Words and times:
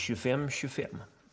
25-25. 0.00 0.86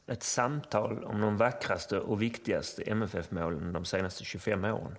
Ett 0.08 0.24
samtal 0.24 1.04
om 1.04 1.22
de 1.22 1.38
vackraste 1.38 2.00
och 2.00 2.22
viktigaste 2.22 2.82
MFF-målen 2.82 3.74
de 3.74 3.86
senaste 3.86 4.24
25 4.24 4.66
åren. 4.66 4.96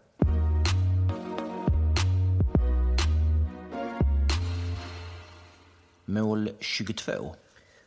Mål 6.04 6.50
22. 6.60 7.12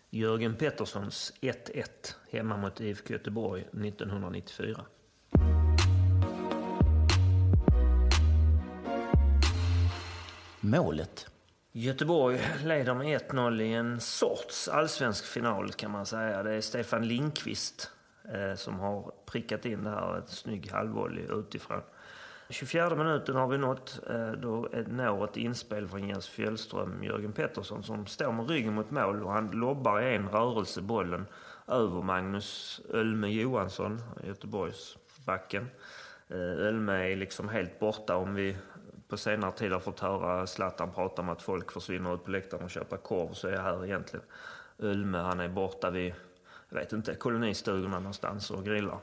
Jörgen 0.09 0.55
Petterssons 0.55 1.33
1-1 1.41 1.83
hemma 2.31 2.57
mot 2.57 2.81
IFK 2.81 3.13
Göteborg 3.13 3.61
1994. 3.61 4.85
Målet. 10.59 11.30
Göteborg 11.73 12.39
leder 12.63 12.93
med 12.93 13.21
1-0 13.21 13.61
i 13.61 13.73
en 13.73 13.99
sorts 13.99 14.67
allsvensk 14.67 15.25
final 15.25 15.71
kan 15.71 15.91
man 15.91 16.05
säga. 16.05 16.43
Det 16.43 16.53
är 16.53 16.61
Stefan 16.61 17.07
Linkvist 17.07 17.91
eh, 18.33 18.55
som 18.55 18.79
har 18.79 19.11
prickat 19.25 19.65
in 19.65 19.83
det 19.83 19.89
här. 19.89 20.17
Ett 20.17 20.29
snygg 20.29 20.71
halvvolley 20.71 21.23
utifrån. 21.23 21.81
24 22.49 22.95
minuten 22.95 23.35
har 23.35 23.47
vi 23.47 23.57
nått. 23.57 23.99
Eh, 24.09 24.31
då 24.31 24.69
når 24.87 25.25
ett 25.25 25.37
inspel 25.37 25.87
från 25.87 26.07
Jens 26.07 26.27
Fjällström, 26.27 27.03
Jörgen 27.03 27.33
Pettersson, 27.33 27.83
som 27.83 28.05
står 28.05 28.31
med 28.31 28.49
ryggen 28.49 28.73
mot 28.73 28.91
mål 28.91 29.23
och 29.23 29.31
han 29.31 29.51
lobbar 29.51 30.01
i 30.01 30.15
en 30.15 30.29
rörelse 30.29 30.81
bollen 30.81 31.25
över 31.67 32.01
Magnus 32.01 32.81
Ölme 32.89 33.27
Johansson, 33.27 34.01
Göteborgsbacken. 34.23 35.67
Eh, 36.27 36.37
Ölme 36.37 37.11
är 37.11 37.15
liksom 37.15 37.49
helt 37.49 37.79
borta 37.79 38.15
om 38.15 38.35
vi 38.35 38.57
på 39.11 39.17
senare 39.17 39.51
tid 39.51 39.71
har 39.71 39.79
fått 39.79 39.99
höra 39.99 40.47
Zlatan 40.47 40.91
prata 40.91 41.21
om 41.21 41.29
att 41.29 41.41
folk 41.41 41.71
försvinner 41.71 42.15
ut 42.15 42.23
på 42.23 42.31
läktaren 42.31 42.63
och 42.63 42.69
köper 42.69 42.97
korv 42.97 43.33
så 43.33 43.47
är 43.47 43.51
jag 43.51 43.61
här 43.61 43.85
egentligen. 43.85 44.25
Ölme, 44.79 45.17
han 45.17 45.39
är 45.39 45.49
borta 45.49 45.89
vid, 45.89 46.13
jag 46.69 46.77
vet 46.77 46.93
inte, 46.93 47.15
kolonistugorna 47.15 47.99
någonstans 47.99 48.51
och 48.51 48.65
grillar. 48.65 48.97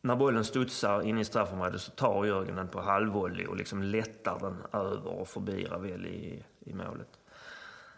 När 0.00 0.16
bollen 0.16 0.44
studsar 0.44 1.02
in 1.02 1.18
i 1.18 1.24
straffområdet 1.24 1.80
så 1.80 1.90
tar 1.90 2.24
Jörgen 2.24 2.56
den 2.56 2.68
på 2.68 2.80
halvvolley 2.80 3.46
och 3.46 3.56
liksom 3.56 3.82
lättar 3.82 4.38
den 4.38 4.56
över 4.72 5.20
och 5.20 5.28
förbi 5.28 5.64
Ravelli 5.64 6.08
i, 6.08 6.44
i 6.70 6.74
målet. 6.74 7.08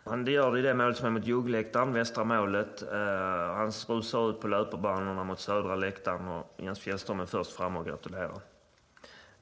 Han 0.05 0.27
gör 0.27 0.53
det 0.53 0.59
i 0.59 0.63
det 0.63 0.75
målet 0.75 0.97
som 0.97 1.07
är 1.07 1.11
mot 1.11 1.27
juggläktaren, 1.27 1.93
västra 1.93 2.25
målet. 2.25 2.83
Uh, 2.93 2.99
han 3.55 3.73
rusar 3.89 4.31
ut 4.31 4.41
på 4.41 4.49
löparbanorna 4.49 5.25
mot 5.25 5.41
södra 5.41 5.77
läktaren 5.77 6.29
och 6.29 6.55
Jens 6.57 6.81
Fjällström 6.81 7.21
är 7.21 7.27
först 7.27 7.53
fram 7.53 7.77
och 7.77 7.87
gratulerar. 7.87 8.41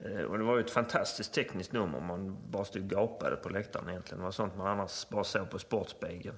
Uh, 0.07 0.23
och 0.23 0.39
det 0.39 0.45
var 0.45 0.55
ju 0.55 0.61
ett 0.61 0.71
fantastiskt 0.71 1.33
tekniskt 1.33 1.73
nummer. 1.73 2.01
Man 2.01 2.37
bara 2.51 2.65
stod 2.65 2.83
och 2.83 2.91
gapade 2.91 3.37
på 3.37 3.49
läktaren 3.49 3.89
egentligen. 3.89 4.19
Det 4.19 4.25
var 4.25 4.33
sånt 4.33 4.57
man 4.57 4.67
annars 4.67 5.09
bara 5.09 5.25
såg 5.25 5.51
på 5.51 5.59
Sportspegeln. 5.59 6.37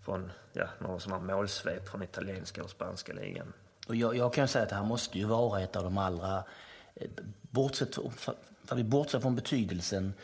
Från 0.00 0.30
ja, 0.52 0.68
några 0.78 0.98
sådana 0.98 1.34
målsvep 1.34 1.88
från 1.88 2.02
italienska 2.02 2.62
och 2.62 2.70
spanska 2.70 3.12
ligan. 3.12 3.52
Och 3.88 3.96
jag, 3.96 4.16
jag, 4.16 4.34
kan 4.34 4.48
säga 4.48 4.62
att 4.62 4.68
det 4.68 4.76
här 4.76 4.84
måste 4.84 5.18
ju 5.18 5.24
vara 5.24 5.60
ett 5.60 5.76
av 5.76 5.84
de 5.84 5.98
allra... 5.98 6.44
Bortsett, 7.40 7.94
för 8.64 8.76
vi 8.76 8.84
bortser 8.84 9.20
från 9.20 9.34
betydelsen 9.34 10.14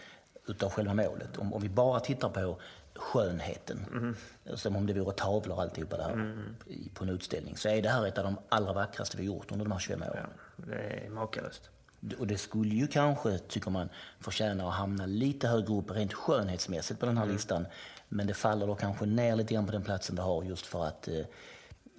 utav 0.47 0.71
själva 0.71 0.95
målet. 0.95 1.37
Om, 1.39 1.53
om 1.53 1.63
vi 1.63 1.69
bara 1.69 2.01
tittar 2.01 2.29
på 2.29 2.61
skönheten, 2.95 3.87
mm. 3.93 4.17
som 4.57 4.77
om 4.77 4.87
det 4.87 4.93
vore 4.93 5.15
tavlor 5.15 5.61
alltihopa 5.61 5.97
där 5.97 6.13
mm. 6.13 6.57
på 6.95 7.05
en 7.05 7.11
utställning, 7.11 7.57
så 7.57 7.69
är 7.69 7.83
det 7.83 7.89
här 7.89 8.07
ett 8.07 8.19
av 8.19 8.25
de 8.25 8.39
allra 8.49 8.73
vackraste 8.73 9.17
vi 9.17 9.25
gjort 9.25 9.53
under 9.53 9.65
de 9.65 9.73
här 9.73 9.79
25 9.79 10.03
åren. 10.03 10.27
Ja, 10.57 10.65
det 10.67 11.05
är 11.07 11.11
makalöst. 11.11 11.71
Och 12.19 12.27
det 12.27 12.39
skulle 12.39 12.75
ju 12.75 12.87
kanske, 12.87 13.39
tycker 13.39 13.71
man, 13.71 13.89
förtjäna 14.21 14.69
att 14.69 14.75
hamna 14.75 15.07
lite 15.07 15.49
högre 15.49 15.75
upp 15.75 15.91
rent 15.91 16.15
skönhetsmässigt 16.15 17.01
på 17.01 17.07
den 17.07 17.17
här 17.17 17.25
mm. 17.25 17.35
listan. 17.35 17.67
Men 18.09 18.27
det 18.27 18.35
faller 18.35 18.67
då 18.67 18.75
kanske 18.75 19.07
ner 19.07 19.37
lite 19.37 19.55
grann 19.55 19.67
på 19.67 19.73
den 19.73 19.83
platsen 19.83 20.17
det 20.17 20.23
har 20.23 20.43
just 20.43 20.67
för 20.67 20.85
att 20.85 21.09
eh, 21.09 21.25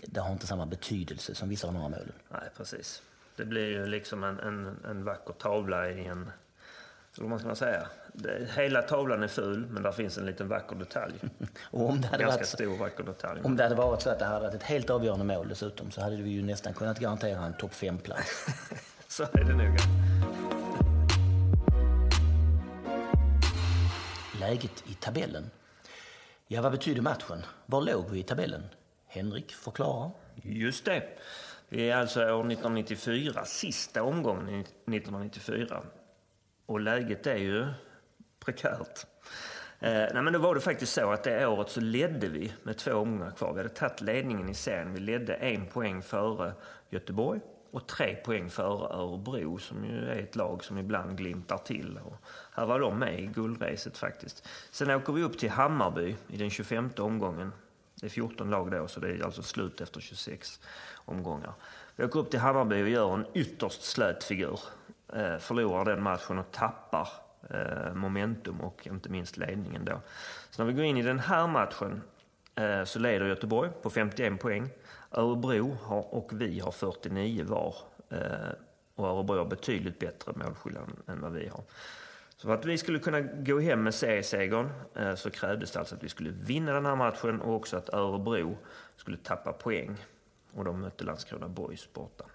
det 0.06 0.20
har 0.20 0.32
inte 0.32 0.48
samma 0.48 0.66
betydelse 0.66 1.36
som 1.36 1.50
vissa 1.50 1.68
av 1.68 1.74
de 1.74 1.84
andra 1.84 2.00
målen. 2.00 2.14
Nej, 2.30 2.50
precis. 2.58 3.02
Det 3.36 3.46
blir 3.46 3.70
ju 3.70 3.86
liksom 3.86 4.24
en, 4.24 4.40
en, 4.40 4.78
en 4.90 5.04
vacker 5.04 5.34
tavla 5.34 5.90
i 5.90 6.06
en... 6.06 6.32
Vad 7.18 7.30
man 7.30 7.40
ska 7.40 7.56
säga? 7.56 7.88
Det, 8.14 8.48
hela 8.56 8.82
tavlan 8.82 9.24
är 9.24 9.28
ful, 9.28 9.68
men 9.70 9.84
där 9.84 9.92
finns 9.92 10.18
en 10.18 10.26
liten 10.26 10.48
vacker 10.48 10.76
detalj. 10.76 11.14
och 11.72 11.90
om 11.90 12.02
det 12.02 12.08
hade 12.08 12.24
Ganska 12.24 12.38
varit, 12.38 12.48
stor 12.48 12.78
vacker 12.78 13.04
detalj. 13.04 13.42
Om 13.44 13.56
det 13.56 13.64
hade 13.64 13.76
varit 13.76 14.02
så 14.02 14.10
att 14.10 14.20
det 14.20 14.26
hade 14.26 14.40
varit 14.40 14.54
ett 14.54 14.64
helt 14.64 14.90
avgörande 14.90 15.26
mål 15.26 15.50
dessutom 15.50 15.92
så 15.92 16.02
hade 16.02 16.16
vi 16.16 16.30
ju 16.30 16.44
nästan 16.44 16.74
kunnat 16.74 17.00
garantera 17.00 17.46
en 17.46 17.54
topp 17.54 17.72
5-plats. 17.72 18.46
så 19.18 19.24
är 19.24 19.44
det 19.44 19.56
nog. 19.56 19.78
Läget 24.40 24.84
i 24.88 24.94
tabellen. 24.94 25.52
Ja, 26.48 26.62
vad 26.62 26.72
betyder 26.72 27.02
matchen? 27.02 27.46
Var 27.66 27.82
låg 27.82 28.10
vi 28.10 28.20
i 28.20 28.24
tabellen? 28.24 28.64
Henrik 29.08 29.52
förklara. 29.52 30.12
Just 30.36 30.86
det. 30.86 31.04
Vi 31.70 31.90
är 31.90 31.98
alltså 31.98 32.20
år 32.20 32.52
1994, 32.52 33.46
sista 33.46 34.04
omgången 34.04 34.60
1994. 34.60 35.82
Och 36.66 36.80
läget 36.80 37.28
är 37.28 37.38
ju 37.38 37.68
prekärt. 38.40 39.06
Eh, 39.80 39.92
nej, 39.92 40.22
men 40.24 40.34
då 40.34 40.40
var 40.40 40.56
det 40.56 40.62
faktiskt 40.62 40.94
så 40.94 41.12
att 41.12 41.24
det 41.24 41.48
året 41.48 41.70
så 41.70 41.82
ledde 41.82 42.28
vi 42.28 42.54
med 42.64 42.78
två 42.78 42.92
omgångar 42.92 43.32
kvar. 43.32 43.54
Vi 43.54 43.60
hade 43.60 43.70
tagit 43.70 44.02
ledningen 44.02 44.50
i 44.50 44.54
serien. 44.54 44.94
Vi 44.94 45.00
ledde 45.00 45.34
en 45.34 45.66
poäng 45.66 46.02
före 46.02 46.54
Göteborg 46.90 47.42
och 47.72 47.88
tre 47.88 48.16
poäng 48.16 48.50
före 48.50 48.94
Örebro 48.94 49.58
som 49.58 49.86
ju 49.86 50.10
är 50.10 50.20
ett 50.20 50.36
lag 50.36 50.64
som 50.64 50.78
ibland 50.78 51.18
glimtar 51.18 51.58
till. 51.58 52.00
Och 52.06 52.16
här 52.54 52.66
var 52.66 52.80
de 52.80 53.00
med 53.00 53.20
i 53.20 53.26
guldracet 53.26 53.98
faktiskt. 53.98 54.48
Sen 54.72 54.92
åker 54.92 55.14
vi 55.14 55.24
upp 55.24 55.38
till 55.38 55.50
Hammarby 55.50 56.16
i 56.28 56.38
den 56.38 56.50
25 56.50 56.90
omgången 56.98 57.52
det 58.02 58.08
är 58.08 58.10
14 58.10 58.50
lag 58.50 58.72
då, 58.72 58.88
så 58.88 59.00
det 59.00 59.10
är 59.10 59.26
alltså 59.26 59.44
slut 59.44 59.82
efter 59.82 60.02
26 60.02 60.60
omgångar. 60.96 61.54
Vi 61.96 62.06
åker 62.06 62.20
upp 62.20 62.32
till 62.32 62.40
Hammarby 62.40 62.84
och 62.84 62.90
gör 62.90 63.14
en 63.14 63.26
ytterst 63.34 63.84
slät 63.84 64.24
figur. 64.24 64.60
Eh, 65.14 65.38
förlorar 65.38 65.86
den 65.86 66.04
matchen 66.04 66.40
och 66.40 66.52
tappar 66.52 67.10
eh, 67.50 67.94
momentum 67.94 68.62
och 68.62 68.88
inte 68.88 69.10
minst 69.10 69.38
ledningen 69.38 69.86
då. 69.86 70.02
Så 70.50 70.64
när 70.64 70.72
vi 70.72 70.78
går 70.78 70.86
in 70.86 70.98
i 70.98 71.02
den 71.02 71.20
här 71.20 71.48
matchen 71.48 72.02
eh, 72.56 72.84
så 72.84 73.00
leder 73.00 73.26
Göteborg 73.26 73.70
på 73.82 73.90
51 73.90 74.40
poäng. 74.42 74.70
Örebro 75.12 75.78
har, 75.82 76.14
och 76.14 76.42
vi 76.42 76.60
har 76.60 76.72
49 76.72 77.46
var. 77.46 77.76
Eh, 78.10 78.20
och 78.96 79.08
Örebro 79.08 79.38
har 79.38 79.46
betydligt 79.46 80.00
bättre 80.00 80.34
målskillnad 80.36 80.90
än 81.08 81.22
vad 81.22 81.32
vi 81.32 81.48
har. 81.48 81.64
Så 82.36 82.48
för 82.48 82.54
att 82.54 82.66
vi 82.66 82.78
skulle 82.78 83.00
kunna 83.00 83.22
gå 83.22 83.60
hem 83.60 83.84
med 83.84 83.94
seriesegern 83.94 84.70
eh, 84.96 85.16
så 85.16 85.30
krävdes 85.30 85.72
det 85.72 85.80
alltså 85.80 85.96
att 85.96 86.04
vi 86.04 86.10
skulle 86.10 86.30
vinna 86.30 86.74
den 86.74 86.86
här 86.86 86.96
matchen 86.96 87.42
och 87.42 87.56
också 87.56 87.78
att 87.78 87.94
Örebro 87.94 88.58
skulle 88.96 89.18
tappa 89.18 89.54
poäng. 89.54 89.98
Och 90.54 90.66
de 90.66 90.82
mötte 90.82 91.04
Landskrona 91.04 91.48
Boys 91.48 91.94
borta. 91.94 92.26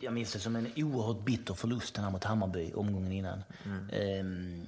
Jag 0.00 0.12
minns 0.12 0.32
det 0.32 0.38
som 0.38 0.56
en 0.56 0.72
oerhört 0.76 1.24
bitter 1.24 1.54
förlust 1.54 1.94
den 1.94 2.04
här 2.04 2.10
mot 2.10 2.24
Hammarby 2.24 2.72
omgången 2.72 3.12
innan. 3.12 3.42
Mm. 3.64 3.88
Ehm, 3.92 4.66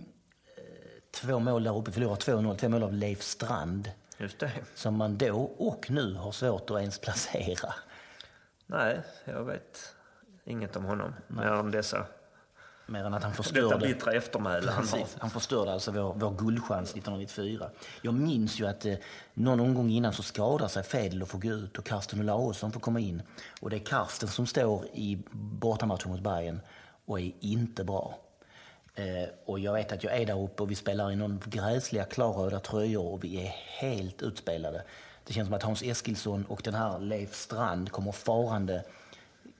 två 1.10 1.38
mål 1.38 1.64
där 1.64 1.78
uppe, 1.78 1.92
förlorade 1.92 2.20
2-0, 2.20 2.56
två 2.56 2.68
mål 2.68 2.82
av 2.82 2.92
Leif 2.92 3.22
Strand. 3.22 3.90
Just 4.18 4.38
det. 4.38 4.52
Som 4.74 4.96
man 4.96 5.18
då 5.18 5.42
och 5.42 5.90
nu 5.90 6.14
har 6.14 6.32
svårt 6.32 6.70
att 6.70 6.80
ens 6.80 6.98
placera. 6.98 7.74
Nej, 8.66 9.00
jag 9.24 9.44
vet 9.44 9.94
inget 10.44 10.76
om 10.76 10.84
honom. 10.84 11.14
Mer 11.28 11.46
än 11.46 11.70
dessa 11.70 12.06
Mer 12.86 13.04
än 13.04 13.14
att 13.14 13.22
han 13.22 13.34
förstörde... 13.34 13.68
Detta 13.68 13.78
bittra 13.78 14.12
eftermäle 14.12 14.70
han 14.70 14.88
har. 14.88 15.06
Han 15.18 15.30
förstörde 15.30 15.72
alltså 15.72 15.90
vår, 15.90 16.14
vår 16.14 16.30
guldchans 16.30 16.90
1994. 16.90 17.70
Jag 18.02 18.14
minns 18.14 18.60
ju 18.60 18.66
att 18.66 18.84
eh, 18.86 18.94
någon 19.34 19.60
omgång 19.60 19.90
innan 19.90 20.12
så 20.12 20.22
skadar 20.22 20.68
sig 20.68 20.82
Fedel 20.82 21.22
och 21.22 21.28
får 21.28 21.38
gå 21.38 21.48
ut 21.48 21.78
och 21.78 21.84
Karsten 21.84 22.20
Olausson 22.20 22.72
får 22.72 22.80
komma 22.80 23.00
in. 23.00 23.22
Och 23.60 23.70
det 23.70 23.76
är 23.76 23.80
Karsten 23.80 24.28
som 24.28 24.46
står 24.46 24.84
i 24.92 25.22
bortamatchen 25.32 26.10
mot 26.10 26.20
Bayern 26.20 26.60
och 27.04 27.20
är 27.20 27.32
inte 27.40 27.84
bra. 27.84 28.18
Eh, 28.94 29.28
och 29.44 29.58
jag 29.58 29.72
vet 29.72 29.92
att 29.92 30.04
jag 30.04 30.20
är 30.20 30.26
där 30.26 30.42
uppe 30.42 30.62
och 30.62 30.70
vi 30.70 30.74
spelar 30.74 31.12
i 31.12 31.16
någon 31.16 31.40
gräsliga 31.46 32.04
klarröda 32.04 32.60
tröjor 32.60 33.06
och 33.06 33.24
vi 33.24 33.46
är 33.46 33.48
helt 33.80 34.22
utspelade. 34.22 34.82
Det 35.24 35.32
känns 35.32 35.46
som 35.46 35.54
att 35.54 35.62
Hans 35.62 35.82
Eskilsson 35.82 36.44
och 36.44 36.60
den 36.64 36.74
här 36.74 36.98
Leif 36.98 37.34
Strand 37.34 37.92
kommer 37.92 38.12
farande 38.12 38.84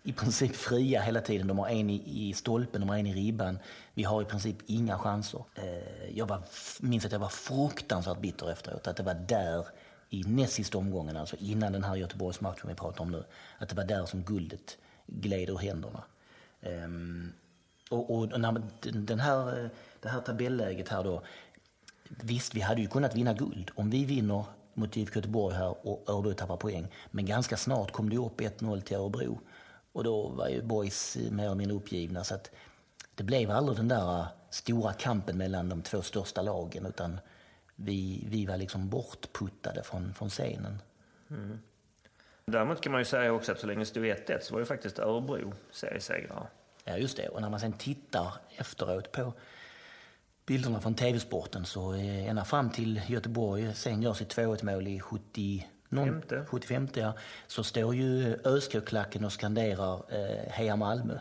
i 0.03 0.13
princip 0.13 0.57
fria 0.57 1.01
hela 1.01 1.21
tiden. 1.21 1.47
De 1.47 1.59
har 1.59 1.69
en 1.69 1.91
i, 1.91 2.03
i 2.07 2.33
stolpen, 2.33 2.81
de 2.81 2.91
har 2.91 2.97
en 2.97 3.07
i 3.07 3.15
ribban. 3.15 3.59
Vi 3.95 4.03
har 4.03 4.23
i 4.23 4.25
princip 4.25 4.57
inga 4.67 4.99
chanser. 4.99 5.45
Eh, 5.55 6.17
jag 6.17 6.27
var, 6.27 6.43
minns 6.81 7.05
att 7.05 7.13
jag 7.13 7.19
var 7.19 7.29
fruktansvärt 7.29 8.19
bitter 8.19 8.51
efteråt. 8.51 8.87
Att 8.87 8.97
det 8.97 9.03
var 9.03 9.15
där, 9.15 9.67
i 10.11 10.25
näst 10.27 10.53
sista 10.53 10.79
omgången, 10.79 11.17
alltså 11.17 11.37
innan 11.37 11.73
den 11.73 11.85
här 11.85 11.97
Göteborgsmatchen 11.97 12.69
vi 12.69 12.75
pratar 12.75 13.03
om 13.03 13.11
nu, 13.11 13.25
att 13.59 13.69
det 13.69 13.77
var 13.77 13.85
där 13.85 14.07
som 14.07 14.23
guldet 14.23 14.79
gled 15.07 15.51
ur 15.51 15.59
händerna. 15.59 16.03
Um, 16.61 17.33
och, 17.95 18.19
och 18.19 18.41
när 18.41 18.63
den 18.93 19.21
här, 19.21 19.71
det 20.01 20.09
här 20.09 20.21
tabelläget 20.21 20.89
här 20.89 21.05
då, 21.05 21.23
visst 22.09 22.55
vi 22.55 22.61
hade 22.61 22.81
ju 22.81 22.89
kunnat 22.89 23.15
vinna 23.15 23.33
guld. 23.33 23.71
Om 23.75 23.91
vi 23.91 24.05
vinner 24.05 24.45
mot 24.75 24.97
IFK 24.97 25.17
Göteborg 25.17 25.57
här 25.57 25.87
och 25.87 26.05
Örebro 26.09 26.33
tappar 26.33 26.57
poäng. 26.57 26.87
Men 27.11 27.27
ganska 27.27 27.57
snart 27.57 27.93
kom 27.93 28.11
det 28.11 28.19
upp 28.19 28.41
1-0 28.41 28.81
till 28.81 28.97
Örebro. 28.97 29.41
Och 29.93 30.05
då 30.05 30.29
var 30.29 30.49
ju 30.49 30.63
boys 30.63 31.19
mer 31.31 31.45
eller 31.45 31.55
mindre 31.55 31.77
uppgivna. 31.77 32.25
Så 32.25 32.35
att 32.35 32.51
det 33.15 33.25
blev 33.25 33.51
aldrig 33.51 33.79
den 33.79 33.89
där 33.89 34.19
äh, 34.19 34.27
stora 34.51 34.93
kampen 34.93 35.39
mellan 35.39 35.69
de 35.69 35.83
två 35.83 36.03
största 36.03 36.43
lagen 36.43 36.87
utan 36.87 37.21
vi, 37.77 38.27
vi 38.29 38.47
var 38.47 38.57
liksom 38.57 38.89
bortputtade 38.89 39.83
från, 39.83 40.15
från 40.15 40.31
scenen. 40.31 40.83
Mm. 41.31 41.59
Däremot 42.47 42.81
kan 42.81 42.93
man 42.93 43.01
ju 43.01 43.05
säga 43.05 43.33
också 43.33 43.53
att 43.53 43.61
så 43.61 43.67
länge 43.67 43.81
det 43.81 43.87
stod 43.87 44.05
1-1 44.05 44.41
så 44.41 44.53
var 44.53 44.61
ju 44.61 44.67
faktiskt 44.67 44.99
Örebro 44.99 45.53
seriesegrare. 45.71 46.47
Ja, 46.85 46.97
just 46.97 47.17
det. 47.17 47.29
Och 47.29 47.43
när 47.43 47.51
man 47.51 47.61
sen 47.61 47.73
tittar 47.73 48.33
efteråt 48.57 49.13
på 49.13 49.33
bilderna 50.47 50.81
från 50.81 50.95
TV-sporten 50.95 51.65
så 51.65 51.95
eh, 51.95 52.29
ända 52.29 52.45
fram 52.45 52.71
till 52.71 53.01
Göteborg 53.07 53.75
sen 53.75 54.03
gör 54.03 54.15
sitt 54.15 54.37
2-1 54.37 54.65
mål 54.65 54.89
i 54.89 55.01
70, 55.01 55.69
någon, 55.89 56.09
Femte. 56.09 56.45
75 56.49 56.89
ja, 56.95 57.13
så 57.47 57.65
står 57.65 57.95
ju 57.95 58.39
ÖSK-klacken 58.45 59.25
och 59.25 59.33
skanderar 59.33 60.03
eh, 60.09 60.53
Heja 60.53 60.77
Malmö. 60.77 61.19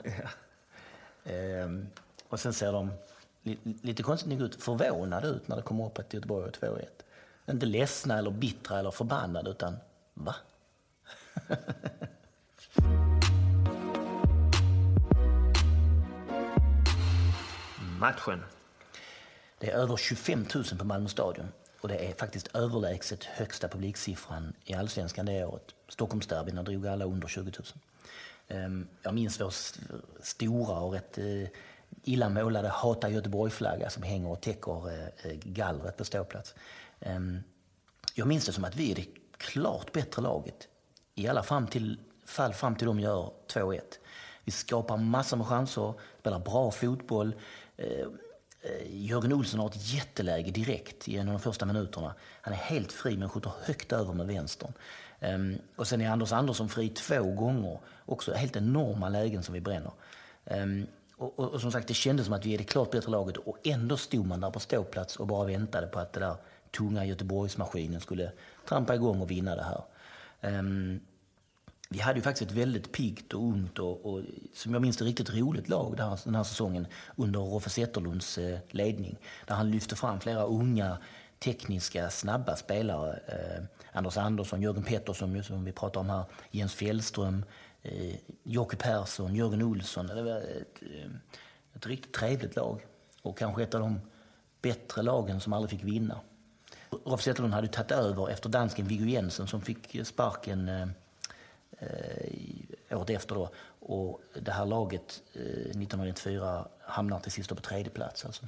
Ehm, 1.26 1.88
och 2.30 2.40
sen 2.40 2.54
ser 2.54 2.72
de 2.72 2.92
li, 3.44 3.58
lite 3.82 4.04
konstigt 4.04 4.30
nog 4.30 4.42
ut, 4.42 4.64
förvånade 4.64 5.28
ut 5.28 5.48
när 5.48 5.56
det 5.56 5.62
kommer 5.62 5.86
upp 5.86 6.00
att 6.00 6.14
Göteborg 6.14 6.44
har 6.44 6.52
2-1. 6.70 6.86
Inte 7.50 7.66
ledsna 7.66 8.18
eller 8.18 8.32
bittra 8.32 8.80
eller 8.80 8.92
förbannade 8.92 9.50
utan 9.50 9.76
va? 10.14 10.36
Matchen. 18.04 18.44
Det 19.60 19.72
är 19.72 19.78
över 19.78 19.98
25 19.98 20.46
000 20.56 20.64
på 20.80 20.86
Malmö 20.86 21.10
stadion 21.10 21.48
och 21.82 21.88
det 21.88 21.96
är 21.96 22.14
faktiskt 22.14 22.56
överlägset 22.56 23.24
högsta 23.24 23.68
publiksiffran 23.68 24.54
i 24.66 24.74
allsvenskan 24.74 25.26
det 25.26 25.46
året. 25.46 25.76
Stockholmsderbyna 25.88 26.64
drog 26.64 26.88
alla 26.88 27.06
under 27.06 27.28
20 27.28 27.42
000. 27.42 27.52
Ehm, 28.48 28.88
jag 29.02 29.14
minns 29.14 29.42
vår 29.42 29.54
stora 30.24 30.80
och 30.80 30.94
rätt 30.94 31.18
eh, 31.18 31.48
illa 32.04 32.30
målade 32.30 32.70
Hata 32.70 33.10
Göteborg-flagga 33.10 33.90
som 33.90 34.04
hänger 34.04 34.30
och 34.30 34.42
täcker 34.42 34.90
eh, 34.92 35.32
eh, 35.32 35.38
gallret 35.44 35.98
på 35.98 36.06
ståplats. 36.06 36.56
Ehm, 37.00 37.44
jag 38.14 38.28
minns 38.28 38.46
det 38.46 38.54
som 38.54 38.64
att 38.64 38.76
vi 38.76 38.92
är 38.92 38.96
det 38.96 39.08
klart 39.38 39.92
bättre 39.92 40.22
laget. 40.22 40.68
I 41.16 41.28
alla 41.28 41.44
fram 41.44 41.68
till, 41.68 42.00
fall 42.26 42.54
fram 42.54 42.76
till 42.76 42.88
de 42.88 43.00
gör 43.00 43.32
2-1. 43.54 43.82
Vi 44.46 44.52
skapar 44.52 44.98
massor 44.98 45.38
med 45.38 45.48
chanser, 45.48 45.94
spelar 46.20 46.40
bra 46.40 46.72
fotboll. 46.72 47.36
Eh, 47.78 48.08
eh, 48.62 49.06
Jörgen 49.06 49.34
Olsson 49.34 49.60
har 49.60 49.68
ett 49.68 49.94
jätteläge 49.94 50.52
direkt 50.52 51.08
i 51.08 51.18
en 51.18 51.28
av 51.28 51.34
de 51.34 51.40
första 51.40 51.66
minuterna. 51.66 52.16
Han 52.42 52.54
är 52.54 52.58
helt 52.58 52.92
fri 52.92 53.18
men 53.18 53.30
skjuter 53.30 53.52
högt 53.64 53.92
över 53.92 54.14
med 54.14 54.28
vänstern. 54.28 54.74
Ehm, 55.20 55.58
och 55.76 55.88
sen 55.88 56.02
är 56.02 56.10
Anders 56.10 56.32
Andersson 56.32 56.70
fri 56.70 56.90
två 56.90 57.24
gånger. 57.24 57.80
Också 58.06 58.34
helt 58.34 58.56
enorma 58.56 59.10
lägen 59.10 59.44
som 59.44 59.54
vi 59.54 59.62
bränner. 59.62 59.92
Ehm, 60.46 60.88
och, 61.18 61.40
och, 61.40 61.54
och 61.54 61.62
som 61.62 61.72
sagt, 61.72 61.88
det 61.88 61.94
kändes 61.94 62.26
som 62.26 62.36
att 62.36 62.46
vi 62.46 62.54
är 62.54 62.58
det 62.58 62.64
klart 62.64 62.92
bättre 62.92 63.12
laget 63.12 63.38
och 63.38 63.58
ändå 63.64 63.98
stod 63.98 64.26
man 64.26 64.42
där 64.42 64.52
på 64.52 64.60
ståplats 64.60 65.16
och 65.16 65.28
bara 65.28 65.48
väntade 65.48 65.88
på 65.88 66.00
att 66.00 66.14
det 66.14 66.20
där 66.20 66.36
tunga 66.72 67.06
Göteborgsmaskinen 67.06 68.02
skulle 68.02 68.32
trampa 68.68 68.96
igång 68.96 69.22
och 69.22 69.32
vinna 69.32 69.56
det 69.56 69.64
här. 69.64 69.84
Ehm, 70.42 71.00
vi 71.94 72.00
hade 72.00 72.20
ju 72.20 72.24
faktiskt 72.24 72.52
ett 72.52 72.58
väldigt 72.58 72.92
piggt 72.92 73.34
och 73.34 73.44
ungt 73.44 73.80
och, 73.80 74.06
och 74.06 74.22
som 74.54 74.74
jag 74.74 74.82
minns 74.82 74.98
det 74.98 75.06
riktigt 75.06 75.34
roligt 75.34 75.70
lag 75.70 75.98
den 75.98 76.10
här, 76.10 76.20
den 76.24 76.36
här 76.36 76.44
säsongen 76.44 76.88
under 77.16 77.40
Roffe 77.40 77.70
Zetterlunds 77.70 78.38
eh, 78.38 78.60
ledning. 78.70 79.18
Där 79.46 79.56
han 79.56 79.72
lyfte 79.72 79.96
fram 79.96 80.20
flera 80.20 80.44
unga, 80.44 80.98
tekniska, 81.40 82.10
snabba 82.10 82.56
spelare. 82.56 83.20
Eh, 83.28 83.64
Anders 83.92 84.18
Andersson, 84.18 84.62
Jörgen 84.62 84.84
Pettersson 84.84 85.44
som 85.44 85.66
vi 85.66 85.72
pratar 85.72 86.00
om 86.00 86.10
här, 86.10 86.24
Jens 86.52 86.74
Fjällström, 86.74 87.46
eh, 87.82 88.16
Jocke 88.44 88.78
Persson, 88.78 89.36
Jörgen 89.36 89.62
Olsson. 89.62 90.08
Det 90.08 90.24
var 90.24 90.38
ett, 90.38 90.82
eh, 90.82 91.12
ett 91.76 91.88
riktigt 91.88 92.14
trevligt 92.14 92.56
lag 92.56 92.82
och 93.22 93.38
kanske 93.38 93.64
ett 93.64 93.76
av 93.76 93.82
de 93.82 94.02
bättre 94.62 95.02
lagen 95.02 95.42
som 95.42 95.54
aldrig 95.54 95.80
fick 95.80 95.90
vinna. 95.90 96.20
Rolf 97.06 97.22
Zetterlund 97.22 97.54
hade 97.54 97.68
ju 97.68 97.74
tagit 97.74 97.92
över 97.92 98.30
efter 98.30 98.50
dansken 98.50 98.88
Viggo 98.88 99.06
Jensen 99.06 99.48
som 99.48 99.62
fick 99.62 99.96
eh, 99.96 100.04
sparken 100.04 100.94
eh, 101.80 101.88
eh, 102.90 102.98
året 102.98 103.10
efter. 103.10 103.36
Då. 103.36 103.50
Och 103.80 104.22
det 104.42 104.52
här 104.52 104.66
laget 104.66 105.24
eh, 105.34 105.42
1994 105.42 106.68
hamnar 106.80 107.20
till 107.20 107.32
sist 107.32 107.50
på 107.50 107.56
tredje 107.56 107.90
plats. 107.90 108.26
Alltså. 108.26 108.48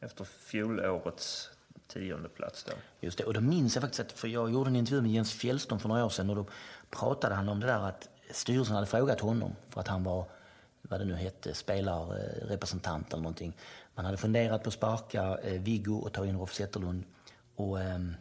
Efter 0.00 0.24
fjolårets 0.24 1.50
tionde 1.86 2.28
plats 2.28 2.64
då. 2.64 2.72
Just 3.00 3.18
det. 3.18 3.24
Och 3.24 3.34
då 3.34 3.40
minns 3.40 3.74
jag 3.74 3.82
faktiskt 3.82 4.00
att, 4.00 4.12
för 4.12 4.28
jag 4.28 4.52
gjorde 4.52 4.70
en 4.70 4.76
intervju 4.76 5.02
med 5.02 5.10
Jens 5.10 5.32
Fjällström 5.32 5.78
för 5.78 5.88
några 5.88 6.04
år 6.04 6.08
sedan 6.08 6.30
och 6.30 6.36
då 6.36 6.46
pratade 6.90 7.34
han 7.34 7.48
om 7.48 7.60
det 7.60 7.66
där 7.66 7.80
att 7.80 8.08
styrelsen 8.30 8.74
hade 8.74 8.86
frågat 8.86 9.20
honom 9.20 9.56
för 9.68 9.80
att 9.80 9.88
han 9.88 10.04
var, 10.04 10.24
vad 10.82 11.00
det 11.00 11.04
nu 11.04 11.14
hette, 11.14 11.54
spelarrepresentant 11.54 13.12
eller 13.12 13.22
någonting. 13.22 13.56
Man 13.94 14.04
hade 14.04 14.16
funderat 14.16 14.62
på 14.62 14.68
att 14.68 14.74
sparka 14.74 15.38
eh, 15.38 15.60
Viggo 15.60 15.98
och 15.98 16.12
ta 16.12 16.26
in 16.26 16.38
Rolf 16.38 16.52
Zetterlund. 16.52 17.04
Och, 17.56 17.80
ehm, 17.80 18.14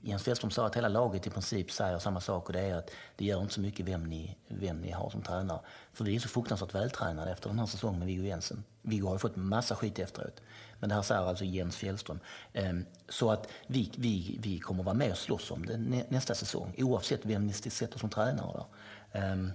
Jens 0.00 0.22
Fjällström 0.22 0.50
sa 0.50 0.66
att 0.66 0.76
hela 0.76 0.88
laget 0.88 1.26
i 1.26 1.30
princip 1.30 1.70
säger 1.70 1.98
samma 1.98 2.20
sak 2.20 2.46
och 2.46 2.52
det 2.52 2.60
är 2.60 2.74
att 2.74 2.90
det 3.16 3.24
gör 3.24 3.40
inte 3.40 3.54
så 3.54 3.60
mycket 3.60 3.86
vem 3.86 4.04
ni, 4.04 4.36
vem 4.48 4.80
ni 4.80 4.90
har 4.90 5.10
som 5.10 5.22
tränare. 5.22 5.60
För 5.92 6.04
vi 6.04 6.16
är 6.16 6.20
så 6.20 6.28
fruktansvärt 6.28 6.74
vältränade 6.74 7.30
efter 7.30 7.48
den 7.48 7.58
här 7.58 7.66
säsongen 7.66 7.98
med 7.98 8.06
Viggo 8.08 8.22
Jensen. 8.24 8.64
Viggo 8.82 9.06
har 9.06 9.14
ju 9.14 9.18
fått 9.18 9.36
massa 9.36 9.74
skit 9.74 9.98
efteråt. 9.98 10.40
Men 10.80 10.88
det 10.88 10.94
här 10.94 11.02
säger 11.02 11.20
alltså 11.22 11.44
Jens 11.44 11.76
Fjällström. 11.76 12.20
Ehm, 12.52 12.84
Så 13.08 13.30
att 13.30 13.48
vi, 13.66 13.92
vi, 13.96 14.38
vi 14.42 14.58
kommer 14.58 14.82
vara 14.82 14.94
med 14.94 15.10
och 15.10 15.18
slåss 15.18 15.50
om 15.50 15.66
det 15.66 15.76
nä- 15.76 16.04
nästa 16.08 16.34
säsong 16.34 16.74
oavsett 16.78 17.20
vem 17.22 17.46
ni 17.46 17.52
sätter 17.52 17.98
som 17.98 18.10
tränare. 18.10 18.52
Då. 18.54 18.66
Ehm, 19.12 19.52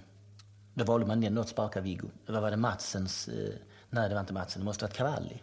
Då 0.74 0.84
valde 0.84 1.06
man 1.06 1.22
ändå 1.24 1.40
att 1.40 1.48
sparka 1.48 1.80
Viggo. 1.80 2.08
Vad 2.26 2.42
var 2.42 2.50
det 2.50 2.56
Matsens... 2.56 3.28
eh, 3.28 3.54
Nej, 3.90 4.08
det 4.08 4.14
var 4.14 4.20
inte 4.20 4.32
Matsen. 4.32 4.60
Det 4.60 4.64
måste 4.64 4.84
ha 4.84 4.88
varit 4.88 4.96
Cavalli. 4.96 5.42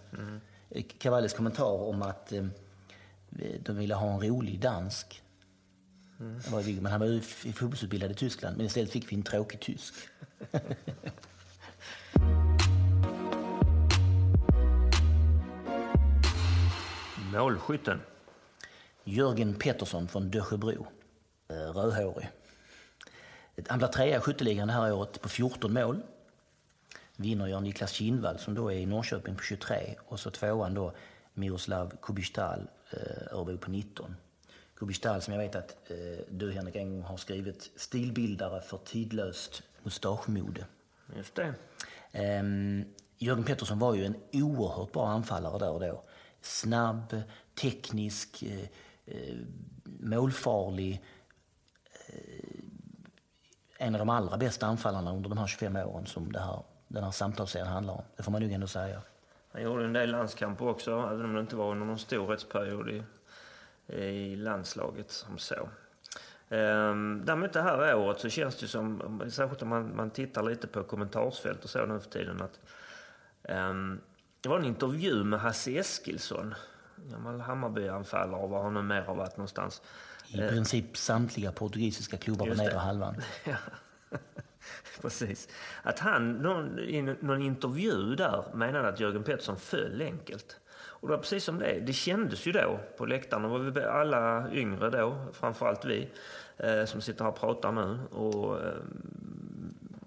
Eh, 0.70 0.84
Cavallis 1.00 1.34
kommentar 1.34 1.66
om 1.90 2.02
att 2.02 2.32
eh, 2.32 2.46
de 3.66 3.78
ville 3.78 3.96
ha 3.96 4.14
en 4.14 4.24
rolig 4.24 4.62
dansk. 4.62 5.24
Var 6.52 6.62
Viggo, 6.62 6.82
Men 6.82 6.92
han 6.92 7.00
var 7.00 7.08
ju 7.08 7.22
fotbollsutbildad 7.22 8.12
i 8.12 8.14
Tyskland. 8.14 8.58
Men 8.58 8.66
istället 8.66 8.92
fick 8.92 9.12
vi 9.12 9.16
en 9.16 9.24
tråkig 9.24 9.60
tysk. 9.60 9.94
Målskytten. 17.34 18.02
Jörgen 19.04 19.56
Pettersson 19.56 20.08
från 20.08 20.32
Dösjebro. 20.32 20.88
Eh, 21.50 21.56
Rödhårig. 21.56 22.30
Han 23.68 23.78
blir 23.78 23.88
trea 23.88 24.18
i 24.18 24.20
skytteligan 24.20 24.68
det 24.68 24.74
här 24.74 24.94
året 24.94 25.22
på 25.22 25.30
14 25.30 25.74
mål. 25.74 26.02
Vinner 27.16 27.48
gör 27.48 27.60
Niklas 27.60 27.92
Kindvall 27.92 28.40
som 28.40 28.54
då 28.54 28.72
är 28.72 28.76
i 28.76 28.86
Norrköping 28.86 29.36
på 29.36 29.44
23 29.44 29.96
och 30.08 30.20
så 30.20 30.32
tvåan 30.32 30.74
då 30.74 30.94
Miroslav 31.34 31.94
Kubistal, 32.02 32.68
eh, 32.94 33.38
Örebro 33.38 33.58
på 33.58 33.72
19. 33.72 34.16
Kubistal 34.76 35.22
som 35.22 35.34
jag 35.34 35.42
vet 35.42 35.56
att 35.56 35.92
eh, 35.92 35.98
du 36.30 36.52
Henrik 36.52 36.76
en 36.76 36.90
gång 36.90 37.02
har 37.02 37.18
skrivit 37.18 37.72
stilbildare 37.76 38.62
för 38.62 38.78
tidlöst 38.78 39.64
mustaschmode. 39.84 40.66
Just 41.16 41.36
det. 41.36 41.54
Ehm, 42.12 42.86
Jörgen 43.18 43.44
Pettersson 43.44 43.80
var 43.80 43.94
ju 43.94 44.06
en 44.06 44.16
oerhört 44.34 44.92
bra 44.92 45.08
anfallare 45.08 45.60
där 45.60 45.72
och 45.72 45.80
då. 45.80 46.04
Snabb, 46.42 47.22
teknisk, 47.62 48.44
eh, 48.44 48.68
eh, 49.06 49.36
målfarlig. 49.84 51.02
Eh, 52.08 52.60
en 53.78 53.96
av 53.96 54.00
de 54.00 54.10
allra 54.10 54.38
bästa 54.38 54.68
anfallarna 54.68 55.14
under 55.14 55.30
de 55.30 55.38
här 55.38 55.48
25 55.48 55.76
åren 55.76 56.06
som 56.06 56.32
det 56.32 56.40
här, 56.40 56.64
den 56.88 57.04
här 57.04 57.12
samtalsserien 57.12 57.68
handlar 57.68 57.94
om. 57.94 58.04
Det 58.16 58.24
får 58.24 58.32
man 58.32 58.42
nog 58.42 58.52
ändå 58.52 58.68
säga. 58.68 59.02
Han 59.52 59.62
gjorde 59.62 59.86
en 59.86 59.94
del 59.94 60.12
landskamper 60.12 60.68
också, 60.68 60.92
även 60.92 61.26
om 61.26 61.34
det 61.34 61.42
inte 61.42 61.56
var 61.56 61.72
under 61.72 61.86
någon 61.86 62.00
storhetsperiod 62.00 62.90
i, 62.90 63.04
i 63.96 64.36
landslaget 64.36 65.12
som 65.12 65.38
så. 65.38 65.70
Ehm, 66.50 67.22
däremot 67.26 67.54
det 67.54 67.62
här 67.62 67.96
året 67.96 68.20
så 68.20 68.30
känns 68.30 68.56
det 68.56 68.68
som, 68.68 69.22
särskilt 69.32 69.62
om 69.62 69.70
man, 69.70 69.96
man 69.96 70.10
tittar 70.10 70.44
lite 70.44 70.68
på 70.68 70.84
kommentarsfält 70.84 71.64
och 71.64 71.70
så 71.70 71.86
nu 71.86 72.00
för 72.00 72.10
tiden, 72.10 72.42
att 72.42 72.60
ehm, 73.44 74.02
det 74.42 74.50
var 74.50 74.60
en 74.60 74.66
intervju 74.66 75.24
med 75.24 75.40
Hasse 75.40 75.72
Eskilsson, 75.78 76.56
gammal 76.96 77.42
Hammarby-anfallare 77.42 78.42
och 78.42 78.50
var 78.50 78.64
han 78.64 78.74
nu 78.74 78.82
mer 78.82 79.02
har 79.02 79.16
varit 79.16 79.38
någonstans. 79.38 79.82
I 80.28 80.38
princip 80.38 80.98
samtliga 80.98 81.52
portugisiska 81.52 82.18
klubbar 82.18 82.46
på 82.46 82.54
nedre 82.54 82.78
halvan. 82.78 83.16
Ja. 83.46 83.56
Precis. 85.02 85.48
Att 85.84 86.00
han 86.00 86.34
någon, 86.34 86.80
i 86.80 87.02
någon 87.02 87.42
intervju 87.42 88.16
där 88.16 88.46
menade 88.54 88.88
att 88.88 89.00
Jörgen 89.00 89.24
Pettersson 89.24 89.58
föll 89.58 90.02
enkelt. 90.02 90.58
Och 90.74 91.08
det 91.08 91.16
var 91.16 91.22
precis 91.22 91.44
som 91.44 91.60
det 91.60 91.80
Det 91.80 91.94
kändes 91.94 92.46
ju 92.46 92.52
då 92.52 92.80
på 92.98 93.06
läktarna, 93.06 93.48
var 93.48 93.60
vi 93.60 93.84
alla 93.84 94.52
yngre 94.52 94.90
då, 94.90 95.26
framförallt 95.34 95.86
vi 95.86 96.10
eh, 96.58 96.86
som 96.86 97.02
sitter 97.02 97.24
här 97.24 97.32
och 97.32 97.40
pratar 97.40 97.72
nu. 97.72 98.00
Och 98.12 98.60
eh, 98.60 98.74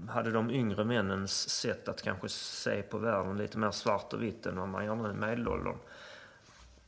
hade 0.08 0.30
de 0.30 0.50
yngre 0.50 0.84
männens 0.84 1.48
sätt 1.50 1.88
att 1.88 2.02
kanske 2.02 2.28
se 2.28 2.82
på 2.82 2.98
världen 2.98 3.36
lite 3.36 3.58
mer 3.58 3.70
svart 3.70 4.12
och 4.12 4.22
vitt 4.22 4.46
än 4.46 4.56
vad 4.56 4.68
man 4.68 4.84
gör 4.84 4.94
nu 4.94 5.10
i 5.10 5.14
medelåldern. 5.14 5.76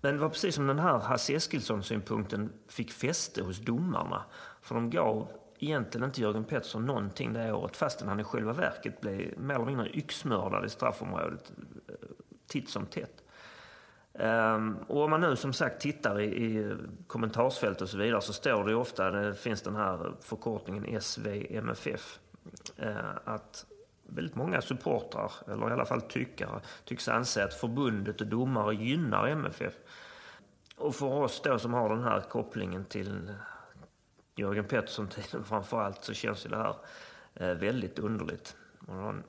Men 0.00 0.14
det 0.14 0.20
var 0.20 0.28
precis 0.28 0.54
som 0.54 0.66
den 0.66 0.78
här 0.78 0.98
Hasse 0.98 1.32
Eskilsson-synpunkten 1.32 2.52
fick 2.68 2.92
fäste 2.92 3.42
hos 3.42 3.58
domarna. 3.58 4.24
För 4.60 4.74
de 4.74 4.90
gav 4.90 5.28
egentligen 5.58 6.04
inte 6.04 6.20
Jörgen 6.20 6.44
Pettersson 6.44 6.86
någonting 6.86 7.32
det 7.32 7.52
året 7.52 7.76
fastän 7.76 8.08
han 8.08 8.20
i 8.20 8.24
själva 8.24 8.52
verket 8.52 9.00
blev 9.00 9.38
mer 9.38 9.54
eller 9.54 9.64
mindre 9.64 9.88
yxmördad 9.88 10.64
i 10.66 10.68
straffområdet 10.68 11.52
eh, 11.88 11.94
titt 12.46 12.70
som 12.70 12.86
tätt. 12.86 13.22
Um, 14.18 14.76
och 14.88 15.04
om 15.04 15.10
man 15.10 15.20
nu 15.20 15.36
som 15.36 15.52
sagt 15.52 15.80
tittar 15.80 16.20
i, 16.20 16.24
i 16.24 16.76
kommentarsfält 17.06 17.82
och 17.82 17.88
så 17.88 17.98
vidare 17.98 18.20
så 18.20 18.32
står 18.32 18.64
det 18.64 18.70
ju 18.70 18.76
ofta, 18.76 19.10
det 19.10 19.34
finns 19.34 19.62
den 19.62 19.76
här 19.76 20.12
förkortningen 20.20 21.00
SVMFF, 21.00 22.18
uh, 22.82 22.88
eh, 22.88 22.96
att 23.24 23.66
väldigt 24.06 24.34
många 24.34 24.60
supportrar, 24.60 25.32
eller 25.46 25.70
i 25.70 25.72
alla 25.72 25.84
fall 25.84 26.00
tyckare, 26.00 26.60
tycks 26.84 27.08
anse 27.08 27.44
att 27.44 27.54
förbundet 27.54 28.20
och 28.20 28.26
domare 28.26 28.74
gynnar 28.74 29.28
MFF. 29.28 29.74
Och 30.76 30.94
för 30.94 31.06
oss 31.06 31.40
då 31.44 31.58
som 31.58 31.74
har 31.74 31.88
den 31.88 32.02
här 32.02 32.20
kopplingen 32.20 32.84
till 32.84 33.34
Jörgen 34.36 34.64
Pettersson-tiden 34.64 35.44
framförallt 35.44 36.04
så 36.04 36.14
känns 36.14 36.46
ju 36.46 36.50
det 36.50 36.56
här 36.56 36.76
eh, 37.34 37.54
väldigt 37.54 37.98
underligt. 37.98 38.56
Man 38.78 39.22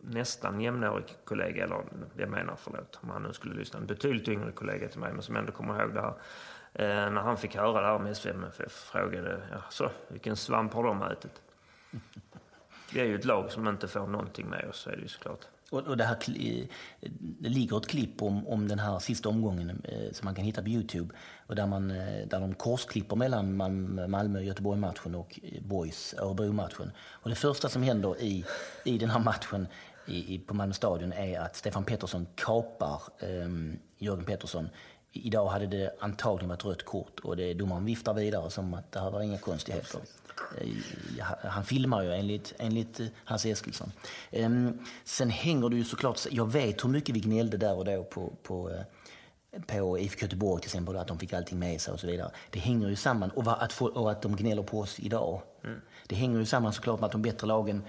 nästan 0.00 0.60
jämnårig 0.60 1.16
kollega, 1.24 1.64
eller 1.64 1.84
jag 2.16 2.28
menar 2.28 2.56
förlåt 2.58 2.98
om 3.02 3.10
han 3.10 3.22
nu 3.22 3.32
skulle 3.32 3.54
lyssna, 3.54 3.78
en 3.78 3.86
betydligt 3.86 4.28
yngre 4.28 4.52
kollega 4.52 4.88
till 4.88 5.00
mig 5.00 5.12
men 5.12 5.22
som 5.22 5.36
ändå 5.36 5.52
kommer 5.52 5.82
ihåg 5.82 5.94
det 5.94 6.00
här. 6.00 6.14
Eh, 6.72 7.10
när 7.10 7.20
han 7.20 7.36
fick 7.36 7.56
höra 7.56 7.80
det 7.80 7.86
här 7.86 7.98
med 7.98 8.16
SVMFF 8.16 8.60
eh, 8.60 8.68
frågade 8.68 9.40
jag, 9.50 9.72
så, 9.72 9.90
vilken 10.08 10.36
svamp 10.36 10.72
har 10.72 10.84
de 10.84 11.02
ätit? 11.02 11.42
Vi 12.92 13.00
är 13.00 13.04
ju 13.04 13.14
ett 13.14 13.24
lag 13.24 13.50
som 13.50 13.68
inte 13.68 13.88
får 13.88 14.06
någonting 14.06 14.46
med 14.48 14.68
oss, 14.68 14.76
så 14.76 14.90
är 14.90 14.96
det 14.96 15.02
ju 15.02 15.08
såklart. 15.08 15.46
Och, 15.70 15.80
och 15.80 15.96
det, 15.96 16.04
här, 16.04 16.16
det 17.18 17.48
ligger 17.48 17.76
ett 17.76 17.86
klipp 17.86 18.22
om, 18.22 18.46
om 18.48 18.68
den 18.68 18.78
här 18.78 18.98
sista 18.98 19.28
omgången 19.28 19.82
eh, 19.84 20.12
som 20.12 20.24
man 20.24 20.34
kan 20.34 20.44
hitta 20.44 20.62
på 20.62 20.68
Youtube. 20.68 21.14
Och 21.46 21.54
där, 21.54 21.66
man, 21.66 21.90
eh, 21.90 22.26
där 22.26 22.40
de 22.40 22.54
korsklipper 22.54 23.16
mellan 23.16 23.56
Malmö-Göteborg-matchen 24.10 25.14
och 25.14 25.40
eh, 25.42 25.62
Boys 25.62 26.14
Örebro-matchen. 26.18 26.92
Och 27.10 27.30
det 27.30 27.36
första 27.36 27.68
som 27.68 27.82
händer 27.82 28.22
i, 28.22 28.44
i 28.84 28.98
den 28.98 29.10
här 29.10 29.18
matchen 29.18 29.66
i, 30.06 30.34
i, 30.34 30.38
på 30.38 30.54
Malmö 30.54 30.74
stadion 30.74 31.12
är 31.12 31.40
att 31.40 31.56
Stefan 31.56 31.84
Pettersson 31.84 32.26
kapar 32.34 33.02
eh, 33.18 33.48
Jörgen 33.98 34.24
Pettersson. 34.24 34.68
Idag 35.12 35.48
hade 35.48 35.66
det 35.66 35.94
antagligen 36.00 36.48
varit 36.48 36.64
rött 36.64 36.84
kort 36.84 37.20
och 37.20 37.36
det, 37.36 37.54
domaren 37.54 37.84
viftar 37.84 38.14
vidare 38.14 38.50
som 38.50 38.74
att 38.74 38.92
det 38.92 39.00
här 39.00 39.10
var 39.10 39.22
inga 39.22 39.38
konstigheter. 39.38 39.98
Precis 39.98 40.18
han 41.42 41.64
filmar 41.64 42.02
ju 42.02 42.12
enligt, 42.12 42.54
enligt 42.58 43.00
Hans 43.24 43.46
Eskilsson. 43.46 43.92
Ehm, 44.30 44.78
sen 45.04 45.30
hänger 45.30 45.68
det 45.68 45.76
ju 45.76 45.84
såklart, 45.84 46.26
jag 46.30 46.52
vet 46.52 46.84
hur 46.84 46.88
mycket 46.88 47.14
vi 47.14 47.20
gnällde 47.20 47.56
där 47.56 47.74
och 47.74 47.84
då 47.84 48.04
på, 48.04 48.32
på 48.42 48.70
eh, 48.70 48.82
på 49.66 49.98
IFK 49.98 50.22
Göteborg 50.22 50.60
till 50.60 50.68
exempel, 50.68 50.96
att 50.96 51.08
de 51.08 51.18
fick 51.18 51.32
allting 51.32 51.58
med 51.58 51.80
sig 51.80 51.94
och 51.94 52.00
så 52.00 52.06
vidare. 52.06 52.30
Det 52.50 52.58
hänger 52.58 52.88
ju 52.88 52.96
samman, 52.96 53.30
och 53.30 53.62
att, 53.62 53.72
få, 53.72 53.86
och 53.86 54.10
att 54.10 54.22
de 54.22 54.36
gnäller 54.36 54.62
på 54.62 54.80
oss 54.80 55.00
idag. 55.00 55.42
Mm. 55.64 55.80
Det 56.06 56.16
hänger 56.16 56.38
ju 56.38 56.46
samman 56.46 56.72
såklart 56.72 57.00
med 57.00 57.06
att 57.06 57.12
de 57.12 57.22
bättre 57.22 57.46
lagen 57.46 57.82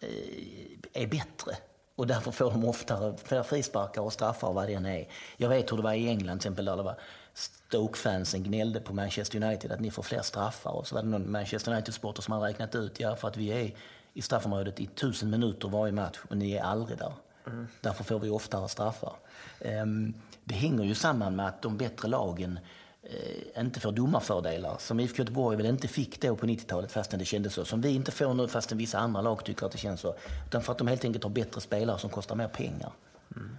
eh, 0.00 1.02
är 1.02 1.06
bättre. 1.06 1.56
Och 1.96 2.06
därför 2.06 2.30
får 2.30 2.50
de 2.50 2.64
oftare 2.64 3.42
frisparkar 3.44 4.02
och 4.02 4.12
straffar 4.12 4.48
och 4.48 4.54
vad 4.54 4.68
det 4.68 4.74
än 4.74 4.86
är. 4.86 5.08
Jag 5.36 5.48
vet 5.48 5.72
hur 5.72 5.76
det 5.76 5.82
var 5.82 5.92
i 5.92 6.08
England 6.08 6.38
till 6.38 6.48
exempel, 6.48 6.64
där 6.64 6.76
det 6.76 6.82
var 6.82 6.96
Stoke-fansen 7.34 8.42
gnällde 8.42 8.80
på 8.80 8.94
Manchester 8.94 9.42
United 9.42 9.72
att 9.72 9.80
ni 9.80 9.90
får 9.90 10.02
fler 10.02 10.22
straffar. 10.22 10.70
Och 10.70 10.86
så 10.86 10.94
var 10.94 11.02
det 11.02 11.08
någon 11.08 11.32
Manchester 11.32 11.72
United-sporter 11.72 12.22
som 12.22 12.32
hade 12.32 12.46
räknat 12.46 12.74
ut, 12.74 13.00
ja 13.00 13.16
för 13.16 13.28
att 13.28 13.36
vi 13.36 13.48
är 13.48 13.74
i 14.14 14.22
straffområdet 14.22 14.80
i 14.80 14.86
tusen 14.86 15.30
minuter 15.30 15.68
varje 15.68 15.92
match 15.92 16.18
och 16.28 16.36
ni 16.36 16.52
är 16.52 16.62
aldrig 16.62 16.98
där. 16.98 17.12
Mm. 17.46 17.68
Därför 17.80 18.04
får 18.04 18.18
vi 18.18 18.30
oftare 18.30 18.68
straffar. 18.68 19.12
Um, 19.60 20.14
det 20.44 20.54
hänger 20.54 20.84
ju 20.84 20.94
samman 20.94 21.36
med 21.36 21.46
att 21.46 21.62
de 21.62 21.76
bättre 21.76 22.08
lagen 22.08 22.58
eh, 23.02 23.60
inte 23.60 23.80
får 23.80 23.92
domarfördelar, 23.92 24.76
som 24.78 25.00
IFK 25.00 25.18
Göteborg 25.18 25.56
väl 25.56 25.66
inte 25.66 25.88
fick 25.88 26.20
då 26.20 26.36
på 26.36 26.46
90-talet 26.46 26.92
fastän 26.92 27.18
det 27.18 27.24
kändes 27.24 27.54
så. 27.54 27.64
Som 27.64 27.80
vi 27.80 27.88
inte 27.90 28.10
får 28.10 28.34
nu 28.34 28.48
fastän 28.48 28.78
vissa 28.78 28.98
andra 28.98 29.20
lag 29.20 29.44
tycker 29.44 29.66
att 29.66 29.72
det 29.72 29.78
känns 29.78 30.00
så. 30.00 30.14
Utan 30.46 30.62
för 30.62 30.72
att 30.72 30.78
de 30.78 30.86
helt 30.86 31.04
enkelt 31.04 31.24
har 31.24 31.30
bättre 31.30 31.60
spelare 31.60 31.98
som 31.98 32.10
kostar 32.10 32.36
mer 32.36 32.48
pengar. 32.48 32.92
Mm. 33.36 33.56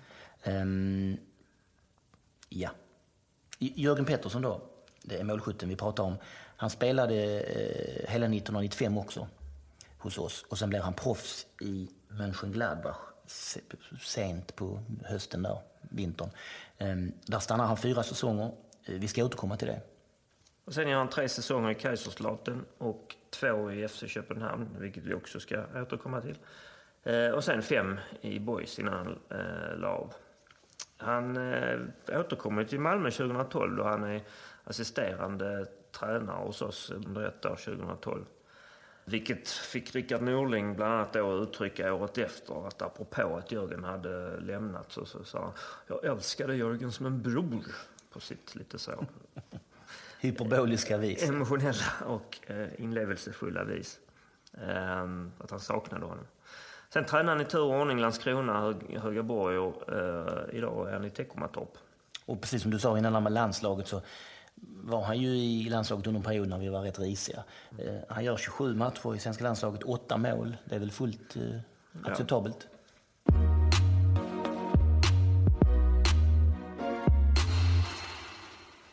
Um, 0.62 1.18
ja. 2.50 2.70
Jörgen 3.76 4.06
Pettersson 4.06 4.42
då, 4.42 4.62
det 5.02 5.20
är 5.20 5.24
målskytten 5.24 5.70
vi 5.70 5.76
pratar 5.76 6.04
om. 6.04 6.16
Han 6.58 6.70
spelade 6.70 7.16
eh, 7.40 8.12
hela 8.12 8.26
1995 8.26 8.98
också 8.98 9.28
hos 9.98 10.18
oss 10.18 10.46
och 10.50 10.58
sen 10.58 10.70
blev 10.70 10.82
han 10.82 10.94
proffs 10.94 11.48
i 11.62 11.88
Mönchengladbach 12.08 12.98
sent 14.02 14.56
på 14.56 14.84
hösten 15.04 15.44
där, 15.44 15.58
vintern. 15.82 16.30
Um, 16.80 17.12
där 17.26 17.40
stannar 17.40 17.66
han 17.66 17.78
fyra 17.78 18.04
säsonger 18.04 18.52
Eh, 18.86 19.00
vi 19.00 19.08
ska 19.08 19.26
återkomma 19.26 19.58
till 19.58 19.68
det. 19.68 19.82
Och 20.66 20.74
sen 20.74 20.90
gör 20.90 20.98
han 20.98 21.10
tre 21.10 21.30
säsonger 21.30 21.70
i 21.70 21.76
Kaiserslautern 21.76 22.66
och 22.78 23.16
två 23.30 23.72
i 23.72 23.88
FC 23.88 24.04
Köpenhamn, 24.08 24.70
vilket 24.80 25.04
vi 25.04 25.14
också 25.14 25.40
ska 25.40 25.64
återkomma 25.76 26.22
till. 26.22 26.38
Eh, 27.04 27.30
och 27.30 27.44
sen 27.44 27.62
fem 27.62 28.00
i 28.22 28.40
Boys 28.40 28.80
innan 28.80 28.94
han 28.94 29.40
eh, 29.40 29.78
la 29.78 29.88
av. 29.88 30.14
Han 31.02 31.38
återkommer 32.08 32.64
till 32.64 32.80
Malmö 32.80 33.12
2012 33.12 33.76
då 33.76 33.84
han 33.84 34.04
är 34.04 34.22
assisterande 34.64 35.66
tränare 35.92 36.46
hos 36.46 36.62
oss 36.62 36.92
under 36.92 37.28
ett 37.28 37.46
år, 37.46 37.56
2012. 37.56 38.26
Vilket 39.06 39.50
fick 39.50 39.96
Rickard 39.96 40.22
Norling 40.22 40.76
bland 40.76 40.94
annat 40.94 41.14
då 41.14 41.44
uttrycka 41.44 41.94
året 41.94 42.18
efter 42.18 42.68
att 42.68 42.82
apropå 42.82 43.38
att 43.38 43.52
Jörgen 43.52 43.84
hade 43.84 44.40
lämnat 44.40 44.92
så, 44.92 45.06
så 45.06 45.24
sa 45.24 45.42
han 45.42 45.54
Jag 45.88 46.06
älskade 46.06 46.56
Jörgen 46.56 46.92
som 46.92 47.06
en 47.06 47.22
bror 47.22 47.66
på 48.14 48.20
sitt 48.20 48.56
lite 48.56 48.80
så... 48.80 49.06
Hyperboliska 50.20 50.98
vis. 50.98 51.30
Emotionella 51.30 51.86
och 52.06 52.40
eh, 52.48 52.68
inlevelsefulla 52.82 53.64
vis. 53.64 54.00
Um, 54.54 55.32
att 55.38 55.52
han 55.52 55.60
saknade 55.60 56.06
honom. 56.06 56.26
Sen 56.94 57.06
tränade 57.06 57.32
han 57.32 57.42
i 57.42 57.50
tur 57.50 57.62
och 57.62 57.82
ordning 57.82 58.00
Landskrona, 58.00 58.62
Hög, 58.62 58.98
Högaborg 59.00 59.58
och 59.58 59.84
uh, 59.92 60.58
idag 60.58 60.90
är 60.90 60.94
han 60.94 61.06
i 61.06 61.10
Teckomatorp. 61.10 61.78
Och 62.26 62.42
precis 62.42 62.62
som 62.62 62.72
du 62.72 62.80
sa 62.80 62.98
innan 62.98 63.24
med 63.24 63.32
landslaget 63.32 63.88
så 63.88 64.02
var 64.84 65.02
han 65.02 65.20
ju 65.20 65.28
i 65.28 65.70
landslaget 65.70 66.08
under 66.08 66.20
en 66.20 66.24
period 66.24 66.48
när 66.48 66.58
vi 66.58 66.70
var 66.70 66.82
rätt 66.82 67.00
risiga. 67.00 67.44
Uh, 67.80 68.00
han 68.10 68.24
gör 68.24 68.38
27 68.38 68.76
matcher 68.76 69.16
i 69.16 69.20
svenska 69.20 69.44
landslaget, 69.44 69.84
8 69.84 70.18
mål. 70.18 70.58
Det 70.66 70.76
är 70.76 70.80
väl 70.80 70.92
fullt 70.92 71.38
uh, 71.38 71.60
acceptabelt? 72.04 72.68
Ja. 73.24 73.34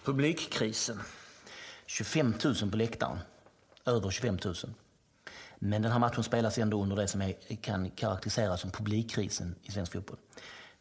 Publikkrisen. 0.05 1.01
25 1.87 2.35
000 2.45 2.71
på 2.71 2.77
läktaren. 2.77 3.19
Över 3.87 4.11
25 4.11 4.39
000. 4.45 4.55
Men 5.59 5.83
den 5.83 5.93
här 5.93 5.99
matchen 5.99 6.25
spelas 6.25 6.59
ändå 6.59 6.83
under 6.83 6.97
det 6.97 7.09
som 7.09 7.23
är, 7.23 7.35
kan 7.61 7.91
karaktäriseras 7.91 8.61
som 8.61 8.71
publikkrisen 8.71 9.55
i 9.63 9.71
svensk 9.71 9.93
fotboll. 9.93 10.17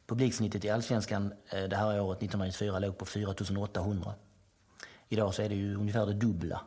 Publiksnittet 0.07 0.65
i 0.65 0.69
allsvenskan 0.69 1.33
eh, 1.49 1.63
det 1.63 1.75
här 1.75 2.01
året, 2.01 2.17
1994, 2.17 2.79
låg 2.79 2.97
på 2.97 3.05
4 3.05 3.29
800. 3.59 4.13
Idag 5.09 5.33
så 5.33 5.41
är 5.41 5.49
det 5.49 5.55
ju 5.55 5.75
ungefär 5.75 6.05
det 6.05 6.13
dubbla. 6.13 6.61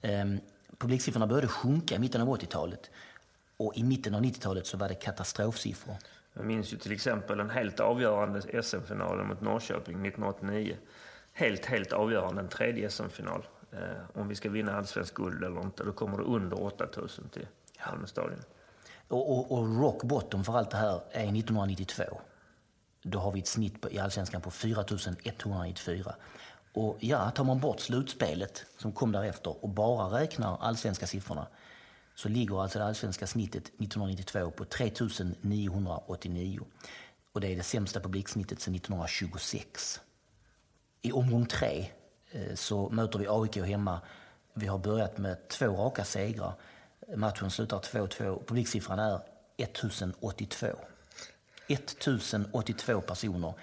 Ehm, 0.00 0.40
publiksiffrorna 0.78 1.26
började 1.26 1.48
sjunka 1.48 1.94
i 1.94 1.98
mitten 1.98 2.20
av 2.20 2.28
80-talet. 2.28 2.90
Och 3.56 3.76
i 3.76 3.82
mitten 3.82 4.14
av 4.14 4.22
90-talet 4.22 4.66
så 4.66 4.76
var 4.76 4.88
det 4.88 4.94
katastrofsiffror. 4.94 5.96
Jag 6.34 6.44
minns 6.44 6.72
ju 6.72 6.76
till 6.76 6.92
exempel 6.92 7.38
den 7.38 7.50
helt 7.50 7.80
avgörande 7.80 8.62
SM-finalen 8.62 9.28
mot 9.28 9.40
Norrköping 9.40 10.06
1989 10.06 10.76
helt, 11.36 11.66
helt 11.66 11.92
avgörande, 11.92 12.40
en 12.40 12.48
tredje 12.48 12.90
SM-final. 12.90 13.46
Eh, 13.76 14.20
om 14.20 14.28
vi 14.28 14.34
ska 14.34 14.50
vinna 14.50 14.76
allsvensk 14.76 15.14
guld 15.14 15.44
eller 15.44 15.60
inte, 15.60 15.84
då 15.84 15.92
kommer 15.92 16.18
det 16.18 16.24
under 16.24 16.62
8000 16.62 17.28
till 17.28 17.46
Malmö 17.86 18.06
stadion. 18.06 18.42
Och, 19.08 19.38
och, 19.38 19.58
och 19.58 19.80
rock 19.80 20.02
bottom 20.02 20.44
för 20.44 20.58
allt 20.58 20.70
det 20.70 20.76
här 20.76 21.00
är 21.10 21.22
1992. 21.22 22.02
Då 23.02 23.18
har 23.18 23.32
vi 23.32 23.40
ett 23.40 23.46
snitt 23.46 23.80
på, 23.80 23.90
i 23.90 23.98
allsvenskan 23.98 24.40
på 24.40 24.50
4194. 24.50 26.14
Och 26.72 26.96
ja, 27.00 27.30
tar 27.30 27.44
man 27.44 27.60
bort 27.60 27.80
slutspelet 27.80 28.66
som 28.78 28.92
kom 28.92 29.12
därefter 29.12 29.64
och 29.64 29.68
bara 29.68 30.20
räknar 30.20 30.58
allsvenska 30.60 31.06
siffrorna 31.06 31.46
så 32.14 32.28
ligger 32.28 32.62
alltså 32.62 32.78
det 32.78 32.84
allsvenska 32.84 33.26
snittet 33.26 33.66
1992 33.66 34.50
på 34.50 34.64
3989. 34.64 36.60
Och 37.32 37.40
det 37.40 37.52
är 37.52 37.56
det 37.56 37.62
sämsta 37.62 38.00
publiksnittet 38.00 38.60
sedan 38.60 38.74
1926. 38.74 40.00
I 41.02 41.12
omgång 41.12 41.46
tre 41.46 41.86
Eh, 42.36 42.54
så 42.54 42.88
möter 42.88 43.18
vi 43.18 43.26
AIK 43.28 43.56
hemma. 43.56 44.00
Vi 44.54 44.66
har 44.66 44.78
börjat 44.78 45.18
med 45.18 45.48
två 45.48 45.66
raka 45.66 46.04
segrar. 46.04 46.52
Matchen 47.16 47.50
slutar 47.50 47.78
2-2. 47.78 48.44
Publiksiffran 48.46 48.98
är 48.98 49.20
1082. 49.56 50.66
1082 51.68 53.00
personer 53.00 53.54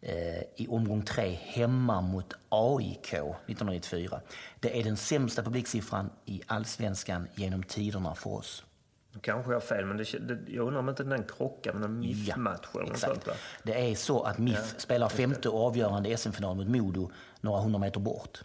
eh, 0.00 0.42
i 0.56 0.66
omgång 0.68 1.02
tre 1.02 1.38
hemma 1.42 2.00
mot 2.00 2.32
AIK 2.48 3.14
1994. 3.14 4.20
Det 4.60 4.80
är 4.80 4.84
den 4.84 4.96
sämsta 4.96 5.42
publiksiffran 5.42 6.10
i 6.24 6.42
allsvenskan 6.46 7.28
genom 7.34 7.62
tiderna 7.62 8.14
för 8.14 8.30
oss. 8.30 8.64
Kanske 9.20 9.50
jag 9.50 9.56
har 9.56 9.66
fel, 9.66 9.86
men 9.86 9.96
det, 9.96 10.18
det, 10.18 10.52
jag 10.52 10.66
undrar 10.66 10.80
om 10.80 10.88
inte 10.88 11.04
den 11.04 11.24
krockar 11.24 11.72
med 11.72 11.84
en 11.84 11.98
MIF-match 11.98 12.66
ja, 12.74 12.80
eller 12.80 12.94
sånt 12.94 13.28
Det 13.62 13.90
är 13.90 13.94
så 13.94 14.22
att 14.22 14.38
MIF 14.38 14.72
ja, 14.74 14.80
spelar 14.80 15.08
femte 15.08 15.48
och 15.48 15.66
avgörande 15.66 16.16
SM-final 16.16 16.56
mot 16.56 16.68
Modo 16.68 17.10
några 17.40 17.60
hundra 17.60 17.78
meter 17.78 18.00
bort. 18.00 18.38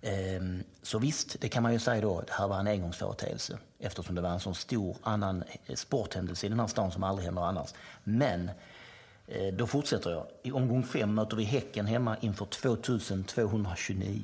Ehm, 0.00 0.62
så 0.82 0.98
visst, 0.98 1.40
det 1.40 1.48
kan 1.48 1.62
man 1.62 1.72
ju 1.72 1.78
säga 1.78 2.00
då, 2.00 2.20
det 2.20 2.32
här 2.32 2.48
var 2.48 2.60
en 2.60 2.66
engångsföreteelse 2.66 3.58
eftersom 3.78 4.14
det 4.14 4.20
var 4.20 4.30
en 4.30 4.40
sån 4.40 4.54
stor 4.54 4.96
annan 5.02 5.44
sporthändelse 5.74 6.46
i 6.46 6.48
den 6.48 6.60
här 6.60 6.66
stan 6.66 6.90
som 6.90 7.02
aldrig 7.02 7.24
händer 7.24 7.42
annars. 7.42 7.74
Men 8.04 8.50
Eh, 9.26 9.54
då 9.54 9.66
fortsätter 9.66 10.10
jag. 10.10 10.26
I 10.42 10.52
omgång 10.52 10.82
fem 10.82 11.14
möter 11.14 11.36
vi 11.36 11.44
Häcken 11.44 11.86
hemma 11.86 12.16
inför 12.20 12.44
2229. 12.44 14.22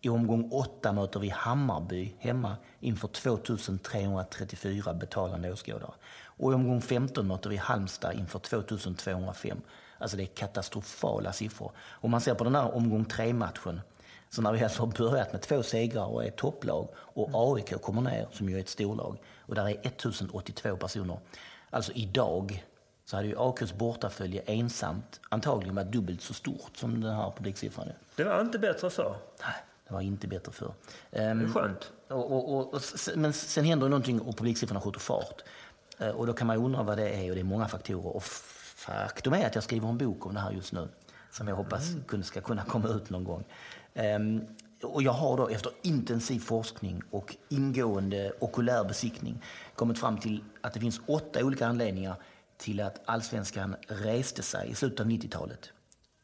I 0.00 0.08
omgång 0.08 0.48
åtta 0.52 0.92
möter 0.92 1.20
vi 1.20 1.28
Hammarby 1.28 2.14
hemma 2.18 2.56
inför 2.80 3.08
2334 3.08 4.94
betalande 4.94 5.52
åskådare. 5.52 5.92
Och 6.24 6.52
i 6.52 6.54
omgång 6.54 6.80
15 6.80 7.26
möter 7.26 7.50
vi 7.50 7.56
Halmstad 7.56 8.14
inför 8.14 8.38
2205. 8.38 9.60
Alltså 9.98 10.16
det 10.16 10.22
är 10.22 10.26
katastrofala 10.26 11.32
siffror. 11.32 11.72
Om 11.78 12.10
man 12.10 12.20
ser 12.20 12.34
på 12.34 12.44
den 12.44 12.54
här 12.54 12.74
omgång 12.74 13.04
tre-matchen, 13.04 13.80
så 14.30 14.42
när 14.42 14.52
vi 14.52 14.64
alltså 14.64 14.82
har 14.82 14.86
börjat 14.86 15.32
med 15.32 15.42
två 15.42 15.62
segrar 15.62 16.06
och 16.06 16.24
är 16.24 16.30
topplag 16.30 16.88
och 16.96 17.30
AIK 17.32 17.82
kommer 17.82 18.02
ner, 18.02 18.28
som 18.32 18.48
ju 18.48 18.56
är 18.56 18.60
ett 18.60 18.68
storlag, 18.68 19.18
och 19.38 19.54
där 19.54 19.68
är 19.68 19.76
1082 19.82 20.76
personer. 20.76 21.18
Alltså 21.70 21.92
idag 21.92 22.64
så 23.04 23.16
hade 23.16 23.28
ju 23.28 23.34
AIKs 23.38 23.72
bortafölje 23.72 24.42
ensamt 24.46 25.20
antagligen 25.28 25.74
varit 25.74 25.92
dubbelt 25.92 26.22
så 26.22 26.34
stort 26.34 26.76
som 26.76 27.00
den 27.00 27.14
här 27.14 27.32
publiksiffran. 27.36 27.88
Det 28.16 28.24
var 28.24 28.40
inte 28.40 28.58
bättre 28.58 28.90
förr. 28.90 29.16
Nej, 29.40 29.54
det 29.88 29.94
var 29.94 30.00
inte 30.00 30.26
bättre 30.28 30.52
förr. 30.52 30.72
Det 31.10 31.18
är 31.18 31.48
skönt. 31.52 31.92
Och, 32.08 32.32
och, 32.32 32.74
och, 32.74 32.82
men 33.16 33.32
sen 33.32 33.64
händer 33.64 33.88
någonting 33.88 34.20
och 34.20 34.36
publiksiffrorna 34.36 34.80
skjuter 34.80 35.00
fart. 35.00 35.42
Eh, 35.98 36.08
Och 36.08 36.26
då 36.26 36.32
kan 36.32 36.46
man 36.46 36.56
undra 36.56 36.82
vad 36.82 36.98
det 36.98 37.08
är 37.08 37.28
och 37.30 37.34
det 37.34 37.40
är 37.40 37.44
många 37.44 37.68
faktorer. 37.68 38.06
Och 38.16 38.22
faktum 38.22 39.32
är 39.32 39.46
att 39.46 39.54
jag 39.54 39.64
skriver 39.64 39.88
en 39.88 39.98
bok 39.98 40.26
om 40.26 40.34
det 40.34 40.40
här 40.40 40.50
just 40.52 40.72
nu 40.72 40.88
som 41.30 41.48
jag 41.48 41.56
hoppas 41.56 41.90
kun- 42.08 42.22
ska 42.22 42.40
kunna 42.40 42.64
komma 42.64 42.88
ut 42.88 43.10
någon 43.10 43.24
gång. 43.24 43.44
Ehm, 43.94 44.44
Och 44.82 45.02
jag 45.02 45.12
har 45.12 45.36
då 45.36 45.48
efter 45.48 45.72
intensiv 45.82 46.40
forskning 46.40 47.02
och 47.10 47.36
ingående 47.48 48.32
okulär 48.40 48.84
besiktning 48.84 49.42
kommit 49.74 49.98
fram 49.98 50.18
till 50.18 50.44
att 50.60 50.74
det 50.74 50.80
finns 50.80 51.00
åtta 51.06 51.44
olika 51.44 51.66
anledningar 51.66 52.16
till 52.56 52.80
att 52.80 53.00
allsvenskan 53.04 53.76
reste 53.88 54.42
sig 54.42 54.70
i 54.70 54.74
slutet 54.74 55.00
av 55.00 55.06
90-talet 55.06 55.70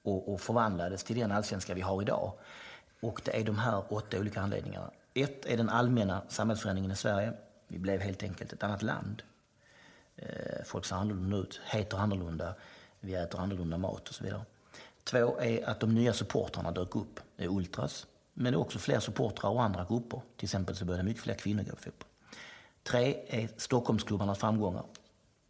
och, 0.04 0.32
och 0.32 0.40
förvandlades 0.40 1.04
till 1.04 1.18
den 1.18 1.32
allsvenska 1.32 1.74
vi 1.74 1.80
har 1.80 2.02
idag. 2.02 2.32
Och 3.04 3.20
det 3.24 3.40
är 3.40 3.44
de 3.44 3.58
här 3.58 3.82
åtta 3.88 4.18
olika 4.18 4.40
anledningarna. 4.40 4.90
Ett 5.14 5.46
är 5.46 5.56
den 5.56 5.68
allmänna 5.68 6.22
samhällsförändringen 6.28 6.90
i 6.90 6.96
Sverige. 6.96 7.32
Vi 7.68 7.78
blev 7.78 8.00
helt 8.00 8.22
enkelt 8.22 8.52
ett 8.52 8.62
annat 8.62 8.82
land. 8.82 9.22
Eh, 10.16 10.64
folk 10.64 10.84
ser 10.84 10.96
annorlunda 10.96 11.36
ut, 11.36 11.60
heter 11.64 11.98
annorlunda, 11.98 12.54
vi 13.00 13.14
äter 13.14 13.40
annorlunda 13.40 13.78
mat 13.78 14.08
och 14.08 14.14
så 14.14 14.24
vidare. 14.24 14.42
Två 15.04 15.40
är 15.40 15.68
att 15.68 15.80
de 15.80 15.94
nya 15.94 16.12
supportrarna 16.12 16.70
dök 16.70 16.96
upp. 16.96 17.20
Det 17.36 17.44
är 17.44 17.48
ultras, 17.48 18.06
men 18.34 18.52
det 18.52 18.56
är 18.56 18.60
också 18.60 18.78
fler 18.78 19.00
supportrar 19.00 19.50
och 19.50 19.62
andra 19.62 19.86
grupper. 19.88 20.20
Till 20.36 20.46
exempel 20.46 20.76
så 20.76 20.84
började 20.84 21.04
mycket 21.04 21.22
fler 21.22 21.34
kvinnor 21.34 21.62
gå 21.62 21.70
på 21.70 21.76
fotboll. 21.76 22.08
Tre 22.82 23.16
är 23.28 23.48
Stockholmsklubbarnas 23.56 24.38
framgångar. 24.38 24.84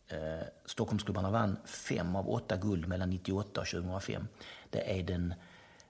Eh, 0.09 0.47
Stockholmsklubbarna 0.65 1.31
vann 1.31 1.57
fem 1.65 2.17
av 2.17 2.31
åtta 2.31 2.57
guld 2.57 2.89
mellan 2.89 3.11
98 3.11 3.61
och 3.61 3.67
2005. 3.67 4.29
Det 4.71 4.99
är 4.99 5.03
den 5.03 5.35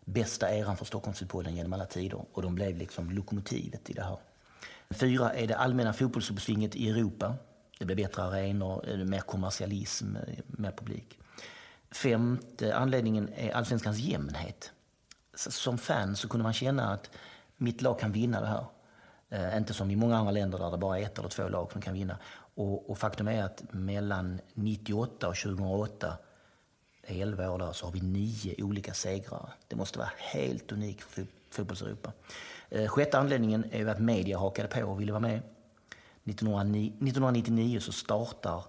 bästa 0.04 0.54
eran 0.54 0.76
för 0.76 0.84
Stockholmsfotbollen 0.84 1.56
genom 1.56 1.72
alla 1.72 1.86
tider 1.86 2.24
och 2.32 2.42
de 2.42 2.54
blev 2.54 2.76
liksom 2.76 3.10
lokomotivet 3.10 3.90
i 3.90 3.92
det 3.92 4.02
här. 4.02 4.18
Fyra 4.90 5.32
är 5.32 5.46
det 5.46 5.56
allmänna 5.56 5.92
fotbollsuppsvinget 5.92 6.76
i 6.76 6.90
Europa. 6.90 7.34
Det 7.78 7.84
blev 7.84 7.96
bättre 7.96 8.22
arenor, 8.22 8.88
eh, 8.88 8.96
mer 8.96 9.20
kommersialism, 9.20 10.16
eh, 10.16 10.22
mer 10.46 10.70
publik. 10.70 11.18
Femte 11.90 12.76
anledningen 12.76 13.28
är 13.36 13.52
allsvenskans 13.52 13.98
jämnhet. 13.98 14.72
Som 15.34 15.78
fan 15.78 16.16
så 16.16 16.28
kunde 16.28 16.42
man 16.42 16.52
känna 16.52 16.92
att 16.92 17.10
mitt 17.56 17.82
lag 17.82 18.00
kan 18.00 18.12
vinna 18.12 18.40
det 18.40 18.46
här. 18.46 18.66
Eh, 19.30 19.56
inte 19.56 19.74
som 19.74 19.90
i 19.90 19.96
många 19.96 20.16
andra 20.16 20.32
länder 20.32 20.58
där 20.58 20.70
det 20.70 20.78
bara 20.78 20.98
är 20.98 21.02
ett 21.02 21.18
eller 21.18 21.28
två 21.28 21.48
lag 21.48 21.72
som 21.72 21.80
kan 21.80 21.94
vinna. 21.94 22.18
Och, 22.54 22.90
och 22.90 22.98
faktum 22.98 23.28
är 23.28 23.42
att 23.42 23.62
mellan 23.70 24.40
98 24.54 25.28
och 25.28 25.36
2008, 25.36 26.18
11 27.06 27.50
år 27.50 27.58
där, 27.58 27.72
så 27.72 27.86
har 27.86 27.92
vi 27.92 28.00
nio 28.00 28.62
olika 28.64 28.94
segrare. 28.94 29.50
Det 29.68 29.76
måste 29.76 29.98
vara 29.98 30.10
helt 30.18 30.72
unikt 30.72 31.02
för 31.02 31.22
fot- 31.22 31.28
fotbolls-Europa. 31.50 32.12
Eh, 32.70 32.86
sjätte 32.88 33.18
anledningen 33.18 33.64
är 33.70 33.86
att 33.86 34.00
media 34.00 34.38
hakade 34.38 34.68
på 34.68 34.82
och 34.82 35.00
ville 35.00 35.12
vara 35.12 35.20
med. 35.20 35.42
1909 36.24 36.86
1999 36.88 37.80
så 37.80 37.92
startar 37.92 38.64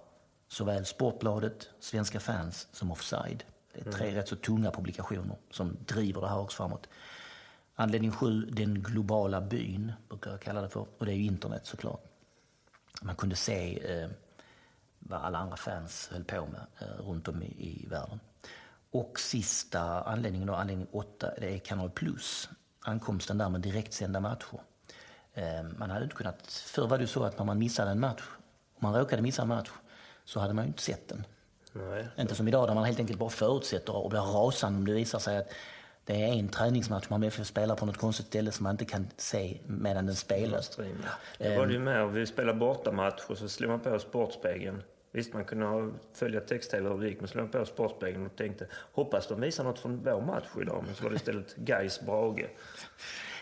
såväl 0.48 0.86
Sportbladet, 0.86 1.68
Svenska 1.80 2.20
fans 2.20 2.68
som 2.72 2.92
Offside. 2.92 3.44
Det 3.74 3.86
är 3.86 3.92
tre 3.92 4.14
rätt 4.14 4.28
så 4.28 4.36
tunga 4.36 4.70
publikationer 4.70 5.36
som 5.50 5.76
driver 5.86 6.20
det 6.20 6.28
här 6.28 6.38
också 6.38 6.56
framåt. 6.56 6.88
Anledning 7.74 8.10
sju, 8.12 8.40
den 8.40 8.82
globala 8.82 9.40
byn, 9.40 9.92
brukar 10.08 10.30
jag 10.30 10.40
kalla 10.40 10.60
det 10.60 10.68
för. 10.68 10.86
Och 10.98 11.06
det 11.06 11.12
är 11.12 11.16
ju 11.16 11.24
internet 11.24 11.66
såklart. 11.66 12.04
Man 13.02 13.16
kunde 13.16 13.36
se 13.36 13.92
eh, 14.00 14.08
vad 14.98 15.20
alla 15.20 15.38
andra 15.38 15.56
fans 15.56 16.08
höll 16.12 16.24
på 16.24 16.46
med 16.46 16.66
eh, 16.78 17.04
runt 17.06 17.28
om 17.28 17.42
i, 17.42 17.46
i 17.46 17.86
världen. 17.90 18.20
Och 18.96 19.20
sista 19.20 19.80
anledningen, 20.02 20.46
då, 20.46 20.54
anledning 20.54 20.86
åtta, 20.92 21.30
det 21.38 21.54
är 21.54 21.58
Kanal 21.58 21.90
Plus. 21.90 22.48
Ankomsten 22.80 23.38
där 23.38 23.48
med 23.48 23.60
direktsända 23.60 24.20
matcher. 24.20 24.60
Eh, 25.34 25.62
man 25.78 25.90
hade 25.90 26.04
inte 26.04 26.16
kunnat, 26.16 26.46
förr 26.46 26.86
var 26.86 26.98
det 26.98 27.06
så 27.06 27.24
att 27.24 27.38
när 27.38 27.44
man 27.44 27.58
missade 27.58 27.90
en 27.90 28.00
match, 28.00 28.22
om 28.74 28.90
man 28.90 28.94
råkade 28.94 29.22
missa 29.22 29.42
en 29.42 29.48
match, 29.48 29.70
så 30.24 30.40
hade 30.40 30.54
man 30.54 30.64
ju 30.64 30.68
inte 30.68 30.82
sett 30.82 31.08
den. 31.08 31.24
Nej. 31.72 32.08
Inte 32.18 32.34
som 32.34 32.48
idag 32.48 32.68
där 32.68 32.74
man 32.74 32.84
helt 32.84 33.00
enkelt 33.00 33.18
bara 33.18 33.30
förutsätter 33.30 33.96
och 33.96 34.10
blir 34.10 34.20
rasande 34.20 34.78
om 34.78 34.86
det 34.86 34.92
visar 34.92 35.18
sig 35.18 35.38
att 35.38 35.52
det 36.04 36.22
är 36.22 36.32
en 36.32 36.48
träningsmatch 36.48 37.08
man 37.10 37.22
MFF 37.22 37.46
spelar 37.46 37.76
på 37.76 37.86
något 37.86 37.96
konstigt 37.98 38.26
ställe 38.26 38.52
som 38.52 38.64
man 38.64 38.74
inte 38.74 38.84
kan 38.84 39.08
se 39.16 39.60
medan 39.66 40.06
den 40.06 40.16
spelas. 40.16 40.76
Det 41.38 41.56
var 41.56 41.66
det 41.66 41.72
ju 41.72 41.78
med. 41.78 42.12
Vi 42.12 42.26
spelade 42.26 42.58
bortamatch 42.58 43.22
och 43.28 43.38
så 43.38 43.48
slog 43.48 43.70
man 43.70 43.80
på 43.80 43.98
Sportspegeln. 43.98 44.82
Visst, 45.16 45.34
man 45.34 45.44
kunde 45.44 45.66
ha, 45.66 45.90
följa 46.12 46.40
text-tv 46.40 46.88
hur 46.88 47.00
det 47.00 47.08
gick, 47.08 47.20
men 47.20 47.28
slog 47.28 47.52
på 47.52 47.64
Sportspegeln 47.64 48.26
och 48.26 48.36
tänkte 48.36 48.66
hoppas 48.92 49.28
de 49.28 49.40
visar 49.40 49.64
något 49.64 49.78
från 49.78 50.02
vår 50.04 50.20
match 50.20 50.44
idag. 50.60 50.82
Men 50.86 50.94
så 50.94 51.02
var 51.02 51.10
det 51.10 51.16
istället 51.16 51.56
Gais 51.56 52.00
Brage. 52.00 52.46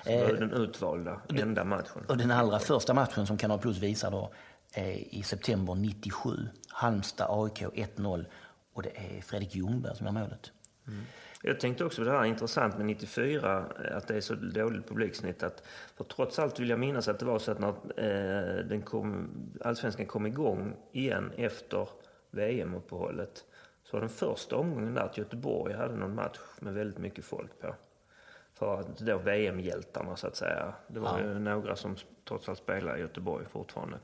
Så 0.04 0.10
det 0.10 0.36
den 0.36 0.52
utvalda, 0.52 1.20
enda 1.28 1.64
matchen. 1.64 2.04
Och 2.08 2.16
den 2.16 2.30
allra 2.30 2.58
första 2.58 2.94
matchen 2.94 3.26
som 3.26 3.38
Kanal 3.38 3.58
Plus 3.58 3.78
visar 3.78 4.10
då 4.10 4.32
är 4.72 5.14
i 5.14 5.22
september 5.22 5.74
97. 5.74 6.30
Halmstad 6.68 7.26
AIK 7.30 7.62
1-0 7.62 8.26
och 8.74 8.82
det 8.82 8.90
är 8.96 9.20
Fredrik 9.22 9.54
Ljungberg 9.54 9.96
som 9.96 10.06
gör 10.06 10.12
målet. 10.12 10.52
Jag 11.46 11.60
tänkte 11.60 11.84
också 11.84 12.02
på 12.02 12.08
det 12.08 12.16
här 12.16 12.24
intressant 12.24 12.76
med 12.76 12.86
94, 12.86 13.64
att 13.92 14.08
det 14.08 14.16
är 14.16 14.20
så 14.20 14.34
dåligt 14.34 14.88
publiksnitt. 14.88 15.42
Att, 15.42 15.62
för 15.96 16.04
trots 16.04 16.38
allt 16.38 16.60
vill 16.60 16.70
jag 16.70 16.78
minnas 16.78 17.08
att 17.08 17.18
det 17.18 17.24
var 17.24 17.38
så 17.38 17.52
att 17.52 17.58
när 17.58 17.68
eh, 17.68 18.64
den 18.64 18.82
kom, 18.82 19.30
allsvenskan 19.60 20.06
kom 20.06 20.26
igång 20.26 20.76
igen 20.92 21.32
efter 21.36 21.88
VM-uppehållet 22.30 23.44
så 23.82 23.96
var 23.96 24.00
den 24.00 24.08
första 24.08 24.56
omgången 24.56 24.94
där 24.94 25.02
att 25.02 25.18
Göteborg 25.18 25.74
hade 25.74 25.96
någon 25.96 26.14
match 26.14 26.40
med 26.60 26.74
väldigt 26.74 26.98
mycket 26.98 27.24
folk 27.24 27.60
på. 27.60 27.74
För 28.54 28.80
att 28.80 28.98
då 28.98 29.18
VM-hjältarna 29.18 30.16
så 30.16 30.26
att 30.26 30.36
säga. 30.36 30.74
Det 30.86 31.00
var 31.00 31.20
ju 31.20 31.38
några 31.38 31.76
som 31.76 31.96
trots 32.28 32.48
allt 32.48 32.58
spelar 32.58 32.96
i 32.96 33.00
Göteborg 33.00 33.46
fortfarande. 33.46 33.98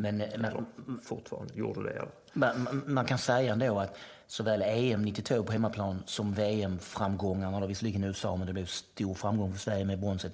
Men, 0.00 0.16
men 0.16 0.30
Eller 0.30 0.64
fortfarande 1.02 1.54
gjorde 1.54 1.82
det. 1.82 2.08
Man, 2.32 2.82
man- 2.86 3.04
kan 3.06 3.18
säga 3.18 3.52
ändå 3.52 3.78
att 3.78 3.96
såväl 4.26 4.62
EM 4.62 5.02
92 5.02 5.42
på 5.42 5.52
hemmaplan 5.52 6.02
som 6.06 6.34
VM-framgångarna, 6.34 7.66
visserligen 7.66 8.04
i 8.04 8.06
USA, 8.06 8.36
men 8.36 8.46
det 8.46 8.52
blev 8.52 8.66
stor 8.66 9.14
framgång 9.14 9.52
för 9.52 9.60
Sverige 9.60 9.84
med 9.84 10.00
bronset. 10.00 10.32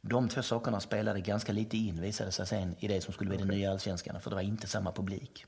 De 0.00 0.28
två 0.28 0.42
sakerna 0.42 0.80
spelade 0.80 1.20
ganska 1.20 1.52
lite 1.52 1.76
in, 1.76 2.00
visade 2.00 2.32
sig 2.32 2.46
sen, 2.46 2.76
i 2.78 2.88
det 2.88 3.00
som 3.00 3.14
skulle 3.14 3.28
bli 3.30 3.38
den 3.38 3.48
nya 3.48 3.70
allsvenskan, 3.70 4.20
för 4.20 4.30
det 4.30 4.36
var 4.36 4.42
inte 4.42 4.66
samma 4.66 4.92
publik. 4.92 5.46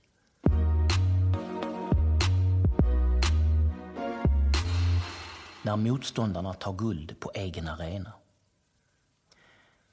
När 5.63 5.77
motståndarna 5.77 6.53
tar 6.55 6.73
guld 6.73 7.21
på 7.21 7.31
egen 7.35 7.69
arena. 7.69 8.13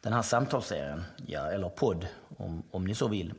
Den 0.02 0.14
här 0.14 0.22
samtalsserien, 0.22 1.04
ja, 1.26 1.52
eller 1.52 1.70
podd 1.70 2.08
om, 2.38 2.64
om 2.72 2.86
ni 2.86 2.96
så 2.96 3.08
vill, 3.08 3.30
eh, 3.30 3.36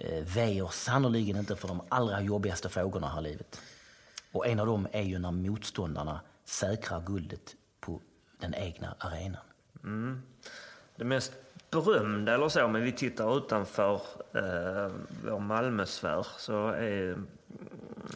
Eh, 0.00 0.24
väjer 0.24 0.66
sannoliken 0.66 1.36
inte 1.36 1.56
för 1.56 1.68
de 1.68 1.80
allra 1.88 2.20
jobbigaste 2.20 2.68
frågorna 2.68 3.08
här 3.08 3.20
i 3.20 3.22
livet. 3.22 3.60
Och 4.32 4.46
en 4.46 4.60
av 4.60 4.66
dem 4.66 4.88
är 4.92 5.02
ju 5.02 5.18
när 5.18 5.30
motståndarna 5.30 6.20
säkrar 6.44 7.00
guldet 7.00 7.56
på 7.80 8.00
den 8.40 8.54
egna 8.54 8.94
arenan. 8.98 9.42
Mm. 9.84 10.22
Det 10.96 11.04
mest 11.04 11.32
berömda, 11.70 12.34
eller 12.34 12.48
så, 12.48 12.68
men 12.68 12.82
vi 12.82 12.92
tittar 12.92 13.36
utanför 13.38 13.94
eh, 14.32 14.92
vår 15.24 15.40
Malmösfär, 15.40 16.26
så 16.38 16.68
är 16.68 17.16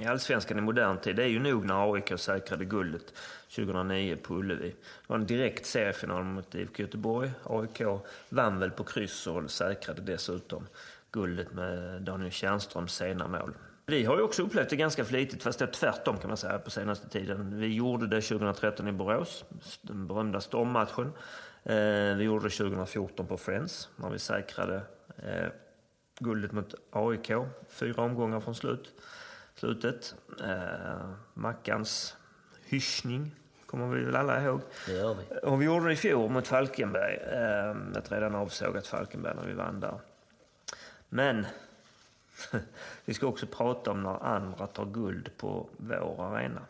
i 0.00 0.04
allsvenskan 0.06 0.58
i 0.58 0.60
modern 0.60 0.98
tid, 0.98 1.16
det 1.16 1.22
är 1.22 1.28
ju 1.28 1.38
nog 1.38 1.64
när 1.64 1.94
AIK 1.94 2.12
säkrade 2.16 2.64
guldet 2.64 3.14
2009 3.54 4.16
på 4.16 4.34
Ullevi. 4.34 4.68
Det 4.68 4.76
var 5.06 5.16
en 5.16 5.26
direkt 5.26 5.66
seriefinal 5.66 6.24
mot 6.24 6.54
IFK 6.54 6.82
Göteborg. 6.82 7.30
AIK 7.44 7.82
vann 8.28 8.58
väl 8.58 8.70
på 8.70 8.84
kryss 8.84 9.26
och 9.26 9.50
säkrade 9.50 10.02
dessutom 10.02 10.66
guldet 11.12 11.52
med 11.52 12.02
Daniel 12.02 12.30
Tjärnströms 12.30 12.94
sena 12.94 13.28
mål. 13.28 13.54
Vi 13.86 14.04
har 14.04 14.16
ju 14.16 14.22
också 14.22 14.42
upplevt 14.42 14.70
det 14.70 14.76
ganska 14.76 15.04
flitigt, 15.04 15.42
fast 15.42 15.58
det 15.58 15.64
är 15.64 15.72
tvärtom 15.72 16.18
kan 16.18 16.28
man 16.28 16.36
säga 16.36 16.58
på 16.58 16.70
senaste 16.70 17.08
tiden. 17.08 17.60
Vi 17.60 17.74
gjorde 17.74 18.06
det 18.06 18.20
2013 18.20 18.88
i 18.88 18.92
Borås, 18.92 19.44
den 19.82 20.06
berömda 20.06 20.40
stormmatchen. 20.40 21.12
Eh, 21.64 22.16
vi 22.16 22.24
gjorde 22.24 22.46
det 22.46 22.50
2014 22.50 23.26
på 23.26 23.36
Friends, 23.36 23.88
när 23.96 24.10
vi 24.10 24.18
säkrade 24.18 24.82
eh, 25.16 25.48
guldet 26.18 26.52
mot 26.52 26.74
AIK. 26.90 27.30
Fyra 27.68 28.02
omgångar 28.02 28.40
från 28.40 28.54
slut. 28.54 28.94
slutet. 29.54 30.14
Eh, 30.44 31.10
Mackans 31.34 32.16
hyschning 32.64 33.34
kommer 33.66 33.96
vi 33.96 34.04
väl 34.04 34.16
alla 34.16 34.44
ihåg. 34.44 34.60
Det 34.86 34.92
gör 34.92 35.14
vi. 35.14 35.38
Och 35.42 35.60
vi 35.60 35.66
gjorde 35.66 35.86
det 35.86 35.92
i 35.92 35.96
fjol 35.96 36.30
mot 36.30 36.46
Falkenberg. 36.46 37.14
Ett 37.98 38.12
redan 38.12 38.34
avsågat 38.34 38.86
Falkenberg 38.86 39.34
när 39.36 39.46
vi 39.46 39.52
vann 39.54 39.80
där. 39.80 39.98
Men 41.14 41.46
vi 43.04 43.14
ska 43.14 43.26
också 43.26 43.46
prata 43.46 43.90
om 43.90 44.02
när 44.02 44.24
andra 44.24 44.66
tar 44.66 44.86
guld 44.86 45.36
på 45.36 45.68
vår 45.76 46.24
arena. 46.24 46.60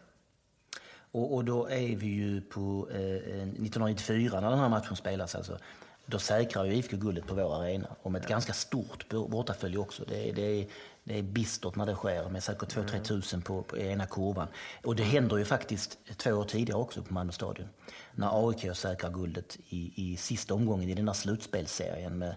Och, 1.12 1.34
och 1.34 1.44
då 1.44 1.66
är 1.66 1.96
vi 1.96 2.06
ju 2.06 2.40
på 2.40 2.88
eh, 2.90 2.98
1994 2.98 4.40
när 4.40 4.50
den 4.50 4.58
här 4.58 4.68
matchen 4.68 4.96
spelas. 4.96 5.34
Alltså. 5.34 5.58
Då 6.06 6.18
säkrar 6.18 6.64
ju 6.64 6.74
IFK 6.74 6.96
guldet 6.96 7.26
på 7.26 7.34
vår 7.34 7.62
arena 7.62 7.86
och 8.02 8.12
med 8.12 8.18
ett 8.18 8.30
ja. 8.30 8.34
ganska 8.34 8.52
stort 8.52 9.08
bortafölje 9.08 9.78
också. 9.78 10.04
Det 10.08 10.28
är, 10.28 10.32
det, 10.32 10.42
är, 10.42 10.66
det 11.04 11.18
är 11.18 11.22
bistert 11.22 11.76
när 11.76 11.86
det 11.86 11.94
sker 11.94 12.28
med 12.28 12.42
säkert 12.42 12.76
2-3 12.76 12.90
mm. 12.90 13.02
tusen 13.02 13.42
på, 13.42 13.62
på 13.62 13.78
ena 13.78 14.06
kurvan. 14.06 14.48
Och 14.84 14.96
det 14.96 15.02
händer 15.02 15.36
ju 15.36 15.44
faktiskt 15.44 15.98
två 16.16 16.32
år 16.32 16.44
tidigare 16.44 16.80
också 16.80 17.02
på 17.02 17.14
Malmö 17.14 17.32
stadion. 17.32 17.68
När 18.14 18.48
AIK 18.48 18.76
säkrar 18.76 19.10
guldet 19.10 19.58
i, 19.68 19.92
i 19.96 20.16
sista 20.16 20.54
omgången 20.54 20.88
i 20.88 20.94
den 20.94 21.06
där 21.06 21.12
slutspelsserien 21.12 22.18
med 22.18 22.36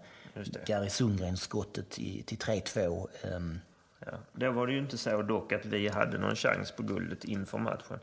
Gary 0.65 0.89
Sundgrens 0.89 1.41
skottet 1.41 1.89
till 1.89 2.37
3-2. 2.37 3.07
Um, 3.35 3.59
Ja. 4.05 4.11
Då 4.33 4.51
var 4.51 4.67
det 4.67 4.73
ju 4.73 4.79
inte 4.79 4.97
så 4.97 5.21
dock 5.21 5.51
att 5.51 5.65
vi 5.65 5.87
hade 5.87 6.17
någon 6.17 6.35
chans 6.35 6.71
på 6.71 6.83
guldet 6.83 7.23
inför 7.23 7.57
matchen. 7.57 7.99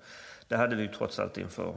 Det 0.49 0.57
hade 0.57 0.77
vi 0.77 0.83
ju 0.83 0.89
trots 0.89 1.19
allt 1.19 1.39
inför 1.39 1.75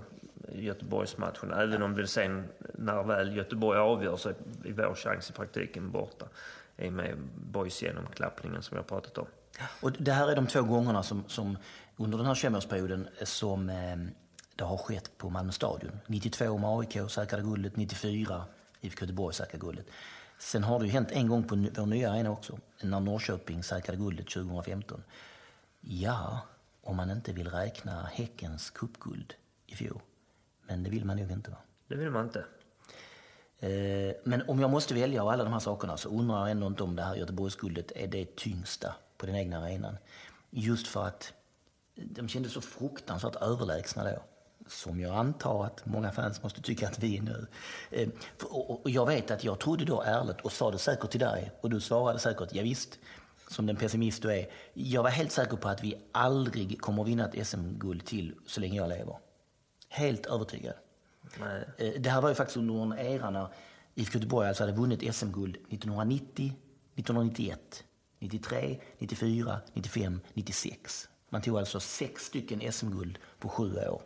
Göteborgsmatchen. 0.53 1.53
Även 1.53 1.81
om 1.81 1.95
det 1.95 2.07
sen, 2.07 2.47
när 2.73 3.03
väl 3.03 3.37
Göteborg 3.37 3.79
avgör, 3.79 4.17
så 4.17 4.29
är 4.29 4.35
vår 4.63 4.95
chans 4.95 5.29
i 5.29 5.33
praktiken 5.33 5.91
borta. 5.91 6.25
I 6.77 6.89
och 6.89 6.93
med 6.93 7.17
boys 7.35 7.81
genomklappningen 7.81 8.61
som 8.61 8.77
jag 8.77 8.87
pratat 8.87 9.17
om. 9.17 9.27
Och 9.81 9.91
det 9.91 10.11
här 10.11 10.31
är 10.31 10.35
de 10.35 10.47
två 10.47 10.61
gångerna 10.61 11.03
som, 11.03 11.23
som 11.27 11.57
under 11.95 12.17
den 12.17 12.27
här 12.27 12.33
25-årsperioden 12.33 13.07
som 13.23 13.69
eh, 13.69 13.97
det 14.55 14.63
har 14.63 14.77
skett 14.77 15.17
på 15.17 15.29
Malmö 15.29 15.51
stadion. 15.51 15.99
92 16.07 16.57
med 16.57 16.69
AIK 16.69 17.11
säkrade 17.11 17.43
guldet, 17.43 17.75
94 17.75 18.45
IFK 18.81 19.01
Göteborg 19.01 19.35
säkrade 19.35 19.65
guldet. 19.65 19.85
Sen 20.37 20.63
har 20.63 20.79
det 20.79 20.85
ju 20.85 20.91
hänt 20.91 21.11
en 21.11 21.27
gång 21.27 21.43
på 21.43 21.55
vår 21.55 21.85
nya 21.85 22.11
arena 22.11 22.31
också, 22.31 22.59
när 22.81 22.99
Norrköping 22.99 23.63
säkrade 23.63 23.97
guldet 23.97 24.29
2015. 24.29 25.03
Ja, 25.81 26.39
om 26.81 26.97
man 26.97 27.11
inte 27.11 27.33
vill 27.33 27.47
räkna 27.47 28.03
Häckens 28.13 28.69
cupguld 28.69 29.33
i 29.65 29.75
fjol. 29.75 29.99
Men 30.67 30.83
det 30.83 30.89
vill 30.89 31.05
man 31.05 31.17
nog 31.17 31.31
inte 31.31 31.51
va? 31.51 31.57
Det 31.87 31.95
vill 31.95 32.09
man 32.09 32.25
inte. 32.25 32.45
Eh, 33.59 34.15
men 34.23 34.49
om 34.49 34.59
jag 34.59 34.69
måste 34.69 34.93
välja 34.93 35.21
av 35.21 35.27
alla 35.27 35.43
de 35.43 35.53
här 35.53 35.59
sakerna 35.59 35.97
så 35.97 36.09
undrar 36.09 36.39
jag 36.39 36.51
ändå 36.51 36.67
inte 36.67 36.83
om 36.83 36.95
det 36.95 37.03
här 37.03 37.15
Göteborgsguldet 37.15 37.91
är 37.95 38.07
det 38.07 38.35
tyngsta 38.35 38.95
på 39.17 39.25
den 39.25 39.35
egna 39.35 39.57
arenan. 39.57 39.97
Just 40.49 40.87
för 40.87 41.07
att 41.07 41.33
de 41.95 42.27
kändes 42.27 42.53
så 42.53 42.61
fruktansvärt 42.61 43.35
överlägsna 43.35 44.03
då 44.03 44.23
som 44.67 44.99
jag 44.99 45.15
antar 45.15 45.65
att 45.65 45.85
många 45.85 46.11
fans 46.11 46.43
måste 46.43 46.61
tycka 46.61 46.87
att 46.87 46.99
vi 46.99 47.17
är 47.17 47.21
nu. 47.21 47.47
Eh, 47.91 48.09
och 48.49 48.89
jag 48.89 49.05
vet 49.05 49.31
att 49.31 49.43
jag 49.43 49.59
trodde 49.59 49.85
då 49.85 50.01
ärligt 50.01 50.41
och 50.41 50.51
sa 50.51 50.71
det 50.71 50.77
säkert 50.77 51.11
till 51.11 51.19
dig 51.19 51.51
och 51.61 51.69
du 51.69 51.81
svarade 51.81 52.19
säkert 52.19 52.49
ja, 52.51 52.63
visst 52.63 52.99
som 53.47 53.65
den 53.65 53.75
pessimist 53.75 54.21
du 54.21 54.33
är. 54.33 54.47
Jag 54.73 55.03
var 55.03 55.09
helt 55.09 55.31
säker 55.31 55.57
på 55.57 55.67
att 55.67 55.83
vi 55.83 56.01
aldrig 56.11 56.81
kommer 56.81 57.03
att 57.03 57.09
vinna 57.09 57.29
ett 57.29 57.47
SM-guld 57.47 58.05
till 58.05 58.35
så 58.45 58.61
länge 58.61 58.75
jag 58.75 58.89
lever. 58.89 59.17
Helt 59.89 60.25
övertygad. 60.25 60.73
Eh, 61.77 61.91
det 61.99 62.09
här 62.09 62.21
var 62.21 62.29
ju 62.29 62.35
faktiskt 62.35 62.57
under 62.57 62.81
en 62.81 62.99
era 62.99 63.29
när 63.29 63.47
IFK 63.95 64.17
Göteborg 64.17 64.47
alltså 64.47 64.63
hade 64.63 64.73
vunnit 64.73 65.15
SM-guld 65.15 65.55
1990, 65.55 66.45
1991, 66.95 67.83
93, 68.19 68.79
94, 68.97 69.59
95, 69.73 70.21
96. 70.33 71.09
Man 71.29 71.41
tog 71.41 71.57
alltså 71.57 71.79
sex 71.79 72.25
stycken 72.25 72.71
SM-guld 72.71 73.17
på 73.39 73.49
sju 73.49 73.75
år. 73.75 74.01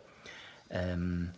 Um, 0.70 1.30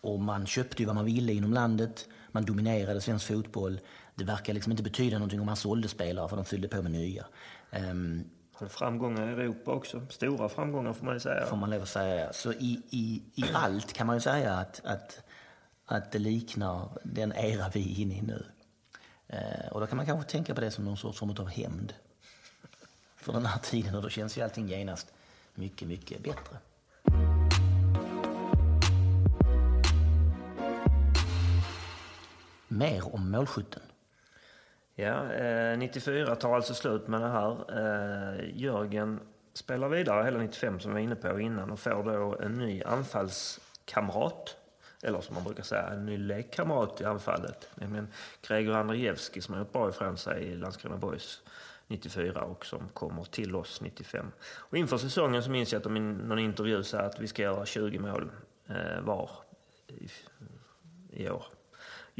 och 0.00 0.20
man 0.20 0.46
köpte 0.46 0.82
ju 0.82 0.86
vad 0.86 0.94
man 0.94 1.04
ville 1.04 1.32
inom 1.32 1.52
landet. 1.52 2.08
Man 2.32 2.44
dominerade 2.44 3.00
svensk 3.00 3.26
fotboll. 3.26 3.80
Det 4.14 4.24
verkar 4.24 4.52
liksom 4.52 4.70
inte 4.70 4.82
betyda 4.82 5.18
någonting 5.18 5.40
om 5.40 5.46
man 5.46 5.56
sålde 5.56 5.88
spelare 5.88 6.28
för 6.28 6.36
de 6.36 6.44
fyllde 6.44 6.68
på 6.68 6.82
med 6.82 6.90
nya. 6.90 7.24
Um, 7.70 8.24
framgångar 8.68 9.28
i 9.28 9.32
Europa 9.32 9.70
också. 9.72 10.06
Stora 10.10 10.48
framgångar 10.48 10.92
får 10.92 11.04
man 11.04 11.14
ju 11.14 11.20
säga. 11.20 11.46
Får 11.46 11.56
man 11.56 11.70
lov 11.70 11.82
att 11.82 11.88
säga. 11.88 12.32
Så 12.32 12.52
i, 12.52 12.82
i, 12.90 13.22
i 13.34 13.44
allt 13.52 13.92
kan 13.92 14.06
man 14.06 14.16
ju 14.16 14.20
säga 14.20 14.52
att, 14.52 14.80
att, 14.84 15.22
att 15.86 16.12
det 16.12 16.18
liknar 16.18 16.88
den 17.04 17.32
era 17.32 17.68
vi 17.68 17.92
är 17.92 18.00
inne 18.00 18.14
i 18.14 18.22
nu. 18.22 18.46
Uh, 19.32 19.72
och 19.72 19.80
då 19.80 19.86
kan 19.86 19.96
man 19.96 20.06
kanske 20.06 20.30
tänka 20.30 20.54
på 20.54 20.60
det 20.60 20.70
som 20.70 20.84
någon 20.84 20.96
sorts 20.96 21.18
form 21.18 21.30
av 21.30 21.48
hämnd. 21.48 21.94
För 23.16 23.32
den 23.32 23.46
här 23.46 23.58
tiden 23.58 23.94
och 23.94 24.02
då 24.02 24.08
känns 24.08 24.38
ju 24.38 24.42
allting 24.42 24.68
genast 24.68 25.12
mycket, 25.54 25.88
mycket 25.88 26.22
bättre. 26.22 26.56
Mer 32.72 33.14
om 33.14 33.30
målskytten. 33.30 33.82
Ja, 34.94 35.32
eh, 35.32 35.78
94 35.78 36.36
tar 36.36 36.56
alltså 36.56 36.74
slut 36.74 37.08
med 37.08 37.20
det 37.20 37.28
här. 37.28 37.50
Eh, 37.78 38.50
Jörgen 38.54 39.20
spelar 39.54 39.88
vidare 39.88 40.24
hela 40.24 40.38
95 40.38 40.80
som 40.80 40.90
vi 40.90 40.94
var 40.94 41.00
inne 41.00 41.14
på 41.14 41.40
innan 41.40 41.70
och 41.70 41.78
får 41.78 42.04
då 42.04 42.38
en 42.40 42.52
ny 42.52 42.82
anfallskamrat. 42.82 44.56
Eller 45.02 45.20
som 45.20 45.34
man 45.34 45.44
brukar 45.44 45.62
säga, 45.62 45.88
en 45.88 46.06
ny 46.06 46.18
lekkamrat 46.18 47.00
i 47.00 47.04
anfallet. 47.04 47.68
Nämligen 47.74 48.08
Gregor 48.42 48.74
Andrejevski 48.74 49.40
som 49.40 49.54
har 49.54 49.60
gjort 49.60 49.72
bra 49.72 49.88
ifrån 49.88 50.16
sig 50.16 50.42
i 50.42 50.56
Landskrona 50.56 50.96
Boys 50.96 51.42
94 51.86 52.42
och 52.42 52.66
som 52.66 52.88
kommer 52.88 53.24
till 53.24 53.56
oss 53.56 53.80
95. 53.80 54.26
Och 54.42 54.76
inför 54.76 54.98
säsongen 54.98 55.42
så 55.42 55.50
minns 55.50 55.72
jag 55.72 55.78
att 55.78 55.84
de 55.84 55.96
i 55.96 56.00
någon 56.00 56.38
intervju 56.38 56.82
sa 56.82 56.98
att 56.98 57.20
vi 57.20 57.28
ska 57.28 57.42
göra 57.42 57.66
20 57.66 57.98
mål 57.98 58.30
eh, 58.66 59.00
var 59.00 59.30
i, 59.88 60.08
i 61.10 61.30
år. 61.30 61.44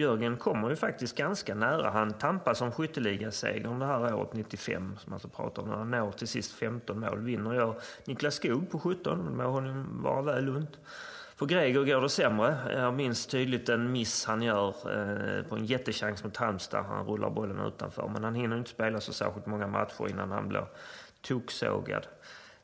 Jörgen 0.03 0.37
kommer 0.37 0.71
ju 0.71 0.77
faktiskt 0.77 1.17
ganska 1.17 1.55
nära. 1.55 1.91
Han 1.91 2.12
tampas 2.12 2.61
om 2.61 2.73
skytteligasegern 2.73 3.79
det 3.79 3.87
här 3.87 4.15
året 4.15 4.33
95, 4.33 4.97
som 4.99 5.12
alltså 5.12 5.29
pratar 5.29 5.62
om. 5.62 5.69
Han 5.69 5.91
når 5.91 6.12
till 6.12 6.29
sist 6.29 6.53
15 6.53 7.01
mål. 7.01 7.19
Vinner 7.19 7.55
jag 7.55 7.75
Niklas 8.05 8.35
Skog 8.35 8.71
på 8.71 8.79
17, 8.79 9.25
men 9.25 9.37
må 9.37 9.45
honom 9.45 10.03
vara 10.03 10.23
väl 10.23 10.45
lunt. 10.45 10.79
För 11.37 11.47
Gregor 11.47 11.85
går 11.85 12.01
det 12.01 12.09
sämre. 12.09 12.57
Jag 12.73 12.95
minns 12.95 13.27
tydligt 13.27 13.69
en 13.69 13.93
miss 13.93 14.25
han 14.25 14.43
gör 14.43 14.69
eh, 14.69 15.43
på 15.45 15.57
en 15.57 15.65
jättechans 15.65 16.25
mot 16.25 16.37
Halmstad. 16.37 16.85
Han 16.85 17.07
rullar 17.07 17.31
bollen 17.31 17.67
utanför. 17.67 18.09
Men 18.09 18.25
han 18.25 18.35
hinner 18.35 18.59
inte 18.59 18.71
spela 18.71 19.01
så 19.01 19.12
särskilt 19.12 19.47
många 19.47 19.67
matcher 19.67 20.11
innan 20.11 20.31
han 20.31 20.49
blir 20.49 20.67
toksågad 21.21 22.07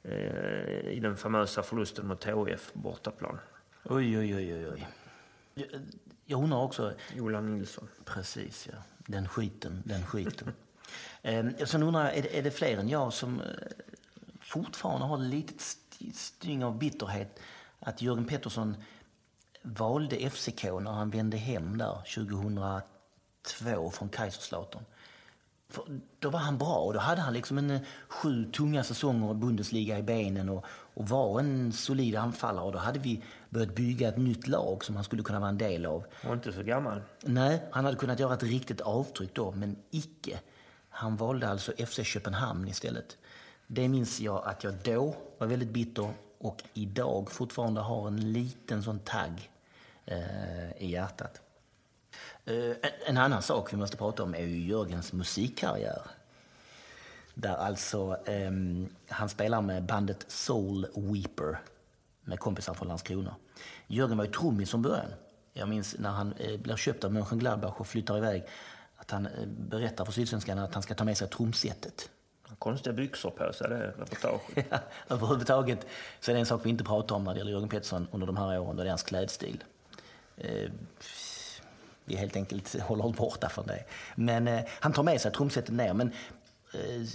eh, 0.03 0.89
i 0.89 0.99
den 1.03 1.17
famösa 1.17 1.63
förlusten 1.63 2.07
mot 2.07 2.25
HIF 2.25 2.71
bortaplan. 2.73 3.39
Oj, 3.85 4.19
oj, 4.19 4.37
oj, 4.37 4.69
oj. 4.69 4.87
Jag 6.31 6.43
undrar 6.43 6.59
också... 6.59 6.95
Ola 7.19 7.41
Nilsson. 7.41 7.89
Precis, 8.05 8.69
ja. 8.73 8.79
Den 8.99 9.29
skiten, 9.29 9.83
den 9.85 10.07
skiten. 10.07 10.53
eh, 11.23 11.47
sen 11.67 11.83
undrar 11.83 12.05
jag, 12.05 12.17
är 12.17 12.23
det, 12.23 12.39
är 12.39 12.43
det 12.43 12.51
fler 12.51 12.79
än 12.79 12.89
jag 12.89 13.13
som 13.13 13.41
eh, 13.41 13.47
fortfarande 14.41 15.07
har 15.07 15.19
lite 15.19 15.65
styng 16.15 16.65
av 16.65 16.79
bitterhet 16.79 17.41
att 17.81 18.03
Jörgen 18.03 18.25
Pettersson 18.25 18.77
valde 19.63 20.31
FCK 20.31 20.65
när 20.65 20.91
han 20.91 21.11
vände 21.11 21.37
hem 21.37 21.79
där 21.79 21.99
2002 22.15 23.91
från 23.91 24.09
Kaiserslautern. 24.09 24.85
För 25.69 26.01
då 26.19 26.31
var 26.31 26.39
han 26.39 26.59
bra 26.59 26.77
och 26.77 26.95
då 26.95 27.01
hade 27.01 27.21
han 27.21 27.35
liksom 27.35 27.59
en 27.59 27.71
eh, 27.71 27.81
sju 28.09 28.45
tunga 28.45 28.85
säsonger 28.85 29.31
i 29.31 29.35
Bundesliga 29.35 29.99
i 29.99 30.03
benen 30.03 30.49
och, 30.49 30.65
och 30.69 31.09
var 31.09 31.41
en 31.41 31.73
solid 31.73 32.17
anfallare. 32.17 32.65
Och 32.65 32.73
då 32.73 32.79
hade 32.79 32.99
vi 32.99 33.23
börjat 33.51 33.75
bygga 33.75 34.09
ett 34.09 34.17
nytt 34.17 34.47
lag 34.49 34.85
som 34.85 34.95
han 34.95 35.05
skulle 35.05 35.23
kunna 35.23 35.41
vara 35.41 35.51
en 35.51 35.59
del 35.59 35.87
av. 35.87 36.05
Och 36.27 36.33
inte 36.33 36.53
så 36.53 36.63
gammal. 36.63 37.01
Nej, 37.21 37.63
han 37.71 37.85
hade 37.85 37.97
kunnat 37.97 38.21
göra 38.21 38.35
ett 38.35 38.43
riktigt 38.43 38.81
avtryck 38.81 39.35
då, 39.35 39.53
men 39.53 39.77
icke. 39.91 40.41
Han 40.89 41.17
valde 41.17 41.49
alltså 41.49 41.73
FC 41.87 42.01
Köpenhamn 42.05 42.69
istället. 42.69 43.17
Det 43.67 43.89
minns 43.89 44.21
jag 44.21 44.47
att 44.47 44.65
jag 44.65 44.75
då 44.85 45.17
var 45.39 45.47
väldigt 45.47 45.71
bitter 45.71 46.13
och 46.39 46.63
idag 46.75 47.31
fortfarande 47.31 47.81
har 47.81 48.07
en 48.07 48.33
liten 48.33 48.83
sån 48.83 48.99
tagg 48.99 49.51
eh, 50.05 50.83
i 50.83 50.91
hjärtat. 50.91 51.41
Eh, 52.45 52.77
en 53.07 53.17
annan 53.17 53.43
sak 53.43 53.73
vi 53.73 53.77
måste 53.77 53.97
prata 53.97 54.23
om 54.23 54.35
är 54.35 54.47
ju 54.47 54.67
Jörgens 54.67 55.13
musikkarriär. 55.13 56.03
Där 57.35 57.57
alltså 57.57 58.19
eh, 58.27 58.51
han 59.09 59.29
spelar 59.29 59.63
med 59.63 59.83
bandet 59.83 60.25
Soul 60.29 60.87
Weeper 60.95 61.59
med 62.29 62.39
kompisar 62.39 62.75
från 62.75 62.89
Landskrona. 62.89 63.35
Jörgen 63.87 64.17
var 64.17 64.25
ju 64.25 64.31
trummis 64.31 64.71
från 64.71 64.83
början. 64.83 65.11
Jag 65.53 65.69
minns 65.69 65.97
när 65.99 66.11
han 66.11 66.33
eh, 66.33 66.61
blir 66.61 66.77
köpt 66.77 67.05
av 67.05 67.13
Mönchengladbach 67.13 67.75
och 67.81 67.87
flyttar 67.87 68.17
iväg 68.19 68.45
att 68.97 69.11
han 69.11 69.27
eh, 69.27 69.47
berättar 69.47 70.05
för 70.05 70.13
Sydsvenskan 70.13 70.59
att 70.59 70.75
han 70.75 70.83
ska 70.83 70.95
ta 70.95 71.05
med 71.05 71.17
sig 71.17 71.29
trumsetet. 71.29 72.11
Konstiga 72.59 72.93
byxor 72.93 73.31
på 73.31 73.53
sig, 73.53 73.69
det 73.69 73.95
reportaget. 73.99 74.67
ja, 74.71 74.79
överhuvudtaget 75.09 75.87
så 76.21 76.31
är 76.31 76.35
det 76.35 76.41
en 76.41 76.47
sak 76.47 76.61
vi 76.65 76.71
inte 76.71 76.85
pratar 76.85 77.17
om 77.17 77.25
när 77.25 77.33
det 77.33 77.39
gäller 77.39 77.53
Jörgen 77.53 77.69
Pettersson 77.69 78.09
under 78.13 78.27
de 78.27 78.37
här 78.37 78.59
åren, 78.59 78.69
och 78.69 78.77
det 78.77 78.83
är 78.83 78.89
hans 78.89 79.03
klädstil. 79.03 79.65
Eh, 80.37 80.71
vi 82.05 82.17
helt 82.17 82.37
enkelt 82.37 82.81
håller 82.81 83.07
oss 83.07 83.17
borta 83.17 83.49
från 83.49 83.67
det. 83.67 83.85
Men 84.15 84.49
eh, 84.49 84.61
han 84.81 84.93
tar 84.93 85.03
med 85.03 85.21
sig 85.21 85.33
trumsetet 85.33 85.75
ner. 85.75 85.95
Men 85.95 86.13
eh, 86.75 87.07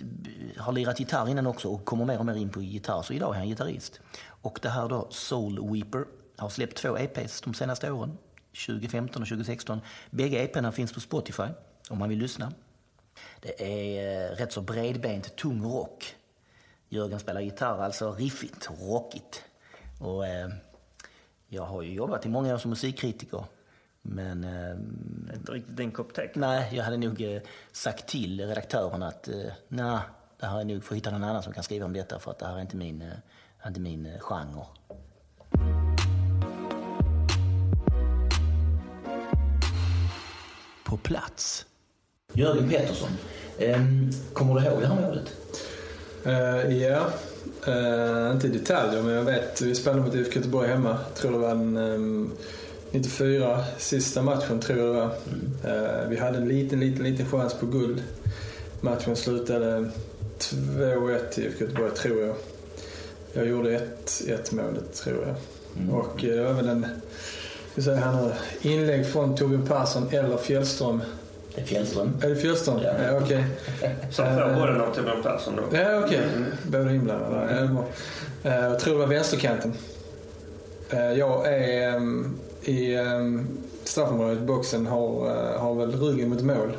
har 0.57 0.71
lirat 0.71 0.99
gitarr 0.99 1.29
innan 1.29 1.47
också 1.47 1.69
och 1.69 1.85
kommer 1.85 2.05
mer 2.05 2.19
och 2.19 2.25
mer 2.25 2.35
in 2.35 2.49
på 2.49 2.61
gitarr. 2.61 3.01
Så 3.01 3.13
idag 3.13 3.35
är 3.35 3.39
han 3.39 3.47
gitarrist. 3.47 3.99
Och 4.43 4.59
det 4.61 4.69
här 4.69 4.89
då, 4.89 5.07
Soul 5.09 5.71
Weeper, 5.73 6.05
har 6.37 6.49
släppt 6.49 6.77
två 6.77 6.97
EPs 6.97 7.41
de 7.41 7.53
senaste 7.53 7.91
åren. 7.91 8.17
2015 8.67 9.21
och 9.21 9.27
2016. 9.27 9.81
Bägge 10.09 10.43
EPerna 10.43 10.71
finns 10.71 10.93
på 10.93 10.99
Spotify 10.99 11.47
om 11.89 11.99
man 11.99 12.09
vill 12.09 12.19
lyssna. 12.19 12.53
Det 13.39 13.61
är 13.61 14.31
eh, 14.31 14.35
rätt 14.35 14.51
så 14.51 14.61
bredbent, 14.61 15.35
tung 15.35 15.63
rock. 15.63 16.15
Jörgen 16.89 17.19
spelar 17.19 17.41
gitarr, 17.41 17.77
alltså 17.79 18.11
riffigt, 18.11 18.69
rockigt. 18.81 19.43
Och, 19.99 20.27
eh, 20.27 20.49
jag 21.47 21.63
har 21.63 21.81
ju 21.81 21.93
jobbat 21.93 22.25
i 22.25 22.29
många 22.29 22.53
år 22.53 22.57
som 22.57 22.69
musikkritiker. 22.69 23.45
Men... 24.01 24.43
Eh, 24.43 25.35
Inte 25.35 25.51
riktigt 25.51 25.77
din 25.77 25.91
kopp 25.91 26.13
te. 26.13 26.29
nej, 26.33 26.69
jag 26.75 26.83
hade 26.83 26.97
nog 26.97 27.21
eh, 27.21 27.41
sagt 27.71 28.07
till 28.07 28.47
redaktören 28.47 29.03
att 29.03 29.27
eh, 29.27 29.51
nej, 29.67 29.99
det 30.39 30.45
här 30.45 30.59
är 30.59 30.63
nog 30.63 30.83
för 30.83 30.93
att 30.93 30.97
hitta 30.97 31.11
någon 31.11 31.23
annan 31.23 31.43
som 31.43 31.53
kan 31.53 31.63
skriva 31.63 31.85
om 31.85 31.93
detta 31.93 32.19
för 32.19 32.31
att 32.31 32.39
det 32.39 32.45
här 32.45 32.55
är 32.57 32.61
inte 32.61 32.77
min, 32.77 33.01
eh, 33.01 33.17
inte 33.67 33.79
min 33.79 34.05
eh, 34.05 34.19
genre. 34.19 34.65
På 40.83 40.97
plats. 40.97 41.65
Jörgen 42.33 42.69
Pettersson, 42.69 43.09
ehm, 43.57 44.09
kommer 44.33 44.59
du 44.59 44.67
ihåg 44.67 44.81
det 44.81 44.87
här 44.87 45.01
målet? 45.01 45.33
Eh, 46.25 46.77
Ja, 46.77 47.09
Eh, 47.67 48.31
inte 48.31 48.47
i 48.47 48.49
detaljer 48.49 49.01
men 49.01 49.13
jag 49.13 49.23
vet 49.23 49.61
vi 49.61 49.75
spelade 49.75 50.01
mot 50.01 50.15
IFK 50.15 50.35
Göteborg 50.35 50.67
hemma. 50.67 50.97
Tror 51.15 51.31
det 51.31 51.37
var 51.37 51.51
en, 51.51 51.77
ehm, 51.77 52.31
94, 52.91 53.63
sista 53.77 54.21
matchen 54.21 54.59
tror 54.59 54.79
jag 54.79 54.87
det 54.87 54.93
var. 54.93 55.11
Eh, 56.03 56.09
vi 56.09 56.17
hade 56.17 56.37
en 56.37 56.47
liten, 56.47 56.79
liten, 56.79 57.03
liten 57.03 57.25
chans 57.25 57.53
på 57.53 57.65
guld. 57.65 58.03
Matchen 58.81 59.15
slutade 59.15 59.89
2-1 60.39 61.29
till 61.31 61.43
IFK 61.43 61.65
Göteborg 61.65 61.91
tror 61.91 62.21
jag. 62.21 62.35
Jag 63.33 63.45
gjorde 63.47 63.75
ett, 63.75 64.21
ett 64.27 64.51
målet 64.51 64.93
tror 64.93 65.17
jag. 65.27 65.35
Mm. 65.83 65.95
Och 65.95 66.23
eh, 66.25 66.35
det 66.35 66.43
var 66.43 66.53
väl 66.53 66.69
en, 66.69 66.85
ska 67.71 67.81
säga 67.81 67.95
här 67.97 68.21
nu, 68.21 68.31
inlägg 68.71 69.07
från 69.07 69.35
Torbjörn 69.35 69.67
Persson 69.67 70.07
eller 70.11 70.37
Fjällström. 70.37 71.01
Det 71.55 71.61
är 71.61 71.65
Fjällström. 71.65 72.13
Är 72.21 72.29
det 72.29 72.35
Fjällström? 72.35 72.79
Ja. 72.83 72.91
Ja, 73.07 73.19
okej. 73.23 73.45
Som 74.11 74.25
får 74.25 74.55
bollen 74.59 74.81
av 74.81 74.93
Torbjörn 74.95 75.23
Persson 75.23 75.53
då. 75.55 75.77
Ja, 75.77 75.99
okej. 76.05 76.21
Båda 76.67 76.91
inblandade. 76.91 77.35
Ja, 77.49 77.55
det 77.55 77.61
är 77.61 77.67
bra. 77.67 77.85
Eh, 78.43 78.65
Jag 78.71 78.79
tror 78.79 78.93
det 78.93 78.99
var 78.99 79.07
vänsterkanten. 79.07 79.73
Eh, 80.89 81.11
Jag 81.13 81.47
är 81.53 81.89
ehm, 81.95 82.35
i 82.61 82.95
ehm, 82.95 83.47
straffområdet, 83.83 84.39
boxen, 84.39 84.87
har, 84.87 85.27
eh, 85.27 85.59
har 85.61 85.73
väl 85.75 85.99
ryggen 86.01 86.29
mot 86.29 86.41
mål. 86.41 86.77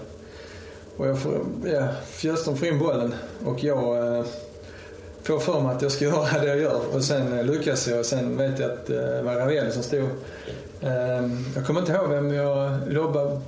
Och 0.97 1.09
jag 1.09 1.19
får, 1.23 1.41
ja, 1.65 1.89
Fjällström 2.07 2.57
får 2.57 2.69
in 2.69 2.79
bollen 2.79 3.15
och 3.45 3.65
jag 3.65 4.17
eh, 4.19 4.25
får 5.25 5.39
för 5.39 5.61
mig 5.61 5.77
att 5.77 5.83
jag 5.83 5.93
ska 5.93 6.05
göra 6.05 6.41
det 6.41 6.47
jag 6.47 6.59
gör. 6.61 6.81
Och 6.95 7.05
sen 7.05 7.39
eh, 7.39 7.45
lyckas 7.45 7.89
jag 7.89 7.99
och 7.99 8.07
sen 8.07 8.37
vet 8.37 8.59
jag 8.59 8.71
att 8.71 8.91
eh, 8.91 8.97
det 8.97 9.23
var 9.23 9.35
Ravelli 9.35 9.73
som 9.73 9.83
stod. 9.83 10.09
Ehm, 10.83 11.45
Jag 11.57 11.67
kommer 11.67 11.81
inte 11.81 11.93
ihåg 11.93 12.09
vem 12.11 12.35
jag 12.35 12.79
lobbar, 12.89 13.41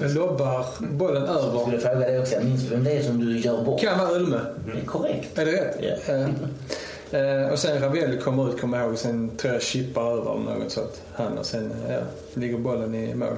jag 0.00 0.10
lobbar 0.10 0.66
bollen 0.80 1.24
Jag 1.26 1.36
över. 1.36 1.60
skulle 1.60 1.78
fråga 1.78 1.98
dig 1.98 2.20
också, 2.20 2.34
minns 2.44 2.62
du 2.62 2.68
vem 2.70 2.84
det 2.84 2.90
är 2.92 3.02
som 3.02 3.20
du 3.20 3.38
gör 3.38 3.62
bort? 3.64 3.80
Kan 3.80 3.98
vara 3.98 4.10
Ulme. 4.10 4.40
Det 4.66 4.80
är 4.80 4.84
korrekt. 4.86 5.38
Är 5.38 5.44
det 5.46 5.52
rätt? 5.52 5.76
Ja. 6.08 6.14
Eh, 6.14 7.42
eh, 7.44 7.48
och 7.52 7.58
sen 7.58 7.80
Ravelli 7.82 8.18
kommer 8.20 8.48
ut, 8.50 8.60
kommer 8.60 8.78
jag 8.78 8.86
ihåg. 8.86 8.98
Sen 8.98 9.30
tror 9.36 9.52
jag 9.52 9.62
chippar 9.62 10.12
över 10.12 10.32
eller 10.32 10.54
något 10.64 10.72
sånt. 10.72 11.02
Han 11.12 11.38
och 11.38 11.46
sen 11.46 11.72
ja, 11.88 11.98
ligger 12.34 12.58
bollen 12.58 12.94
i 12.94 13.14
mål. 13.14 13.28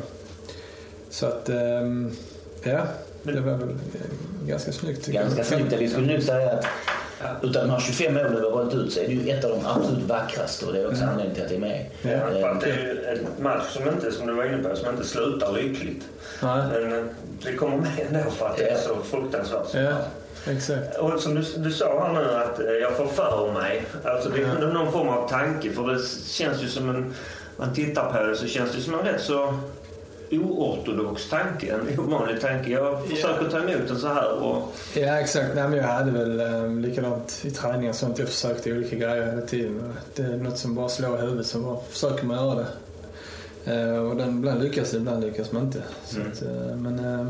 Så 1.10 1.26
att, 1.26 1.48
ehm, 1.48 2.10
ja. 2.62 2.80
Det 3.22 3.40
var 3.40 3.52
väl 3.52 3.68
eh, 3.70 4.46
ganska 4.48 4.72
snyggt 4.72 5.06
Ganska 5.06 5.38
jag. 5.38 5.46
snyggt. 5.46 5.72
Vi 5.78 5.88
skulle 5.88 6.12
nog 6.12 6.22
säga 6.22 6.50
att 6.50 6.64
utav 7.42 7.66
de 7.66 7.70
här 7.70 7.80
25 7.80 8.14
målen 8.14 8.34
vi 8.34 8.40
har 8.40 8.50
valt 8.50 8.74
ut 8.74 8.92
så 8.92 9.00
är 9.00 9.06
det 9.06 9.12
ju 9.12 9.30
ett 9.30 9.44
av 9.44 9.50
de 9.50 9.66
absolut 9.66 10.08
vackraste 10.08 10.66
och 10.66 10.72
det 10.72 10.80
är 10.80 10.88
också 10.88 11.04
anledningen 11.04 11.34
till 11.34 11.42
att 11.42 11.48
det 11.48 11.54
är 11.54 11.60
med. 11.60 11.86
Ja. 12.02 12.10
För 12.10 12.40
Eh, 12.40 12.50
att 12.50 12.60
det 12.60 12.70
är 12.70 12.76
ju 12.76 13.04
en 13.04 13.44
match 13.44 13.70
som 13.70 13.88
inte, 13.88 14.12
som 14.12 14.26
du 14.26 14.32
var 14.32 14.44
inne 14.44 14.62
på, 14.62 14.76
som 14.76 14.90
inte 14.90 15.04
slutar 15.04 15.52
lyckligt. 15.52 16.04
Nej. 16.42 16.62
Men 16.72 16.92
eh, 16.92 17.04
det 17.42 17.52
kommer 17.52 17.76
med 17.76 18.06
ändå 18.08 18.30
för 18.30 18.46
att 18.46 18.56
det 18.56 18.70
är 18.70 18.78
så 18.78 18.96
fruktansvärt. 19.02 19.74
Ja, 19.74 19.92
exakt. 20.52 20.98
Och 20.98 21.20
som 21.20 21.34
du, 21.34 21.42
du 21.56 21.72
sa 21.72 22.06
här 22.06 22.12
nu 22.12 22.34
att 22.34 22.60
eh, 22.60 22.66
jag 22.66 22.96
får 22.96 23.06
för 23.06 23.52
mig. 23.52 23.84
Alltså 24.04 24.28
det 24.28 24.42
är 24.42 24.72
någon 24.72 24.92
form 24.92 25.08
av 25.08 25.28
tanke 25.28 25.72
för 25.72 25.92
det 25.92 26.00
känns 26.26 26.62
ju 26.62 26.68
som 26.68 26.90
en... 26.90 27.14
Man 27.56 27.74
tittar 27.74 28.12
på 28.12 28.26
det 28.26 28.36
så 28.36 28.46
känns 28.46 28.72
det 28.72 28.80
som 28.80 28.94
en 28.94 29.00
rätt 29.00 29.20
så 29.20 29.58
oortodox 30.38 31.28
tanke. 31.28 31.74
En 31.74 32.00
ovanlig 32.00 32.40
tanke. 32.40 32.70
Jag 32.70 33.06
försöker 33.08 33.48
ta 33.50 33.58
emot 33.58 33.88
den 33.88 33.98
så 33.98 34.08
här 34.08 34.32
och... 34.42 34.62
Ja, 34.96 35.18
exakt. 35.20 35.54
Nej, 35.54 35.68
men 35.68 35.78
jag 35.78 35.84
hade 35.84 36.10
väl 36.10 36.40
eh, 36.40 36.70
likadant 36.70 37.40
i 37.44 37.50
träning 37.50 37.88
och 37.88 37.94
sånt. 37.94 38.18
Jag 38.18 38.28
försökte 38.28 38.72
olika 38.72 38.96
grejer 38.96 39.26
hela 39.26 39.40
tiden. 39.46 39.92
Det 40.14 40.22
är 40.22 40.36
något 40.36 40.58
som 40.58 40.74
bara 40.74 40.88
slår 40.88 41.18
i 41.18 41.20
huvudet 41.20 41.46
så 41.46 41.58
bara 41.58 41.78
försöker 41.90 42.24
man 42.26 42.36
göra 42.36 42.54
det. 42.54 42.66
Eh, 43.74 43.96
och 43.98 44.16
den, 44.16 44.28
ibland 44.38 44.62
lyckas 44.62 44.90
det, 44.90 44.96
ibland 44.96 45.24
lyckas 45.24 45.52
man 45.52 45.62
inte. 45.62 45.82
Så 46.04 46.16
Mm. 46.16 46.32
att, 46.32 46.42
eh, 46.42 46.76
men 46.76 46.98
eh, 46.98 47.26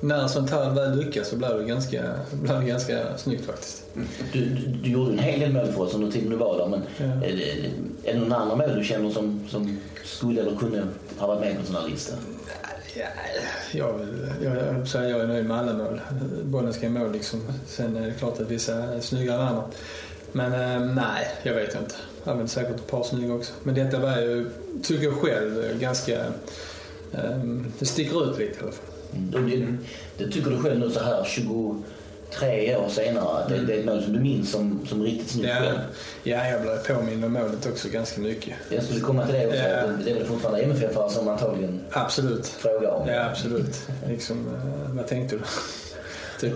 när 0.00 0.28
sånt 0.28 0.50
här 0.50 0.70
väl 0.70 0.98
lyckas 0.98 1.28
så 1.28 1.36
blir 1.36 1.48
det 1.48 1.64
ganska, 1.64 2.02
blir 2.32 2.54
det 2.54 2.64
ganska 2.66 3.18
snyggt 3.18 3.44
faktiskt. 3.46 3.82
Du, 4.32 4.44
du, 4.44 4.66
du 4.66 4.90
gjorde 4.90 5.12
en 5.12 5.18
hel 5.18 5.40
del 5.40 5.52
mål 5.52 5.66
för 5.66 5.82
oss 5.82 5.94
under 5.94 6.10
tiden 6.10 6.30
du 6.30 6.36
var 6.36 6.58
där 6.58 6.66
men 6.66 6.82
Ja. 6.98 7.26
är, 7.26 7.36
det, 7.36 8.10
är 8.10 8.14
det 8.14 8.20
någon 8.20 8.32
annan 8.32 8.58
mål 8.58 8.70
du 8.78 8.84
känner 8.84 9.10
som, 9.10 9.40
som 9.48 9.78
skulle 10.04 10.40
eller 10.40 10.56
kunde 10.56 10.82
ha 11.18 11.26
varit 11.26 11.40
med 11.40 11.54
på 11.54 11.60
en 11.60 11.66
sån 11.66 11.76
här 11.76 11.88
lista? 11.88 12.14
Ja, 12.96 13.06
jag, 13.72 14.00
jag, 14.42 14.56
jag, 14.94 15.10
jag 15.10 15.20
är 15.20 15.26
nöjd 15.26 15.46
med 15.46 15.58
alla 15.58 15.72
mål. 15.72 16.00
Bollen 16.44 16.72
ska 16.72 16.86
i 16.86 16.88
mål 16.88 17.12
liksom. 17.12 17.40
Sen 17.66 17.96
är 17.96 18.06
det 18.06 18.12
klart 18.18 18.40
att 18.40 18.50
vissa 18.50 18.74
är 18.74 19.00
snyggare 19.00 19.40
än 19.42 19.48
andra. 19.48 19.64
Men 20.32 20.52
eh, 20.52 20.94
nej, 20.94 21.28
jag 21.42 21.54
vet 21.54 21.74
inte. 21.74 21.94
Jag 22.24 22.34
har 22.34 22.46
säkert 22.46 22.74
ett 22.76 22.86
par 22.86 23.02
snygga 23.02 23.34
också. 23.34 23.52
Men 23.62 23.74
detta 23.74 23.98
var 23.98 24.18
ju, 24.18 24.50
tycker 24.82 25.04
jag 25.04 25.14
själv, 25.14 25.78
ganska... 25.80 26.18
Eh, 27.12 27.38
det 27.78 27.86
sticker 27.86 28.30
ut 28.30 28.38
lite 28.38 28.58
i 28.58 28.62
alla 28.62 28.72
fall. 28.72 28.89
Mm. 29.14 29.78
Det, 30.16 30.24
det 30.24 30.30
tycker 30.30 30.50
du 30.50 30.62
själv 30.62 30.78
nu 30.78 30.90
så 30.90 31.00
här 31.00 31.24
23 31.24 32.76
år 32.76 32.88
senare 32.88 33.38
att 33.38 33.48
det, 33.48 33.58
det 33.58 33.74
är 33.74 33.78
ett 33.78 33.84
mål 33.84 34.02
som 34.02 34.12
du 34.12 34.20
minns 34.20 34.50
som, 34.50 34.86
som 34.86 35.02
riktigt 35.02 35.30
snyggt 35.30 35.48
Ja, 35.48 35.72
ja, 36.22 36.46
jag 36.46 36.62
blev 36.62 36.76
påmind 36.94 37.24
om 37.24 37.32
målet 37.32 37.66
också 37.66 37.88
ganska 37.88 38.20
mycket. 38.20 38.54
Jag 38.68 38.82
skulle 38.84 39.00
komma 39.00 39.26
till 39.26 39.34
det 39.34 39.46
också. 39.46 39.58
Ja. 39.58 39.86
Det 40.04 40.10
är 40.10 40.14
väl 40.14 40.24
fortfarande 40.26 40.62
MFF 40.62 41.12
som 41.12 41.28
antagligen 41.28 41.80
Absolut. 41.90 42.46
frågar 42.46 42.90
om. 42.90 43.08
Ja, 43.08 43.24
absolut. 43.24 43.88
Liksom, 44.08 44.48
eh, 44.48 44.94
vad 44.96 45.06
tänkte 45.06 45.36
du? 45.36 45.42
typ. 46.40 46.54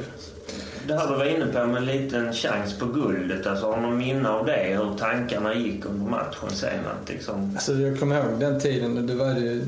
Det 0.87 0.95
här 0.95 1.11
du 1.11 1.17
var 1.17 1.25
inne 1.25 1.47
på 1.47 1.67
med 1.67 1.77
en 1.77 1.87
liten 1.87 2.33
chans 2.33 2.79
på 2.79 2.87
guldet. 2.87 3.47
Alltså 3.47 3.71
har 3.71 3.81
någon 3.81 3.99
minne 3.99 4.29
av 4.29 4.47
det? 4.47 4.77
Hur 4.79 4.99
tankarna 4.99 5.55
gick 5.55 5.87
under 5.87 6.07
matchen 6.07 6.51
sen? 6.51 6.79
Att 7.03 7.09
liksom... 7.09 7.51
Alltså, 7.55 7.73
jag 7.73 8.01
kommer 8.01 8.17
ihåg 8.17 8.41
den 8.41 8.61
tiden. 8.61 9.07
Det 9.07 9.15
var 9.15 9.35
ju 9.35 9.67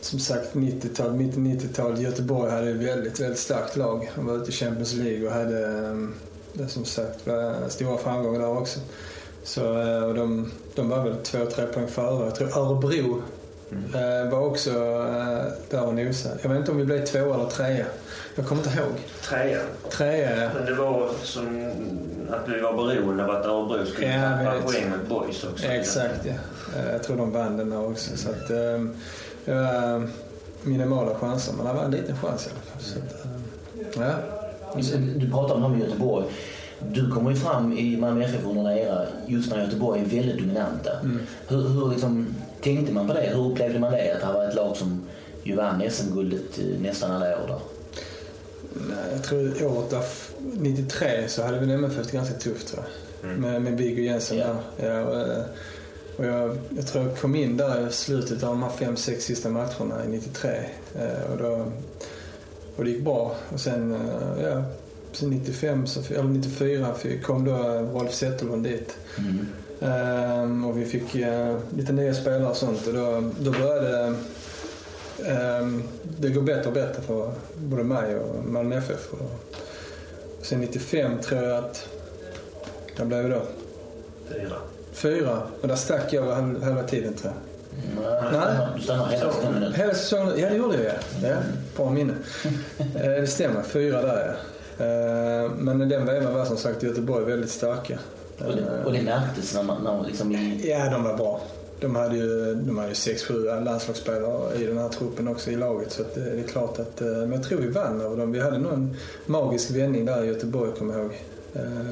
som 0.00 0.18
sagt 0.18 0.54
90-tal, 0.54 1.12
mitt 1.12 1.36
i 1.36 1.38
90-talet. 1.38 2.00
Göteborg 2.00 2.50
hade 2.50 2.70
ett 2.70 2.76
väldigt, 2.76 3.20
väldigt 3.20 3.38
starkt 3.38 3.76
lag. 3.76 4.10
De 4.16 4.26
var 4.26 4.36
ute 4.36 4.50
i 4.50 4.52
Champions 4.52 4.94
League 4.94 5.26
och 5.26 5.32
hade 5.32 5.90
det 6.52 6.68
som 6.68 6.84
sagt 6.84 7.28
stora 7.68 7.98
framgångar 7.98 8.40
där 8.40 8.58
också. 8.58 8.80
Så, 9.42 9.80
eh, 9.80 10.02
och 10.02 10.14
de, 10.14 10.52
de 10.74 10.88
var 10.88 11.04
väl 11.04 11.16
två, 11.16 11.46
tre 11.46 11.66
poäng 11.66 11.88
före. 11.88 12.24
Jag 12.24 12.34
tror 12.34 12.58
Örebro 12.58 13.22
eh, 13.94 14.30
var 14.30 14.40
också 14.46 14.70
eh, 14.70 15.44
där 15.70 15.84
och 15.86 15.94
nosade. 15.94 16.38
Jag 16.42 16.50
vet 16.50 16.58
inte 16.58 16.70
om 16.70 16.78
vi 16.78 16.84
blev 16.84 17.04
två 17.04 17.34
eller 17.34 17.46
trea. 17.46 17.86
Jag 18.34 18.46
kommer 18.46 18.62
inte 18.62 18.78
ihåg. 18.78 18.92
Trea. 19.22 19.60
Trea, 19.90 20.44
ja. 20.44 20.50
Men 20.54 20.66
det 20.66 20.74
var 20.74 21.10
som 21.22 21.70
att 22.30 22.48
vi 22.48 22.60
var 22.60 22.72
beroende 22.72 23.24
av 23.24 23.30
att 23.30 23.46
Örebro 23.46 23.86
skulle 23.86 24.06
Ja, 24.06 24.52
tappa 24.52 24.62
poäng 24.62 24.90
med 24.90 25.08
boys 25.08 25.44
också. 25.44 25.66
Exakt, 25.66 26.26
ja. 26.26 26.34
Jag 26.92 27.02
tror 27.02 27.16
de 27.16 27.32
vann 27.32 27.56
den 27.56 27.70
där 27.70 27.86
också. 27.86 28.16
Så 28.16 28.30
att, 28.30 28.50
eh, 29.46 30.02
minimala 30.62 31.14
chanser, 31.14 31.52
men 31.56 31.66
det 31.66 31.72
var 31.72 31.84
en 31.84 31.90
liten 31.90 32.16
chans 32.16 32.46
i 32.46 32.50
alla 32.50 32.60
fall. 32.60 32.82
Så 32.82 32.98
att, 32.98 33.24
eh, 33.96 34.02
ja. 34.02 34.14
Du 35.16 35.30
pratar 35.30 35.54
om 35.54 35.80
Göteborg. 35.80 36.26
Du 36.92 37.10
kommer 37.10 37.30
ju 37.30 37.36
fram 37.36 37.72
i 37.78 37.96
Malmö 37.96 38.24
FF 38.24 38.44
under 38.44 38.70
en 38.70 38.78
era 38.78 39.06
just 39.26 39.50
när 39.50 39.64
Göteborg 39.64 40.00
är 40.00 40.04
väldigt 40.04 40.38
dominanta. 40.38 40.90
Hur, 41.48 41.68
hur 41.68 41.90
liksom, 41.90 42.26
tänkte 42.62 42.92
man 42.94 43.06
på 43.08 43.12
det? 43.14 43.30
Hur 43.34 43.46
upplevde 43.52 43.78
man 43.78 43.92
det? 43.92 44.12
Att 44.14 44.20
det 44.20 44.26
här 44.26 44.32
var 44.32 44.44
ett 44.48 44.54
lag 44.54 44.76
som 44.76 45.02
ju 45.42 45.56
vann 45.56 45.82
SM-guldet 45.90 46.58
eh, 46.58 46.80
nästan 46.82 47.10
alla 47.10 47.26
år 47.26 47.46
där. 47.48 47.58
Nej, 48.88 48.96
Jag 49.12 49.22
tror 49.24 49.64
året 49.66 49.90
där, 49.90 50.02
93 50.38 51.28
så 51.28 51.42
hade 51.42 51.58
väl 51.58 51.70
MFF 51.70 52.10
ganska 52.12 52.34
tufft 52.34 52.68
tror 52.68 52.84
jag. 53.22 53.38
Med, 53.38 53.62
med 53.62 53.72
Viggo 53.76 54.02
Jensen 54.02 54.38
Ja. 54.38 54.46
där. 54.76 54.90
Ja, 54.94 55.04
och, 55.04 55.16
eh, 55.20 55.42
och 56.20 56.26
jag, 56.26 56.58
jag 56.76 56.86
tror 56.86 57.04
jag 57.06 57.16
kom 57.18 57.34
in 57.34 57.56
där 57.56 57.88
i 57.88 57.92
slutet 57.92 58.42
av 58.42 58.48
de 58.48 58.62
här 58.62 58.70
fem, 58.70 58.96
sex 58.96 59.24
sista 59.24 59.48
matcherna 59.48 60.04
i 60.04 60.08
93. 60.08 60.50
Eh, 60.98 61.32
Och, 61.32 61.38
då, 61.38 61.66
och 62.76 62.84
det 62.84 62.90
gick 62.90 63.04
bra. 63.04 63.34
Och 63.52 63.60
sen, 63.60 63.94
eh, 63.94 64.42
ja, 64.44 64.62
sen 65.12 65.30
95, 65.30 65.86
så, 65.86 66.00
eller 66.14 66.22
94 66.24 66.94
fick- 66.94 67.22
kom 67.22 67.44
då 67.44 67.52
Rolf 67.92 68.14
Zetterlund 68.14 68.64
dit. 68.64 68.96
Mm. 69.18 69.46
Ehm, 69.80 70.64
och 70.64 70.78
vi 70.78 70.84
fick 70.84 71.14
eh, 71.14 71.56
lite 71.76 71.92
nya 71.92 72.14
spelare 72.14 72.50
och 72.50 72.56
sånt. 72.56 72.86
Och 72.86 72.92
då, 72.94 73.30
då 73.40 73.50
började 73.50 74.14
ehm, 75.26 75.82
det 76.18 76.28
gå 76.28 76.40
bättre 76.40 76.66
och 76.68 76.72
bättre 76.74 77.02
för 77.02 77.32
både 77.56 77.84
mig 77.84 78.16
och 78.16 78.44
Malmö 78.44 78.76
FF. 78.76 79.08
Och, 79.12 79.30
Sen 80.42 80.60
95 80.60 81.18
tror 81.18 81.42
jag 81.42 81.64
att... 81.64 81.86
Vad 82.98 83.08
blev 83.08 83.22
det 83.22 83.28
då? 83.34 83.42
Fyra. 84.28 84.56
Fyra. 84.92 85.42
Och 85.60 85.68
där 85.68 85.76
stack 85.76 86.12
jag 86.12 86.22
halva, 86.62 86.82
tiden 86.82 87.14
tror 87.14 87.32
jag. 87.32 88.32
Nej. 88.32 88.66
Du 88.76 88.82
stannar 88.82 89.06
hela 89.08 89.32
säsongen. 89.32 89.72
Hela 89.72 89.94
säsongen? 89.94 90.32
Ja, 90.36 90.48
det 90.48 90.56
gjorde 90.56 90.82
jag 90.82 90.84
ja. 91.22 91.28
ja 91.28 91.36
bra 91.76 91.90
minne. 91.90 92.12
Eh, 92.94 93.10
det 93.20 93.26
stämmer, 93.26 93.62
fyra 93.62 94.02
där 94.02 94.36
ja. 94.78 94.84
Eh, 94.84 95.50
Men 95.58 95.88
den 95.88 96.06
vevan 96.06 96.34
var 96.34 96.44
som 96.44 96.56
sagt 96.56 96.82
Göteborg 96.82 97.24
väldigt 97.24 97.50
starka. 97.50 97.98
Och 98.38 98.56
det, 98.56 98.84
och 98.84 98.92
det 98.92 99.02
märktes 99.02 99.54
när 99.54 99.62
man, 99.62 99.82
när 99.84 100.04
liksom 100.06 100.32
i... 100.32 100.70
Ja, 100.70 100.90
de 100.90 101.04
var 101.04 101.16
bra. 101.16 101.40
De 101.80 101.96
hade 101.96 102.16
ju, 102.16 102.54
de 102.54 102.76
hade 102.78 102.88
ju 102.88 102.94
sex, 102.94 103.22
sju 103.24 103.44
landslagsspelare 103.44 104.54
i 104.62 104.66
den 104.66 104.78
här 104.78 104.88
truppen 104.88 105.28
också 105.28 105.50
i 105.50 105.56
laget. 105.56 105.92
Så 105.92 106.02
det 106.14 106.20
är 106.40 106.42
klart 106.48 106.78
att... 106.78 107.00
eh, 107.00 107.06
Men 107.08 107.32
jag 107.32 107.42
tror 107.42 107.58
vi 107.60 107.68
vann 107.68 108.00
över 108.00 108.16
dem. 108.16 108.32
Vi 108.32 108.40
hade 108.40 108.58
nog 108.58 108.72
en 108.72 108.96
magisk 109.26 109.70
vändning 109.70 110.04
där 110.04 110.24
i 110.24 110.26
Göteborg, 110.26 110.72
kommer 110.78 110.94
jag 110.94 111.02
ihåg. 111.02 111.12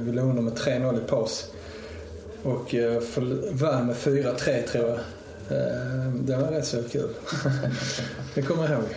Vi 0.01 0.13
låg 0.13 0.25
under 0.25 0.43
med 0.43 0.53
3-0 0.53 0.97
i 1.05 1.09
paus. 1.09 1.51
Och 2.49 2.75
vann 3.53 3.87
med 3.87 3.97
4-3 3.97 4.63
tror 4.67 4.89
jag. 4.89 4.99
Det 6.15 6.37
var 6.37 6.49
rätt 6.51 6.67
så 6.67 6.83
kul. 6.83 7.09
det 8.35 8.43
kommer 8.43 8.63
jag 8.63 8.73
ihåg. 8.73 8.89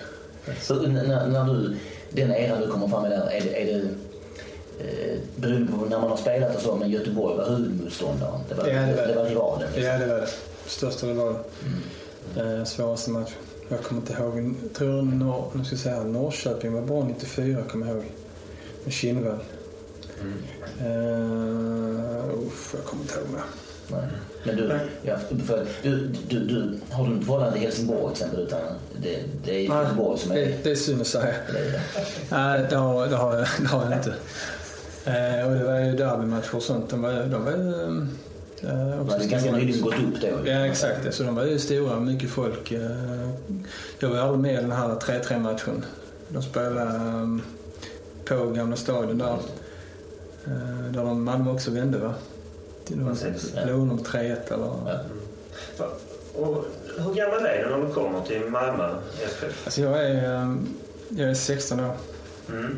Så 0.62 0.74
när, 0.88 1.28
när 1.28 1.54
du, 1.54 1.76
den 2.10 2.32
eran 2.32 2.62
du 2.62 2.68
kommer 2.68 2.88
fram 2.88 3.02
med 3.02 3.12
där, 3.12 3.18
är 3.32 3.42
det, 3.42 3.62
är 3.62 3.66
det 3.66 3.80
eh, 4.86 5.18
beroende 5.36 5.72
på 5.72 5.86
när 5.86 6.00
man 6.00 6.10
har 6.10 6.18
spelat 6.18 6.56
och 6.56 6.62
så, 6.62 6.76
men 6.76 6.90
Göteborg 6.90 7.38
var 7.38 7.50
huvudmotståndaren. 7.50 8.40
Det 8.50 8.56
var, 8.56 8.68
Ja, 8.68 8.74
det 8.82 8.96
var 8.96 9.02
det. 9.02 9.08
det 9.08 9.16
var 9.16 9.26
rivalen. 9.26 9.68
liksom. 9.76 9.84
Ja, 9.94 9.98
det 9.98 10.06
var 10.08 10.16
det. 10.22 10.28
Största 10.66 11.08
rivalen. 11.08 11.36
Eh, 12.38 12.64
svåraste 12.64 13.12
match. 13.12 13.32
Jag 13.70 13.84
kommer 13.84 14.02
inte 14.02 14.14
ihåg. 14.14 14.56
Jag 14.64 14.74
tror 14.74 15.02
Nor- 15.02 15.52
nu 15.54 15.64
ska 15.66 15.74
jag 15.74 15.80
säga, 15.80 16.04
Norrköping 16.04 16.74
var 16.74 16.82
bra 16.82 17.04
94, 17.04 17.62
kommer 17.70 17.88
jag 17.88 17.96
ihåg. 17.96 18.06
Med 18.84 18.94
Kinnvall. 18.94 19.38
Uh, 20.82 22.48
uff, 22.48 22.74
jag 22.78 22.86
kommer 22.86 23.04
inte 23.04 23.14
ihåg 23.16 23.30
mer. 23.30 23.42
Nej. 23.92 24.08
Men 24.44 24.56
du, 24.56 24.80
ja, 25.04 25.16
för, 25.48 25.66
du, 25.84 26.08
du, 26.28 26.40
du, 26.40 26.80
har 26.92 27.06
du 27.08 27.14
inte 27.14 27.26
förhållande 27.26 27.54
till 27.54 27.62
Helsingborg 27.62 28.16
till 28.16 28.24
exempel? 28.24 28.40
Utan 28.48 28.60
det, 29.02 29.20
det 29.46 29.56
är 29.56 29.62
Göteborg 29.62 30.20
som 30.20 30.32
är... 30.32 30.36
det, 30.36 30.64
det 30.64 30.72
är 30.72 30.76
synd 30.76 31.02
att 31.02 31.08
säga. 31.08 31.34
Nej, 32.30 32.66
det 32.70 32.76
har, 32.76 33.08
det 33.08 33.16
har, 33.16 33.36
jag, 33.38 33.48
det 33.62 33.68
har 33.68 33.84
jag 33.84 33.94
inte. 34.00 34.14
Eh, 35.06 35.48
och 35.48 35.56
det 35.56 35.64
var 35.64 35.80
ju 35.80 35.92
derbymatcher 35.96 36.56
och 36.56 36.64
sånt. 36.64 36.90
De 36.90 37.02
var, 37.02 37.12
de 37.14 37.46
var 37.46 37.52
ju... 37.52 38.08
eh, 38.70 38.98
hade 38.98 39.02
också 39.02 39.18
ganska 39.18 39.40
stora. 39.40 39.58
nyligen 39.58 39.82
gått 39.82 39.94
upp 39.94 40.22
då. 40.22 40.28
Ja, 40.52 40.66
exakt. 40.66 41.14
Så 41.14 41.24
de 41.24 41.36
var 41.36 41.46
ju 41.46 41.60
stora, 41.60 42.00
mycket 42.00 42.30
folk. 42.30 42.72
Eh, 42.72 42.82
Jag 44.00 44.10
var 44.10 44.18
aldrig 44.18 44.40
med 44.40 44.54
i 44.54 44.56
den 44.56 44.72
här 44.72 44.88
3-3 44.88 45.40
matchen. 45.40 45.86
De 46.30 46.44
spelade 46.44 46.82
eh, 46.82 47.38
på 48.26 48.50
Gamla 48.50 48.76
stadion 48.76 49.18
där. 49.18 49.38
Eh, 50.48 50.92
Där 50.92 51.04
de 51.04 51.24
Malmö 51.24 51.52
också 51.52 51.72
vände 51.72 51.98
va? 51.98 52.14
Till 52.86 53.02
under 53.02 53.86
med 53.96 54.06
3-1 54.06 54.54
eller... 54.54 55.02
Ja. 55.78 55.86
Och 56.36 56.66
hur 56.98 57.14
gammal 57.14 57.46
är 57.46 57.64
du 57.66 57.70
när 57.78 57.88
du 57.88 57.94
kommer 57.94 58.22
till 58.22 58.42
Malmö 58.50 58.96
FF? 59.26 59.62
Alltså 59.66 59.82
jag 59.82 60.06
är, 60.06 60.34
eh, 60.36 60.56
jag 61.10 61.30
är 61.30 61.34
16 61.34 61.80
år. 61.80 61.96
Mm. 62.50 62.78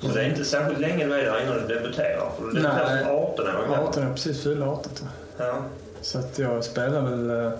Så 0.00 0.08
det 0.08 0.20
är 0.22 0.28
inte 0.30 0.44
särskilt 0.44 0.80
länge 0.80 1.06
du 1.06 1.14
är 1.14 1.24
där 1.24 1.42
innan 1.42 1.54
du 1.68 1.74
debuterar? 1.74 2.30
För 2.38 2.44
du 2.44 2.50
debuterar 2.52 2.94
Nej. 2.94 3.04
som 3.04 3.12
18 3.16 3.46
år 3.46 3.52
gammal. 3.62 3.88
18 3.88 4.06
år, 4.06 4.12
precis 4.14 4.42
fyllda 4.42 4.66
18 4.66 4.92
tror 4.94 5.08
jag. 5.38 5.46
Ja. 5.48 5.62
Så 6.02 6.18
att 6.18 6.38
jag 6.38 6.64
spelade 6.64 7.10
väl 7.10 7.30
eh, 7.46 7.52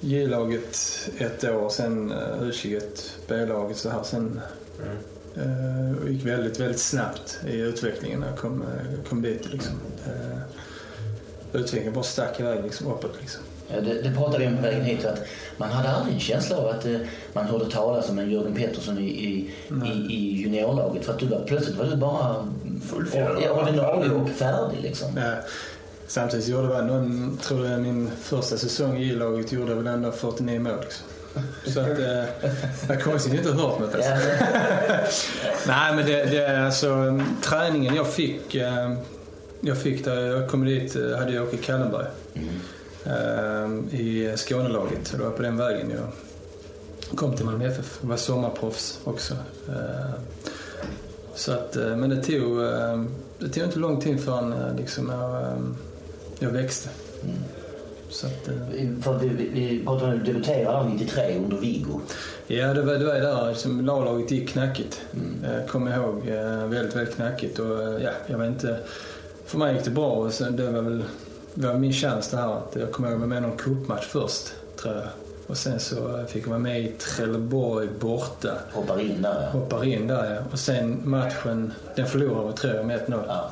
J-laget 0.00 0.78
ett 1.18 1.44
år, 1.44 1.68
sen 1.68 2.12
eh, 2.12 2.40
U21 2.42 2.82
B-laget 3.28 3.76
så 3.76 3.88
här. 3.90 4.02
Sen 4.02 4.40
Mm. 4.82 4.96
Eh, 5.36 6.02
och 6.02 6.08
gick 6.08 6.26
väldigt, 6.26 6.60
väldigt 6.60 6.80
snabbt 6.80 7.40
i 7.46 7.56
utvecklingen 7.56 8.20
när 8.20 8.26
jag 8.26 8.38
kom, 8.38 8.62
eh, 8.62 9.08
kom 9.08 9.22
dit. 9.22 9.52
Liksom. 9.52 9.74
Eh, 10.06 10.38
utvecklingen 11.52 11.92
bara 11.92 12.04
stack 12.04 12.40
iväg 12.40 12.64
liksom, 12.64 12.86
uppåt. 12.86 13.16
Liksom. 13.20 13.42
Ja, 13.68 13.80
det, 13.80 14.02
det 14.02 14.14
pratade 14.14 14.38
vi 14.38 14.46
om 14.46 14.56
på 14.56 14.62
vägen 14.62 14.84
hit. 14.84 15.04
Att 15.04 15.18
man 15.56 15.70
hade 15.70 15.88
aldrig 15.88 16.14
en 16.14 16.20
känsla 16.20 16.56
av 16.56 16.68
att 16.68 16.86
eh, 16.86 16.96
man 17.32 17.46
hörde 17.46 17.70
talas 17.70 18.10
om 18.10 18.18
en 18.18 18.30
Jörgen 18.30 18.54
Pettersson 18.54 18.98
i, 18.98 19.02
i, 19.02 19.50
i, 19.86 20.14
i 20.14 20.42
juniorlaget. 20.42 21.04
För 21.04 21.12
att 21.12 21.18
du 21.18 21.26
var, 21.26 21.44
plötsligt 21.46 21.76
var 21.76 21.84
du 21.84 21.96
bara 21.96 22.48
ja, 23.14 23.62
ordinarie 23.62 24.10
och 24.10 24.30
färdig. 24.30 24.82
Liksom. 24.82 25.18
Eh, 25.18 25.32
samtidigt 26.06 26.48
gjorde 26.48 26.74
jag 26.74 26.86
någon, 26.86 27.38
tror 27.42 27.66
jag 27.66 27.80
min 27.80 28.10
första 28.20 28.56
säsong 28.56 28.98
i 28.98 29.04
J-laget 29.04 29.52
gjorde 29.52 29.70
jag 29.70 29.76
väl 29.76 29.86
ändå 29.86 30.12
49 30.12 30.60
mål. 30.60 30.80
Liksom. 30.80 31.06
Så 31.64 31.80
att, 31.80 31.98
eh, 32.90 32.98
konstigt 32.98 33.34
inte 33.34 33.52
hört 33.52 33.80
något. 33.80 33.94
Alltså. 33.94 34.10
Nej, 35.66 35.96
men 35.96 36.06
det, 36.06 36.24
det 36.24 36.44
är 36.44 36.64
alltså 36.64 37.20
träningen 37.42 37.94
jag 37.94 38.08
fick. 38.12 38.54
Eh, 38.54 38.92
jag 39.60 39.78
fick 39.78 40.04
där 40.04 40.20
jag 40.20 40.50
kom 40.50 40.64
dit 40.64 40.96
eh, 40.96 41.18
hade 41.18 41.32
jag 41.32 41.44
Åke 41.48 41.56
Kallenberg 41.56 42.06
eh, 43.04 44.00
i 44.00 44.34
Skånelaget. 44.36 45.12
Det 45.12 45.22
var 45.22 45.30
på 45.30 45.42
den 45.42 45.56
vägen 45.56 45.90
jag 45.90 46.08
kom 47.18 47.36
till 47.36 47.44
Malmö 47.44 47.66
FF. 47.66 47.98
Jag 48.00 48.08
var 48.08 48.16
sommarproffs 48.16 49.00
också. 49.04 49.34
Eh, 49.68 50.10
så 51.34 51.52
att, 51.52 51.76
eh, 51.76 51.96
men 51.96 52.10
det 52.10 52.22
tog, 52.22 52.62
eh, 52.62 53.04
det 53.38 53.48
tog 53.48 53.64
inte 53.64 53.78
lång 53.78 54.00
tid 54.00 54.20
förrän 54.20 54.76
liksom, 54.76 55.08
jag, 55.08 55.56
jag 56.38 56.50
växte. 56.50 56.88
Så 58.10 58.26
att, 58.26 58.48
eh, 58.48 58.54
för 59.02 59.18
vi, 59.18 59.28
vi, 59.28 59.48
vi 59.48 59.84
pratade 59.84 60.12
om 60.12 60.18
att 60.18 60.24
du 60.26 60.32
debuterade 60.32 60.88
93 60.88 61.36
under 61.38 61.56
Viggo. 61.56 62.00
Ja, 62.46 62.74
det 62.74 62.82
var, 62.82 62.94
det 62.94 63.04
var 63.04 63.14
där 63.14 63.54
som 63.54 63.84
laget 63.86 64.30
gick 64.30 64.48
knackigt. 64.48 65.00
Mm. 65.14 65.66
Kommer 65.68 65.90
jag 65.90 66.00
ihåg. 66.00 66.28
eh, 66.28 66.66
Väldigt, 66.66 66.96
väldigt 66.96 67.14
knackigt. 67.16 67.58
Och, 67.58 67.82
eh, 67.82 68.02
ja, 68.04 68.10
jag 68.26 68.38
var 68.38 68.44
inte... 68.46 68.78
För 69.46 69.58
mig 69.58 69.74
gick 69.74 69.84
det 69.84 69.90
bra. 69.90 70.10
Och 70.10 70.32
sen, 70.32 70.56
det 70.56 70.70
var 70.70 70.82
väl 70.82 71.04
det 71.54 71.66
var 71.66 71.74
min 71.74 71.92
chans 71.92 72.28
det 72.30 72.36
här. 72.36 72.56
Att 72.56 72.76
jag 72.80 72.92
kommer 72.92 73.08
ihåg 73.08 73.16
att 73.16 73.22
jag 73.22 73.28
var 73.28 73.40
med 73.40 73.42
någon 73.42 73.56
cupmatch 73.56 74.04
först, 74.06 74.52
tror 74.76 74.94
jag. 74.94 75.04
Och 75.46 75.56
sen 75.56 75.80
så 75.80 76.24
fick 76.28 76.44
jag 76.44 76.48
vara 76.48 76.58
med 76.58 76.80
i 76.80 76.88
Trelleborg 76.88 77.88
borta. 78.00 78.50
Hoppar 78.72 79.00
in 79.00 79.22
där 79.22 79.42
ja. 79.42 79.58
Hoppar 79.60 79.84
in 79.84 80.06
där 80.06 80.34
ja. 80.34 80.40
Och 80.52 80.58
sen 80.58 81.00
matchen, 81.04 81.72
den 81.96 82.06
förlorade 82.06 82.46
vi 82.48 82.52
tror 82.52 82.74
jag 82.74 82.86
med 82.86 83.00
1-0. 83.06 83.22
ja. 83.26 83.50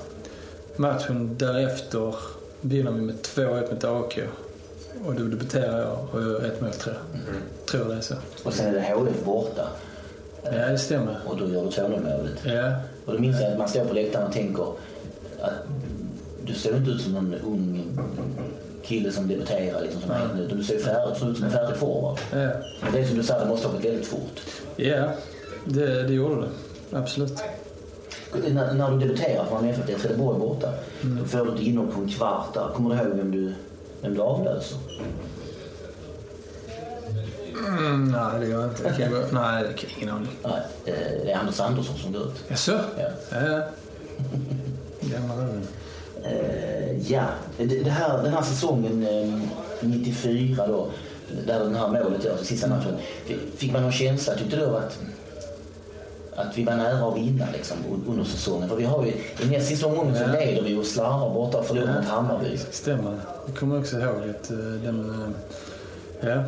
Matchen 0.77 1.37
därefter 1.39 2.15
vinner 2.61 2.91
vi 2.91 3.01
med 3.01 3.15
2-1 3.15 3.75
mot 3.75 3.85
AIK. 3.85 4.25
Och 5.07 5.15
då 5.15 5.25
debuterar 5.25 5.81
jag 5.81 5.99
och 6.13 6.23
gör 6.23 6.45
ett 6.45 6.61
mål 6.61 6.71
tror 6.71 6.95
jag. 6.95 7.67
Tror 7.67 7.89
det 7.89 7.95
är 7.97 8.01
så. 8.01 8.15
Och 8.43 8.53
sen 8.53 8.67
är 8.67 8.73
det 8.73 8.81
HF 8.81 9.25
borta. 9.25 9.69
Ja, 10.45 10.51
det 10.51 10.79
stämmer. 10.79 11.17
Och 11.27 11.37
då 11.37 11.49
gör 11.49 11.63
du 11.63 11.69
2-0 11.69 11.89
målet. 11.89 12.33
Ja, 12.45 12.73
Och 13.07 13.13
då 13.13 13.19
minns 13.19 13.41
jag 13.41 13.53
att 13.53 13.59
man 13.59 13.69
står 13.69 13.85
på 13.85 13.95
läktaren 13.95 14.27
och 14.27 14.33
tänker 14.33 14.63
att 15.41 15.53
du 16.47 16.55
ser 16.55 16.77
inte 16.77 16.91
ut 16.91 17.01
som 17.03 17.13
någon 17.13 17.35
ung 17.35 17.99
kille 18.83 19.13
som 19.13 19.29
debuterar 19.29 19.83
liksom, 19.83 20.01
som 20.01 20.11
helt 20.11 20.51
Du 20.51 20.65
ser 20.65 20.79
färdig, 20.79 21.17
ser 21.17 21.31
ut 21.31 21.37
som 21.37 21.47
en 21.47 21.53
färdig 21.53 21.77
forward. 21.77 22.19
ja. 22.33 22.49
Men 22.83 22.93
det 22.93 22.99
är 23.01 23.05
som 23.07 23.17
du 23.17 23.23
sa, 23.23 23.39
det 23.39 23.47
måste 23.47 23.67
ha 23.69 23.75
gått 23.75 23.85
väldigt 23.85 24.07
fort. 24.07 24.41
Ja, 24.77 25.09
det, 25.65 26.03
det 26.03 26.13
gjorde 26.15 26.41
det. 26.91 26.99
Absolut. 26.99 27.33
När, 28.51 28.75
när 28.75 28.91
du 28.91 28.99
debuterar 28.99 29.45
från 29.45 29.65
FF, 29.65 29.87
det 29.87 29.93
är 29.93 29.99
Trelleborg 29.99 30.39
borta, 30.39 30.73
då 31.03 31.25
får 31.25 31.45
du 31.47 31.55
ett 31.55 31.61
inhopp 31.61 31.95
på 31.95 32.01
en 32.01 32.09
kvart 32.09 32.55
där. 32.55 32.69
Kommer 32.75 32.91
du 32.91 33.03
ihåg 33.03 33.17
vem 33.17 33.31
du, 33.31 33.53
vem 34.05 34.15
du 34.15 34.21
avlöser? 34.21 34.79
Mm, 37.69 38.09
nej, 38.09 38.41
det 38.41 38.47
gör 38.47 38.61
jag 38.61 38.71
inte. 38.71 39.09
Gå- 39.11 39.41
nej, 39.41 39.63
det 39.65 39.75
ingen 39.99 40.15
aning. 40.15 40.29
Nej, 40.45 40.61
eh, 40.85 40.95
det 41.25 41.31
är 41.33 41.37
Anders 41.39 41.61
Andersson 41.61 41.97
som 41.99 42.13
går 42.13 42.23
ut. 42.23 42.45
Jaså? 42.49 42.81
Ja. 42.99 43.09
Ja. 43.31 43.63
Gamla 45.01 45.37
vänner. 45.37 45.63
Eh, 46.25 47.13
ja, 47.13 47.25
det, 47.59 47.91
här, 47.91 48.23
den 48.23 48.33
här 48.33 48.43
säsongen 48.43 49.07
eh, 49.07 49.89
94 49.89 50.67
då, 50.67 50.91
där 51.47 51.59
den 51.59 51.75
här 51.75 51.89
målet 51.89 52.25
görs, 52.25 52.41
sista 52.47 52.67
matchen. 52.69 52.97
Fick 53.57 53.73
man 53.73 53.83
någon 53.83 53.93
känsla, 53.93 54.35
tyckte 54.35 54.57
du, 54.57 54.65
att, 54.77 54.99
att 56.37 56.59
vi 56.59 56.65
var 56.65 56.77
nära 56.77 57.09
att 57.09 57.17
vinna 57.17 57.47
liksom, 57.53 57.77
un- 57.91 58.11
under 58.11 58.25
säsongen? 58.25 58.69
För 58.69 58.77
vi 58.77 58.85
har 58.85 59.05
ju, 59.05 59.11
i 59.47 59.51
näst 59.51 59.69
sista 59.69 59.87
omgången 59.87 60.15
så 60.17 60.23
Ja. 60.23 60.33
leder 60.41 60.63
vi 60.63 60.77
och 60.77 60.87
slarvar 60.87 61.35
borta 61.35 61.59
och 61.59 61.67
förlorar 61.67 61.95
mot 62.01 62.05
Hammarby. 62.05 62.59
Stämmer. 62.71 63.17
Jag 63.47 63.57
kommer 63.57 63.79
också 63.81 63.97
ihåg 64.01 64.17
att 64.31 64.51
eh, 64.51 64.57
den... 64.57 65.11
eh, 66.21 66.29
Ja. 66.31 66.43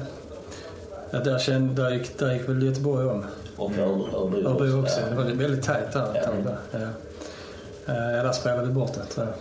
ja 1.11 1.19
där, 1.19 1.39
kände, 1.39 1.83
där, 1.83 1.91
gick, 1.91 2.19
där 2.19 2.33
gick 2.33 2.49
väl 2.49 2.63
Göteborg 2.63 3.07
om. 3.09 3.25
Och 3.57 3.71
Örebro 3.79 4.09
Örebro 4.47 4.67
också. 4.67 4.79
också. 4.83 5.01
Det 5.11 5.17
var 5.17 5.25
väldigt 5.25 5.65
tajt 5.65 5.93
där. 5.93 6.07
Ja. 6.15 6.23
tag 6.25 6.35
där. 6.45 6.57
Ja. 6.73 6.79
Eh, 7.95 8.17
Ja, 8.17 8.23
där 8.23 8.33
spelade 8.33 8.67
vi 8.67 8.73
bort 8.73 8.93
det 8.95 9.05
tror 9.15 9.27
jag. 9.27 9.35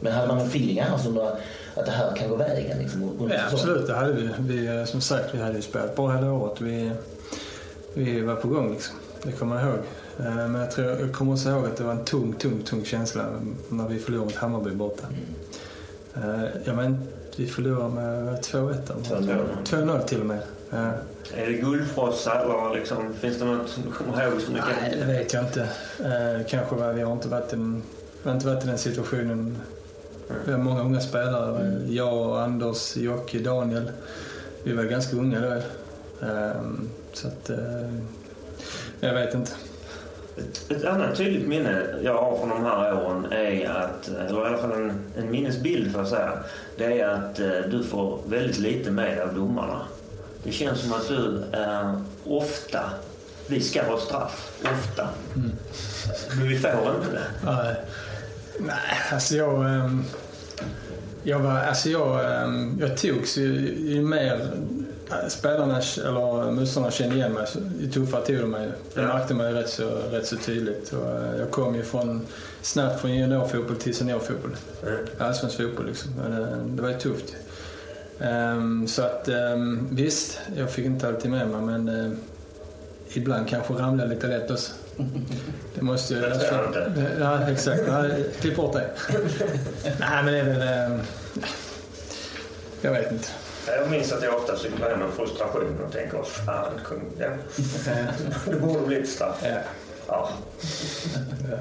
Men 0.00 0.12
hade 0.12 0.28
man 0.28 0.36
någon 0.38 0.46
feeling 0.46 0.80
annars 0.80 1.06
under 1.06 1.22
att 1.74 1.86
det 1.86 1.90
här 1.90 2.16
kan 2.16 2.28
gå 2.28 2.36
vägen 2.36 2.78
liksom, 2.78 3.28
Ja, 3.30 3.36
absolut, 3.52 3.86
det 3.86 3.94
hade 3.94 4.12
vi. 4.12 4.28
vi. 4.38 4.86
Som 4.86 5.00
sagt, 5.00 5.24
vi 5.34 5.38
hade 5.42 5.54
ju 5.56 5.62
spelat 5.62 5.96
bra 5.96 6.10
hela 6.12 6.32
året. 6.32 6.60
Vi, 6.60 6.90
vi 7.94 8.20
var 8.20 8.34
på 8.34 8.48
gång 8.48 8.72
liksom. 8.72 8.96
Det 9.24 9.32
kommer 9.32 9.56
jag 9.60 9.68
ihåg. 9.68 9.78
Eh, 10.18 10.34
Men 10.34 10.54
jag, 10.54 10.70
tror, 10.70 10.86
jag 10.86 11.12
kommer 11.12 11.32
också 11.32 11.48
ihåg 11.48 11.64
att 11.66 11.76
det 11.76 11.84
var 11.84 11.92
en 11.92 12.04
tung, 12.04 12.32
tung, 12.32 12.62
tung 12.62 12.84
känsla 12.84 13.24
när 13.68 13.88
vi 13.88 13.98
förlorade 13.98 14.24
mot 14.26 14.34
Hammarby 14.36 14.70
borta. 14.70 15.06
Eh, 16.14 16.44
Jag 16.64 16.76
men, 16.76 17.02
vi 17.36 17.46
förlorade 17.46 17.94
med 17.94 18.40
2-1 18.42 18.74
eller 19.20 19.36
något. 19.36 19.70
2-0. 19.70 19.98
2-0 19.98 20.02
till 20.04 20.20
och 20.20 20.26
med. 20.26 20.38
Ja. 20.70 20.90
Är 21.34 21.46
det 21.46 21.52
guldfrossa 21.52 22.40
eller 22.42 22.74
liksom, 22.78 23.14
finns 23.20 23.38
det 23.38 23.44
något 23.44 23.68
som 23.68 23.82
du 23.82 23.90
kommer 23.90 24.24
ihåg 24.28 24.40
som 24.40 24.54
du 24.54 24.60
kan... 24.60 24.68
Nej, 24.82 24.96
det 25.00 25.06
vet 25.06 25.32
jag 25.32 25.44
inte. 25.44 25.60
Eh, 26.00 26.46
kanske 26.48 26.74
var, 26.76 26.92
vi 26.92 27.02
har 27.02 27.12
inte 27.12 27.28
varit, 27.28 27.52
en, 27.52 27.82
vi 28.22 28.28
har 28.28 28.34
inte 28.36 28.46
varit 28.46 28.64
i 28.64 28.66
den 28.66 28.78
situationen. 28.78 29.58
Vi 30.44 30.52
har 30.52 30.58
många 30.58 30.80
unga 30.82 31.00
spelare. 31.00 31.80
Jag, 31.88 32.38
Anders, 32.42 32.96
Jocke, 32.96 33.38
Daniel. 33.38 33.90
Vi 34.62 34.72
var 34.72 34.84
ganska 34.84 35.16
unga 35.16 35.40
då. 35.40 35.52
Eh, 36.26 36.60
så 37.12 37.28
att... 37.28 37.50
Eh, 37.50 37.58
jag 39.06 39.14
vet 39.14 39.34
inte. 39.34 39.52
Ett, 40.36 40.70
ett 40.70 40.84
annat 40.84 41.16
tydligt 41.16 41.48
minne 41.48 41.82
jag 42.02 42.14
har 42.22 42.36
från 42.38 42.48
de 42.48 42.64
här 42.64 43.04
åren 43.04 43.32
är 43.32 43.68
att, 43.70 44.08
eller 44.08 44.44
i 44.44 44.48
alla 44.48 44.58
fall 44.58 44.72
en, 44.72 45.00
en 45.18 45.30
minnesbild 45.30 45.92
för 45.92 46.02
att 46.02 46.08
säga, 46.08 46.32
det 46.78 47.00
är 47.00 47.08
att 47.08 47.40
eh, 47.40 47.48
du 47.70 47.84
får 47.84 48.20
väldigt 48.26 48.58
lite 48.58 48.90
med 48.90 49.20
av 49.20 49.34
domarna. 49.34 49.80
Det 50.42 50.52
känns 50.52 50.80
som 50.80 50.92
att 50.92 51.08
du 51.08 51.42
eh, 51.52 51.98
ofta, 52.24 52.80
vi 53.46 53.60
ska 53.60 53.82
ha 53.84 53.98
straff, 53.98 54.60
ofta. 54.62 55.08
Men 56.38 56.48
vi 56.48 56.58
får 56.58 56.70
inte 56.70 57.12
det. 57.12 57.50
Nej, 57.52 57.74
nej 58.58 58.98
alltså 59.12 59.34
jag... 59.36 59.64
ehm, 59.64 60.04
Jag 61.26 61.38
var, 61.38 61.50
alltså 61.52 61.88
jag, 61.90 62.42
ehm, 62.42 62.78
jag 62.80 62.96
togs 62.96 63.36
ju, 63.38 63.74
ju 63.78 64.02
mer 64.02 64.34
eh, 64.34 64.83
spelarna 65.28 65.80
eller 66.04 66.50
motståndarna 66.50 66.92
kände 66.92 67.16
igen 67.16 67.32
mig, 67.32 67.46
ju 67.80 67.90
tuffare 67.90 68.26
tog 68.26 68.36
de 68.36 68.50
mig. 68.50 68.68
Det 68.94 69.00
Ja. 69.00 69.06
märkte 69.06 69.34
man 69.34 69.46
ju 69.50 69.54
rätt 69.54 69.70
så, 69.70 69.88
rätt 70.10 70.26
så 70.26 70.36
tydligt. 70.36 70.92
Och 70.92 71.10
eh, 71.10 71.36
jag 71.38 71.50
kom 71.50 71.74
ju 71.74 71.82
från, 71.82 72.26
snabbt 72.62 73.00
från 73.00 73.14
juniorfotboll 73.14 73.76
till 73.76 73.94
seniorfotboll. 73.94 74.56
Mm. 74.86 74.98
Allsvensk 75.18 75.56
fotboll 75.56 75.86
liksom. 75.86 76.10
Men 76.22 76.76
det, 76.76 76.82
var 76.82 76.88
ju 76.88 76.98
tufft. 76.98 77.36
Ehm, 78.20 78.88
så 78.88 79.02
att 79.02 79.28
ehm, 79.28 79.88
visst, 79.90 80.40
jag 80.56 80.70
fick 80.70 80.84
inte 80.86 81.08
alltid 81.08 81.30
med 81.30 81.48
mig 81.48 81.60
men 81.60 81.88
ehm, 81.88 82.16
ibland 83.12 83.48
kanske 83.48 83.74
ramlade 83.74 84.14
lite 84.14 84.26
lätt 84.26 84.50
också. 84.50 84.72
Det 85.74 85.82
måste 85.82 86.14
ju... 86.14 86.20
Det 86.20 86.26
inte. 86.26 87.12
Ja, 87.20 87.50
exakt. 87.50 87.82
Nej, 87.88 88.30
klipp 88.40 88.56
bort 88.56 88.72
det. 88.72 88.90
Nej, 90.00 90.24
men 90.24 90.26
det 90.26 90.38
är 90.38 90.44
väl... 90.44 90.92
ehm, 90.92 91.00
jag 92.80 92.92
vet 92.92 93.12
inte. 93.12 93.28
Jag 93.66 93.90
minns 93.90 94.12
att 94.12 94.22
jag 94.22 94.34
ofta 94.34 94.56
cyklade 94.56 94.90
hem 94.90 95.00
med 95.00 95.10
frustration 95.12 95.80
och 95.86 95.92
tänker, 95.92 96.22
fan, 96.22 96.72
kung, 96.84 97.02
ja. 97.18 97.26
Eh, 97.26 98.06
det 98.46 98.56
borde 98.56 98.86
bli 98.86 98.96
ett 99.00 99.08
straff. 99.08 99.42
ja, 99.42 99.58
Ja. 100.08 100.28
ja. 101.50 101.58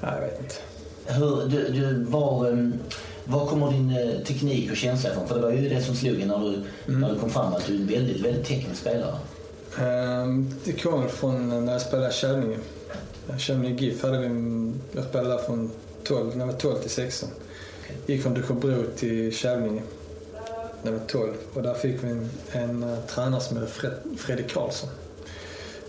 Jag 0.00 0.20
vet 0.20 0.40
inte. 0.40 0.54
Hur, 1.06 1.48
du, 1.48 1.68
du, 1.68 2.04
var, 2.04 2.48
um, 2.48 2.74
var 3.24 3.46
kommer 3.46 3.70
din 3.70 3.90
eh, 3.90 4.24
teknik 4.24 4.70
och 4.70 4.76
känsla 4.76 5.10
ifrån? 5.10 5.28
För 5.28 5.34
det 5.34 5.40
var 5.40 5.50
ju 5.50 5.68
det 5.68 5.82
som 5.82 5.94
slog 5.94 6.20
en 6.20 6.28
när 6.28 6.38
du, 6.38 6.62
när 6.92 7.12
du 7.12 7.18
kom 7.18 7.30
fram 7.30 7.52
att 7.54 7.66
du 7.66 7.74
är 7.74 7.78
en 7.78 7.86
väldigt, 7.86 8.20
väldigt 8.24 8.46
teknisk 8.46 8.80
spelare. 8.80 9.16
Ehm, 9.80 10.54
Det 10.64 10.72
kommer 10.72 11.08
från 11.08 11.64
när 11.64 11.72
jag 11.72 11.80
spelade 11.82 12.08
i 12.08 12.12
Kävlinge. 12.12 12.58
Kävlinge 13.38 13.80
GIF 13.82 14.02
hade 14.02 14.18
vi, 14.18 14.26
jag 14.92 15.04
spelade 15.04 15.30
där 15.30 15.38
från 15.38 15.70
12, 16.04 16.36
när 16.36 16.46
jag 16.46 16.52
var 16.52 16.58
12 16.60 16.78
till 16.80 16.90
16. 16.90 17.28
Gick 18.06 18.22
från 18.22 18.34
Dukåbro 18.34 18.82
till 18.96 19.32
Kävlinge 19.36 19.82
när 20.82 20.92
jag 20.92 20.98
var 20.98 21.06
12. 21.06 21.34
Och 21.54 21.62
där 21.62 21.74
fick 21.74 22.04
vi 22.04 22.08
en, 22.08 22.30
en 22.52 22.82
eh, 22.82 22.98
tränare 23.06 23.40
som 23.40 23.56
hette 23.56 23.70
Fred, 23.70 23.92
Fredrik 24.18 24.52
Karlsson. 24.52 24.88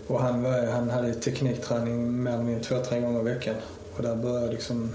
Och 0.06 0.20
han, 0.20 0.42
var, 0.42 0.66
han 0.66 0.90
hade 0.90 1.14
teknikträning 1.14 2.22
mer 2.22 2.32
eller 2.32 2.44
mindre 2.44 2.64
två, 2.64 2.78
tre 2.84 3.00
gånger 3.00 3.20
i 3.20 3.24
veckan. 3.24 3.54
Och 3.96 4.02
där 4.02 4.16
började 4.16 4.44
jag 4.44 4.50
liksom... 4.50 4.90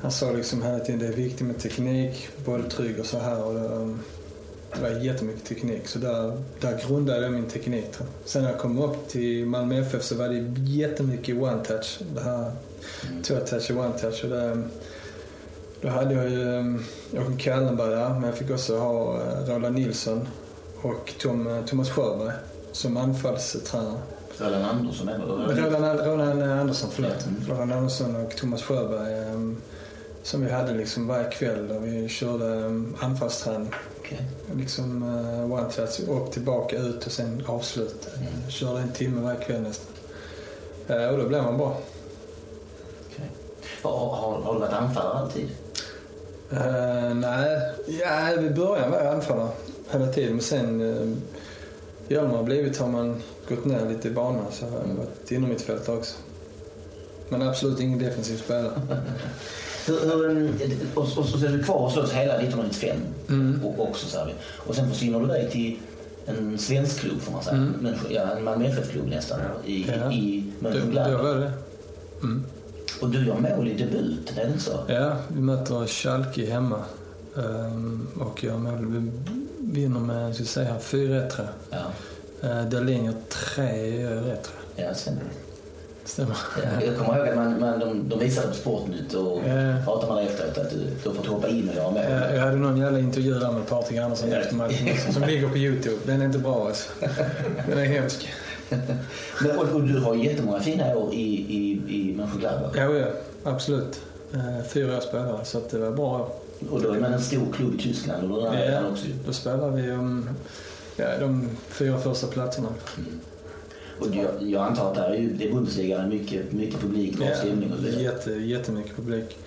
Han 0.00 0.10
sa 0.10 0.32
liksom 0.32 0.62
hela 0.62 0.78
tiden 0.78 1.00
det 1.00 1.06
är 1.06 1.12
viktigt 1.12 1.46
med 1.46 1.58
teknik, 1.58 2.28
bolltrygg 2.44 3.00
och 3.00 3.06
så 3.06 3.18
här. 3.18 3.44
Och 3.44 3.54
det, 3.54 3.94
det 4.74 4.82
var 4.82 5.00
jättemycket 5.00 5.44
teknik, 5.44 5.88
så 5.88 5.98
där, 5.98 6.42
där 6.60 6.80
grundade 6.86 7.22
jag 7.22 7.32
min 7.32 7.48
teknik. 7.48 7.84
Sen 8.24 8.42
när 8.42 8.50
jag 8.50 8.58
kom 8.58 8.78
upp 8.78 9.08
till 9.08 9.46
Malmö 9.46 9.80
FF 9.80 10.02
så 10.02 10.14
var 10.14 10.28
det 10.28 10.60
jättemycket 10.70 11.36
one-touch. 11.36 12.02
Det 12.14 12.20
här 12.20 12.52
two-touch 13.22 13.70
och 13.70 13.84
one-touch. 13.84 14.24
Och 14.24 14.30
det, 14.30 14.42
ehm, 14.42 14.64
då 15.86 15.92
hade 15.92 16.14
jag 16.14 16.30
ju 16.30 16.42
um, 16.42 16.84
Jocke 17.10 17.36
Kallenberg 17.38 17.90
där, 17.90 18.08
men 18.08 18.22
jag 18.22 18.34
fick 18.34 18.50
också 18.50 18.78
ha 18.78 19.16
uh, 19.16 19.48
Roland 19.48 19.74
Nilsson 19.74 20.28
och 20.82 21.14
Tom, 21.18 21.46
eh, 21.46 21.64
Thomas 21.64 21.90
Sjöberg 21.90 22.32
som 22.72 22.96
anfallstränare. 22.96 23.98
Roland 24.38 24.64
Andersson 24.64 25.06
väl? 25.06 25.20
Roland, 25.20 26.00
Roland 26.00 26.42
Andersson, 26.42 26.90
förlåt. 26.92 27.26
Mm. 27.26 27.48
Roland 27.48 27.72
Andersson 27.72 28.16
och 28.16 28.36
Thomas 28.36 28.62
Sjöberg 28.62 29.34
um, 29.34 29.56
som 30.22 30.44
vi 30.44 30.50
hade 30.50 30.74
liksom 30.74 31.06
varje 31.06 31.30
kväll 31.30 31.68
där 31.68 31.78
vi 31.78 32.08
körde 32.08 32.44
um, 32.44 32.96
anfallsträning. 33.00 33.70
Okej. 33.98 34.26
Liksom 34.56 35.02
uh, 35.02 35.52
one 35.52 35.70
touch, 35.70 36.00
upp, 36.08 36.32
tillbaka, 36.32 36.78
ut 36.78 37.06
och 37.06 37.12
sen 37.12 37.42
avslut. 37.46 38.08
Mm. 38.16 38.50
Körde 38.50 38.80
en 38.80 38.92
timme 38.92 39.20
varje 39.20 39.44
kväll 39.44 39.62
nästan. 39.62 39.92
Eh, 40.88 41.08
och 41.08 41.18
då 41.18 41.28
blev 41.28 41.42
man 41.42 41.58
bra. 41.58 41.76
Har, 43.82 44.16
har, 44.16 44.42
har 44.42 44.54
du 44.54 44.60
varit 44.60 44.72
anfallare 44.72 45.18
alltid? 45.18 45.48
Eh, 46.50 47.14
nej, 47.14 47.60
ja, 47.86 48.32
i 48.42 48.50
början 48.50 48.90
var 48.90 48.98
jag 48.98 49.14
anfallare 49.14 49.48
hela 49.90 50.06
tiden. 50.06 50.32
Men 50.32 50.40
sen 50.42 50.80
uh, 50.80 51.16
ju 52.08 52.16
äldre 52.16 52.28
man 52.28 52.36
har 52.36 52.42
blivit 52.44 52.78
har 52.78 52.88
man 52.88 53.22
gått 53.48 53.64
ner 53.64 53.88
lite 53.88 54.08
i 54.08 54.10
banan. 54.10 54.44
Så 54.52 54.64
har 54.66 54.78
jag 54.78 54.94
varit 54.94 55.30
inom 55.30 55.48
mitt 55.50 55.62
fält 55.62 55.88
också. 55.88 56.14
Men 57.28 57.42
absolut 57.42 57.80
ingen 57.80 57.98
defensiv 57.98 58.36
spelare. 58.36 58.72
Hur, 59.86 60.00
hur, 60.00 60.30
um, 60.30 60.58
och, 60.94 61.02
och 61.02 61.24
så 61.26 61.46
är 61.46 61.50
du 61.50 61.62
kvar 61.62 61.78
hos 61.78 61.96
oss 61.96 62.12
hela 62.12 62.34
1995 62.34 62.96
Mm. 63.28 63.64
och, 63.64 63.88
också, 63.88 64.06
så 64.06 64.18
här. 64.18 64.34
Och 64.66 64.74
sen 64.74 64.90
försvinner 64.90 65.18
du 65.18 65.24
iväg 65.24 65.50
till 65.50 65.78
en 66.26 66.58
svensk 66.58 67.00
klubb 67.00 67.20
får 67.20 67.32
man 67.32 67.42
säga. 67.44 67.56
Mm. 67.56 67.72
Men, 67.80 67.94
ja, 68.10 68.20
en 68.36 68.44
Malmö 68.44 68.66
FF-klubb 68.66 69.06
nästan. 69.08 69.40
I, 69.64 69.86
Ja. 69.88 70.12
i 70.12 70.44
då 70.60 70.68
Mönchengladbach. 70.68 71.22
var 71.22 71.34
det. 71.34 71.52
Mm. 72.22 72.44
Och 73.00 73.08
du 73.10 73.26
gör 73.26 73.34
mål 73.56 73.68
i 73.68 73.74
debuten, 73.74 74.38
är 74.38 74.46
det 74.54 74.58
så? 74.60 74.78
Ja, 74.88 75.16
vi 75.28 75.40
möter 75.40 75.86
Schalke 75.86 76.50
hemma. 76.50 76.84
Um, 77.34 78.08
och 78.20 78.44
jag 78.44 78.60
mål, 78.60 78.86
vi 78.86 79.10
vinner 79.80 80.00
med, 80.00 80.34
ska 80.34 80.42
jag 80.42 80.48
säga, 80.48 80.74
4-1 80.80 81.30
tror 81.30 81.46
jag. 81.70 81.78
Ja, 81.80 81.84
Uh, 82.44 82.68
Dahlin 82.68 83.04
gör 83.04 83.14
3 83.54 84.00
gör 84.00 84.14
rätt 84.22 84.42
tror 84.42 84.56
jag. 84.76 84.88
ja 84.88 84.94
sen. 84.94 85.18
Stämmer. 86.04 86.36
Ja, 86.62 86.82
jag 86.86 86.96
kommer 86.98 87.18
ihåg 87.18 87.28
att 87.28 87.36
man, 87.36 87.60
man, 87.60 87.78
de, 87.80 88.08
de 88.08 88.18
visade 88.18 88.48
på 88.48 88.54
Sportnytt 88.54 89.14
och 89.14 89.40
Ja. 89.46 89.74
pratade 89.84 90.12
man 90.12 90.22
efteråt 90.22 90.58
att 90.58 90.70
du, 90.70 90.76
du 91.02 91.08
har 91.08 91.16
fått 91.16 91.26
hoppa 91.26 91.48
in 91.48 91.68
och 91.68 91.74
göra 91.74 91.90
mål. 91.90 92.00
Eh, 92.00 92.34
Jag 92.34 92.40
hade 92.40 92.56
någon 92.56 92.76
jävla 92.76 92.98
intervju 92.98 93.34
där 93.38 93.52
med 93.52 93.66
Patrik 93.68 93.98
Andersson 93.98 94.30
Ja. 94.30 94.36
efter 94.36 94.54
matchen 94.54 95.12
som 95.12 95.22
ligger 95.22 95.48
på 95.48 95.56
Youtube. 95.58 95.96
Den 96.06 96.20
är 96.20 96.24
inte 96.24 96.38
bra 96.38 96.66
alltså. 96.66 96.90
Den 97.68 97.78
är 97.78 97.84
hemsk. 97.84 98.28
Men, 99.42 99.58
och, 99.58 99.68
och 99.74 99.82
du 99.82 99.98
har 99.98 100.14
jättemånga 100.14 100.60
fina 100.60 100.96
år 100.96 101.14
i, 101.14 101.18
i, 101.56 101.70
i 101.88 102.14
Mönchengladbach. 102.16 102.72
Ja, 102.76 102.92
ja 102.92 103.06
absolut. 103.44 104.00
Eh, 104.34 104.64
Fyra 104.68 104.96
år 104.96 105.00
spelare, 105.00 105.44
så 105.44 105.58
att 105.58 105.70
det 105.70 105.78
var 105.78 105.90
bra. 105.90 106.32
Och 106.70 106.82
då 106.82 106.92
är 106.92 107.00
man 107.00 107.12
en 107.12 107.20
stor 107.20 107.52
klubb 107.52 107.74
i 107.74 107.82
Tyskland 107.82 108.32
och 108.32 108.42
då 108.42 108.54
Ja. 108.54 108.88
också. 108.92 109.06
Då 109.26 109.32
spelar 109.32 109.70
vi 109.70 109.92
om 109.92 110.28
ja, 110.96 111.06
de 111.20 111.48
fyra 111.68 111.98
första 111.98 112.26
platserna. 112.26 112.68
Och 114.00 114.06
jag, 114.12 114.50
jag 114.50 114.62
antar 114.66 114.88
att 114.88 114.94
det, 114.94 115.00
här 115.00 115.10
är 115.10 115.16
ju, 115.16 115.32
det 115.32 115.48
är 115.48 115.52
Bundesliga, 115.52 116.06
mycket, 116.06 116.52
mycket 116.52 116.80
publik, 116.80 117.18
bra 117.18 117.26
stämning 117.34 117.72
och 117.72 117.78
så 117.78 117.84
vidare. 117.84 118.02
jätte, 118.02 118.30
jättemycket 118.30 118.96
publik. 118.96 119.38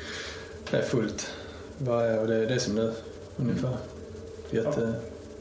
Det 0.71 0.77
är 0.77 0.81
fullt 0.81 1.33
varje 1.77 2.19
år. 2.19 2.27
Det 2.27 2.35
är 2.35 2.45
det 2.47 2.53
är 2.53 2.59
som 2.59 2.75
nu 2.75 2.91
ungefär. 3.37 3.77
Jätte, 4.51 4.93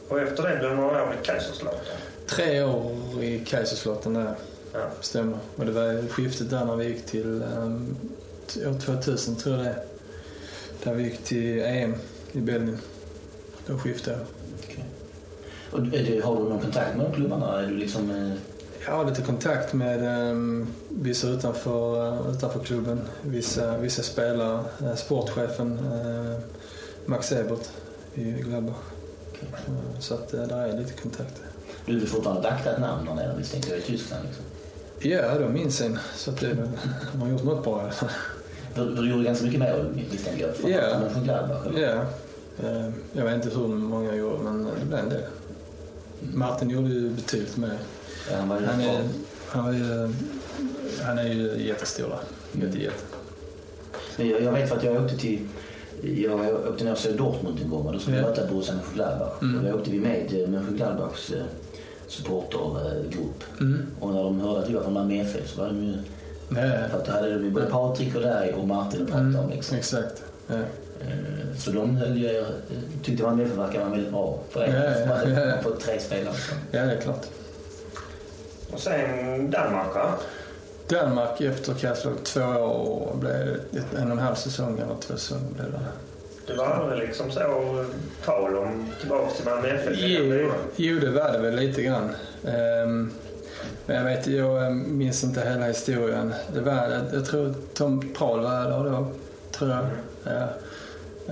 Och 0.09 0.21
efter 0.21 0.43
det 0.43 0.57
blev 0.59 0.71
det 0.71 0.77
några 0.77 1.03
år 1.03 1.15
i 1.23 1.27
Kaiserslautern. 1.27 1.97
Tre 2.29 2.63
år 2.63 2.93
i 3.23 3.45
Kaiserslautern 3.47 4.15
där. 4.15 4.35
Ja. 4.73 4.91
Stämmer. 5.01 5.39
Och 5.57 5.67
det 5.67 5.73
var 5.73 6.09
skiftet 6.09 6.51
där 6.51 6.65
när 6.65 6.77
vi 6.77 6.85
gick 6.89 7.07
till 7.07 7.43
um, 7.59 7.97
år 8.67 8.81
2000 8.81 9.37
tror 9.37 9.57
jag 9.57 9.65
det 9.65 9.71
är. 9.71 9.83
Där 10.85 10.95
vi 10.95 11.03
gick 11.03 11.25
till 11.25 11.63
EM 11.63 11.95
i 12.33 12.41
Belgien. 12.41 12.79
Då 13.67 13.79
skiftade 13.79 14.17
jag. 14.17 14.27
Okej. 14.65 14.85
Och 15.71 15.83
det, 15.83 16.25
har 16.25 16.37
du 16.37 16.43
någon 16.49 16.61
kontakt 16.61 16.97
med 16.97 17.15
klubbarna? 17.15 17.63
Är 17.63 17.67
du 17.67 17.75
liksom... 17.77 18.11
eh, 18.11 18.33
Jag 18.87 18.93
har 18.93 19.05
lite 19.11 19.23
kontakt 19.23 19.73
med 19.73 20.31
um, 20.31 20.67
vissa 20.89 21.29
utanför, 21.29 22.13
uh, 22.13 22.35
utanför 22.37 22.61
klubben. 22.61 23.01
Vissa, 23.23 23.79
vissa 23.79 24.03
spelare. 24.03 24.65
Uh, 24.83 24.95
sportchefen 24.95 25.79
uh, 25.79 26.39
Max 27.07 27.33
Ebert 27.33 27.69
i 28.15 28.23
Gladbach. 28.31 28.77
Uh, 29.69 30.01
så 30.01 30.15
att 30.15 30.29
där 30.29 30.69
är 30.69 30.79
lite 30.79 30.93
kontakt. 31.03 31.43
Du 31.89 32.03
är 32.03 32.07
fortfarande 32.07 32.49
ett 32.49 32.81
namn 32.81 33.05
där 33.07 33.15
nere 33.15 33.35
misstänker 33.39 33.71
jag 33.71 33.79
i 33.79 33.83
Tyskland. 33.83 34.25
Liksom. 34.27 34.45
Ja, 35.11 35.39
de 35.39 35.53
minns 35.53 35.81
en. 35.81 35.99
Så 36.17 36.31
att 36.31 36.41
det, 36.41 36.57
de 37.13 37.21
har 37.23 37.29
gjort 37.29 37.45
något 37.45 37.65
bra 37.65 37.79
i 37.79 37.83
alla 37.83 37.91
fall. 37.93 38.09
För, 38.75 38.95
för 38.97 39.03
du 39.03 39.11
gjorde 39.11 39.25
ganska 39.25 39.45
mycket 39.45 39.61
mål 39.61 40.05
misstänker 40.13 40.47
jag. 40.47 40.57
Från, 40.57 41.25
Gladbach. 41.25 41.59
Ja. 41.77 42.05
Eh, 42.69 42.89
Jag 43.13 43.25
vet 43.25 43.35
inte 43.45 43.59
hur 43.59 43.69
många 43.69 44.07
jag 44.09 44.17
gjorde, 44.17 44.39
men 44.43 44.65
det 44.65 44.87
blev 44.87 44.99
en 45.01 45.09
del. 45.09 45.23
Martin 46.35 46.71
gjorde 46.71 46.89
ju 46.89 47.11
betydligt 47.11 47.57
mer. 47.57 47.79
Ja, 48.31 48.37
han 48.37 48.49
var 48.49 48.61
ju 48.61 48.67
Han 48.67 48.81
är, 48.81 49.03
han 49.49 49.65
var 49.65 49.73
ju, 49.73 50.13
han 51.03 51.19
är 51.19 51.29
ju 51.29 51.67
jättestor 51.67 52.09
där. 52.09 52.67
Jätte, 52.67 52.79
jätte. 52.79 52.97
Men 54.17 54.29
jag, 54.29 54.43
jag 54.43 54.53
vet 54.53 54.69
för 54.69 54.77
att 54.77 54.85
jag 54.85 55.05
åkte 55.05 55.17
till 55.17 55.41
Jag 56.03 56.69
åkte 56.69 56.85
ner 56.85 56.93
och 56.93 56.99
såg 56.99 57.17
Dortmund 57.17 57.61
en 57.65 57.71
gång 57.71 57.87
och 57.87 57.93
då 57.93 57.99
skulle 57.99 58.17
vi 58.17 58.23
Ja. 58.23 58.29
möta 58.29 58.47
Borussia 58.47 58.75
Mönchengladbach. 58.75 59.43
Mm. 59.43 59.59
Och 59.59 59.71
då 59.73 59.79
åkte 59.79 59.91
vi 59.91 59.99
med 60.01 60.43
eh, 60.43 60.49
Mönchengladbachs 60.49 61.31
eh, 61.31 61.43
supportergrupp. 62.09 63.45
Mm. 63.61 63.87
Och 64.01 64.15
när 64.15 64.23
de 64.23 64.41
hörde 64.41 64.61
att 64.61 64.69
vi 64.69 64.75
var 64.75 64.83
från 64.83 64.93
Malmö 64.93 65.15
FF 65.15 65.51
så 65.51 65.61
var 65.61 65.69
de 65.69 65.85
ju... 65.85 65.95
Ja, 66.49 66.89
För 66.91 66.99
att 66.99 67.07
då 67.07 67.13
hade 67.13 67.35
de 67.35 67.45
ju 67.45 67.51
både 67.51 67.67
Patrik 67.67 68.15
och 68.15 68.23
dig 68.23 68.55
och 68.55 68.69
Martin 68.69 69.03
att 69.03 69.09
prata 69.09 69.25
om 69.25 69.35
mm. 69.35 69.51
liksom. 69.51 69.77
Exakt. 69.77 70.23
Ja. 70.47 70.55
Eh, 70.55 71.57
Så 71.59 71.71
de 71.71 71.97
höll 71.97 72.17
ju, 72.17 72.39
eh, 72.39 72.47
tyckte 73.03 73.23
Malmö 73.23 73.45
FF 73.45 73.57
verkade 73.57 73.79
vara 73.79 73.91
väldigt 73.91 74.13
bra 74.13 74.39
förening. 74.51 74.75
Ja, 74.75 74.83
ja, 74.91 75.29
ja, 75.29 75.41
ja. 75.41 75.63
fått 75.63 75.81
tre 75.81 76.01
spelare. 76.01 76.35
Så. 76.35 76.55
ja, 76.71 76.83
det 76.83 76.93
är 76.93 77.01
klart. 77.01 77.27
Och 78.73 78.81
sen 78.81 79.51
Danmark 79.51 79.95
va? 79.95 80.15
Danmark 80.89 81.41
efter 81.41 81.75
Kastrup 81.75 82.25
två 82.25 82.41
år 82.41 83.09
och 83.13 83.19
blev 83.19 83.55
ett, 83.73 83.95
en 83.99 84.07
och 84.07 84.13
en 84.13 84.19
halv 84.19 84.35
säsong 84.35 84.79
eller 84.79 84.95
två 85.01 85.17
säsonger 85.17 85.51
blev 85.55 85.73
det. 85.73 85.79
Det 86.49 86.55
var 86.57 86.67
aldrig 86.67 87.09
liksom 87.09 87.31
så 87.31 87.85
tal 88.25 88.57
om 88.57 88.87
tillbaka 89.01 89.31
till 89.31 89.45
Malmö 89.45 89.69
FF? 89.69 89.99
Jo, 89.99 90.51
jo, 90.77 90.99
det 90.99 91.11
var 91.11 91.33
det 91.33 91.39
väl 91.39 91.57
lite 91.57 91.83
grann. 91.83 92.11
Ehm, 92.47 93.11
men 93.87 93.97
jag 93.97 94.05
vet, 94.05 94.27
jag 94.27 94.73
minns 94.73 95.25
inte 95.25 95.41
hela 95.41 95.67
historien. 95.67 96.35
Det 96.55 96.61
var, 96.61 96.73
jag, 96.73 97.03
jag 97.13 97.27
tror 97.27 97.55
Tom 97.75 98.15
Prahl 98.15 98.41
var 98.41 98.65
där 98.65 98.91
då, 98.91 99.07
tror 99.53 99.71
jag. 99.71 99.87
Ja. 100.25 100.49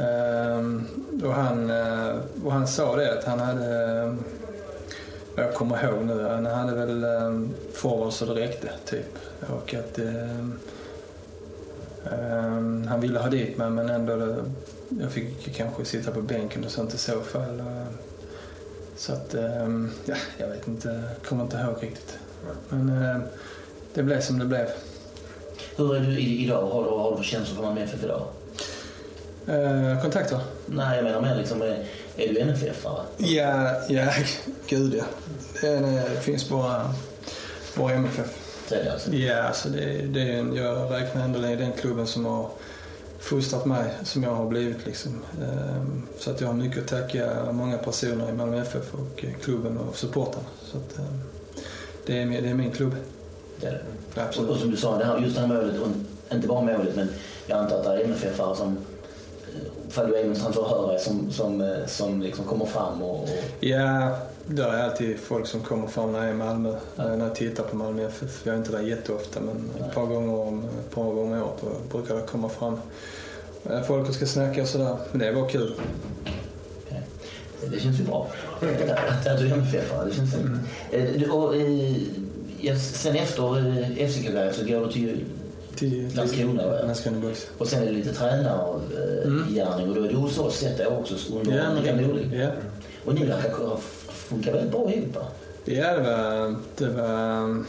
Ehm, 0.03 0.87
och, 1.25 1.35
han, 1.35 1.71
eh, 1.71 2.17
och 2.45 2.53
han 2.53 2.69
sa 2.69 2.97
det 2.97 3.19
att 3.19 3.25
han 3.25 3.41
hade, 3.41 3.93
eh, 4.03 4.15
jag 5.37 5.55
kommer 5.55 5.85
ihåg 5.85 6.05
nu, 6.05 6.29
han 6.29 6.47
hade 6.47 6.75
väl 6.75 7.05
um, 7.05 7.55
forward 7.73 8.13
så 8.13 8.25
det 8.25 8.35
räckte 8.35 8.69
typ. 8.85 9.19
Och 9.49 9.75
att 9.75 9.99
ehm, 9.99 10.59
ehm, 12.13 12.87
han 12.89 13.01
ville 13.01 13.19
ha 13.19 13.29
dit 13.29 13.57
mig 13.57 13.71
men 13.71 13.91
ändå, 13.91 14.17
det, 14.17 14.37
jag 15.01 15.13
fick 15.13 15.57
kanske 15.57 15.85
sitta 15.85 16.11
på 16.11 16.23
bänken 16.23 16.65
och 16.65 16.71
sånt 16.71 16.95
i 16.95 16.99
så 16.99 17.21
fall. 17.21 17.63
Så 18.97 19.13
att, 19.13 19.35
ehm, 19.35 19.91
ja, 20.05 20.17
jag 20.39 20.49
vet 20.49 20.69
inte, 20.69 21.03
kommer 21.29 21.45
inte 21.45 21.57
ihåg 21.57 21.83
riktigt. 21.83 22.19
Men 22.69 23.03
ehm, 23.03 23.23
det 23.95 24.03
blev 24.03 24.21
som 24.21 24.39
det 24.39 24.47
blev. 24.47 24.67
Hur 25.77 25.97
är 25.97 26.01
du 26.01 26.19
idag? 26.19 26.71
Har 26.71 26.85
du, 26.85 26.91
har 26.91 27.11
du 27.11 27.17
för 27.17 27.25
känslor 27.25 27.57
för 27.57 27.63
Malmö 27.63 27.81
FF 27.81 28.05
idag? 28.05 28.23
Kontakter? 30.03 30.41
Nej, 30.67 30.97
jag 30.97 31.05
menar 31.05 31.21
mer 31.21 31.37
liksom, 31.37 31.63
är, 31.63 31.87
är 32.17 32.29
du 32.29 32.41
NFF-are? 32.41 33.01
Ja, 33.17 33.81
ja, 33.89 34.13
gud 34.69 34.95
ja. 34.95 35.05
Det, 35.61 35.69
är, 35.69 36.11
det 36.15 36.21
finns 36.21 36.49
bara, 36.49 36.95
bara 37.77 37.93
MFF. 37.93 38.46
Är 38.71 38.85
det 38.85 38.93
alltså. 38.93 39.13
Ja, 39.13 39.43
alltså 39.43 39.69
det, 39.69 39.83
det 40.07 40.21
är 40.21 40.39
en, 40.39 40.57
jag 40.57 40.93
räknar 40.93 41.25
ändå 41.25 41.47
i 41.47 41.57
den 41.57 41.73
klubben 41.73 42.07
som 42.07 42.25
har 42.25 42.51
fostrat 43.19 43.67
mig 43.67 43.85
som 44.05 44.23
jag 44.23 44.31
har 44.31 44.47
blivit. 44.47 44.87
Liksom. 44.87 45.23
Så 46.19 46.31
att 46.31 46.41
jag 46.41 46.49
har 46.49 46.55
mycket 46.55 46.79
att 46.83 46.89
tacka 46.89 47.53
många 47.53 47.79
personer 47.79 48.29
i 48.29 48.33
Malmö 48.33 48.61
FF 48.63 48.95
och 48.95 49.25
klubben 49.43 49.79
och 49.79 49.97
supportarna. 49.97 50.47
Så 50.65 50.77
att, 50.77 50.99
det, 52.07 52.19
är, 52.23 52.27
min- 52.27 52.43
det 52.43 52.49
är 52.49 52.55
min 52.55 52.71
klubb. 52.71 52.95
Det 53.61 53.67
är 53.67 53.73
det. 53.73 54.21
Och, 54.21 54.27
Absolut. 54.29 54.51
och 54.51 54.57
som 54.57 54.71
du 54.71 54.77
sa, 54.77 54.99
det 54.99 55.05
här, 55.05 55.19
just 55.19 55.35
det 55.35 55.41
här 55.41 55.49
målet, 55.49 55.81
och 55.81 55.89
inte 56.35 56.49
bara 56.49 56.61
målet, 56.61 56.97
men 56.97 57.09
jag 57.47 57.59
antar 57.59 57.77
att 57.79 57.85
det 57.85 57.91
är 57.91 58.05
MFF-are 58.05 58.55
som, 58.55 58.79
ifall 59.89 60.09
du 60.09 60.17
är 60.17 60.23
någonstans, 60.23 60.55
demonstratör, 60.57 60.99
som, 60.99 61.31
som, 61.33 61.75
som 61.87 62.23
liksom 62.23 62.45
kommer 62.45 62.67
fram 62.67 63.03
och, 63.03 63.23
och 63.23 63.29
Ja, 63.61 64.19
det 64.49 64.63
är 64.63 64.83
alltid 64.83 65.19
folk 65.19 65.47
som 65.47 65.61
kommer 65.61 65.87
fram 65.87 66.13
när 66.13 66.19
jag 66.19 66.29
är 66.29 66.33
i 66.33 66.37
Malmö. 66.37 66.69
eh, 66.69 66.77
När 67.17 67.19
jag 67.27 67.35
tittar 67.35 67.63
på 67.65 67.77
Malmö 67.77 68.07
FF. 68.07 68.41
Jag 68.45 68.55
är 68.55 68.59
inte 68.59 68.73
där 68.73 68.81
jätteofta 68.81 69.41
men 69.41 69.87
ett 69.87 69.95
par 69.95 70.07
gånger 70.07 70.35
om 70.41 70.65
ett 70.65 70.95
par 70.95 71.05
gånger 71.05 71.43
om 71.43 71.49
året 71.49 71.91
brukar 71.93 72.15
det 72.15 72.23
komma 72.23 72.49
fram 72.49 72.79
eh, 73.71 73.83
folk 73.83 74.09
och 74.09 74.15
ska 74.15 74.27
snacka 74.27 74.63
och 74.63 74.69
sådär. 74.69 74.97
Men 75.13 75.21
det 75.21 75.33
var 75.33 75.49
kul. 75.49 75.75
det 77.71 77.81
känns 77.81 78.01
ju 78.01 78.05
bra. 78.05 78.27
Att 78.61 79.27
att 79.27 79.39
du 79.39 79.47
är 79.49 79.55
MFF-are, 79.57 80.05
det 80.09 80.15
känns 80.15 80.35
mm. 80.35 80.59
du, 81.19 81.31
och, 81.31 81.57
eh, 81.57 81.97
ja, 82.61 82.77
Sen 82.79 83.17
efter 83.17 83.59
eh, 83.59 84.09
FCK 84.09 84.55
så 84.55 84.65
går 84.67 84.87
du 84.87 84.93
till 84.93 85.25
Till, 85.77 86.11
Landskrona. 86.17 86.63
Landskrona 86.83 87.19
Boys. 87.21 87.47
och 87.59 87.67
sen 87.69 87.83
är 87.83 87.87
det 87.87 87.93
lite 87.93 88.13
tränargärning 88.15 89.85
Mm. 89.85 89.89
och 89.89 89.95
då 89.95 90.03
är 90.05 90.09
du 90.09 90.15
hos 90.17 90.39
oss 90.39 90.63
ett 90.63 90.81
år 90.87 90.99
också 90.99 91.15
under 91.35 91.75
Rickard 91.83 92.01
Norling. 92.01 92.33
ja. 92.35 92.49
Och 93.05 93.15
ni 93.15 93.25
verkar 93.25 93.51
kunna 93.51 93.77
funka 94.29 94.53
väldigt 94.53 94.71
bra 94.73 94.93
ihop 94.93 95.17
ja, 95.65 95.93
det 95.93 96.01
var, 96.03 96.57
det 96.77 96.89
var, 96.89 97.65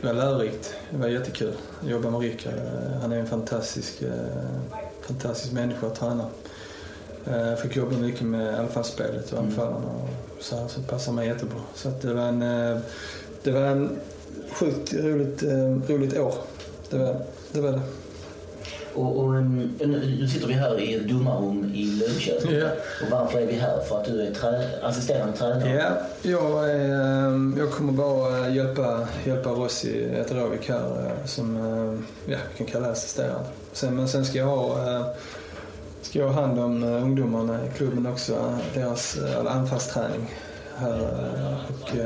det 0.00 0.06
var 0.06 0.12
lärorikt. 0.14 0.74
Det 0.90 0.98
var 0.98 1.08
jättekul 1.08 1.52
att 1.82 1.88
jobba 1.90 2.10
med. 2.10 2.24
Eh, 2.46 3.00
Han 3.02 3.12
är 3.12 3.16
en 3.16 3.26
fantastisk, 3.26 4.02
eh, 4.02 4.10
fantastisk 5.00 5.52
människa 5.52 5.86
att 5.86 5.94
träna. 5.94 6.26
Eh, 7.26 7.48
Jag 7.48 7.60
fick 7.60 7.76
jobba 7.76 7.96
mycket 7.96 8.22
med 8.26 8.60
anfallsspelet 8.60 9.32
och 9.32 9.38
Mm. 9.38 9.50
anfallarna 9.50 9.86
och 9.86 10.08
så, 10.44 10.56
här, 10.56 10.68
så 10.68 10.80
det 10.80 10.86
passade 10.86 11.14
mig 11.16 11.28
jättebra. 11.28 11.60
Så 11.74 11.92
det 12.00 12.14
var 12.14 12.22
en, 12.22 12.42
eh, 12.42 12.78
det 13.42 13.50
var 13.50 13.60
en 13.60 13.98
sjukt 14.52 14.94
roligt, 14.94 15.42
roligt 15.88 16.18
år. 16.18 16.34
Det 16.90 16.98
var 16.98 17.16
det. 17.52 17.60
Var 17.60 17.72
det. 17.72 17.80
Och, 18.94 19.18
och 19.18 19.32
nu 19.42 20.28
sitter 20.32 20.46
vi 20.46 20.54
här 20.54 20.80
i 20.80 20.94
ett 20.94 21.08
domarrum 21.08 21.72
i 21.74 21.84
Linköping. 21.84 22.52
Ja. 22.52 22.68
Och 23.02 23.10
varför 23.10 23.38
är 23.38 23.46
vi 23.46 23.52
här? 23.52 23.80
För 23.80 24.00
att 24.00 24.04
du 24.04 24.22
är 24.22 24.34
trä 24.34 24.68
assisterande 24.82 25.36
tränare? 25.36 25.74
Ja, 26.22 26.30
jag, 26.30 26.70
eh, 26.70 27.58
jag 27.58 27.70
kommer 27.70 27.92
bara 27.92 28.48
hjälpa, 28.48 29.08
hjälpa 29.24 29.50
Rossi 29.50 30.04
Etarovic 30.04 30.68
här 30.68 31.06
eh, 31.06 31.26
som 31.26 31.56
eh, 31.56 32.32
ja, 32.32 32.38
vi 32.50 32.58
kan 32.58 32.66
kalla 32.66 32.90
assisterande. 32.90 33.44
Sen, 33.72 33.96
men 33.96 34.08
sen 34.08 34.24
ska 34.24 34.38
jag 34.38 34.46
ha, 34.46 34.76
ska 36.02 36.18
jag 36.18 36.28
ha 36.28 36.40
hand 36.42 36.58
om 36.58 36.82
ungdomarna 36.82 37.66
i 37.66 37.76
klubben 37.76 38.06
också. 38.06 38.58
Deras 38.74 39.18
anfallsträning 39.46 40.34
här 40.76 41.00
och 41.80 41.96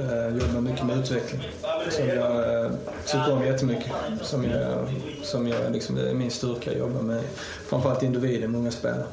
eh, 0.00 0.26
eh, 0.26 0.36
jobba 0.36 0.60
mycket 0.60 0.86
med 0.86 0.98
utveckling. 0.98 1.48
Som 1.90 2.06
jag 2.08 2.62
eh, 2.64 2.70
tycker 3.06 3.32
om 3.32 3.44
jättemycket. 3.46 3.92
Som 4.22 4.44
jag, 4.44 4.88
som 5.22 5.48
jag 5.48 5.72
liksom, 5.72 5.94
det 5.96 6.10
är 6.10 6.14
min 6.14 6.30
styrka 6.30 6.70
att 6.70 6.76
jobba 6.76 7.02
med 7.02 7.20
framförallt 7.66 8.02
individer, 8.02 8.48
många 8.48 8.70
spelare. 8.70 9.04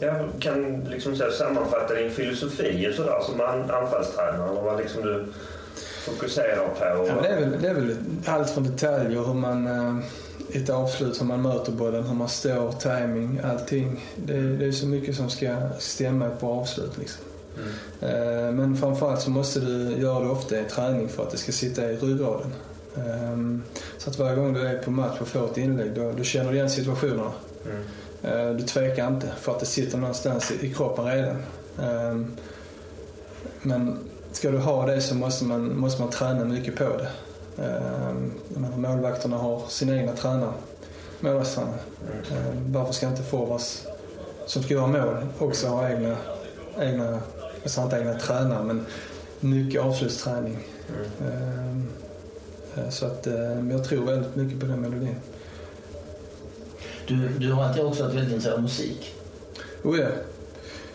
Jag 0.00 0.28
kan 0.40 0.80
liksom 0.90 1.16
så 1.16 1.30
sammanfatta 1.30 1.94
din 1.94 2.10
filosofi 2.10 2.88
och 2.90 2.94
sådär 2.94 3.20
som 3.22 3.40
an- 3.40 3.70
anfallstränare. 3.70 4.62
Vad 4.62 4.78
liksom 4.78 5.02
du 5.02 5.26
fokuserar 6.04 6.56
på. 6.68 6.84
Ja, 7.06 7.14
men 7.14 7.22
det, 7.22 7.28
är 7.28 7.40
väl, 7.40 7.62
det 7.62 7.68
är 7.68 7.74
väl 7.74 7.96
allt 8.26 8.50
från 8.50 8.64
detaljer, 8.64 9.24
hur 9.26 9.34
man, 9.34 9.66
eh, 9.66 10.04
ett 10.62 10.70
avslut, 10.70 11.20
hur 11.20 11.26
man 11.26 11.42
möter 11.42 11.72
bollen, 11.72 12.02
hur 12.04 12.14
man 12.14 12.28
står, 12.28 12.72
timing, 12.72 13.40
allting. 13.44 14.04
Det, 14.16 14.32
är- 14.36 14.56
det 14.58 14.64
är 14.66 14.72
så 14.72 14.86
mycket 14.86 15.16
som 15.16 15.30
ska 15.30 15.56
stämma 15.78 16.30
på 16.30 16.48
avslut. 16.52 16.98
Liksom. 16.98 17.24
Eh, 18.00 18.52
Men 18.52 18.76
framförallt 18.76 19.20
så 19.20 19.30
måste 19.30 19.60
du 19.60 19.96
göra 19.98 20.20
det 20.24 20.30
ofta 20.30 20.60
i 20.60 20.64
träning 20.64 21.08
för 21.08 21.22
att 21.22 21.30
det 21.30 21.36
ska 21.36 21.52
sitta 21.52 21.90
i 21.90 21.96
ryggraden. 21.96 22.52
Eh, 22.96 23.38
Så 23.98 24.10
att 24.10 24.18
varje 24.18 24.36
gång 24.36 24.52
du 24.54 24.66
är 24.68 24.78
på 24.78 24.90
match 24.90 25.20
och 25.20 25.28
får 25.28 25.44
ett 25.44 25.56
inlägg, 25.58 25.94
då, 25.94 26.12
då 26.16 26.22
känner 26.24 26.50
du 26.50 26.56
igen 26.56 26.70
situationerna. 26.70 27.32
Mm. 27.66 28.48
Eh, 28.48 28.54
Du 28.56 28.62
tvekar 28.64 29.08
inte 29.08 29.26
för 29.40 29.52
att 29.52 29.60
det 29.60 29.66
sitter 29.66 29.98
någonstans 29.98 30.50
i, 30.60 30.74
kroppen 30.74 31.04
redan. 31.04 31.36
Eh, 31.82 32.16
Men 33.62 33.98
ska 34.32 34.50
du 34.50 34.58
ha 34.58 34.86
det 34.86 35.00
så 35.00 35.14
måste 35.14 35.44
man, 35.44 35.78
måste 35.78 36.00
man 36.02 36.10
träna 36.10 36.44
mycket 36.44 36.76
på 36.76 36.84
det. 36.84 37.08
Eh, 37.64 38.12
menar, 38.48 38.76
målvakterna 38.76 39.36
har 39.36 39.62
sina 39.68 39.96
egna 39.96 40.12
tränare, 40.12 40.52
målvaktstränare. 41.20 41.74
Eh, 42.30 42.54
Varför 42.66 42.92
ska 42.92 43.06
inte 43.08 43.22
forwards 43.22 43.86
som 44.46 44.62
ska 44.62 44.74
göra 44.74 44.86
mål 44.86 45.16
också 45.38 45.68
ha 45.68 45.88
egna, 45.90 46.16
egna 46.80 47.18
jag 47.62 47.70
säger 47.70 47.86
inte 47.86 47.98
egna 47.98 48.18
tränare, 48.18 48.64
men 48.64 48.86
mycket 49.40 49.82
avslutsträning. 49.82 50.58
Eh, 51.20 51.68
eh, 52.84 52.90
Så 52.90 53.06
att 53.06 53.26
eh, 53.26 53.68
jag 53.70 53.84
tror 53.84 54.06
väldigt 54.06 54.36
mycket 54.36 54.60
på 54.60 54.66
den 54.66 54.80
melodin. 54.80 55.16
Du, 57.06 57.28
du 57.28 57.52
har 57.52 57.64
alltid 57.64 57.84
också 57.84 58.02
varit 58.02 58.14
väldigt 58.14 58.32
intresserad 58.32 58.56
av 58.56 58.62
musik. 58.62 59.14
Oh 59.82 59.98
ja. 59.98 60.08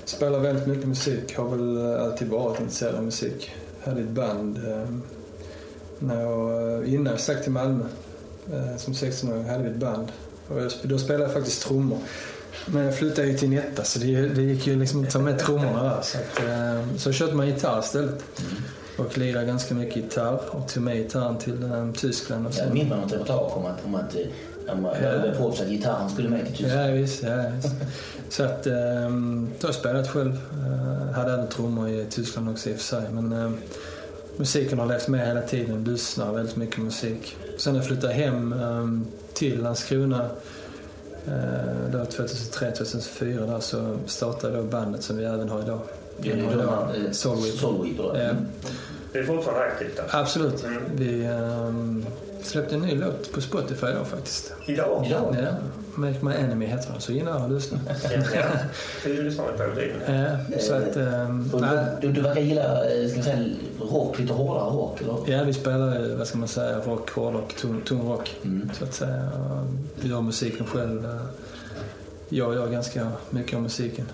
Spelar 0.05 0.39
väldigt 0.39 0.67
mycket 0.67 0.87
musik. 0.87 1.37
Har 1.37 1.49
väl 1.49 1.95
alltid 1.95 2.27
varit 2.27 2.59
intresserad 2.59 2.95
av 2.95 3.03
musik. 3.03 3.51
Hade 3.83 4.01
ett 4.01 4.09
band 4.09 4.57
eh, 4.57 4.85
när 5.99 6.21
jag, 6.21 6.85
innan 6.87 7.05
jag 7.05 7.19
stack 7.19 7.43
till 7.43 7.51
Malmö. 7.51 7.83
Eh, 8.53 8.77
som 8.77 8.93
16-åring 8.93 9.49
hade 9.49 9.63
vi 9.63 9.69
ett 9.69 9.75
band. 9.75 10.11
Och 10.47 10.71
då 10.83 10.97
spelade 10.97 11.23
jag 11.23 11.33
faktiskt 11.33 11.61
trummor. 11.61 11.99
Men 12.65 12.85
jag 12.85 12.97
flyttade 12.97 13.27
ju 13.27 13.37
till 13.37 13.47
en 13.47 13.57
etta 13.59 13.83
så 13.83 13.99
det, 13.99 14.27
det 14.29 14.41
gick 14.41 14.67
ju 14.67 14.79
liksom 14.79 15.03
att 15.03 15.09
ta 15.09 15.19
med 15.19 15.39
trummorna 15.39 15.83
där. 15.83 16.01
Så, 16.01 16.17
att, 16.17 16.39
eh, 16.49 16.97
så 16.97 17.11
köpte 17.11 17.35
man 17.35 17.47
gitarr 17.47 17.79
istället. 17.79 18.23
Och 18.97 19.17
lirade 19.17 19.45
ganska 19.45 19.75
mycket 19.75 19.95
gitarr 19.95 20.39
och 20.51 20.67
tog 20.67 20.83
med 20.83 20.97
gitarren 20.97 21.37
till 21.37 21.63
eh, 21.63 21.91
Tyskland. 21.91 22.47
Och 22.47 22.53
så. 22.53 22.61
Jag 22.63 22.73
minns 22.73 22.89
man 22.89 22.99
något 22.99 23.13
reportage 23.13 23.57
om 23.57 23.65
att, 23.65 23.85
om 23.85 23.95
att 23.95 24.15
eh, 24.15 24.73
om 24.73 24.81
man 24.81 24.95
Ja. 25.03 25.31
proffs 25.37 25.61
att 25.61 25.67
gitarren 25.67 26.09
skulle 26.09 26.29
med 26.29 26.45
till 26.45 26.55
Tyskland. 26.55 26.89
Ja, 26.89 26.93
visst. 26.93 27.23
Ja, 27.23 27.43
visst. 27.55 27.75
Så 28.29 28.43
att, 28.43 28.67
um, 28.67 29.49
då 29.59 29.67
har 29.67 29.69
jag 29.73 29.75
spelat 29.75 30.09
själv. 30.09 30.31
Uh, 30.53 31.11
hade 31.11 31.33
även 31.33 31.47
trummor 31.47 31.89
i 31.89 32.05
Tyskland 32.09 32.49
också 32.49 32.69
i 32.69 32.73
och 32.73 32.77
för 32.77 32.83
sig. 32.83 33.01
Men 33.11 33.33
eh, 33.33 33.51
musiken 34.37 34.79
har 34.79 34.85
levt 34.85 35.07
med 35.07 35.27
hela 35.27 35.41
tiden. 35.41 35.83
Lyssnar 35.83 36.33
väldigt 36.33 36.55
mycket 36.55 36.77
musik. 36.77 37.35
Sen 37.57 37.73
när 37.73 37.79
jag 37.79 37.87
flyttade 37.87 38.13
hem 38.13 38.53
ehm, 38.53 39.05
till 39.33 39.61
Landskrona 39.61 40.29
Eh, 41.27 41.91
Då 41.91 41.97
2003-2004 41.97 43.47
där 43.47 43.59
så 43.59 43.97
startade 44.05 44.57
då 44.57 44.63
bandet 44.63 45.03
som 45.03 45.17
vi 45.17 45.23
även 45.25 45.49
har 45.49 45.61
idag. 45.61 45.79
Det 46.17 46.31
är 46.31 46.35
då. 47.97 48.13
Ja. 48.15 48.21
Mm. 48.21 48.45
Det 49.13 49.19
är 49.19 49.23
fortfarande 49.23 49.63
aktivt 49.65 49.99
alltså. 49.99 50.17
Absolut. 50.17 50.63
Mm. 50.63 50.81
Vi 50.95 51.25
ehm, 51.25 52.05
släppte 52.43 52.75
en 52.75 52.81
ny 52.81 52.95
låt 52.95 53.31
på 53.31 53.41
Spotify 53.41 53.87
idag 53.87 54.07
faktiskt. 54.07 54.53
Idag? 54.65 55.07
Ja. 55.11 55.35
Ja. 55.41 55.47
Make 55.95 56.25
My 56.25 56.31
Enemy 56.33 56.65
heter 56.65 56.91
den, 56.91 57.01
så 57.01 57.11
in 57.11 57.25
där 57.25 57.43
och 57.43 57.51
lyssna. 57.51 57.79
Ja. 58.35 58.45
Lyssnar 59.09 59.45
på 59.45 60.59
så 60.59 60.73
att... 60.73 60.95
ehm, 60.95 61.51
Du, 62.01 62.07
du, 62.07 62.13
du 62.13 62.21
verkar 62.21 62.41
gilla 62.41 62.85
eh, 62.89 63.07
ska 63.07 63.15
man 63.15 63.23
säga, 63.23 63.45
rock, 63.91 64.19
lite 64.19 64.33
hårdare 64.33 64.69
rock, 64.69 65.01
eller? 65.01 65.37
Ja, 65.37 65.43
vi 65.43 65.53
spelar 65.53 65.99
ju, 65.99 66.15
vad 66.15 66.27
ska 66.27 66.37
man 66.37 66.47
säga, 66.47 66.77
rock, 66.85 67.09
hårdrock, 67.11 67.53
tung, 67.55 67.81
tung 67.81 68.07
rock. 68.09 68.35
Mm. 68.43 68.69
Så 68.79 68.83
att 68.83 68.93
säga. 68.93 69.29
Vi 69.95 70.09
gör 70.09 70.21
musiken 70.21 70.65
själv. 70.65 71.05
eh, 71.05 71.21
Jag 72.29 72.53
gör 72.53 72.67
ganska 72.69 73.11
mycket 73.29 73.55
av 73.55 73.61
musiken. 73.61 74.05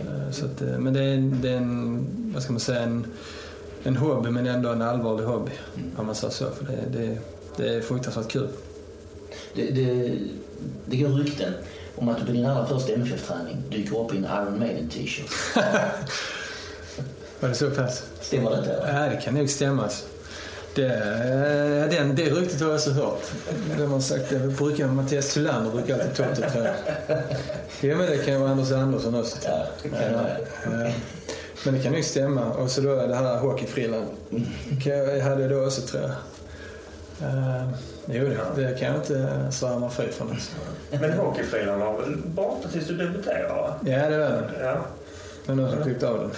Eh, 0.00 0.30
Så 0.32 0.44
att, 0.46 0.62
eh, 0.62 0.78
men 0.78 0.92
det 0.92 1.00
är, 1.00 1.14
en- 1.14 1.38
det 1.42 1.48
är 1.50 1.56
en, 1.56 2.06
vad 2.34 2.42
ska 2.42 2.52
man 2.52 2.60
säga, 2.60 2.80
en, 2.80 3.06
en 3.82 3.96
hobby 3.96 4.30
men 4.30 4.46
ändå 4.46 4.68
en 4.68 4.82
allvarlig 4.82 5.24
hobby. 5.24 5.50
Om 5.96 6.06
man 6.06 6.14
säger 6.14 6.32
så. 6.32 6.44
För 6.50 6.64
det, 6.64 6.98
det, 6.98 7.18
det 7.56 7.74
är 7.74 7.80
fruktansvärt 7.80 8.28
kul. 8.28 8.48
Det, 9.54 9.70
det, 9.70 10.18
det 10.86 10.96
går 10.96 11.08
rykten 11.08 11.52
om 11.96 12.08
att 12.08 12.18
du 12.20 12.26
på 12.26 12.32
din 12.32 12.46
allra 12.46 12.66
första 12.66 12.92
MFF-träning 12.92 13.62
dyker 13.70 14.00
upp 14.00 14.14
i 14.14 14.16
en 14.16 14.24
Iron 14.24 14.58
Maiden-t-shirt. 14.58 15.30
Var 17.40 17.48
det 17.48 17.54
så 17.54 17.70
pass? 17.70 18.02
Stämmer 18.20 18.50
detta? 18.50 18.72
eller? 18.88 19.02
Ja, 19.04 19.10
det 19.10 19.16
kan 19.16 19.34
nog 19.34 19.50
stämma. 19.50 19.88
Det, 20.74 20.86
eh, 20.86 21.90
den, 21.98 22.16
det 22.16 22.30
ryktet 22.30 22.60
har 22.60 22.66
jag 22.68 22.74
också 22.74 22.90
hört. 22.90 23.22
Det 23.78 23.84
har 23.84 24.00
sagt, 24.00 24.30
det 24.30 24.38
brukar, 24.38 24.86
Mattias 24.86 25.34
Thulander 25.34 25.70
brukar 25.70 25.94
alltid 25.94 26.14
ta 26.16 26.22
upp 26.24 26.36
det 26.36 26.50
tror 26.50 26.64
jag. 26.64 26.74
Ja, 27.80 27.96
men 27.96 28.06
det 28.10 28.16
kan 28.24 28.34
ju 28.34 28.40
vara 28.40 28.50
Anders 28.50 28.72
Andersson 28.72 29.14
också. 29.14 29.36
Ja, 29.44 29.66
det 29.82 29.88
kan 29.88 30.02
jag 30.02 30.12
med. 30.12 30.86
Eh, 30.86 30.92
Men 31.64 31.74
det 31.74 31.80
kan 31.82 31.92
nog 31.92 32.04
stämma. 32.04 32.44
Och 32.52 32.70
så 32.70 32.80
då 32.80 33.06
det 33.06 33.14
här 33.14 33.38
hockeyfrillan. 33.38 34.04
Kan 34.82 34.92
jag- 34.92 35.18
Jag 35.18 35.24
hade 35.24 35.48
då 35.48 35.64
också 35.66 35.80
tror 35.80 36.02
jag. 36.02 36.12
Jo, 38.06 38.24
det, 38.24 38.62
det 38.62 38.78
kan 38.78 38.88
jag 38.88 38.96
inte 38.96 39.46
svära 39.52 39.78
mig 39.78 39.90
fri 39.90 40.08
från. 40.12 40.30
Alltså. 40.30 40.52
Men 40.90 41.12
hockeyfilen 41.12 41.80
var 41.80 41.98
väl 41.98 42.16
borta 42.24 42.68
tills 42.68 42.88
du 42.88 42.96
debuterade? 42.96 43.48
va? 43.48 43.74
Ja, 43.84 44.08
det 44.08 44.18
var 44.18 44.28
den. 44.28 44.44
Ja. 44.60 44.76
Men 45.46 45.56
nu 45.56 45.62
har 45.62 45.72
jag 45.72 45.82
klippt 45.82 46.02
av 46.02 46.18
den. 46.18 46.30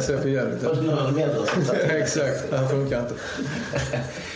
Så 0.00 0.18
för 0.18 0.28
jävligt. 0.28 0.62
Fast 0.62 0.82
nu 0.82 0.88
har 0.88 1.46
som 1.46 1.64
sagt. 1.64 1.80
Exakt, 1.90 2.50
det 2.50 2.56
här 2.56 2.68
funkar 2.68 3.00
inte. 3.00 3.14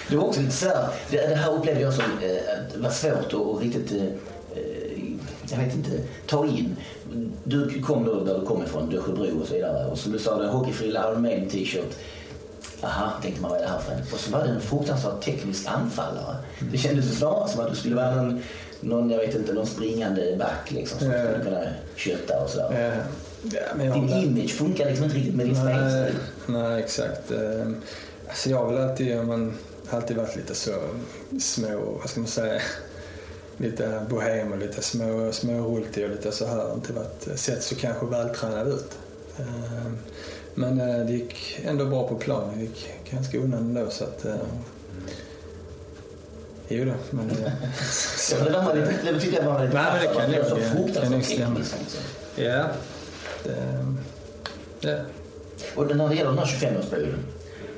Det 0.08 0.16
var 0.16 0.24
också 0.24 0.40
lite 0.40 0.52
så 0.52 0.68
här, 0.68 0.88
det, 1.10 1.16
det 1.16 1.34
här 1.34 1.52
upplevde 1.52 1.80
jag 1.80 1.94
som 1.94 2.04
eh, 2.04 2.82
var 2.82 2.90
svårt 2.90 3.34
att 3.34 3.62
riktigt, 3.62 3.92
eh, 3.92 4.02
eh, 4.02 5.02
jag 5.50 5.58
vet 5.58 5.74
inte, 5.74 5.90
ta 6.26 6.46
in. 6.46 6.76
Du 7.44 7.82
kom 7.82 8.04
då 8.04 8.24
där 8.24 8.38
du 8.38 8.46
kom 8.46 8.62
ifrån, 8.62 8.90
Dösjebro 8.90 9.40
och 9.40 9.46
så 9.46 9.54
vidare. 9.54 9.86
Och 9.86 9.98
som 9.98 10.12
du 10.12 10.18
sa, 10.18 10.46
hockeyfrilla 10.46 11.10
Iron 11.10 11.22
Maiden 11.22 11.48
t-shirt. 11.48 11.96
Aha, 12.84 13.12
tänkte 13.22 13.42
man 13.42 13.50
vad 13.50 13.58
är 13.60 13.62
det 13.62 13.68
här 13.70 13.78
för 13.78 13.92
en? 13.92 14.00
Och 14.12 14.18
så 14.20 14.30
var 14.30 14.44
det 14.44 14.48
en 14.50 14.60
fruktansvärt 14.60 15.20
teknisk 15.24 15.66
anfallare. 15.68 16.36
Det 16.72 16.78
kändes 16.78 17.18
snarare 17.18 17.48
som 17.48 17.60
att 17.60 17.70
du 17.70 17.76
skulle 17.76 17.96
vara 17.96 18.14
någon, 18.14 18.42
någon 18.80 19.10
jag 19.10 19.18
vet 19.18 19.34
inte, 19.34 19.52
någon 19.52 19.66
springande 19.66 20.36
back 20.38 20.70
liksom 20.70 20.98
som 20.98 21.10
Ja. 21.10 21.24
skulle 21.28 21.44
kunna 21.44 21.60
kötta 21.96 22.42
och 22.42 22.50
sådär. 22.50 23.02
Ja, 23.42 23.60
ja, 23.84 23.94
Din 23.94 24.08
image 24.08 24.50
funkar 24.54 24.86
liksom 24.86 25.04
inte 25.04 25.16
riktigt 25.16 25.34
med 25.34 25.46
din 25.46 25.64
Nej, 25.64 26.12
nej, 26.46 26.82
exakt. 26.82 27.30
Eh, 27.30 27.66
Alltså 28.28 28.50
jag 28.50 28.58
har 28.58 28.72
väl 28.72 28.88
alltid, 28.90 29.24
man, 29.24 29.54
alltid 29.90 30.16
varit 30.16 30.36
lite 30.36 30.54
så 30.54 30.70
små, 31.40 31.98
vad 32.00 32.10
ska 32.10 32.20
man 32.20 32.28
säga, 32.28 32.60
lite 33.56 34.06
bohem 34.10 34.52
och 34.52 34.58
lite 34.58 34.82
små, 34.82 35.32
smårultig 35.32 36.04
och 36.04 36.10
lite 36.10 36.32
så 36.32 36.46
här. 36.46 36.74
Inte 36.74 36.92
varit, 36.92 37.28
sett 37.38 37.62
så 37.62 37.74
kanske 37.74 38.06
vältränad 38.06 38.68
ut. 38.68 38.98
Eh, 39.38 39.92
Men 40.54 40.80
eh, 40.80 41.06
det 41.06 41.12
gick 41.12 41.60
ändå 41.64 41.84
bra 41.86 42.08
på 42.08 42.14
plan. 42.14 42.50
Det 42.56 42.60
gick 42.62 42.88
ganska 43.10 43.38
undan 43.38 43.60
ändå 43.60 43.90
så 43.90 44.04
att... 44.04 44.24
eh, 44.24 44.34
Jo 46.68 46.84
då, 46.84 46.92
men... 47.10 47.30
så 47.80 48.36
Ja, 48.40 48.44
det, 48.44 48.50
var 48.66 48.74
lite, 48.74 49.12
det 49.12 49.20
tyckte 49.20 49.36
jag 49.42 49.52
var 49.52 49.64
lite 49.64 49.74
Nej, 49.74 49.92
men 49.92 50.00
det 50.00 50.20
kan 50.20 50.30
det 50.30 50.38
nog- 50.38 50.48
kan 50.48 50.58
nog 50.58 50.84
fruktansvärt 50.84 51.24
stämma. 51.24 51.60
Ja. 52.36 52.64
Det, 53.44 53.84
ja. 54.80 54.96
Och 55.74 55.96
när 55.96 56.08
det 56.08 56.14
gäller 56.14 56.30
den 56.30 56.38
här 56.38 56.46
25-årsperioden 56.46 57.18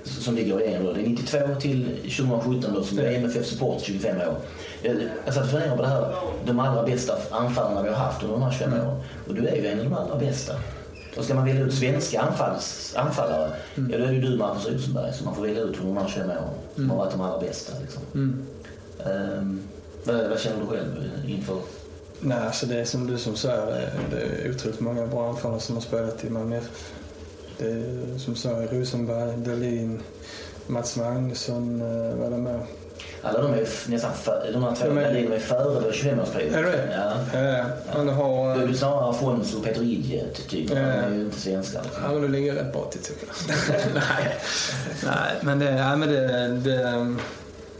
som 0.04 0.34
ligger 0.34 0.60
i 0.62 0.72
en 0.72 0.84
då, 0.84 0.92
det 0.92 1.00
är 1.00 1.06
92 1.08 1.38
till 1.60 1.84
2017 2.16 2.74
då 2.74 2.84
som 2.84 2.98
är 2.98 3.04
MFF 3.04 3.46
Support 3.46 3.82
25 3.82 4.16
år. 4.16 4.36
Jag 4.82 4.96
jag 5.24 5.34
satt 5.34 5.44
och 5.44 5.50
funderade 5.50 5.76
på 5.76 5.82
det 5.82 5.88
här, 5.88 6.14
de 6.46 6.58
allra 6.60 6.82
bästa 6.82 7.18
anfallarna 7.30 7.82
vi 7.82 7.88
har 7.88 7.96
haft 7.96 8.22
under 8.22 8.34
de 8.34 8.42
här 8.42 8.52
25 8.52 8.72
åren. 8.72 9.00
Och 9.28 9.34
du 9.34 9.46
är 9.48 9.56
ju 9.56 9.66
en 9.66 9.78
av 9.78 9.84
de 9.84 9.94
allra 9.94 10.18
bästa. 10.18 10.52
Och 11.16 11.24
ska 11.24 11.34
man 11.34 11.44
välja 11.44 11.62
ut 11.62 11.74
svenska 11.74 12.20
anfalls, 12.20 12.94
anfallare, 12.96 13.50
ja 13.74 13.98
då 13.98 14.04
är 14.04 14.08
det 14.08 14.12
ju 14.12 14.20
du 14.20 14.36
Marcus 14.36 14.66
Rosenberg 14.66 15.12
som 15.12 15.24
man 15.24 15.34
får 15.34 15.42
välja 15.42 15.62
ut 15.62 15.76
under 15.80 15.94
de 15.94 15.96
här 15.96 16.08
25 16.08 16.30
åren. 16.30 16.40
Som 16.74 16.90
har 16.90 16.96
varit 16.96 17.12
de 17.12 17.20
allra 17.20 17.40
bästa 17.40 17.72
liksom. 17.80 18.02
Mm. 18.14 18.46
Ehm, 19.06 19.62
vad, 20.04 20.28
vad 20.28 20.40
känner 20.40 20.60
du 20.60 20.66
själv 20.66 21.10
inför? 21.26 21.58
Nej, 22.20 22.38
alltså 22.38 22.66
det 22.66 22.80
är 22.80 22.84
som 22.84 23.06
du 23.06 23.18
som 23.18 23.36
säger, 23.36 23.90
det 24.10 24.16
är, 24.16 24.46
är 24.46 24.50
otroligt 24.50 24.80
många 24.80 25.06
bra 25.06 25.28
anfallare 25.28 25.60
som 25.60 25.74
har 25.74 25.82
spelat 25.82 26.24
i 26.24 26.30
Malmö 26.30 26.56
FF. 26.56 26.92
Det 27.58 27.68
är 27.68 28.18
som 28.18 28.36
sagt 28.36 28.72
Rosenberg, 28.72 29.36
Dahlin, 29.36 30.02
Mats 30.66 30.96
Magnusson 30.96 31.80
eh, 31.80 32.16
var 32.16 32.30
det 32.30 32.36
med. 32.36 32.60
Alla 33.28 33.42
de 33.42 33.52
är 33.52 33.58
ju 33.58 33.66
nästan 33.86 34.12
för, 34.14 34.50
de 34.52 34.62
här 34.64 34.74
två, 34.74 34.84
är- 34.86 35.14
de 35.14 35.32
är 35.32 35.38
före 35.38 35.90
25-årsperioden. 35.90 36.54
Är 36.54 36.62
det? 36.62 36.88
Ja. 37.32 37.64
Ja, 37.92 37.96
men 37.96 38.06
du 38.06 38.12
har... 38.12 38.54
Då 38.54 38.60
är 38.60 38.64
eh, 38.64 38.68
du 38.68 38.76
snarare 38.76 39.10
Afonso 39.10 39.58
och 39.58 39.64
Peter 39.64 39.82
Idje 39.82 40.24
typ. 40.48 40.68
De 40.68 40.74
är 40.76 41.10
ju 41.14 41.20
inte 41.20 41.40
svenskar. 41.40 41.82
liksom. 41.82 42.02
Ja, 42.04 42.12
men 42.12 42.22
du 42.22 42.28
ligger 42.28 42.54
rätt 42.54 42.72
bra 42.72 42.84
till 42.90 43.00
tycker 43.00 43.26
jag. 43.26 43.78
nej. 43.94 44.36
nej, 45.04 45.32
men, 45.40 45.58
det, 45.58 45.74
nej, 45.74 45.96
men 45.96 46.08
det, 46.08 46.48
det, 46.48 47.14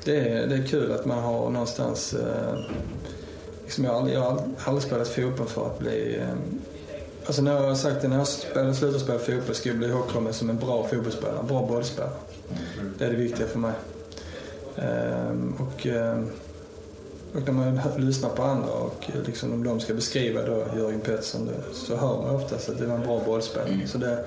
det, 0.05 0.17
är, 0.31 0.47
det 0.47 0.55
är 0.55 0.67
kul 0.67 0.93
att 0.93 1.05
man 1.05 1.19
har 1.19 1.51
någonstans... 1.51 2.15
Eh, 2.15 2.59
liksom 3.65 3.85
jag, 3.85 3.91
har 3.93 3.99
aldrig, 3.99 4.17
jag 4.17 4.21
har 4.21 4.43
aldrig 4.65 4.83
spelat 4.83 5.09
fotboll 5.09 5.47
för 5.47 5.67
att 5.67 5.79
bli... 5.79 6.17
Eh, 6.21 6.27
alltså 7.27 7.43
när 7.43 7.53
jag 7.55 7.61
har 7.69 7.75
sagt 7.75 8.03
det, 8.03 8.09
när 8.09 8.19
jag 8.19 8.29
spelar, 8.29 8.73
slutar 8.73 8.99
spela 8.99 9.19
fotboll 9.19 9.55
ska 9.55 9.69
jag 9.69 9.79
bli 9.79 9.89
ihågkommen 9.89 10.33
som 10.33 10.51
en 10.51 10.59
bra 10.59 10.87
fotbollsspelare, 10.89 11.39
en 11.41 11.47
bra 11.47 11.67
bollspelare. 11.67 12.11
Det 12.99 13.05
är 13.05 13.11
det 13.11 13.17
viktiga 13.17 13.47
för 13.47 13.59
mig. 13.59 13.73
Ehm, 14.79 15.55
och, 15.59 15.87
ehm, 15.87 16.31
och 17.35 17.43
när 17.43 17.53
man 17.53 17.81
lyssnar 17.97 18.31
på 18.31 18.43
andra 18.43 18.73
och 18.73 19.11
liksom 19.27 19.53
om 19.53 19.65
de 19.65 19.81
ska 19.81 19.95
beskriva 19.95 20.43
då 20.43 20.65
Jörgen 20.77 21.01
Pettersson 21.01 21.51
så 21.73 21.97
hör 21.97 22.23
man 22.23 22.35
oftast 22.35 22.69
att 22.69 22.79
det 22.79 22.87
var 22.87 22.95
en 22.95 23.07
bra 23.07 23.23
bollspelare. 23.27 23.69
Mm. 23.69 23.87
Så 23.87 23.99
det, 23.99 24.25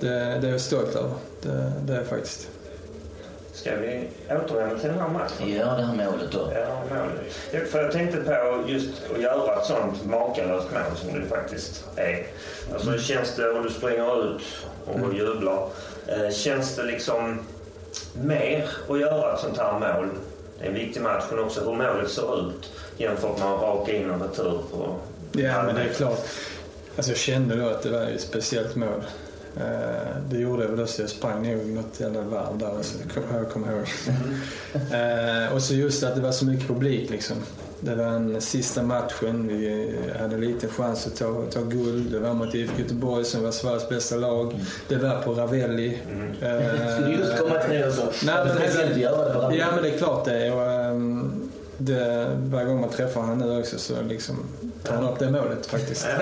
det, 0.00 0.08
det 0.40 0.46
är 0.46 0.50
jag 0.50 0.60
stolt 0.60 0.96
över. 0.96 1.10
Det, 1.42 1.72
det 1.86 1.92
är 1.92 1.96
jag 1.96 2.06
faktiskt. 2.06 2.48
Ska 3.52 3.76
vi 3.76 4.08
återvända 4.30 4.78
till 4.78 4.88
den 4.88 5.00
här 5.00 5.08
matchen? 5.08 5.54
Ja, 5.54 5.64
det 5.64 5.82
här 5.82 5.94
målet 5.94 6.32
då. 6.32 6.52
Ja, 6.54 6.82
målet. 6.90 7.70
För 7.70 7.82
jag 7.82 7.92
tänkte 7.92 8.20
på 8.20 8.64
just 8.66 8.90
att 9.14 9.22
göra 9.22 9.60
ett 9.60 9.66
sånt 9.66 10.04
makalöst 10.04 10.68
mål 10.72 10.96
som 10.96 11.20
det 11.20 11.26
faktiskt 11.26 11.84
är. 11.96 12.26
Alltså 12.72 12.98
känns 12.98 13.36
det, 13.36 13.50
om 13.50 13.62
du 13.62 13.70
springer 13.70 14.24
ut 14.24 14.42
och 14.84 15.14
jublar, 15.14 15.68
eh, 16.06 16.30
känns 16.30 16.76
det 16.76 16.82
liksom 16.82 17.38
mer 18.22 18.68
att 18.88 19.00
göra 19.00 19.34
ett 19.34 19.40
sånt 19.40 19.58
här 19.58 19.72
mål? 19.72 20.08
Det 20.58 20.64
är 20.64 20.68
en 20.68 20.74
viktig 20.74 21.02
match 21.02 21.24
men 21.30 21.38
också 21.38 21.60
hur 21.60 21.72
målet 21.76 22.10
ser 22.10 22.40
ut 22.40 22.72
jämfört 22.96 23.38
med 23.38 23.48
att 23.48 23.62
raka 23.62 23.92
in 23.92 24.10
en 24.10 24.22
retur 24.22 24.58
på 24.72 24.96
Ja, 25.32 25.62
men 25.62 25.74
det 25.74 25.82
är 25.82 25.88
klart. 25.88 26.26
Alltså 26.96 27.10
jag 27.12 27.18
kände 27.18 27.56
då 27.56 27.68
att 27.68 27.82
det 27.82 27.90
var 27.90 28.02
ett 28.02 28.20
speciellt 28.20 28.76
mål. 28.76 29.02
Eh, 29.60 30.16
det 30.30 30.38
gjorde 30.38 30.62
jag 30.62 30.70
väl 30.70 30.82
också. 30.82 31.02
Jag 31.02 31.10
sprang 31.10 31.50
nog 31.52 31.66
något 31.66 32.00
jävla 32.00 32.20
varv 32.20 32.58
där. 32.58 32.82
Så 32.82 32.98
det 32.98 33.14
kommer 33.20 33.38
jag 33.42 33.50
kommer 33.50 33.72
ihåg. 33.72 33.86
Eh, 34.92 35.52
och 35.54 35.62
så 35.62 35.74
just 35.74 36.02
att 36.04 36.14
det 36.14 36.20
var 36.20 36.32
så 36.32 36.44
mycket 36.44 36.68
publik 36.68 37.10
liksom. 37.10 37.36
Det 37.80 37.94
var 37.94 38.04
den 38.04 38.40
sista 38.40 38.82
matchen. 38.82 39.48
Vi 39.48 39.94
hade 40.20 40.36
lite 40.36 40.68
chans 40.68 41.06
att 41.06 41.16
ta, 41.16 41.42
ta 41.52 41.60
guld. 41.60 42.12
Det 42.12 42.18
var 42.18 42.34
mot 42.34 42.54
IFK 42.54 42.82
Göteborg 42.82 43.24
som 43.24 43.42
var 43.42 43.50
Sveriges 43.50 43.88
bästa 43.88 44.16
lag. 44.16 44.60
Det 44.88 44.96
var 44.96 45.22
på 45.22 45.34
Ravelli. 45.34 45.98
Eh, 46.42 46.92
Skulle 46.94 47.16
just 47.16 47.38
komma 47.38 47.58
till 47.58 47.78
det 47.78 47.86
också. 47.88 48.02
Nej, 48.26 48.34
det 48.44 48.44
men- 48.44 49.00
det 49.00 49.08
på 49.32 49.54
Ja, 49.58 49.66
men 49.74 49.82
det 49.82 49.90
är 49.94 49.98
klart 49.98 50.24
det. 50.24 50.50
Och, 50.50 50.62
ehm, 50.72 51.50
det 51.78 52.26
varje 52.38 52.66
gång 52.66 52.80
man 52.80 52.90
träffar 52.90 53.20
honom 53.20 53.38
nu 53.38 53.60
också 53.60 53.78
så 53.78 54.02
liksom 54.02 54.36
tar 54.82 54.94
han 54.94 55.04
upp 55.08 55.18
det 55.18 55.30
målet 55.30 55.66
faktiskt. 55.66 56.06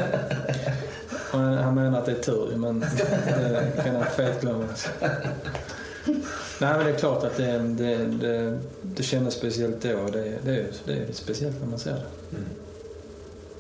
Och 1.35 1.41
Han, 1.41 1.55
han 1.59 1.74
menar 1.74 1.99
att 1.99 2.07
det 2.07 2.12
är 2.12 2.22
tur 2.22 2.57
men 2.57 2.80
det 2.80 3.82
kan 3.85 3.95
han 3.97 4.05
fet 4.16 4.41
glömma. 4.41 4.64
Alltså. 4.68 4.89
Nej, 6.61 6.74
men 6.76 6.85
det 6.87 6.91
är 6.93 6.97
klart 6.99 7.24
att 7.24 7.37
det, 7.37 7.59
det, 7.59 7.97
det, 7.97 8.59
det 8.82 9.03
kändes 9.03 9.35
speciellt 9.35 9.82
då. 9.82 9.93
och 9.99 10.12
Det, 10.12 10.32
det, 10.45 10.51
är, 10.57 10.66
det 10.85 10.93
är 10.93 11.12
speciellt 11.12 11.61
när 11.61 11.66
man 11.68 11.78
ser 11.78 11.93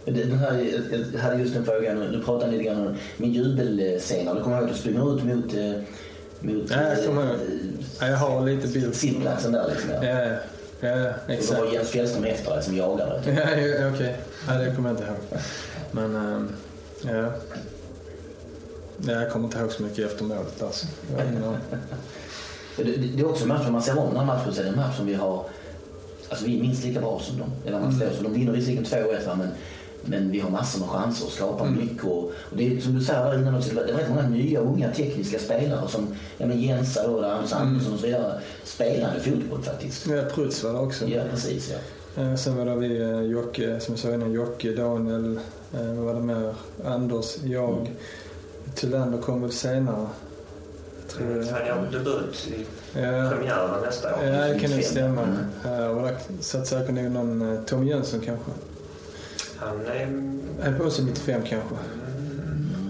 det. 0.04 0.12
Den 0.12 0.38
här, 0.38 0.68
jag 1.14 1.20
hade 1.20 1.36
just 1.36 1.56
en 1.56 1.64
fråga, 1.64 1.94
nu 1.94 2.22
pratade 2.24 2.52
lite 2.52 2.64
grann 2.64 2.86
om 2.86 2.96
min 3.16 3.32
jubelscen. 3.32 4.36
Du 4.36 4.42
kommer 4.42 4.56
ihåg 4.56 4.64
att 4.64 4.72
du 4.74 4.78
springer 4.80 5.16
ut 5.16 5.24
mot, 5.24 5.54
eh, 5.54 5.72
mot 6.40 6.70
Ja, 6.70 6.82
jag 6.88 7.06
kommer 7.06 7.22
ihåg. 7.22 7.30
eh, 7.34 7.38
Ja, 8.00 8.06
jag 8.06 8.16
har 8.16 8.46
lite 8.46 8.68
bild. 8.68 8.94
sittplatsen 8.94 9.52
där 9.52 9.64
liksom. 9.70 9.90
Ja. 9.90 10.04
Ja, 10.04 10.36
Ja, 10.80 11.04
Och 11.06 11.10
då 11.26 11.32
exakt. 11.32 11.60
var 11.60 11.72
Jens 11.72 11.88
Fjällström 11.88 12.24
efter 12.24 12.54
dig 12.54 12.62
som 12.62 12.76
jagade. 12.76 13.22
Ja, 13.26 13.56
ja, 13.60 13.90
okej. 13.94 14.16
Ja, 14.48 14.54
det 14.54 14.74
kommer 14.76 14.88
jag 14.90 14.98
inte 14.98 15.04
ihåg. 15.04 15.40
Men, 15.92 16.16
ehm, 16.16 16.48
ja. 17.06 17.32
Ja, 19.06 19.12
Jag 19.12 19.30
kommer 19.32 19.44
inte 19.44 19.58
ihåg 19.58 19.72
så 19.72 19.82
mycket 19.82 20.10
efter 20.10 20.24
målet 20.24 20.62
alltså. 20.62 20.86
Det, 22.76 22.82
det, 22.84 22.96
det 22.96 23.20
är 23.20 23.28
också 23.28 23.42
en 23.42 23.48
match, 23.48 23.66
om 23.66 23.72
man 23.72 23.82
ser 23.82 23.98
om 23.98 24.08
den 24.08 24.16
här 24.16 24.24
matchen 24.26 24.54
så 24.54 24.60
är 24.60 24.64
det 24.64 24.70
en 24.70 24.76
match 24.76 24.96
som 24.96 25.06
vi 25.06 25.14
har... 25.14 25.44
Alltså 26.28 26.46
vi 26.46 26.58
är 26.58 26.62
minst 26.62 26.84
lika 26.84 27.00
bra 27.00 27.20
som 27.20 27.38
dem. 27.38 27.50
Eller 27.66 27.80
man 27.80 27.92
slår. 27.92 28.08
Så 28.16 28.22
de 28.22 28.32
vinner 28.32 28.52
visserligen 28.52 28.84
2-1 28.84 29.26
va, 29.26 29.34
men, 29.34 29.48
men 30.04 30.30
vi 30.30 30.40
har 30.40 30.50
massor 30.50 30.80
med 30.80 30.88
chanser 30.88 31.26
att 31.26 31.32
skapa 31.32 31.64
mycket. 31.64 32.04
Och, 32.04 32.24
och 32.24 32.56
det 32.56 32.76
är 32.76 32.80
som 32.80 32.94
du 32.94 33.04
säger 33.04 33.24
där 33.24 33.38
innan 33.38 33.54
också, 33.54 33.74
det 33.74 33.86
det 33.86 33.92
var 33.92 34.00
rätt 34.00 34.08
många 34.08 34.28
nya 34.28 34.60
unga 34.60 34.90
tekniska 34.92 35.38
spelare 35.38 35.88
som 35.88 36.14
ja, 36.38 36.46
men 36.46 36.60
Jensa 36.60 37.08
då, 37.08 37.24
Anders 37.24 37.52
Andersson 37.52 37.92
och 37.94 38.00
så 38.00 38.06
vidare, 38.06 38.40
spelade 38.64 39.20
fotboll 39.20 39.62
faktiskt. 39.62 40.06
Ja, 40.06 40.22
Pruts 40.34 40.64
var 40.64 40.72
det 40.72 40.78
också. 40.78 41.08
Ja, 41.08 41.22
precis 41.30 41.70
ja. 41.70 42.22
Eh, 42.22 42.34
Sen 42.34 42.56
var 42.56 42.64
det 42.64 42.76
vi, 42.76 43.00
eh, 43.00 43.20
Jocke, 43.20 43.80
som 43.80 43.94
jag 43.94 43.98
sa 43.98 44.14
innan, 44.14 44.32
Jocke, 44.32 44.72
Daniel, 44.72 45.40
eh, 45.80 45.86
vad 45.94 46.04
var 46.04 46.14
det 46.14 46.20
mer? 46.20 46.54
Anders, 46.84 47.36
jag. 47.44 47.90
Tylander 48.74 49.18
kom 49.18 49.42
väl 49.42 49.52
senare. 49.52 50.06
Jag 51.00 51.08
tror 51.16 51.34
det. 51.34 51.50
Han 51.50 51.66
gör 51.66 51.88
debut 51.92 52.48
i 52.48 52.66
Ja, 53.00 53.30
premiären 53.30 53.82
nästa 53.82 54.14
år. 54.16 54.24
ja, 54.24 54.30
det 54.32 54.58
kan 54.60 54.70
nog 54.70 54.78
95. 54.78 54.82
stämma. 54.82 55.22
Mm. 55.64 55.96
Och 55.96 56.02
där 56.02 56.16
satt 56.40 56.66
säkert 56.66 56.94
nog 56.94 57.10
någon 57.10 57.52
eh, 57.56 57.60
Tom 57.64 57.86
Jönsson 57.86 58.20
kanske. 58.20 58.50
Han 59.56 59.80
är... 59.86 60.06
Han 60.64 60.78
på 60.78 60.90
sig 60.90 61.04
95 61.04 61.42
kanske. 61.42 61.74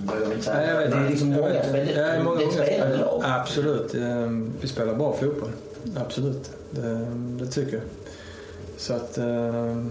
Jag 0.07 0.17
Ja, 0.37 0.43
säga. 0.43 0.71
jag 0.71 0.79
vet 0.81 0.91
det 0.91 0.97
är 0.97 1.09
liksom 1.11 1.33
Jag 1.33 1.41
många 1.41 1.63
spelare. 1.65 2.17
Ja, 2.17 2.23
många 2.25 2.39
det 2.39 2.45
är 2.45 2.51
spelande 2.51 2.97
spelare. 2.97 3.41
Absolut. 3.41 3.95
Eh, 3.95 4.29
Vi 4.61 4.69
spelar 4.69 4.95
bra 4.95 5.13
fotboll. 5.13 5.51
Absolut. 5.97 6.51
Det, 6.71 7.07
det 7.39 7.47
tycker 7.47 7.73
jag. 7.73 7.83
Så 8.77 8.95
att... 8.95 9.19
eh, 9.19 9.85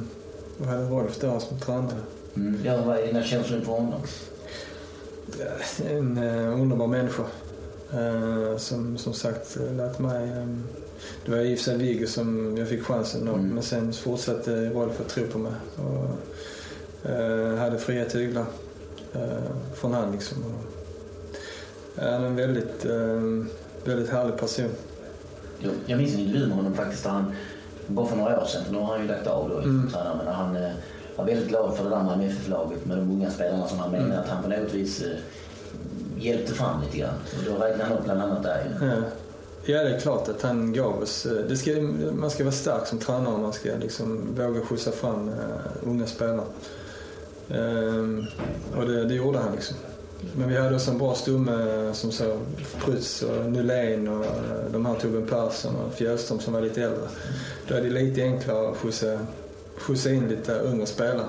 Vad 0.58 0.70
hade 0.70 0.84
Rolf 0.90 1.20
där 1.20 1.40
som 1.40 1.60
tränare? 1.60 2.00
Mm. 2.36 2.60
Ja, 2.64 2.82
vad 2.86 2.98
är 2.98 3.08
dina 3.08 3.24
känslor 3.24 3.60
inför 3.60 3.72
honom? 3.72 4.02
En 5.90 6.18
eh, 6.18 6.62
underbar 6.62 6.88
människa. 6.88 7.24
Eh, 7.94 8.58
som 8.58 8.98
som 8.98 9.14
sagt 9.14 9.58
eh, 9.58 9.74
lät 9.74 10.00
mig... 10.00 10.30
Eh, 10.30 10.48
det 11.26 11.32
var 11.32 11.38
i 11.38 11.54
och 11.54 11.58
för 11.58 11.64
sig 11.64 11.78
Viggo 11.78 12.08
som 12.08 12.58
jag 12.58 12.68
fick 12.68 12.84
chansen 12.84 13.28
av. 13.28 13.36
Mm. 13.36 13.50
Men 13.50 13.64
sen 13.64 13.94
fortsatte 13.94 14.70
Rolf 14.70 15.00
att 15.02 15.10
tro 15.10 15.28
på 15.28 15.38
mig. 15.40 15.52
Och, 15.76 17.10
eh, 17.10 17.56
hade 17.56 17.78
fria 17.78 18.06
tyglar 18.06 18.46
eh, 19.14 19.56
från 19.74 19.94
han 19.94 20.12
liksom. 20.12 20.38
Och, 20.44 20.74
han 22.04 22.24
är 22.24 22.28
en 22.28 22.36
väldigt, 22.36 22.86
eh, 22.86 23.22
väldigt 23.86 24.10
härlig 24.10 24.38
person. 24.38 24.70
Jag, 25.86 25.98
minns 25.98 26.14
en 26.14 26.20
intervju 26.20 26.48
med 26.48 26.56
honom 26.56 26.74
faktiskt 26.74 27.06
han, 27.06 27.34
bara 27.88 28.06
för 28.06 28.16
några 28.16 28.42
år 28.42 28.46
sedan, 28.46 28.62
nu 28.72 28.78
har 28.78 28.86
han 28.86 29.02
ju 29.02 29.08
lagt 29.08 29.28
av 29.28 29.50
då 29.50 29.58
Mm. 29.58 29.92
tränare, 29.92 30.18
men 30.26 30.34
han 30.34 30.56
eh, 30.56 30.72
var 31.16 31.26
väldigt 31.26 31.48
glad 31.48 31.76
för 31.78 31.84
det 31.84 31.90
där 31.90 32.04
med 32.04 32.14
MFF-laget 32.14 32.86
med 32.86 32.98
de 32.98 33.12
unga 33.12 33.32
spelarna 33.32 33.68
som 33.68 33.80
han 33.80 33.92
menade 33.92 34.10
Mm. 34.14 34.20
att 34.24 34.30
han 34.30 34.44
på 34.44 34.50
något 34.50 34.74
vis 34.74 35.02
eh, 35.02 35.18
hjälpte 36.18 36.54
fram 36.54 36.82
lite 36.82 36.98
grann. 36.98 37.16
Och 37.38 37.44
då 37.46 37.66
räknade 37.66 37.84
han 37.90 37.98
upp 37.98 38.04
bland 38.04 38.22
annat 38.22 38.44
där 38.44 38.64
ju. 38.82 38.88
Ja. 38.88 38.94
Ja, 39.66 39.84
det 39.84 39.96
är 39.96 40.00
klart 40.00 40.30
att 40.30 40.42
han 40.42 40.74
gav 40.74 41.02
oss... 41.02 41.26
eh, 41.26 41.32
Det 41.50 41.58
ska, 41.58 41.72
man 42.12 42.30
ska 42.30 42.44
vara 42.44 42.52
stark 42.54 42.88
som 42.88 43.00
tränare 43.00 43.34
om 43.36 43.42
man 43.42 43.54
ska 43.54 43.70
liksom 43.82 44.36
våga 44.38 44.62
skjutsa 44.62 44.92
fram 44.92 45.30
uh, 45.30 45.34
unga 45.84 46.06
spelare. 46.08 46.46
Ehm, 47.50 48.26
och 48.78 48.86
det, 48.88 49.06
det 49.06 49.14
gjorde 49.14 49.40
han 49.40 49.52
liksom. 49.52 49.78
Men 50.36 50.50
vi 50.50 50.58
hade 50.58 50.76
också 50.76 50.92
en 50.92 50.98
bra 50.98 51.16
stomme 51.16 51.90
som 51.94 52.12
så 52.12 52.38
Prytz 52.86 53.22
och 53.22 53.46
Nylén 53.52 54.08
och 54.08 54.26
eh, 54.26 54.32
de 54.72 54.86
här 54.86 54.96
Tobben 54.96 55.26
Persson 55.28 55.76
och 55.76 55.94
Fjällström 55.94 56.40
som 56.40 56.54
var 56.54 56.62
lite 56.62 56.84
äldre. 56.84 57.08
Då 57.68 57.76
är 57.76 57.82
det 57.82 57.90
lite 57.90 58.22
enklare 58.22 58.70
att 58.70 58.78
skjutsa, 58.78 59.20
skjutsa 59.84 60.10
in 60.12 60.28
lite 60.28 60.54
unga 60.60 60.86
spelare. 60.86 61.28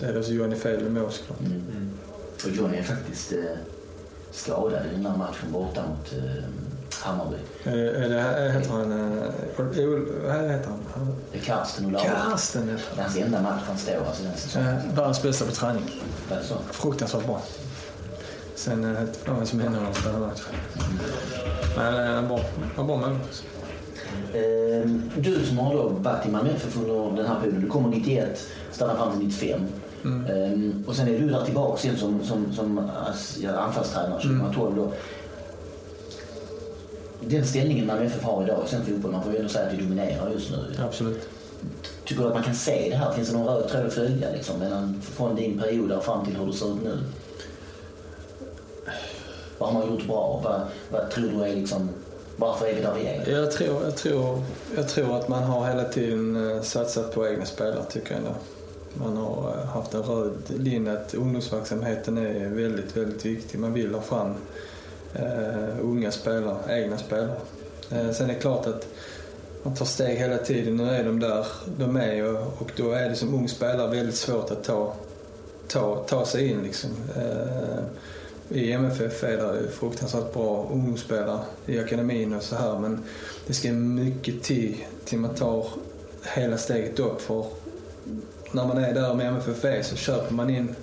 Det 0.00 0.06
är 0.06 0.16
alltså 0.16 0.32
Johnny 0.32 0.56
Fedel 0.56 0.86
i 0.86 0.90
mål 0.90 1.12
såklart. 1.12 1.40
Mm. 1.40 1.90
Och 2.44 2.50
Johnny 2.50 2.76
är 2.76 2.82
faktiskt 2.82 3.32
eh, 3.32 3.38
skadad 4.30 4.86
i 4.86 4.94
den 4.94 5.06
här 5.06 5.16
matchen 5.16 5.52
borta 5.52 5.82
mot 5.88 6.12
eh, 6.12 6.44
Hammarby. 7.00 7.36
Är 7.64 7.76
det, 7.76 7.90
är 8.04 8.08
det, 8.44 8.52
heter 8.52 8.70
han... 8.70 8.92
eh, 8.92 9.24
Vad 9.56 10.50
heter 10.50 10.68
han? 10.68 11.14
Det 11.32 11.38
är 11.38 11.42
Karsten 11.42 11.86
Olaus. 11.86 12.04
Karsten 12.06 12.68
heter 12.68 12.84
Det 12.94 13.00
är 13.00 13.04
hans 13.04 13.16
enda 13.16 13.42
match 13.42 13.62
han 13.66 13.78
står 13.78 14.04
alltså 14.06 14.22
den 14.22 14.36
säsongen. 14.36 14.68
Eh, 14.68 14.94
Världens 14.94 15.22
bästa 15.22 15.44
på 15.44 15.50
träning. 15.52 16.02
Det 16.28 16.42
så? 16.44 16.54
Fruktansvärt 16.70 17.26
bra. 17.26 17.42
Sen 18.54 18.84
eh, 18.84 19.00
vet 19.00 19.20
jag 19.24 19.34
vad 19.34 19.48
som 19.48 19.60
händer 19.60 19.80
när 19.80 19.86
de 19.88 19.94
spelar 19.94 20.18
match. 20.18 20.40
Men 21.76 21.94
eh, 21.94 22.14
han 22.14 22.28
var 22.28 22.40
han 22.76 22.86
var 22.86 22.96
med. 22.96 23.10
Eh, 23.10 23.16
du 25.16 25.46
som 25.46 25.58
har 25.58 25.74
då 25.74 25.88
varit 25.88 26.26
i 26.26 26.30
Malmö 26.30 26.50
FF 26.50 26.76
under 26.76 27.22
den 27.22 27.32
här 27.32 27.40
perioden, 27.40 27.60
du 27.60 27.68
kommer 27.68 27.88
91, 27.88 28.46
stannar 28.72 28.96
fram 28.96 29.18
till 29.18 29.26
95. 29.26 29.60
Mm. 30.04 30.26
Eh, 30.26 30.88
och 30.88 30.96
sen 30.96 31.08
är 31.08 31.18
du 31.18 31.28
där 31.28 31.44
tillbaka 31.44 31.88
igen 31.88 31.98
som, 31.98 32.24
som, 32.24 32.52
som 32.52 32.90
anfallstränare 33.58 34.22
2012. 34.22 34.76
Då. 34.76 34.92
Den 37.20 37.46
ställningen 37.46 37.86
Malmö 37.86 38.04
FF 38.04 38.22
har 38.22 38.44
idag 38.44 38.64
i 38.66 38.70
svensk 38.70 38.88
fotboll, 38.88 39.12
man 39.12 39.22
får 39.22 39.32
ju 39.32 39.38
ändå 39.38 39.48
säga 39.48 39.66
att 39.66 39.74
vi 39.74 39.82
dominerar 39.82 40.30
just 40.30 40.50
nu. 40.50 40.84
Absolut. 40.84 41.28
Tycker 42.04 42.22
du 42.22 42.28
att 42.28 42.34
man 42.34 42.42
kan 42.42 42.54
se 42.54 42.88
det 42.90 42.96
här? 42.96 43.12
Finns 43.12 43.28
det 43.28 43.36
någon 43.36 43.46
röd 43.46 43.68
tråd 43.68 43.86
att 43.86 43.94
följa 43.94 44.30
liksom, 44.30 44.58
mellan, 44.58 45.02
från 45.02 45.36
din 45.36 45.58
period 45.58 45.88
där 45.88 46.00
fram 46.00 46.24
till 46.26 46.36
hur 46.36 46.46
det 46.46 46.52
ser 46.52 46.66
ut 46.66 46.84
nu? 46.84 46.98
Vad 49.58 49.72
har 49.72 49.80
man 49.80 49.90
gjort 49.90 50.06
bra? 50.06 50.40
Vad, 50.44 50.60
vad 50.90 51.10
tror 51.10 51.28
du 51.28 51.44
är 51.44 51.56
liksom, 51.56 51.88
varför 52.36 52.58
för 52.58 52.66
eget 52.66 53.24
där? 53.24 53.32
Jag 53.32 53.52
tror, 53.52 53.82
jag, 53.84 53.96
tror, 53.96 54.42
jag 54.76 54.88
tror 54.88 55.16
att 55.16 55.28
man 55.28 55.42
har 55.42 55.66
hela 55.66 55.84
tiden 55.84 56.50
eh, 56.50 56.62
satsat 56.62 57.14
på 57.14 57.28
egna 57.28 57.44
spelare 57.44 57.84
tycker 57.90 58.10
jag 58.10 58.18
ändå. 58.18 58.34
Man 58.94 59.16
har 59.16 59.58
eh, 59.58 59.66
haft 59.66 59.94
en 59.94 60.02
röd 60.02 60.32
linje 60.48 60.92
att 60.92 61.14
ungdomsverksamheten 61.14 62.18
är 62.18 62.48
väldigt, 62.48 62.96
väldigt 62.96 63.26
viktig. 63.26 63.58
Man 63.58 63.72
vill 63.72 63.94
ha 63.94 64.02
fram 64.02 64.34
eh, 65.14 65.80
unga 65.80 66.12
spelare, 66.12 66.82
egna 66.82 66.98
spelare. 66.98 67.36
Eh, 67.90 68.10
sen 68.10 68.30
är 68.30 68.34
det 68.34 68.40
klart 68.40 68.66
att 68.66 68.88
man 69.62 69.74
tar 69.74 69.86
steg 69.86 70.18
hela 70.18 70.38
tiden. 70.38 70.76
Nu 70.76 70.90
är 70.90 71.04
de 71.04 71.20
där 71.20 71.46
de 71.78 71.96
är 71.96 72.24
och, 72.24 72.40
och 72.58 72.72
då 72.76 72.92
är 72.92 73.08
det 73.08 73.16
som 73.16 73.34
ung 73.34 73.48
spelare 73.48 73.90
väldigt 73.90 74.16
svårt 74.16 74.50
att 74.50 74.64
ta, 74.64 74.94
ta, 75.68 76.04
ta 76.08 76.26
sig 76.26 76.48
in 76.48 76.62
liksom. 76.62 76.90
Eh, 77.16 77.84
i 78.48 78.72
MFF 78.72 79.24
är 79.24 79.36
det 79.36 79.68
fruktansvärt 79.70 80.32
bra 80.32 80.68
ungdomsspelare 80.72 81.40
i 81.66 81.78
akademin 81.78 82.34
och 82.34 82.42
så 82.42 82.56
här 82.56 82.78
men 82.78 83.02
det 83.46 83.52
ska 83.52 83.72
mycket 83.72 84.42
till 84.42 84.84
till 85.04 85.18
man 85.18 85.34
tar 85.34 85.66
hela 86.34 86.58
steget 86.58 86.98
upp 86.98 87.20
för 87.20 87.46
när 88.52 88.66
man 88.66 88.78
är 88.78 88.94
där 88.94 89.14
med 89.14 89.26
MFF 89.26 89.86
så 89.86 89.96
köper 89.96 90.34
man 90.34 90.50
in 90.50 90.74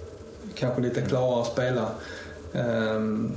kanske 0.56 0.82
lite 0.82 1.02
klarare 1.02 1.46
spelare. 1.46 1.90
Ehm, 2.54 3.32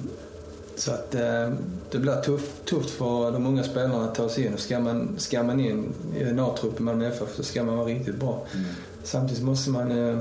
så 0.76 0.92
att 0.92 1.14
eh, 1.14 1.50
det 1.90 1.98
blir 1.98 2.20
tufft, 2.22 2.64
tufft 2.64 2.90
för 2.90 3.32
de 3.32 3.46
unga 3.46 3.62
spelarna 3.62 4.04
att 4.04 4.14
ta 4.14 4.28
sig 4.28 4.46
in. 4.46 4.56
Ska 4.56 4.80
man, 4.80 5.14
ska 5.18 5.42
man 5.42 5.60
in 5.60 5.94
i 6.16 6.22
en 6.22 6.38
A-trupp 6.38 6.80
i 6.80 6.82
Malmö 6.82 7.08
FF 7.08 7.34
så 7.36 7.42
ska 7.42 7.64
man 7.64 7.76
vara 7.76 7.86
riktigt 7.86 8.16
bra. 8.16 8.46
Mm. 8.54 8.66
Samtidigt 9.02 9.44
måste 9.44 9.70
man 9.70 10.08
eh, 10.08 10.18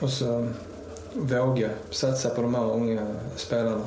också 0.00 0.48
våga 1.14 1.70
satsa 1.90 2.30
på 2.30 2.42
de 2.42 2.54
här 2.54 2.72
unga 2.72 3.06
spelarna. 3.36 3.84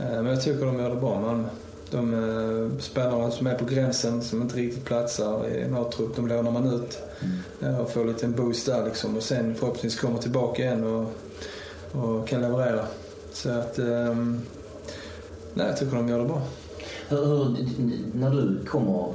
Eh, 0.00 0.06
Men 0.22 0.26
jag 0.26 0.42
tycker 0.42 0.66
de 0.66 0.78
gör 0.80 0.90
det 0.90 0.96
bra, 1.00 1.20
Malmö. 1.20 1.48
De 1.90 2.14
eh, 2.14 2.78
spelarna 2.80 3.30
som 3.30 3.46
är 3.46 3.54
på 3.54 3.64
gränsen, 3.64 4.22
som 4.22 4.42
inte 4.42 4.56
riktigt 4.56 4.84
platsar 4.84 5.48
i 5.48 5.60
en 5.62 5.76
A-trupp, 5.76 6.16
de 6.16 6.26
lånar 6.28 6.50
man 6.50 6.66
ut 6.74 6.98
Mm. 7.60 7.74
eh, 7.74 7.80
och 7.80 7.90
får 7.90 8.24
en 8.24 8.32
boost 8.32 8.66
där 8.66 8.84
liksom. 8.84 9.16
Och 9.16 9.22
sen 9.22 9.54
förhoppningsvis 9.54 10.00
kommer 10.00 10.18
tillbaka 10.18 10.62
igen 10.62 10.84
och, 10.84 11.06
och 12.02 12.28
kan 12.28 12.40
leverera. 12.40 12.86
Så 13.32 13.50
att... 13.50 13.78
ehm, 13.78 14.40
nej, 15.54 15.66
jag 15.66 15.76
tycker 15.76 15.96
de 15.96 16.08
gör 16.08 16.18
det 16.18 16.24
bra. 16.24 16.42
Hur, 17.08 17.24
hur, 17.24 17.56
när 18.14 18.30
du 18.30 18.64
kommer 18.66 19.14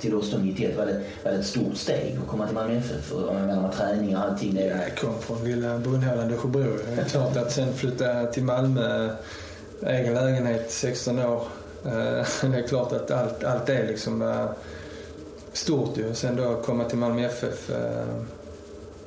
till 0.00 0.10
då 0.10 0.22
91, 0.38 0.76
var 0.76 0.86
det, 0.86 1.00
var 1.24 1.32
det 1.32 1.38
ett 1.38 1.46
stort 1.46 1.76
steg 1.76 2.18
att 2.22 2.28
komma 2.28 2.46
till 2.46 2.54
Malmö 2.54 2.76
FF? 2.76 3.12
Och, 3.12 3.22
Jag 3.28 3.34
menar 3.34 3.62
med 3.62 3.72
träning 3.72 4.16
och 4.16 4.22
allting. 4.22 4.54
Det 4.54 4.64
Jag 4.66 4.96
kom 4.98 5.20
från 5.20 5.44
lilla 5.44 5.78
Brunnhålan, 5.78 6.28
Dösjebro. 6.28 6.76
Det 6.96 7.00
är 7.00 7.04
klart 7.04 7.36
att 7.36 7.52
sen 7.52 7.72
flytta 7.74 8.26
till 8.26 8.44
Malmö, 8.44 9.10
egen 9.86 10.14
lägenhet, 10.14 10.70
16 10.70 11.18
år. 11.18 11.42
Eh, 11.84 11.90
Det 12.50 12.58
är 12.58 12.68
klart 12.68 12.92
att 12.92 13.10
allt, 13.10 13.44
allt 13.44 13.66
det 13.66 13.86
liksom 13.86 14.18
var 14.20 14.48
stort 15.52 15.98
ju. 15.98 16.14
Sen 16.14 16.36
då 16.36 16.62
komma 16.62 16.84
till 16.84 16.98
Malmö 16.98 17.26
FF, 17.26 17.70
eh, 17.70 18.06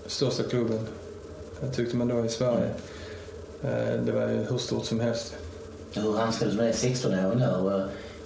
största 0.06 0.44
klubben, 0.44 0.88
jag 1.62 1.74
tyckte 1.74 1.96
man 1.98 2.08
då 2.08 2.26
i 2.26 2.30
Sverige. 2.30 2.70
Eh, 3.64 4.02
Det 4.06 4.12
var 4.12 4.28
ju 4.28 4.46
hur 4.50 4.58
stort 4.58 4.86
som 4.86 5.00
helst. 5.00 5.34
hur 5.94 6.18
handskades 6.18 6.54
du 6.56 6.62
med 6.62 6.74
16-åringen 6.76 7.40
där? 7.40 7.62
Och, 7.62 7.82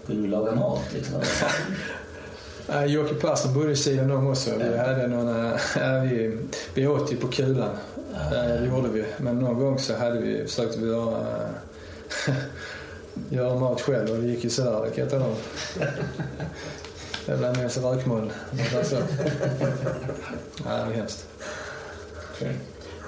Kunde 0.08 0.22
du 0.22 0.28
laga 0.28 0.52
mat 0.56 0.82
liksom? 0.94 1.16
Jocke 2.88 3.14
Persson 3.16 3.54
bodde 3.54 3.72
i 3.72 3.76
sidan 3.76 4.12
om 4.12 4.28
också. 4.28 4.50
Vi, 4.58 4.66
Ja. 4.76 4.84
hade 4.86 5.08
några, 5.08 5.52
ja, 5.80 6.00
vi, 6.04 6.38
vi 6.74 6.88
åt 6.88 7.12
ju 7.12 7.16
på 7.18 7.28
kulan. 7.28 7.70
Eh, 8.14 8.30
det 8.32 8.66
gjorde 8.66 8.90
vi. 8.90 9.06
Men 9.18 9.40
någon 9.40 9.60
gång 9.60 9.80
så 9.80 9.96
hade 9.96 10.20
vi, 10.20 10.44
försökte 10.48 10.80
vi 10.80 10.88
göra, 10.88 11.26
göra 13.30 13.60
mat 13.60 13.82
själv 13.82 14.10
och 14.12 14.18
det 14.18 14.28
gick 14.28 14.44
ju 14.44 14.50
sådär, 14.50 14.82
det 14.86 14.90
kan 14.90 15.04
jag 15.04 15.10
tala 15.10 15.26
om. 15.26 15.36
Det 17.26 17.38
blev 17.38 17.58
mest 17.58 17.78
rökmoln. 17.84 18.32
Alltså. 18.78 18.96
det 20.58 20.64
var 20.86 20.94
hemskt. 20.94 21.28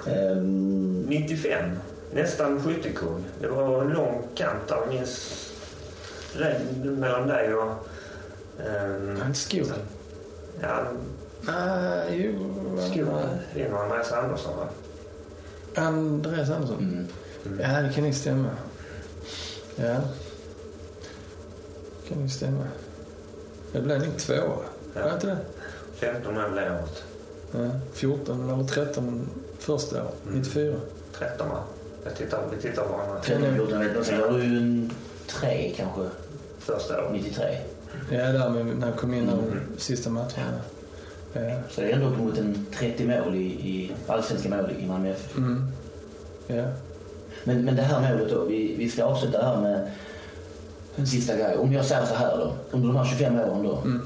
Ehm, 0.06 1.02
95, 1.08 1.70
nästan 2.14 2.62
skyttekung. 2.62 3.24
Det 3.40 3.48
var 3.48 3.82
en 3.82 3.88
lång 3.88 4.22
kamp 4.34 4.68
där. 4.68 4.76
Jag 4.76 4.88
minns 4.94 5.46
mellan 6.82 7.28
dig 7.28 7.54
och... 7.54 7.72
Um, 8.58 9.20
Han 9.22 9.34
skog. 9.34 9.66
ja, 10.62 10.86
Ah, 11.48 12.04
jo. 12.10 12.32
skog 12.90 13.08
vinner 13.54 13.76
Andreas 13.78 14.12
Andersson 14.12 14.52
va? 14.56 14.68
Andreas 15.82 16.50
Andersson. 16.50 16.78
mm. 16.78 17.60
Ja, 17.60 17.82
det 17.82 17.92
kan 17.94 18.04
nog 18.04 18.14
stämma. 18.14 18.50
Ja. 19.76 20.00
Det 22.02 22.08
kan 22.08 22.18
nog 22.18 22.30
stämma. 22.30 22.64
Det 23.72 23.80
blev 23.80 23.98
nog 23.98 24.16
två. 24.18 24.32
Ja. 24.94 25.04
Var 25.04 25.14
inte 25.14 25.26
det? 25.26 25.38
15 25.94 26.34
mål 26.34 26.54
det 26.54 26.70
året. 26.70 27.02
Ja. 27.52 27.70
14 27.92 28.50
eller 28.52 28.64
13 28.64 29.28
första 29.58 30.02
året. 30.02 30.14
Mm. 30.26 30.38
94. 30.38 30.74
13 31.18 31.48
va? 31.48 31.62
Jag 32.04 32.16
tittar, 32.16 32.42
vi 32.56 32.62
tittar 32.62 32.82
på 32.82 32.92
varandra. 32.92 33.20
13, 33.24 33.54
14, 33.56 33.78
vet 33.80 33.94
jag. 33.96 34.06
Sen 34.06 34.20
var 34.20 34.30
du 34.30 34.44
ju 34.44 34.56
en 34.58 34.90
tre 35.26 35.72
kanske, 35.76 36.00
Första 36.58 37.00
året. 37.02 37.12
93. 37.12 37.58
Ja, 38.10 38.32
där 38.32 38.50
med, 38.50 38.66
när 38.66 38.86
jag 38.88 38.96
kom 38.96 39.14
in 39.14 39.28
Mm. 39.28 39.60
sista 39.78 40.10
matcherna. 40.10 40.60
Ja. 41.32 41.60
Så 41.70 41.80
det 41.80 41.90
är 41.90 41.92
ändå 41.94 42.06
uppemot 42.06 42.38
en 42.38 42.66
30 42.78 43.06
mål 43.06 43.34
i, 43.34 43.46
i 43.46 43.92
allsvenska 44.06 44.48
mål 44.48 44.70
i 44.78 44.86
Malmö 44.86 45.08
FF. 45.10 45.36
Mm. 45.36 45.66
Ja. 46.46 46.64
Men, 47.44 47.64
men 47.64 47.76
det 47.76 47.82
här 47.82 48.12
målet 48.12 48.30
då, 48.30 48.44
vi, 48.44 48.74
vi 48.78 48.90
ska 48.90 49.04
avsluta 49.04 49.42
här 49.46 49.60
med 49.60 49.90
en 50.96 51.06
sista 51.06 51.36
grej. 51.36 51.56
Om 51.56 51.72
jag 51.72 51.84
säger 51.84 52.04
så 52.06 52.14
här 52.14 52.36
då, 52.36 52.54
under 52.70 52.88
de 52.88 52.96
här 52.96 53.04
25 53.04 53.34
åren 53.40 53.62
då, 53.62 53.76
Mm. 53.84 54.00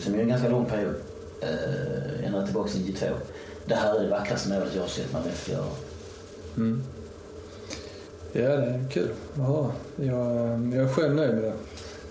som 0.00 0.14
är 0.14 0.18
en 0.18 0.28
ganska 0.28 0.48
lång 0.48 0.64
period, 0.64 0.94
eh, 1.40 2.26
ända 2.26 2.44
tillbaka 2.46 2.70
till 2.70 2.80
92. 2.84 3.06
Det 3.66 3.74
här 3.74 3.94
är 3.98 4.02
det 4.02 4.08
vackraste 4.10 4.48
målet 4.48 4.74
jag 4.74 4.82
har 4.82 4.88
sett 4.88 5.12
Malmö 5.12 5.28
FF 5.28 5.48
göra. 5.48 5.64
Mm. 6.56 6.82
Ja, 8.32 8.42
det 8.48 8.66
är 8.66 8.86
kul 8.90 9.08
att 9.34 9.46
höra. 9.46 9.70
Jag, 9.96 10.74
jag 10.74 10.84
är 10.84 10.88
själv 10.88 11.14
nöjd 11.14 11.34
med 11.34 11.42
det. 11.44 11.52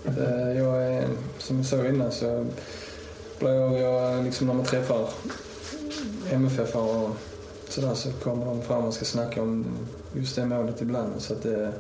Eh, 0.08 0.58
Jag 0.58 0.84
är, 0.94 1.08
som 1.38 1.58
jag 1.58 1.66
sa 1.66 1.86
innan 1.88 2.12
så 2.12 2.46
blir 3.40 3.78
jag 3.82 4.24
liksom 4.24 4.48
när 4.48 4.54
man 4.54 4.66
träffar 4.66 5.10
MFF 6.32 6.76
och 6.76 7.10
sådär 7.70 7.94
så 7.94 8.12
kommer 8.12 8.46
de 8.46 8.62
fram 8.62 8.86
och 8.86 8.94
ska 8.94 9.06
snacka 9.06 9.42
om 9.42 9.66
just 10.16 10.36
det 10.36 10.46
målet 10.46 10.82
ibland. 10.82 11.14
Så 11.18 11.34
att 11.34 11.44
det, 11.44 11.72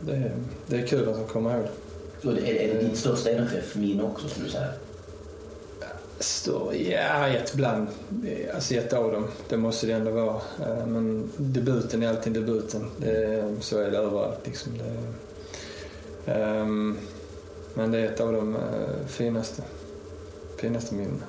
det, 0.00 0.12
är, 0.12 0.32
det 0.66 0.76
är 0.76 0.86
kul 0.86 1.08
att 1.08 1.14
de 1.16 1.24
kommer 1.24 1.56
ihåg. 1.56 1.66
Och 2.24 2.34
det 2.34 2.40
är, 2.50 2.68
är 2.70 2.74
det 2.74 2.80
ditt 2.88 2.98
största 2.98 3.30
MFF-minne 3.30 4.02
också, 4.02 4.28
skulle 4.28 4.46
du 4.46 4.52
säga? 4.52 4.68
Står, 6.18 6.74
ja, 6.74 7.28
ett 7.28 7.54
bland. 7.54 7.86
Alltså 8.54 8.74
ett 8.74 8.92
av 8.92 9.12
dem. 9.12 9.26
Det 9.48 9.56
måste 9.56 9.86
det 9.86 9.92
ändå 9.92 10.10
vara. 10.10 10.40
Eh, 10.66 10.86
Men 10.86 11.30
debuten 11.36 12.02
är 12.02 12.08
alltid 12.08 12.32
debuten. 12.32 12.86
Det, 12.96 13.44
så 13.60 13.78
är 13.78 13.90
det 13.90 13.98
överallt. 13.98 14.38
Liksom. 14.44 14.72
Det, 14.78 16.32
ehm, 16.32 16.96
men 17.74 17.90
det 17.90 17.98
är 17.98 18.04
ett 18.04 18.20
av 18.20 18.32
de 18.32 18.54
eh, 18.54 19.06
finaste, 19.06 19.62
finaste 20.60 20.94
minnena. 20.94 21.24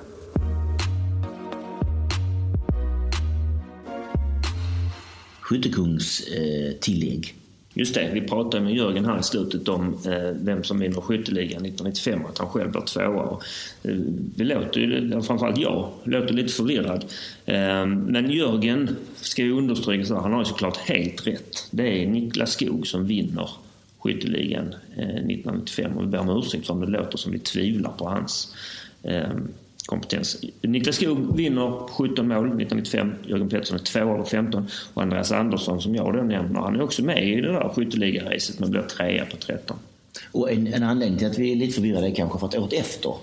Skyttekungs 5.40 6.20
eh, 6.20 6.72
tillägg. 6.80 7.34
Just 7.74 7.94
det, 7.94 8.10
vi 8.12 8.20
pratade 8.20 8.64
med 8.64 8.74
Jörgen 8.74 9.04
här 9.04 9.20
i 9.20 9.22
slutet 9.22 9.68
om 9.68 9.98
eh, 10.06 10.30
vem 10.34 10.64
som 10.64 10.78
vinner 10.78 11.00
skytteligan 11.00 11.66
1995 11.66 12.20
att 12.26 12.38
han 12.38 12.48
själv 12.48 12.70
blir 12.70 12.80
tvåa. 12.80 13.22
Och, 13.22 13.42
eh, 13.82 13.96
vi 14.36 14.44
låter 14.44 14.80
ju, 14.80 15.22
framförallt 15.22 15.58
jag, 15.58 15.88
låter 16.04 16.34
lite 16.34 16.52
förvirrad. 16.52 17.04
Eh, 17.46 17.86
men 17.86 18.30
Jörgen 18.30 18.96
ska 19.16 19.42
ju 19.42 19.52
understryka 19.52 20.04
så 20.04 20.20
han 20.20 20.32
har 20.32 20.38
ju 20.38 20.44
såklart 20.44 20.76
helt 20.76 21.26
rätt. 21.26 21.68
Det 21.70 22.02
är 22.02 22.06
Niklas 22.06 22.52
Skog 22.52 22.86
som 22.86 23.06
vinner 23.06 23.50
skytteligan 24.02 24.74
eh, 24.96 25.04
1995 25.04 25.96
och 25.96 26.02
vi 26.02 26.06
ber 26.06 26.18
om 26.18 26.38
ursäkt 26.38 26.66
för 26.66 26.74
om 26.74 26.80
det 26.80 26.86
låter 26.86 27.18
som 27.18 27.32
vi 27.32 27.38
tvivlar 27.38 27.92
på 27.92 28.08
hans 28.08 28.54
eh, 29.02 29.30
kompetens. 29.86 30.44
Niklas 30.60 30.96
Skog 30.96 31.36
vinner 31.36 31.88
17 31.88 32.28
mål 32.28 32.46
1995. 32.46 33.12
Jörgen 33.26 33.48
Pettersson 33.48 33.78
är 33.78 33.82
tvåa 33.82 34.18
på 34.18 34.24
15. 34.24 34.66
Och 34.94 35.02
Andreas 35.02 35.32
Andersson 35.32 35.82
som 35.82 35.94
jag 35.94 36.14
då 36.14 36.22
nämner, 36.22 36.60
han 36.60 36.76
är 36.76 36.82
också 36.82 37.04
med 37.04 37.28
i 37.28 37.40
det 37.40 37.52
där 37.52 37.68
skytteligaracet 37.68 38.58
men 38.60 38.70
blir 38.70 38.82
trea 38.82 39.24
på 39.24 39.36
13. 39.36 39.76
Och 40.32 40.52
en, 40.52 40.66
en 40.66 40.82
anledning 40.82 41.18
till 41.18 41.26
att 41.26 41.38
vi 41.38 41.52
är 41.52 41.56
lite 41.56 41.72
förvirrade 41.72 42.06
är 42.06 42.14
kanske 42.14 42.38
för 42.38 42.46
att 42.46 42.54
året 42.54 42.72
efter, 42.72 43.14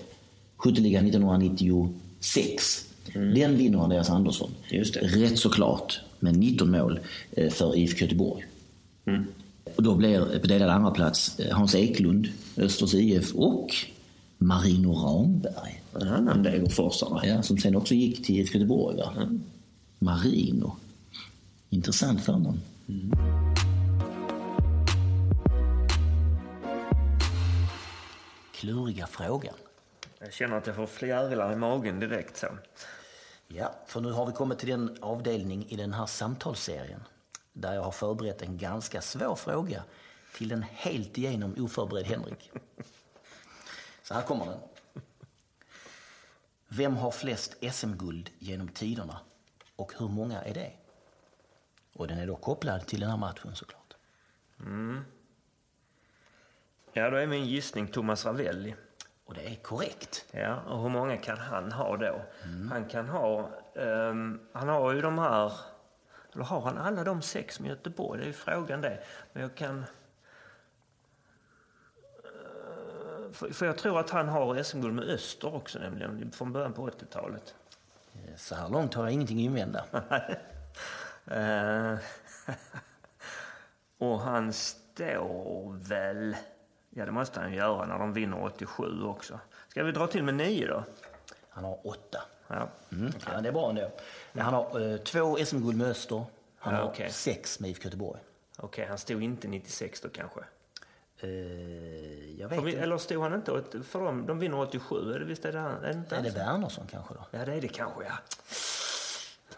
skytteligan 0.57 1.05
1996, 1.05 2.85
den 3.13 3.57
vinner 3.57 3.79
Andreas 3.79 4.09
Andersson. 4.09 4.49
Just 4.69 4.93
det. 4.93 4.99
Rätt 4.99 5.37
så 5.37 5.49
klart 5.49 5.99
med 6.19 6.37
19 6.37 6.71
mål 6.71 6.99
eh, 7.31 7.49
för 7.49 7.77
IFK 7.77 8.05
Göteborg. 8.05 8.45
Mm. 9.05 9.25
Och 9.79 9.83
då 9.83 9.95
blir 9.95 10.39
på 10.39 10.47
delad 10.47 10.69
andra 10.69 10.91
plats 10.91 11.39
eh, 11.39 11.55
Hans 11.55 11.75
Eklund, 11.75 12.27
Östers 12.57 12.93
IF 12.93 13.35
och 13.35 13.75
Marino 14.37 14.93
Ramberg. 14.93 15.83
En 15.95 16.07
annan 16.07 16.43
Degerforsare. 16.43 17.27
Ja, 17.27 17.41
som 17.41 17.57
sen 17.57 17.75
också 17.75 17.93
gick 17.93 18.25
till 18.25 18.35
IFK 18.35 18.57
Göteborg. 18.57 18.97
Va? 18.97 19.29
Marino. 19.99 20.75
Intressant 21.69 22.21
förnamn. 22.21 22.59
Kluriga 28.53 29.07
frågan. 29.07 29.55
Jag 30.19 30.33
känner 30.33 30.57
att 30.57 30.67
jag 30.67 30.75
får 30.75 30.87
fjärilar 30.87 31.53
i 31.53 31.55
magen 31.55 31.99
direkt 31.99 32.37
så. 32.37 32.47
Ja, 33.47 33.75
för 33.87 34.01
nu 34.01 34.11
har 34.11 34.25
vi 34.25 34.31
kommit 34.31 34.59
till 34.59 34.69
den 34.69 34.97
avdelning 35.01 35.65
i 35.69 35.75
den 35.75 35.93
här 35.93 36.05
samtalsserien 36.05 36.99
där 37.53 37.73
jag 37.73 37.81
har 37.81 37.91
förberett 37.91 38.41
en 38.41 38.57
ganska 38.57 39.01
svår 39.01 39.35
fråga 39.35 39.83
till 40.33 40.51
en 40.51 40.63
helt 40.63 41.17
igenom 41.17 41.55
oförberedd 41.57 42.05
Henrik. 42.05 42.51
Så 44.03 44.13
här 44.13 44.21
kommer 44.21 44.45
den. 44.45 44.59
Vem 46.67 46.97
har 46.97 47.11
flest 47.11 47.57
SM-guld 47.73 48.29
genom 48.39 48.67
tiderna 48.67 49.19
och 49.75 49.93
hur 49.97 50.07
många 50.07 50.41
är 50.41 50.53
det? 50.53 50.71
Och 51.93 52.07
den 52.07 52.19
är 52.19 52.27
då 52.27 52.35
kopplad 52.35 52.87
till 52.87 52.99
den 52.99 53.09
här 53.09 53.17
matchen 53.17 53.55
såklart. 53.55 53.93
Ja, 56.93 57.09
då 57.09 57.17
är 57.17 57.27
min 57.27 57.45
gissning 57.45 57.87
Thomas 57.87 58.25
Ravelli. 58.25 58.75
Och 59.25 59.33
det 59.33 59.47
är 59.47 59.55
korrekt. 59.55 60.25
Ja, 60.31 60.61
och 60.61 60.81
hur 60.81 60.89
många 60.89 61.17
kan 61.17 61.37
han 61.37 61.71
ha 61.71 61.97
då? 61.97 62.21
Han 62.69 62.85
kan 62.85 63.09
ha... 63.09 63.49
ehm, 63.75 64.39
han 64.53 64.67
har 64.69 64.93
ju 64.93 65.01
de 65.01 65.17
här... 65.19 65.53
Eller 66.33 66.43
har 66.43 66.61
han 66.61 66.77
alla 66.77 67.03
de 67.03 67.21
sex 67.21 67.59
med 67.59 67.69
Göteborg? 67.69 68.19
Det 68.19 68.25
är 68.25 68.27
ju 68.27 68.33
frågan 68.33 68.81
det. 68.81 68.99
Men 69.33 69.41
jag 69.43 69.55
kan... 69.55 69.85
eh, 72.23 73.31
För, 73.53 73.65
jag 73.65 73.77
tror 73.77 73.99
att 73.99 74.09
han 74.09 74.27
har 74.27 74.63
SM-guld 74.63 74.93
med 74.95 75.03
Öster 75.09 75.55
också 75.55 75.79
nämligen, 75.79 76.31
från 76.31 76.53
början 76.53 76.73
på 76.73 76.89
80-talet. 76.89 77.55
Så 78.35 78.55
här 78.55 78.69
långt 78.69 78.93
har 78.93 79.03
jag 79.03 79.13
ingenting 79.13 79.37
att 79.37 79.43
invända. 79.45 79.85
Eh, 81.25 81.95
och 83.97 84.19
han 84.19 84.53
står 84.53 85.73
väl... 85.89 86.35
Ja, 86.89 87.05
det 87.05 87.11
måste 87.11 87.39
han 87.39 87.53
göra 87.53 87.85
när 87.85 87.99
de 87.99 88.13
vinner 88.13 88.43
87 88.43 89.03
också. 89.03 89.39
Ska 89.67 89.83
vi 89.83 89.91
dra 89.91 90.07
till 90.07 90.23
med 90.23 90.33
nio 90.35 90.67
då? 90.67 90.83
Han 91.49 91.63
har 91.63 91.87
åtta. 91.87 92.21
Ja. 92.49 92.69
Mm. 92.91 93.11
Ja, 93.33 93.41
det 93.41 93.47
är 93.47 93.53
bra 93.53 93.69
ändå. 93.69 93.91
Han 94.37 94.53
har 94.53 94.91
eh, 94.91 94.97
två 94.97 95.37
SM-guld 95.45 95.77
med 95.77 95.87
Öster. 95.87 96.23
Han 96.57 96.73
Ja, 96.73 96.79
har 96.81 96.87
okej. 96.89 97.11
sex 97.11 97.59
med 97.59 97.69
IFK 97.69 97.83
Göteborg. 97.83 98.19
Okej, 98.57 98.85
han 98.89 98.97
stod 98.97 99.23
inte 99.23 99.47
96 99.47 100.01
då 100.01 100.09
kanske? 100.09 100.39
Eh, 101.19 101.29
jag 102.39 102.49
vet 102.49 102.63
vi, 102.63 102.69
inte. 102.71 102.81
eller 102.83 102.97
stod 102.97 103.23
han 103.23 103.33
inte? 103.33 103.63
För 103.83 103.99
dem, 104.05 104.25
de 104.25 104.39
vinner 104.39 104.59
87, 104.59 105.13
är 105.15 105.19
det 105.19 105.25
visst 105.25 105.45
är 105.45 105.51
det 105.51 105.59
han? 105.59 105.83
Är 105.83 105.93
det 105.93 105.99
inte 105.99 106.15
Är 106.15 106.21
det? 106.21 106.29
Wernersson 106.29 106.87
kanske 106.91 107.13
då? 107.13 107.19
Ja, 107.31 107.45
det 107.45 107.53
är 107.53 107.61
det 107.61 107.67
kanske, 107.67 108.03
ja. 108.03 108.13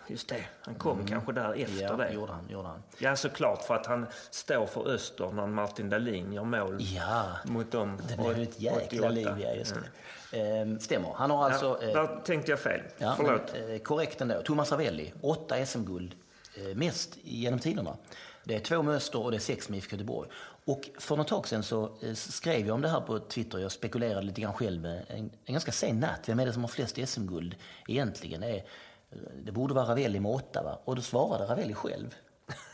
Just 0.07 0.27
det, 0.29 0.45
han 0.61 0.75
kom 0.75 1.05
kanske 1.05 1.31
där 1.31 1.53
efter 1.53 1.81
ja, 1.83 1.95
det. 1.95 2.11
gjorde 2.13 2.31
han. 2.31 2.49
Gjorde 2.49 2.67
han. 2.67 2.83
Ja, 2.97 3.15
såklart, 3.15 3.63
för 3.63 3.75
att 3.75 3.85
han 3.85 4.05
står 4.31 4.65
för 4.65 4.87
Öster 4.87 5.31
när 5.31 5.47
Martin 5.47 5.89
Dahlin 5.89 6.33
gör 6.33 6.43
mål 6.43 6.77
Ja, 6.79 7.23
mot 7.45 7.71
dem. 7.71 8.01
det 8.09 8.17
blev 8.17 8.39
ett 8.39 8.59
jäkla 8.61 9.07
88. 9.07 9.09
liv. 9.09 9.27
Ja, 9.39 9.53
just 9.53 9.75
det. 10.31 10.61
Eh, 10.61 10.77
stämmer. 10.77 11.13
Han 11.15 11.31
har 11.31 11.45
alltså... 11.45 11.79
Ja, 11.81 11.87
eh, 11.87 11.93
där 11.93 12.21
tänkte 12.25 12.51
jag 12.51 12.59
fel. 12.59 12.81
Ja, 12.97 13.13
Förlåt. 13.17 13.53
Men, 13.53 13.71
eh, 13.73 13.79
korrekt 13.79 14.21
ändå. 14.21 14.41
Thomas 14.41 14.71
Ravelli, 14.71 15.13
åtta 15.21 15.65
SM-guld. 15.65 16.15
Eh, 16.55 16.75
mest 16.75 17.17
genom 17.21 17.59
tiderna. 17.59 17.97
Det 18.43 18.55
är 18.55 18.59
två 18.59 18.83
med 18.83 18.95
Öster 18.95 19.19
och 19.23 19.31
det 19.31 19.37
är 19.37 19.39
sex 19.39 19.69
med 19.69 19.77
IFK 19.77 19.95
Göteborg. 19.95 20.29
Och 20.65 20.89
för 20.99 21.15
något 21.17 21.27
tag 21.27 21.47
sedan 21.47 21.63
så 21.63 21.83
eh, 22.01 22.13
skrev 22.13 22.67
jag 22.67 22.73
om 22.75 22.81
det 22.81 22.89
här 22.89 23.01
på 23.01 23.19
Twitter. 23.19 23.57
Jag 23.57 23.71
spekulerade 23.71 24.21
lite 24.21 24.41
grann 24.41 24.53
själv. 24.53 24.85
En, 24.85 25.01
en 25.45 25.53
ganska 25.53 25.71
sen 25.71 25.99
natt. 25.99 26.29
Vem 26.29 26.39
är 26.39 26.45
det 26.45 26.53
som 26.53 26.61
har 26.63 26.69
flest 26.69 26.99
SM-guld 27.09 27.55
egentligen? 27.87 28.41
Det, 28.41 28.47
är, 28.49 28.63
det 29.43 29.51
borde 29.51 29.73
vara 29.73 29.85
Ravelli 29.85 30.19
med 30.19 30.31
åtta 30.31 30.63
va? 30.63 30.79
Och 30.85 30.95
då 30.95 31.01
svarade 31.01 31.45
Ravelli 31.45 31.73
själv. 31.73 32.15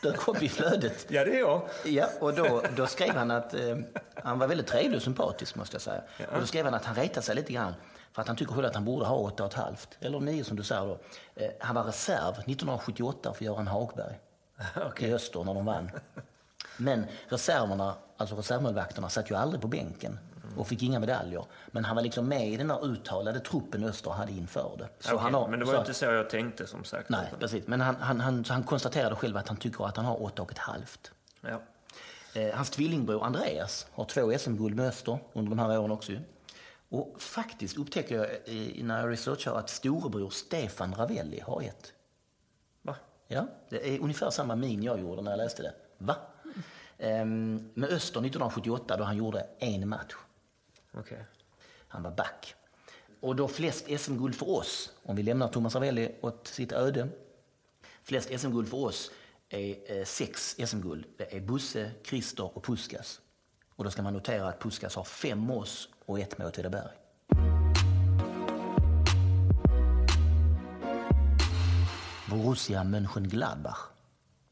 dök 0.02 0.28
upp 0.28 0.42
i 0.42 0.48
flödet. 0.48 1.06
Ja, 1.10 1.24
det 1.24 1.36
är 1.36 1.40
jag. 1.40 1.62
Ja, 1.84 2.08
och 2.20 2.34
då, 2.34 2.62
då 2.76 2.86
skrev 2.86 3.14
han 3.14 3.30
att 3.30 3.54
eh, 3.54 3.76
han 4.14 4.38
var 4.38 4.46
väldigt 4.46 4.66
trevlig 4.66 4.96
och 4.96 5.02
sympatisk 5.02 5.56
måste 5.56 5.74
jag 5.74 5.82
säga. 5.82 6.02
Och 6.32 6.40
då 6.40 6.46
skrev 6.46 6.64
han 6.64 6.74
att 6.74 6.84
han 6.84 6.94
retade 6.94 7.22
sig 7.22 7.34
lite 7.34 7.52
grann 7.52 7.74
för 8.12 8.22
att 8.22 8.28
han 8.28 8.36
tycker 8.36 8.52
själv 8.52 8.66
att 8.66 8.74
han 8.74 8.84
borde 8.84 9.06
ha 9.06 9.16
åtta 9.16 9.44
och 9.44 9.50
ett 9.50 9.56
halvt, 9.58 9.98
eller 10.00 10.20
nio 10.20 10.44
som 10.44 10.56
du 10.56 10.62
säger 10.62 10.86
då. 10.86 10.98
Eh, 11.34 11.50
han 11.60 11.74
var 11.74 11.84
reserv 11.84 12.32
1978 12.32 13.34
för 13.34 13.44
Göran 13.44 13.66
Hagberg 13.66 14.18
i 14.98 15.12
Öster 15.12 15.44
när 15.44 15.54
de 15.54 15.64
vann. 15.64 15.90
Men 16.76 17.06
reserverna, 17.28 17.94
alltså 18.16 18.36
reservmålvakterna, 18.36 19.08
satt 19.08 19.30
ju 19.30 19.34
aldrig 19.34 19.62
på 19.62 19.68
bänken 19.68 20.18
och 20.56 20.68
fick 20.68 20.82
inga 20.82 21.00
medaljer. 21.00 21.44
Men 21.66 21.84
han 21.84 21.96
var 21.96 22.02
liksom 22.02 22.28
med 22.28 22.48
i 22.48 22.56
den 22.56 22.68
där 22.68 22.84
uttalade 22.86 23.40
truppen 23.40 23.84
Öster 23.84 24.10
hade 24.10 24.32
inför 24.32 24.76
det. 24.78 24.88
Så 25.00 25.08
Okej, 25.14 25.22
han 25.22 25.34
har, 25.34 25.48
men 25.48 25.58
det 25.58 25.64
var 25.64 25.74
så- 25.74 25.80
inte 25.80 25.94
så 25.94 26.04
jag 26.04 26.30
tänkte 26.30 26.66
som 26.66 26.84
sagt. 26.84 27.08
Nej, 27.08 27.32
precis. 27.40 27.66
Men 27.66 27.80
han, 27.80 27.96
han, 27.96 28.20
han, 28.20 28.44
han 28.48 28.62
konstaterade 28.62 29.16
själv 29.16 29.36
att 29.36 29.48
han 29.48 29.56
tycker 29.56 29.86
att 29.86 29.96
han 29.96 30.06
har 30.06 30.22
åtta 30.22 30.42
och 30.42 30.52
ett 30.52 30.58
halvt. 30.58 31.10
Ja. 31.40 31.60
Eh, 32.34 32.54
hans 32.54 32.70
tvillingbror 32.70 33.24
Andreas 33.24 33.86
har 33.92 34.04
två 34.04 34.38
SM-guld 34.38 34.76
med 34.76 34.86
Öster 34.86 35.18
under 35.32 35.50
de 35.50 35.58
här 35.58 35.78
åren 35.78 35.90
också. 35.90 36.12
Och 36.88 37.22
faktiskt 37.22 37.78
upptäcker 37.78 38.14
jag 38.16 38.26
eh, 38.26 38.84
när 38.84 39.00
jag 39.00 39.10
researchar 39.10 39.54
att 39.58 39.70
storebror 39.70 40.30
Stefan 40.30 40.94
Ravelli 40.94 41.40
har 41.40 41.62
ett. 41.62 41.92
Va? 42.82 42.96
Ja, 43.28 43.46
det 43.68 43.94
är 43.94 44.00
ungefär 44.00 44.30
samma 44.30 44.56
min 44.56 44.82
jag 44.82 45.00
gjorde 45.00 45.22
när 45.22 45.30
jag 45.30 45.38
läste 45.38 45.62
det. 45.62 45.72
Va? 45.98 46.16
Ehm, 46.98 47.70
med 47.74 47.90
Öster 47.90 48.20
1978 48.20 48.96
då 48.96 49.04
han 49.04 49.16
gjorde 49.16 49.46
en 49.58 49.88
match. 49.88 50.14
Okay. 50.98 51.18
Han 51.88 52.02
var 52.02 52.10
back. 52.10 52.54
Och 53.20 53.36
då 53.36 53.48
flest 53.48 54.00
SM-guld 54.00 54.34
för 54.34 54.50
oss, 54.50 54.92
om 55.02 55.16
vi 55.16 55.22
lämnar 55.22 55.48
Thomas 55.48 55.74
Ravelli 55.74 56.14
åt 56.20 56.46
sitt 56.46 56.72
öde. 56.72 57.08
Flest 58.02 58.40
SM-guld 58.40 58.68
för 58.68 58.76
oss 58.76 59.10
är 59.48 59.98
eh, 59.98 60.04
sex 60.04 60.56
SM-guld. 60.66 61.04
Det 61.16 61.36
är 61.36 61.40
Busse, 61.40 61.90
Christer 62.04 62.56
och 62.56 62.64
Puskas. 62.64 63.20
Och 63.76 63.84
då 63.84 63.90
ska 63.90 64.02
man 64.02 64.12
notera 64.12 64.48
att 64.48 64.60
Puskas 64.60 64.94
har 64.94 65.04
fem 65.04 65.46
med 65.46 65.56
oss 65.56 65.88
och 66.04 66.20
ett 66.20 66.38
med 66.38 66.46
Åtvidaberg. 66.46 66.90
Borussia 72.30 72.84
Mönchengladbach. 72.84 73.78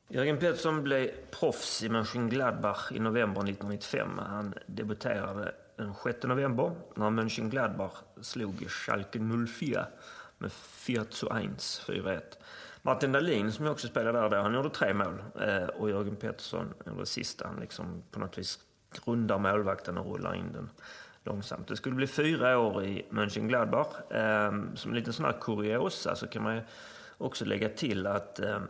Jörgen 0.09 0.39
Pettersson 0.39 0.83
blev 0.83 1.11
proffs 1.31 1.83
i 1.83 1.89
Mönchengladbach 1.89 2.93
i 2.93 2.99
november 2.99 3.41
1995. 3.41 4.19
Han 4.19 4.55
debuterade 4.67 5.55
den 5.77 5.95
6 6.05 6.23
november 6.23 6.73
när 6.95 7.11
Mönchengladbach 7.11 8.03
slog 8.21 8.71
Schalke 8.71 9.19
04 9.49 9.87
med 10.39 10.51
4-1, 10.51 11.57
4-1. 11.87 12.21
Martin 12.83 13.13
Dahlin, 13.13 13.53
som 13.53 13.65
jag 13.65 13.73
också 13.73 13.89
spelade 13.89 14.21
där 14.21 14.31
då, 14.31 14.37
han 14.37 14.55
gjorde 14.55 14.71
tre 14.71 14.95
mål. 14.95 15.23
Eh, 15.41 15.67
och 15.67 15.91
Jörgen 15.91 16.17
Pettersson 16.17 16.75
gjorde 16.87 17.01
det 17.01 17.07
sista. 17.07 17.47
Han 17.47 17.61
liksom 17.61 18.03
på 18.11 18.21
något 18.21 18.39
vis 18.39 18.59
grundar 19.05 19.39
målvakten 19.39 19.99
och 19.99 20.13
rullar 20.13 20.35
in 20.35 20.53
den 20.53 20.71
långsamt. 21.25 21.69
Det 21.69 21.77
skulle 21.77 21.95
bli 21.95 22.07
fyra 22.07 22.59
år 22.59 22.85
i 22.85 23.07
Mönchengladbach. 23.11 24.11
Eh, 24.11 24.53
som 24.75 24.91
en 24.91 24.95
liten 24.95 25.13
sån 25.13 25.25
här 25.25 25.37
kuriosa 25.41 26.17
så 26.17 26.27
kan 26.27 26.43
man 26.43 26.55
ju 26.55 26.63
också 27.19 27.45
lägga 27.45 27.69
till 27.69 28.07
att 28.07 28.41
eh, 28.41 28.61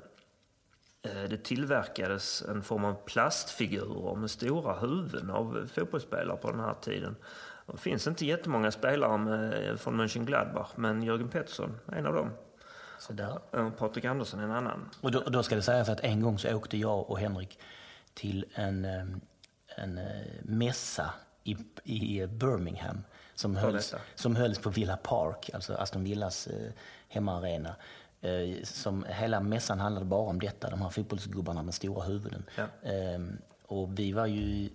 det 1.28 1.44
tillverkades 1.44 2.42
en 2.42 2.62
form 2.62 2.84
av 2.84 2.94
plastfigurer 2.94 4.14
med 4.14 4.30
stora 4.30 4.78
huvuden 4.78 5.30
av 5.30 5.68
fotbollsspelare 5.74 6.36
på 6.36 6.50
den 6.50 6.60
här 6.60 6.74
tiden. 6.74 7.16
Det 7.66 7.78
finns 7.78 8.06
inte 8.06 8.26
jättemånga 8.26 8.70
spelare 8.70 9.18
med, 9.18 9.80
från 9.80 9.96
Mönchengladbach, 9.96 10.70
men 10.76 11.02
Jörgen 11.02 11.28
Pettersson 11.28 11.78
är 11.86 11.96
en 11.96 12.06
av 12.06 12.14
dem. 12.14 12.30
Så 12.98 13.12
där. 13.12 13.38
Eh, 13.52 13.70
Patrik 13.70 14.04
Andersson 14.04 14.40
är 14.40 14.44
en 14.44 14.50
annan. 14.50 14.90
Och 15.00 15.10
då, 15.10 15.20
då 15.20 15.42
ska 15.42 15.54
det 15.54 15.62
sägas 15.62 15.88
att 15.88 16.00
en 16.00 16.20
gång 16.20 16.38
så 16.38 16.54
åkte 16.54 16.76
jag 16.76 17.10
och 17.10 17.18
Henrik 17.18 17.58
till 18.14 18.44
en, 18.54 18.84
eh, 18.84 19.06
en 19.76 19.98
eh, 19.98 20.04
mässa 20.42 21.14
i, 21.44 21.56
i 21.84 22.26
Birmingham 22.26 23.04
som 23.34 23.56
hölls, 23.56 23.94
som 24.14 24.36
hölls 24.36 24.58
på 24.58 24.70
Villa 24.70 24.96
Park, 24.96 25.50
alltså 25.54 25.74
Aston 25.74 26.04
Villas 26.04 26.46
eh, 26.46 26.72
hemmaarena. 27.08 27.76
Eh, 28.26 28.62
som 28.62 29.04
hela 29.08 29.40
mässan 29.40 29.80
handlade 29.80 30.06
bara 30.06 30.30
om 30.30 30.40
detta, 30.40 30.70
de 30.70 30.82
här 30.82 30.90
fotbollsgubbarna 30.90 31.62
med 31.62 31.74
stora 31.74 32.04
huvuden. 32.04 32.44
Ja. 32.56 32.90
Eh, 32.90 33.20
och 33.66 33.98
vi 33.98 34.12
var 34.12 34.26
ju 34.26 34.68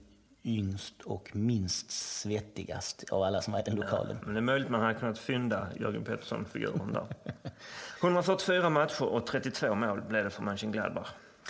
yngst 0.44 1.02
och 1.02 1.36
minst 1.36 1.92
svettigast 1.92 3.04
av 3.12 3.24
alla 3.24 3.42
som 3.42 3.54
var 3.54 3.60
i 3.60 3.64
den 3.64 3.76
lokalen. 3.76 4.18
Men 4.24 4.34
det 4.34 4.40
är 4.40 4.42
möjligt 4.42 4.70
man 4.70 4.82
hade 4.82 4.94
kunnat 4.94 5.20
fynda 5.20 5.68
Jörgen 5.80 6.04
Pettersson-figuren 6.04 6.94
där. 6.94 7.06
144 8.02 8.70
matcher 8.70 9.04
och 9.04 9.28
32 9.28 9.76
mål 9.76 10.02
blev 10.02 10.24
det 10.24 10.30
för 10.30 10.44
Mönchengladbach. 10.44 11.10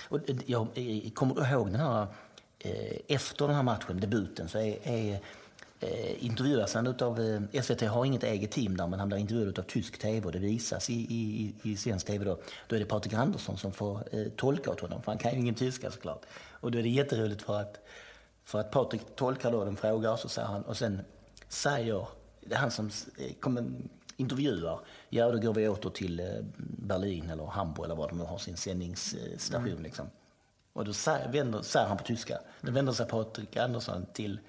Och 0.09 0.29
eh, 0.29 0.35
jag 0.45 0.67
kommer 1.13 1.35
du 1.35 1.49
ihåg 1.49 1.71
den 1.71 1.79
här, 1.79 2.07
eh, 2.59 2.97
efter 3.07 3.47
den 3.47 3.55
här 3.55 3.63
matchen, 3.63 3.99
debuten, 3.99 4.49
så 4.49 4.57
är, 4.57 4.87
är 4.87 5.19
eh, 5.81 6.25
intervjuas 6.25 6.73
han 6.73 6.87
utav, 6.87 7.19
eh, 7.19 7.61
SVT 7.61 7.81
har 7.81 8.05
inget 8.05 8.23
eget 8.23 8.51
team 8.51 8.77
där, 8.77 8.87
men 8.87 8.99
han 8.99 9.07
blir 9.09 9.17
intervjuad 9.17 9.59
av 9.59 9.63
tysk 9.63 9.97
tv 9.97 10.25
och 10.25 10.31
det 10.31 10.39
visas 10.39 10.89
i, 10.89 10.93
i, 10.93 11.53
i 11.63 11.77
svensk 11.77 12.07
tv 12.07 12.25
då. 12.25 12.39
Då 12.67 12.75
är 12.75 12.79
det 12.79 12.85
Patrik 12.85 13.13
Andersson 13.13 13.57
som 13.57 13.71
får 13.71 14.03
eh, 14.11 14.27
tolka 14.35 14.71
åt 14.71 14.79
honom, 14.79 15.01
för 15.01 15.11
han 15.11 15.17
kan 15.17 15.31
ju 15.31 15.39
ingen 15.39 15.55
tyska 15.55 15.91
såklart. 15.91 16.25
Och 16.49 16.71
då 16.71 16.79
är 16.79 16.83
det 16.83 16.89
jätteroligt 16.89 17.41
för 17.41 17.59
att, 17.59 17.87
för 18.43 18.59
att 18.59 18.71
Patrik 18.71 19.01
tolkar 19.15 19.51
då 19.51 19.61
en 19.61 19.75
fråga 19.75 20.11
och 20.11 20.19
så 20.19 20.29
säger 20.29 20.47
han, 20.47 20.61
och 20.61 20.77
sen 20.77 21.01
säger, 21.47 22.07
det 22.41 22.55
är 22.55 22.59
han 22.59 22.71
som 22.71 22.89
eh, 23.17 23.33
kommer 23.39 23.63
intervjuar, 24.17 24.79
ja 25.09 25.31
då 25.31 25.37
går 25.37 25.53
vi 25.53 25.67
åter 25.67 25.89
till 25.89 26.19
eh, 26.19 26.25
Berlin 26.57 27.29
eller 27.29 27.45
Hamburg 27.45 27.85
eller 27.85 27.95
var 27.95 28.07
de 28.07 28.17
nu 28.17 28.23
har 28.23 28.37
sin 28.37 28.57
sändningsstation. 28.57 29.83
Liksom. 29.83 30.09
Och 30.73 30.85
då 30.85 30.93
säger, 30.93 31.31
vänder, 31.31 31.61
säger 31.61 31.87
han 31.87 31.97
på 31.97 32.03
tyska, 32.03 32.39
då 32.61 32.71
vänder 32.71 32.93
sig 32.93 33.07
Patrik 33.07 33.57
Andersson 33.57 34.05
till 34.13 34.39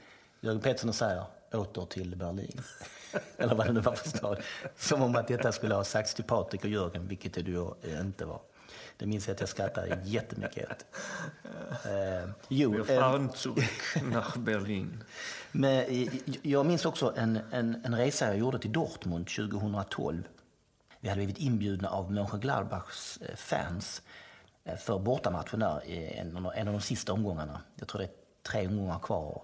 Jörgen 0.45 0.61
Pettersson 0.61 0.93
säger 0.93 1.25
åter 1.53 1.87
till 1.87 2.17
Berlin. 2.17 2.61
eller 3.37 3.55
vad 3.55 3.67
det 3.67 3.73
nu 3.73 3.81
var 3.81 3.93
för 3.93 4.09
stad. 4.09 4.43
Som 4.77 5.03
om 5.03 5.17
att 5.17 5.29
detta 5.29 5.53
skulle 5.53 5.75
ha 5.75 5.85
sagts 5.85 6.15
till 6.15 6.25
Patrik 6.25 6.65
och 6.65 6.71
Jörgen, 6.71 7.09
vilket 7.09 7.35
det 7.35 7.43
då 7.43 7.77
inte 8.01 8.25
var. 8.25 8.41
Det 8.97 9.07
minns 9.07 9.27
jag 9.29 9.35
att 9.35 9.41
jag 9.41 9.49
skrattade 9.49 9.99
jättemycket 10.05 10.71
åt. 10.71 10.85
Eh, 11.87 12.31
jo, 12.49 12.71
Wir 12.73 12.91
eh, 12.91 13.01
fahren 13.01 13.31
zurück 13.33 14.03
nach 14.13 14.37
Berlin. 14.37 15.05
men 15.53 15.85
eh, 15.85 16.09
jag 16.43 16.67
minns 16.67 16.85
också 16.85 17.15
en, 17.17 17.39
en, 17.51 17.81
en 17.85 17.97
resa 17.97 18.27
jag 18.27 18.39
gjorde 18.39 18.59
till 18.59 18.73
Dortmund 18.73 19.27
2012. 19.27 20.29
Vi 21.01 21.09
hade 21.09 21.19
blivit 21.19 21.39
inbjudna 21.39 21.89
av 21.89 22.13
Mönchengladbachs 22.13 23.17
eh, 23.23 23.37
fans 23.37 24.03
för 24.79 24.99
bortamatchen 24.99 25.61
där, 25.61 25.91
en, 25.91 26.37
av 26.37 26.43
de- 26.43 26.53
en 26.61 26.69
av 26.69 26.75
de 26.75 26.81
sista 26.81 27.13
omgångarna. 27.13 27.61
Jag 27.77 27.89
tror 27.89 27.99
det 27.99 28.05
är 28.07 28.13
tre 28.43 28.67
omgångar 28.67 28.99
kvar. 28.99 29.43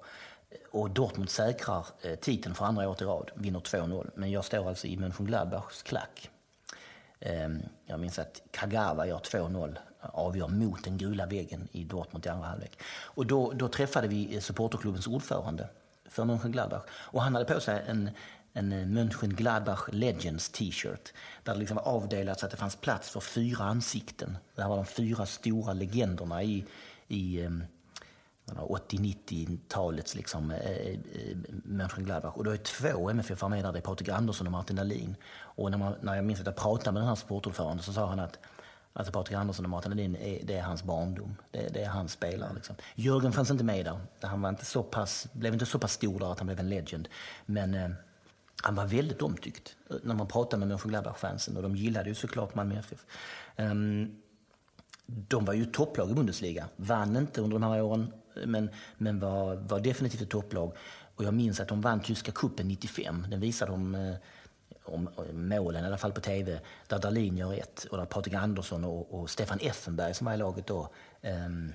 Och 0.70 0.90
Dortmund 0.90 1.30
säkrar 1.30 1.86
eh, 2.02 2.14
titeln 2.14 2.54
för 2.54 2.64
andra 2.64 2.88
året 2.88 3.02
i 3.02 3.04
rad, 3.04 3.30
vinner 3.34 3.60
2-0. 3.60 4.10
Men 4.14 4.30
jag 4.30 4.44
står 4.44 4.68
alltså 4.68 4.86
i 4.86 4.96
Mönchengladbachs 4.96 5.82
klack. 5.82 6.30
Ehm, 7.20 7.62
jag 7.86 8.00
minns 8.00 8.18
att 8.18 8.42
Kagawa 8.50 9.06
gör 9.06 9.18
2-0, 9.18 9.76
avgör 10.00 10.48
mot 10.48 10.84
den 10.84 10.98
gula 10.98 11.26
väggen 11.26 11.68
i 11.72 11.84
Dortmund 11.84 12.26
i 12.26 12.28
andra 12.28 12.46
halvlek. 12.46 12.82
Och 12.86 13.26
då, 13.26 13.52
då 13.52 13.68
träffade 13.68 14.08
vi 14.08 14.34
eh, 14.34 14.40
supporterklubbens 14.40 15.06
ordförande 15.06 15.68
för 16.08 16.24
Mönchengladbach. 16.24 16.82
Och 16.90 17.22
han 17.22 17.34
hade 17.34 17.54
på 17.54 17.60
sig 17.60 17.84
en, 17.86 18.10
en 18.52 18.72
eh, 18.72 18.86
Mönchengladbach 18.86 19.88
Legends 19.92 20.48
t-shirt. 20.48 21.12
Där 21.42 21.52
det 21.52 21.58
liksom 21.58 21.76
var 21.76 21.88
avdelat 21.88 22.40
så 22.40 22.46
att 22.46 22.52
det 22.52 22.58
fanns 22.58 22.76
plats 22.76 23.10
för 23.10 23.20
fyra 23.20 23.64
ansikten. 23.64 24.38
Det 24.54 24.62
här 24.62 24.68
var 24.68 24.76
de 24.76 24.86
fyra 24.86 25.26
stora 25.26 25.72
legenderna 25.72 26.42
i, 26.42 26.64
i 27.08 27.42
ehm, 27.44 27.64
80-90-talets 28.56 30.14
liksom, 30.14 30.50
eh, 30.50 30.58
eh, 30.58 30.90
eh 30.90 31.36
Mönchengladbach. 31.64 32.36
Och 32.36 32.44
då 32.44 32.50
är 32.50 32.56
två 32.56 33.10
MFF 33.10 33.42
med 33.42 33.64
där, 33.64 33.72
det 33.72 33.78
är 33.78 33.82
Patrik 33.82 34.08
Andersson 34.08 34.46
och 34.46 34.52
Martin 34.52 34.76
Dahlin. 34.76 35.16
Och 35.36 35.70
när, 35.70 35.78
man, 35.78 35.94
när 36.00 36.14
jag 36.14 36.24
minns 36.24 36.40
att 36.40 36.46
jag 36.46 36.56
pratade 36.56 36.92
med 36.92 37.02
den 37.02 37.08
här 37.08 37.14
sportordföranden 37.14 37.82
så 37.82 37.92
sa 37.92 38.06
han 38.06 38.20
att 38.20 38.38
alltså 38.92 39.12
Patrik 39.12 39.36
Andersson 39.36 39.64
och 39.64 39.70
Martin 39.70 39.90
Dahlin, 39.90 40.16
är, 40.16 40.40
det 40.44 40.54
är 40.54 40.62
hans 40.62 40.82
barndom. 40.82 41.36
Det, 41.50 41.68
det 41.74 41.82
är 41.82 41.88
hans 41.88 42.12
spelare. 42.12 42.54
Liksom. 42.54 42.76
Jörgen 42.94 43.32
fanns 43.32 43.50
inte 43.50 43.64
med 43.64 43.84
där. 43.84 43.98
Han 44.28 44.42
var 44.42 44.48
inte 44.48 44.64
så 44.64 44.82
pass, 44.82 45.28
blev 45.32 45.52
inte 45.52 45.66
så 45.66 45.78
pass 45.78 45.92
stor 45.92 46.18
där 46.20 46.32
att 46.32 46.38
han 46.38 46.46
blev 46.46 46.60
en 46.60 46.68
legend. 46.68 47.08
Men 47.46 47.74
eh, 47.74 47.90
han 48.62 48.74
var 48.74 48.86
väldigt 48.86 49.22
omtyckt 49.22 49.76
eh, 49.90 49.96
när 50.02 50.14
man 50.14 50.26
pratade 50.26 50.60
med 50.60 50.68
Mönchengladbach-fansen 50.68 51.56
och 51.56 51.62
de 51.62 51.76
gillade 51.76 52.08
ju 52.08 52.14
såklart 52.14 52.54
Malmö 52.54 52.78
FF. 52.78 53.06
Um, 53.56 53.66
ehm, 53.66 54.16
de 55.06 55.44
var 55.44 55.54
ju 55.54 55.64
topplag 55.64 56.10
i 56.10 56.14
Bundesliga. 56.14 56.68
Vann 56.76 57.16
inte 57.16 57.40
under 57.40 57.58
de 57.58 57.62
här 57.62 57.82
åren, 57.82 58.12
men, 58.46 58.70
men 58.96 59.20
var, 59.20 59.56
var 59.56 59.80
definitivt 59.80 60.22
ett 60.22 60.30
topplag. 60.30 60.72
Och 61.16 61.24
jag 61.24 61.34
minns 61.34 61.60
att 61.60 61.68
de 61.68 61.80
vann 61.80 62.00
tyska 62.00 62.32
kuppen 62.32 62.68
95. 62.68 63.26
Den 63.30 63.40
visade 63.40 63.72
de 63.72 63.94
eh, 63.94 64.14
om, 64.84 65.08
målen, 65.32 65.84
i 65.84 65.86
alla 65.86 65.98
fall 65.98 66.12
på 66.12 66.20
tv, 66.20 66.60
där 66.86 66.98
Dahlin 66.98 67.36
gör 67.36 67.54
ett 67.54 67.84
och 67.84 67.98
där 67.98 68.04
Patrik 68.04 68.34
Andersson 68.34 68.84
och, 68.84 69.20
och 69.20 69.30
Stefan 69.30 69.58
Effenberg 69.60 70.14
som 70.14 70.24
var 70.24 70.34
i 70.34 70.36
laget 70.36 70.66
då 70.66 70.88
um, 71.22 71.72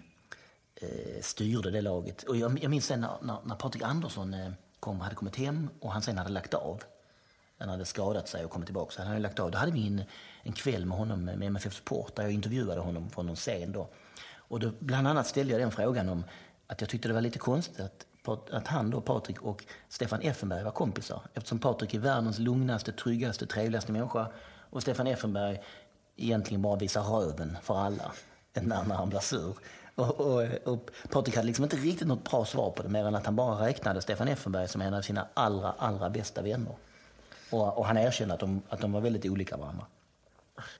eh, 0.76 1.22
styrde 1.22 1.72
det 1.72 1.82
laget. 1.82 2.24
Och 2.24 2.38
jag, 2.38 2.59
jag 2.64 2.70
minns 2.70 2.86
sen 2.86 3.01
när, 3.01 3.18
när, 3.22 3.38
när 3.45 3.55
Patrik 3.55 3.84
Andersson 3.84 4.34
eh, 4.34 4.51
kom, 4.80 5.01
hade 5.01 5.16
kommit 5.16 5.36
hem 5.36 5.70
och 5.80 5.91
han 5.91 6.01
sen 6.01 6.18
hade 6.18 6.30
lagt 6.30 6.53
av. 6.53 6.84
Han 7.57 7.70
hade 7.70 7.86
skadat 7.86 8.28
sig 8.28 8.45
och 8.45 8.51
kommit 8.51 8.68
tillbaka. 8.68 8.91
Så 8.91 9.01
han 9.01 9.07
hade 9.07 9.20
lagt 9.20 9.39
av. 9.39 9.51
Då 9.51 9.57
hade 9.57 9.72
vi 9.72 9.88
en, 9.88 10.03
en 10.43 10.53
kväll 10.53 10.86
med 10.86 10.97
honom 10.97 11.26
med 11.26 11.43
MFF 11.43 11.74
Support, 11.74 12.16
där 12.16 12.24
jag 12.24 12.32
intervjuade 12.32 12.82
honom 12.82 13.09
från 13.09 13.26
någon 13.26 13.36
scen 13.36 13.72
då. 13.72 13.89
Och 14.36 14.59
då, 14.59 14.72
bland 14.80 15.07
annat 15.07 15.28
ställde 15.28 15.53
jag 15.53 15.61
den 15.61 15.72
frågan 15.72 16.09
om 16.09 16.24
att 16.74 16.82
jag 16.82 16.89
tyckte 16.89 17.07
det 17.07 17.13
var 17.13 17.21
lite 17.21 17.39
konstigt 17.39 17.80
att, 17.80 18.49
att 18.49 18.67
han 18.67 18.89
då, 18.89 19.01
Patrik 19.01 19.41
och 19.41 19.65
Stefan 19.89 20.21
Effenberg 20.21 20.63
var 20.63 20.71
kompisar. 20.71 21.21
Eftersom 21.34 21.59
Patrik 21.59 21.93
är 21.93 21.99
världens 21.99 22.39
lugnaste, 22.39 22.91
tryggaste, 22.91 23.47
trevligaste 23.47 23.91
människa 23.91 24.28
och 24.69 24.82
Stefan 24.82 25.07
Effenberg 25.07 25.61
egentligen 26.17 26.61
bara 26.61 26.76
visar 26.76 27.01
röven 27.01 27.57
för 27.61 27.78
alla 27.78 28.11
när, 28.53 28.84
när 28.84 28.95
han 28.95 29.09
blir 29.09 29.19
sur. 29.19 29.55
Och, 29.95 30.21
och, 30.21 30.43
och 30.65 30.91
Patrik 31.09 31.36
hade 31.36 31.47
liksom 31.47 31.63
inte 31.63 31.76
riktigt 31.76 32.07
något 32.07 32.32
bra 32.32 32.45
svar 32.45 32.71
på 32.71 32.84
det 32.84 32.89
mer 32.89 33.05
än 33.05 33.15
att 33.15 33.26
han 33.26 33.36
bara 33.36 33.65
räknade 33.67 34.01
Stefan 34.01 34.28
Effenberg 34.28 34.67
som 34.67 34.82
en 34.82 34.93
av 34.93 35.01
sina 35.01 35.28
allra, 35.34 35.74
allra 35.78 36.09
bästa 36.09 36.41
vänner. 36.41 36.76
Och, 37.51 37.78
och 37.78 37.86
han 37.86 37.97
erkände 37.97 38.34
att 38.34 38.39
de, 38.39 38.61
att 38.69 38.82
de 38.82 38.91
var 38.91 39.01
väldigt 39.01 39.26
olika 39.26 39.57
varandra. 39.57 39.86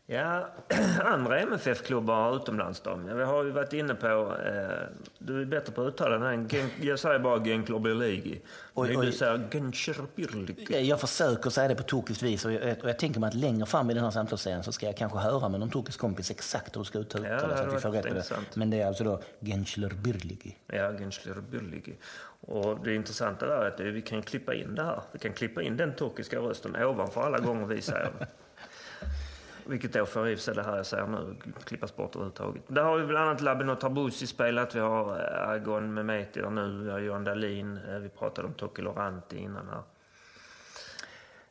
Ja, 0.06 0.48
andra 1.04 1.40
MFF-klubbar 1.40 2.36
utomlands 2.36 2.82
då? 2.82 2.96
Vi 2.96 3.24
har 3.24 3.44
ju 3.44 3.52
varit 3.52 3.74
inne 3.74 3.96
på, 3.96 4.08
eh, 4.46 4.88
du 5.20 5.42
är 5.42 5.46
bättre 5.46 5.74
på 5.74 5.82
att 5.82 5.88
uttala 5.88 6.18
den 6.18 6.50
här, 6.50 6.70
jag 6.82 7.00
säger 7.00 7.20
bara 7.20 7.46
Genklorbirligi. 7.46 8.42
Vill 8.88 9.00
du 9.00 9.12
säga 9.12 9.42
Gencherbirligi? 9.52 10.88
Jag 10.88 11.00
försöker 11.02 11.50
säga 11.50 11.68
det 11.68 11.76
på 11.76 11.84
turkiskt 11.84 12.24
vis 12.24 12.46
och 12.46 12.52
jag, 12.52 12.78
och 12.84 12.90
jag 12.90 13.00
tänker 13.00 13.20
mig 13.20 13.28
att 13.28 13.34
längre 13.34 13.66
fram 13.66 13.90
i 13.90 13.94
den 13.94 14.04
här 14.04 14.12
samtalsserien 14.12 14.64
så 14.64 14.72
ska 14.72 14.86
jag 14.86 14.98
kanske 14.98 15.20
höra 15.20 15.50
med 15.50 15.60
någon 15.60 15.70
turkisk 15.70 16.00
kompis 16.00 16.32
exakt 16.32 16.76
hur 16.76 16.82
du 16.82 16.86
ska 16.86 17.00
uttala 17.00 17.30
Ja, 17.30 17.40
så 17.40 17.46
att 17.46 17.74
vi 17.76 17.80
får 17.80 17.92
rätt 17.92 18.08
på 18.08 18.14
det. 18.14 18.56
Men 18.56 18.70
det 18.70 18.82
är 18.82 18.88
alltså 18.88 19.04
då 19.04 19.22
Gencherbirligi. 19.40 20.58
Ja, 20.68 20.92
Gencherbirligi. 20.92 21.98
Och 22.42 22.80
det 22.84 22.96
intressanta 22.96 23.46
där 23.46 23.62
är 23.62 23.68
att 23.68 23.80
vi 23.80 24.02
kan 24.02 24.22
klippa 24.22 24.54
in 24.54 24.76
det 24.76 24.84
här. 24.84 25.02
Vi 25.12 25.20
kan 25.20 25.34
klippa 25.34 25.62
in 25.62 25.78
den 25.78 25.94
turkiska 25.96 26.40
rösten 26.40 26.76
ovanför 26.76 27.22
alla 27.22 27.40
gånger 27.40 27.66
vi 27.66 27.82
säger 27.82 28.12
det. 28.20 28.28
Vilket 29.66 29.94
då 29.94 30.06
får 30.06 30.28
i 30.28 30.38
sig 30.38 30.56
det 30.56 30.64
här 30.64 30.78
jag 30.78 30.86
säger 30.86 31.08
nu 31.08 31.36
klippas 31.64 31.96
bort 31.96 32.16
överhuvudtaget. 32.16 32.64
Där 32.68 32.84
har 32.84 32.98
vi 32.98 33.06
bland 33.06 33.30
annat 33.30 33.42
Labinot 33.42 33.80
Tarbusi 33.80 34.28
spelat. 34.28 34.76
Vi 34.76 34.80
har 34.80 35.20
eh, 35.20 35.50
Agon 35.50 35.94
Mehmeti 35.94 36.42
där 36.42 36.50
nu. 36.50 36.84
Vi 36.84 36.92
har 36.92 37.00
Johan 37.00 37.24
Dahlin. 37.24 37.80
Eh, 37.90 38.00
vi 38.00 38.10
pratade 38.10 38.48
om 38.48 38.54
Toki 38.54 38.82
Loranti 38.82 39.38
innan 39.38 39.70
här. 39.70 39.84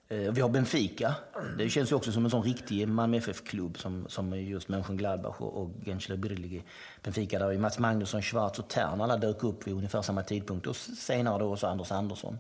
Eh, 0.09 0.33
vi 0.33 0.41
har 0.41 0.49
Benfica. 0.49 1.15
Det 1.59 1.69
känns 1.69 1.93
ju 1.93 1.97
också 1.97 2.13
som 2.13 2.25
en 2.25 2.31
sån 2.31 2.43
riktig 2.43 2.89
Malmö 2.89 3.17
FF-klubb 3.17 3.79
som, 3.79 4.09
som 4.09 4.41
just 4.41 4.69
Mönchengladbach 4.69 5.41
och, 5.41 5.63
och 5.63 5.71
Gençlerbirliги. 5.85 6.63
Benfica 7.03 7.39
där 7.39 7.51
ju 7.51 7.59
Mats 7.59 7.79
Magnusson, 7.79 8.23
Schwarz 8.23 8.59
och 8.59 8.69
Tern 8.69 9.01
alla 9.01 9.17
dök 9.17 9.45
upp 9.45 9.67
vid 9.67 9.75
ungefär 9.75 10.03
samma 10.03 10.23
tidpunkt. 10.23 10.67
Och 10.67 10.77
senare 10.77 11.39
då 11.39 11.53
också 11.53 11.67
Anders 11.67 11.93
Andersson. 11.93 12.39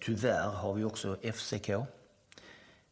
Tyvärr 0.00 0.48
har 0.48 0.74
vi 0.74 0.84
också 0.84 1.16
FCK. 1.32 1.70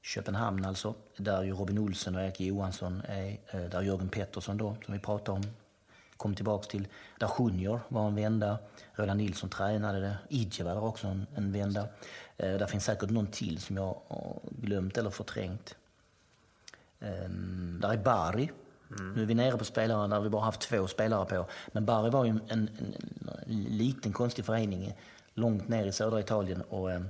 Köpenhamn 0.03 0.65
alltså, 0.65 0.95
där 1.17 1.43
ju 1.43 1.53
Robin 1.53 1.79
Olsen 1.79 2.17
och 2.17 2.23
Erik 2.23 2.41
Johansson 2.41 3.03
är, 3.09 3.39
eh, 3.51 3.61
där 3.61 3.83
Jörgen 3.83 4.09
Pettersson 4.09 4.57
då, 4.57 4.77
som 4.85 4.95
vi 4.95 5.01
pratade 5.01 5.39
om, 5.39 5.43
kom 6.17 6.35
tillbaks 6.35 6.69
till. 6.69 6.89
Där 7.19 7.31
Junior 7.39 7.81
var 7.89 8.07
en 8.07 8.15
vända, 8.15 8.59
Roland 8.95 9.19
Nilsson 9.19 9.51
tränade 9.51 10.01
det, 10.01 10.17
Idje 10.29 10.65
var 10.65 10.75
där 10.75 10.85
också 10.85 11.07
en, 11.07 11.27
en 11.35 11.53
vända. 11.53 11.81
Eh, 12.37 12.59
där 12.59 12.67
finns 12.67 12.85
säkert 12.85 13.11
någon 13.11 13.27
till 13.27 13.59
som 13.59 13.77
jag 13.77 14.01
har 14.09 14.41
glömt 14.51 14.99
eller 14.99 15.11
förträngt. 15.11 15.77
Ehm, 17.01 17.79
där 17.83 17.93
är 17.93 17.97
Bari. 17.97 18.51
Nu 19.15 19.23
är 19.23 19.27
vi 19.27 19.35
nere 19.35 19.59
på 19.59 19.65
spelare 19.65 20.09
där 20.09 20.21
vi 20.21 20.29
bara 20.29 20.43
haft 20.43 20.61
två 20.61 20.87
spelare 20.87 21.25
på. 21.25 21.47
Men 21.73 21.85
Bari 21.85 22.11
var 22.11 22.25
ju 22.25 22.31
en, 22.31 22.41
en, 22.49 22.71
en 23.47 23.63
liten 23.63 24.13
konstig 24.13 24.45
förening 24.45 24.95
långt 25.35 25.69
ner 25.69 25.87
i 25.87 25.93
södra 25.93 26.21
Italien. 26.21 26.63
Och, 26.63 26.93
ehm, 26.93 27.09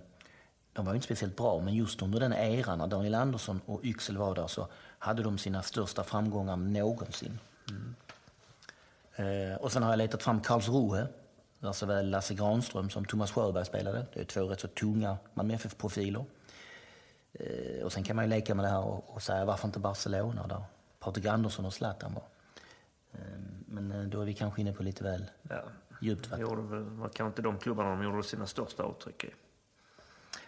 de 0.72 0.84
var 0.86 0.94
inte 0.94 1.04
speciellt 1.04 1.36
bra, 1.36 1.60
men 1.60 1.74
just 1.74 2.02
under 2.02 2.20
den 2.20 2.32
eran 2.32 2.78
när 2.78 2.86
Daniel 2.86 3.14
Andersson 3.14 3.60
och 3.66 3.80
Yxel 3.84 4.18
var 4.18 4.34
där 4.34 4.46
så 4.46 4.68
hade 4.98 5.22
de 5.22 5.38
sina 5.38 5.62
största 5.62 6.04
framgångar 6.04 6.56
någonsin. 6.56 7.38
Eh, 9.16 9.56
och 9.60 9.72
sen 9.72 9.82
har 9.82 9.90
jag 9.90 9.98
letat 9.98 10.22
fram 10.22 10.40
Karlsruhe, 10.40 11.06
där 11.58 11.72
såväl 11.72 12.10
Lasse 12.10 12.34
Granström 12.34 12.90
som 12.90 13.04
Thomas 13.04 13.32
Sjöberg 13.32 13.64
spelade. 13.64 14.06
Det 14.14 14.20
är 14.20 14.24
två 14.24 14.44
rätt 14.48 14.60
så 14.60 14.68
tunga 14.68 15.16
Malmö 15.34 15.54
FF-profiler. 15.54 16.24
Eh, 17.32 17.84
och 17.84 17.92
sen 17.92 18.02
kan 18.02 18.16
man 18.16 18.24
ju 18.24 18.28
leka 18.28 18.54
med 18.54 18.64
det 18.64 18.68
här 18.68 18.84
och, 18.84 19.14
och 19.14 19.22
säga 19.22 19.44
varför 19.44 19.68
inte 19.68 19.78
Barcelona 19.78 20.46
där 20.46 20.62
Patrik 20.98 21.26
Andersson 21.26 21.64
och 21.64 21.72
Zlatan 21.72 22.14
var. 22.14 22.22
Eh, 23.12 23.38
men 23.66 23.92
eh, 23.92 24.02
då 24.02 24.20
är 24.20 24.24
vi 24.24 24.34
kanske 24.34 24.60
inne 24.60 24.72
på 24.72 24.82
lite 24.82 25.04
väl 25.04 25.24
Ja. 25.48 25.62
djupt 26.00 26.26
vatten. 26.30 26.46
gjorde 26.46 26.62
var 26.80 27.08
kanske 27.08 27.26
inte 27.26 27.42
de 27.42 27.58
klubbarna 27.58 27.90
de 27.90 28.02
gjorde 28.04 28.22
sina 28.22 28.46
största 28.46 28.82
avtryck 28.82 29.24
i. 29.24 29.30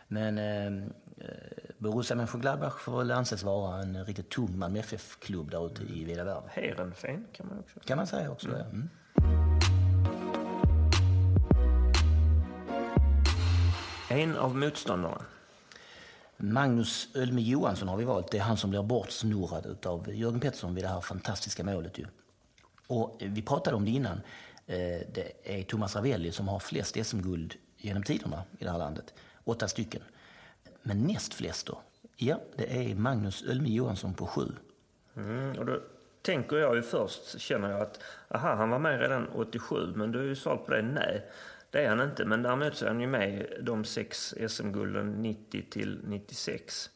Men 0.09 0.39
eh, 0.39 0.83
Borussia 1.79 2.17
Mönchengladbach 2.17 2.79
får 2.81 2.99
väl 2.99 3.11
anses 3.11 3.43
vara 3.43 3.83
en 3.83 4.05
riktigt 4.05 4.31
tung 4.31 4.59
Malmö 4.59 4.79
FF-klubb 4.79 5.51
där 5.51 5.67
ute 5.67 5.83
i 5.83 6.05
vida 6.05 6.25
världen. 6.25 6.43
Heerenveen 6.53 7.27
kan 7.33 7.47
man 7.47 7.59
också. 7.59 7.81
Kan 7.81 7.97
man 7.97 8.07
säga 8.07 8.31
också. 8.31 8.49
ja. 8.49 8.65
Mm. 8.65 8.89
En 14.11 14.37
av 14.37 14.57
motståndarna. 14.57 15.23
Magnus 16.37 17.09
Ölme 17.15 17.41
Johansson 17.43 17.89
har 17.89 17.97
vi 17.97 18.05
valt. 18.05 18.31
Det 18.31 18.39
är 18.39 18.43
han 18.43 18.57
som 18.57 18.71
blir 18.71 18.83
bortsnurrad 18.83 19.87
av 19.87 20.15
Jörgen 20.15 20.41
Pettersson 20.41 20.75
vid 20.75 20.85
det 20.85 20.89
här 20.89 21.01
fantastiska 21.01 21.65
målet. 21.65 21.99
Ju. 21.99 22.07
Och 22.87 23.17
vi 23.21 23.43
pratade 23.43 23.77
om 23.77 23.85
det 23.85 23.91
innan. 23.91 24.21
Eh, 24.67 24.77
Det 25.13 25.33
är 25.45 25.63
Thomas 25.63 25.97
Ravelli 25.97 26.33
som 26.33 26.49
har 26.49 26.59
flest 26.59 26.97
SM-guld 27.07 27.55
genom 27.77 28.03
tiderna 28.03 28.43
i 28.59 28.65
det 28.65 28.71
här 28.71 28.79
landet. 28.79 29.15
Åtta 29.45 29.69
stycken. 29.69 30.03
Men 30.83 31.07
näst 31.07 31.35
flest 31.35 31.67
då? 31.67 31.81
Ja, 32.17 32.41
det 32.57 32.91
är 32.91 32.95
Magnus 32.95 33.43
Ölme 33.43 33.69
Johansson 33.69 34.15
på 34.15 34.27
sju. 34.27 34.53
Mm, 35.17 35.59
och 35.59 35.67
då 35.67 35.81
tänker 36.23 36.57
jag 36.57 36.77
ju 36.77 36.83
först, 36.83 37.41
känner 37.41 37.71
jag 37.71 37.81
att 37.81 38.01
aha, 38.29 38.55
han 38.55 38.71
var 38.71 38.79
med 38.79 39.01
redan 39.01 39.29
87, 39.29 39.93
men 39.97 40.13
du 40.13 40.21
är 40.21 40.25
ju 40.25 40.37
svaret 40.37 40.67
på 40.67 40.73
det, 40.73 40.83
nej. 40.83 41.31
Det 41.71 41.85
är 41.85 41.89
han 41.89 42.01
inte, 42.01 42.25
men 42.25 42.43
däremot 42.43 42.77
så 42.77 42.85
är 42.85 42.89
han 42.89 43.01
ju 43.01 43.07
med 43.07 43.47
de 43.63 43.85
sex 43.85 44.35
SM-gulden 44.49 45.23
90 45.23 45.65
till 45.71 46.01
96. 46.05 46.91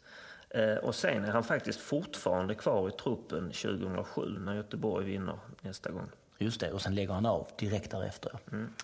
Eh, 0.50 0.74
och 0.76 0.94
sen 0.94 1.24
är 1.24 1.30
han 1.30 1.44
faktiskt 1.44 1.80
fortfarande 1.80 2.54
kvar 2.54 2.88
i 2.88 2.92
truppen 2.92 3.52
2007 3.52 4.38
när 4.38 4.54
Göteborg 4.54 5.06
vinner 5.06 5.38
nästa 5.60 5.90
gång. 5.90 6.10
Just 6.38 6.60
det, 6.60 6.72
och 6.72 6.82
sen 6.82 6.94
lägger 6.94 7.12
han 7.12 7.26
av 7.26 7.48
direkt 7.58 7.90
därefter. 7.90 8.38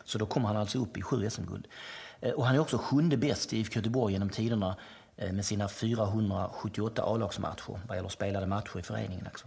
Så 0.04 0.18
då 0.18 0.26
kommer 0.26 0.48
han 0.48 0.56
alltså 0.56 0.78
upp 0.78 0.96
i 0.96 1.02
sju 1.02 1.30
SM-guld. 1.30 1.68
Eh, 2.24 2.32
och 2.32 2.46
han 2.46 2.54
är 2.54 2.58
också 2.58 2.78
sjunde 2.78 3.16
bäst 3.16 3.52
i 3.52 3.58
IFK 3.58 3.76
Göteborg 3.76 4.12
genom 4.12 4.30
tiderna 4.30 4.76
eh, 5.16 5.32
med 5.32 5.44
sina 5.44 5.68
478 5.68 7.02
A-lagsmatcher 7.06 7.80
vad 7.88 7.96
gäller 7.96 8.08
spelade 8.08 8.46
matcher 8.46 8.78
i 8.78 8.82
föreningen. 8.82 9.26
Alltså. 9.26 9.46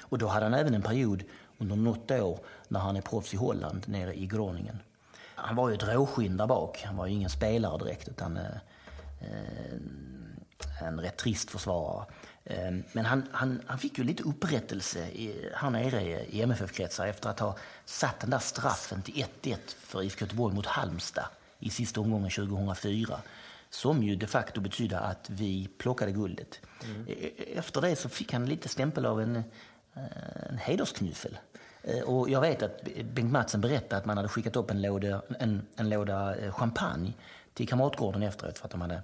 Och 0.00 0.18
då 0.18 0.26
hade 0.26 0.46
han 0.46 0.54
även 0.54 0.74
en 0.74 0.82
period 0.82 1.24
under 1.58 1.76
något 1.76 2.10
år 2.10 2.38
när 2.68 2.80
han 2.80 2.96
är 2.96 3.00
proffs 3.00 3.34
i 3.34 3.36
Holland 3.36 3.82
nere 3.88 4.14
i 4.14 4.26
Groningen. 4.26 4.78
Han 5.34 5.56
var 5.56 5.68
ju 5.68 5.74
ett 5.74 5.88
råskinn 5.88 6.36
där 6.36 6.46
bak. 6.46 6.82
Han 6.86 6.96
var 6.96 7.06
ju 7.06 7.12
ingen 7.12 7.30
spelare 7.30 7.78
direkt 7.78 8.08
utan 8.08 8.36
eh, 8.36 8.56
eh, 9.20 10.86
en 10.86 11.00
rätt 11.00 11.16
trist 11.16 11.50
försvarare. 11.50 12.04
Eh, 12.44 12.74
Men 12.92 13.04
han, 13.04 13.28
han, 13.32 13.62
han 13.66 13.78
fick 13.78 13.98
ju 13.98 14.04
lite 14.04 14.22
upprättelse 14.22 15.08
i, 15.08 15.50
här 15.54 15.70
nere 15.70 16.24
i 16.24 16.42
MFF-kretsar 16.42 17.06
efter 17.06 17.30
att 17.30 17.40
ha 17.40 17.56
satt 17.84 18.20
den 18.20 18.30
där 18.30 18.38
straffen 18.38 19.02
till 19.02 19.24
1-1 19.42 19.56
för 19.78 20.02
IFK 20.02 20.24
Göteborg 20.24 20.54
mot 20.54 20.66
Halmstad 20.66 21.26
i 21.58 21.70
sista 21.70 22.00
omgången 22.00 22.30
2004. 22.30 23.20
Som 23.70 24.02
ju 24.02 24.16
de 24.16 24.26
facto 24.26 24.60
betydde 24.60 24.98
att 24.98 25.30
vi 25.30 25.68
plockade 25.78 26.12
guldet. 26.12 26.60
E- 27.06 27.30
Efter 27.58 27.80
det 27.80 27.96
så 27.96 28.08
fick 28.08 28.32
han 28.32 28.46
lite 28.46 28.68
stämpel 28.68 29.06
av 29.06 29.20
en, 29.20 29.36
eh, 29.36 30.02
en 30.50 30.58
hedersknyffel. 30.58 31.38
Eh, 31.82 32.00
Och 32.02 32.30
jag 32.30 32.40
vet 32.40 32.62
att 32.62 32.80
Bengt 33.14 33.32
Madsen 33.32 33.60
berättade 33.60 33.96
att 33.96 34.04
man 34.06 34.16
hade 34.16 34.28
skickat 34.28 34.56
upp 34.56 34.70
en 34.70 34.82
låda, 34.82 35.22
en, 35.40 35.66
en 35.76 35.88
låda 35.88 36.36
eh, 36.36 36.52
champagne 36.52 37.12
till 37.54 37.68
Kamratgården 37.68 38.22
efteråt 38.22 38.58
för 38.58 38.64
att 38.64 38.70
de 38.70 38.80
hade 38.80 39.02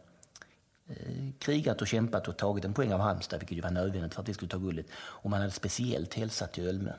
krigat 1.39 1.81
och 1.83 1.87
kämpat 1.89 2.29
och 2.29 2.37
tagit 2.37 2.65
en 2.65 2.75
poäng 2.75 2.93
av 2.93 3.01
Halmstad, 3.01 3.41
vilket 3.41 3.57
ju 3.59 3.61
var 3.63 3.71
nödvändigt 3.71 4.15
för 4.15 4.23
att 4.23 4.29
vi 4.29 4.35
skulle 4.35 4.49
ta 4.49 4.59
guldet. 4.59 4.87
Och 4.95 5.31
man 5.31 5.41
hade 5.41 5.53
speciellt 5.53 6.15
hälsat 6.15 6.53
till 6.53 6.67
Ölme. 6.69 6.93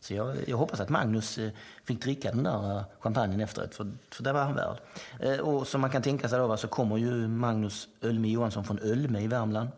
Så 0.00 0.14
jag, 0.14 0.36
jag 0.48 0.56
hoppas 0.56 0.80
att 0.80 0.88
Magnus 0.88 1.38
eh, 1.38 1.50
fick 1.84 2.02
dricka 2.02 2.30
den 2.30 2.42
där 2.42 2.76
eh, 2.76 2.82
champagnen 3.00 3.40
efteråt, 3.40 3.74
för, 3.74 3.92
för 4.10 4.22
det 4.22 4.32
var 4.32 4.44
han 4.44 4.54
värd. 4.54 4.76
Eh, 5.20 5.38
Och 5.38 5.66
som 5.66 5.80
man 5.80 5.90
kan 5.90 6.02
tänka 6.02 6.28
sig 6.28 6.38
då, 6.38 6.56
så 6.56 6.68
kommer 6.68 6.96
ju 6.96 7.28
Magnus 7.28 7.88
Ölme 8.00 8.28
Johansson 8.28 8.64
från 8.64 8.78
Ölme 8.78 9.20
i 9.20 9.26
Värmland. 9.26 9.68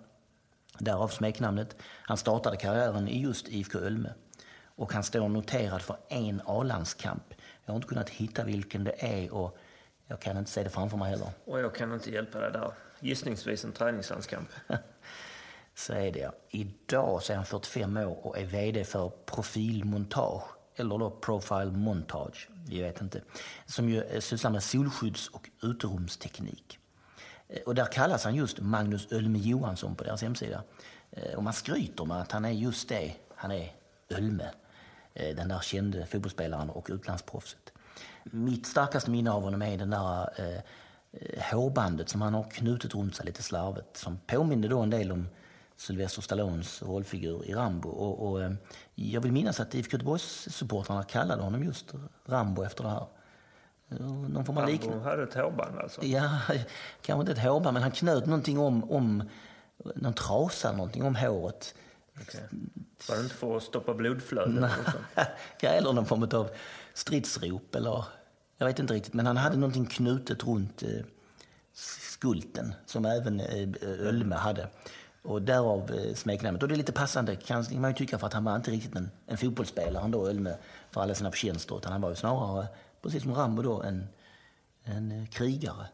Därav 0.79 1.09
smeknamnet. 1.09 1.77
Han 2.03 2.17
startade 2.17 2.57
karriären 2.57 3.09
i 3.09 3.23
just 3.23 3.49
IFK 3.49 3.79
Ölme. 3.79 4.13
Och 4.77 4.93
han 4.93 5.03
står 5.03 5.29
noterad 5.29 5.83
för 5.83 5.97
en 6.09 6.43
A-landskamp. 6.47 7.23
Jag 7.65 7.73
har 7.73 7.77
inte 7.77 7.89
kunnat 7.89 8.09
hitta 8.11 8.45
vilken 8.45 8.85
det 8.85 8.95
är 8.99 9.35
och 9.35 9.59
jag 10.07 10.21
kan 10.21 10.37
inte 10.37 10.51
se 10.51 10.63
det 10.63 10.71
framför 10.71 10.97
mig 10.97 11.11
heller. 11.11 11.29
Och 11.45 11.61
jag 11.61 11.75
kan 11.75 11.95
inte 11.95 12.11
hjälpa 12.11 12.41
dig 12.41 12.53
där. 12.53 12.71
Gissningsvis 13.01 13.65
en 13.65 13.73
träningslandskamp. 13.73 14.49
Så 15.79 15.93
är 15.93 16.13
det. 16.13 16.31
Idag 16.51 17.23
så 17.23 17.33
är 17.33 17.37
han 17.37 17.45
45 17.45 17.97
år 17.97 18.27
och 18.27 18.39
är 18.39 18.45
VD 18.45 18.85
för 18.85 19.13
Profilmontage, 19.27 20.43
eller 20.77 20.99
då 20.99 21.11
Profile 21.11 21.71
Montage, 21.71 22.49
vi 22.69 22.83
vet 22.83 23.01
inte, 23.01 23.23
som 23.67 23.89
ju 23.89 24.03
eh, 24.03 24.21
sysslar 24.21 24.51
med 24.51 24.63
solskydds 24.63 25.29
och 25.29 25.51
uterumsteknik. 25.63 26.79
Eh, 27.49 27.63
och 27.63 27.75
där 27.75 27.85
kallas 27.93 28.25
han 28.25 28.35
just 28.35 28.61
Magnus 28.61 29.13
Ölme 29.13 29.39
Johansson 29.39 29.95
på 29.95 30.05
deras 30.05 30.23
hemsida. 30.23 30.63
Eh, 31.11 31.35
och 31.35 31.43
man 31.43 31.53
skryter 31.53 32.05
med 32.05 32.21
att 32.21 32.33
han 32.33 32.45
är 32.45 32.51
just 32.51 32.89
det, 32.89 33.15
han 33.35 33.51
är 33.51 33.73
Ölme. 34.09 34.51
den 35.15 35.49
där 35.49 35.61
kände 35.61 36.07
fotbollsspelaren 36.07 36.71
och 36.71 36.87
utlandsproffset. 36.91 37.73
Mitt 38.25 38.67
starkaste 38.67 39.11
minne 39.11 39.31
av 39.31 39.43
honom 39.43 39.63
är 39.63 39.79
den 39.79 39.91
där 39.91 40.31
eh, 41.13 41.43
hårbandet 41.53 42.09
som 42.09 42.23
han 42.23 42.35
har 42.35 42.51
knutit 42.51 42.95
runt 42.95 43.17
sig 43.17 43.27
lite 43.27 43.43
slarvigt 43.43 43.97
som 43.97 44.19
påminner 44.27 44.69
då 44.69 44.81
en 44.81 44.91
del 44.91 45.13
om 45.13 45.29
Sylvester 45.79 46.23
Stallones 46.23 46.83
rollfigur 46.83 47.45
i 47.45 47.55
Rambo. 47.55 47.89
Och, 47.89 48.33
och 48.33 48.53
jag 48.95 49.21
vill 49.21 49.33
minnas 49.33 49.61
att 49.61 49.75
IFK 49.75 49.93
Göteborgs-supportrarna 49.93 51.03
kallade 51.03 51.43
honom 51.43 51.65
just 51.65 51.95
Rambo 52.27 52.65
efter 52.65 52.85
det 52.85 52.91
här. 52.91 53.07
Någon 54.29 54.45
form 54.45 54.59
av 54.59 54.67
liknande. 54.67 55.05
Hade 55.05 55.23
ett 55.23 55.35
hårband 55.35 55.79
alltså? 55.79 56.05
Ja, 56.05 56.39
kanske 57.03 57.21
inte 57.21 57.33
ett 57.33 57.49
hårband, 57.49 57.75
men 57.75 57.83
han 57.83 57.93
knöt 57.93 58.27
någonting 58.27 58.59
om, 58.59 58.91
om 58.91 59.23
någon 59.95 60.15
trasa 60.15 60.73
någonting 60.73 61.05
om 61.05 61.17
håret. 61.17 61.75
Okay. 62.23 62.41
Var 63.09 63.17
det 63.17 63.23
inte 63.23 63.35
för 63.35 63.57
att 63.57 63.63
stoppa 63.63 63.95
blodflödet? 63.95 64.71
ja, 65.61 65.69
eller 65.69 65.93
någon 65.93 66.07
form 66.07 66.29
av 66.33 66.51
stridsrop 66.95 67.75
eller 67.75 68.05
jag 68.57 68.67
vet 68.67 68.79
inte 68.79 68.95
riktigt. 68.95 69.15
Men 69.15 69.27
han 69.27 69.37
hade 69.37 69.57
någonting 69.57 69.87
knutet 69.87 70.45
runt 70.45 70.83
eh, 70.83 71.05
skulten 71.73 72.75
som 72.87 73.05
även 73.05 73.41
eh, 73.41 73.69
Ölme 73.83 74.37
hade. 74.37 74.69
Och 75.29 75.43
därav 75.43 75.91
eh, 75.91 76.15
smeknamnet. 76.15 76.63
Och 76.63 76.69
det 76.69 76.75
är 76.75 76.77
lite 76.77 76.93
passande 76.93 77.37
kan 77.37 77.65
man 77.71 77.91
ju 77.91 77.95
tycka 77.97 78.19
för 78.19 78.27
att 78.27 78.33
han 78.33 78.45
var 78.45 78.57
inte 78.57 78.71
riktigt 78.71 78.97
en, 78.97 79.11
en 79.27 79.39
fotbollsspelare 79.39 80.01
han 80.01 80.11
då 80.11 80.29
Ölme 80.29 80.57
för 80.91 81.01
alla 81.01 81.15
sina 81.15 81.31
förtjänster 81.31 81.77
utan 81.77 81.93
han 81.93 82.01
var 82.01 82.09
ju 82.09 82.17
snarare, 82.17 82.67
precis 83.03 83.23
som 83.23 83.35
Rambo 83.35 83.63
då, 83.63 83.83
en, 83.83 84.09
en 84.85 85.13
eh, 85.13 85.27
krigare. 85.27 85.87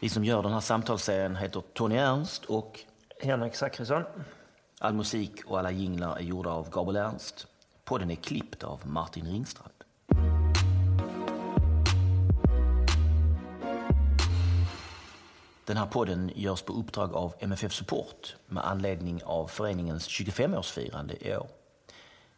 Vi 0.00 0.08
som 0.08 0.24
gör 0.24 0.42
den 0.42 0.52
här 0.52 0.60
samtalsserien 0.60 1.36
heter 1.36 1.62
Tony 1.72 1.96
Ernst 1.96 2.44
och 2.44 2.80
Henrik 3.20 3.54
Zackrisson. 3.54 4.02
All 4.78 4.94
musik 4.94 5.40
och 5.46 5.58
alla 5.58 5.70
jinglar 5.70 6.16
är 6.16 6.22
gjorda 6.22 6.50
av 6.50 6.70
Gabriel 6.70 7.06
Ernst. 7.06 7.46
Podden 7.84 8.10
är 8.10 8.14
klippt 8.14 8.64
av 8.64 8.80
Martin 8.86 9.26
Ringstrand. 9.26 9.79
Den 15.70 15.76
här 15.76 15.86
podden 15.86 16.30
görs 16.34 16.62
på 16.62 16.72
uppdrag 16.72 17.14
av 17.14 17.34
MFF 17.38 17.72
Support 17.72 18.36
med 18.46 18.64
anledning 18.64 19.22
av 19.24 19.46
föreningens 19.46 20.08
25-årsfirande 20.08 21.26
i 21.26 21.36
år. 21.36 21.46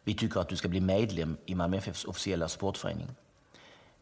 Vi 0.03 0.15
tycker 0.15 0.39
att 0.39 0.49
du 0.49 0.55
ska 0.55 0.67
bli 0.67 0.81
medlem 0.81 1.37
i 1.45 1.55
Malmö 1.55 1.77
FFs 1.77 2.05
officiella 2.05 2.47
supportförening. 2.47 3.07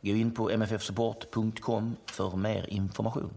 Gå 0.01 0.09
in 0.09 0.31
på 0.31 0.57
mffsupport.com 0.57 1.95
för 2.05 2.35
mer 2.35 2.65
information. 2.69 3.33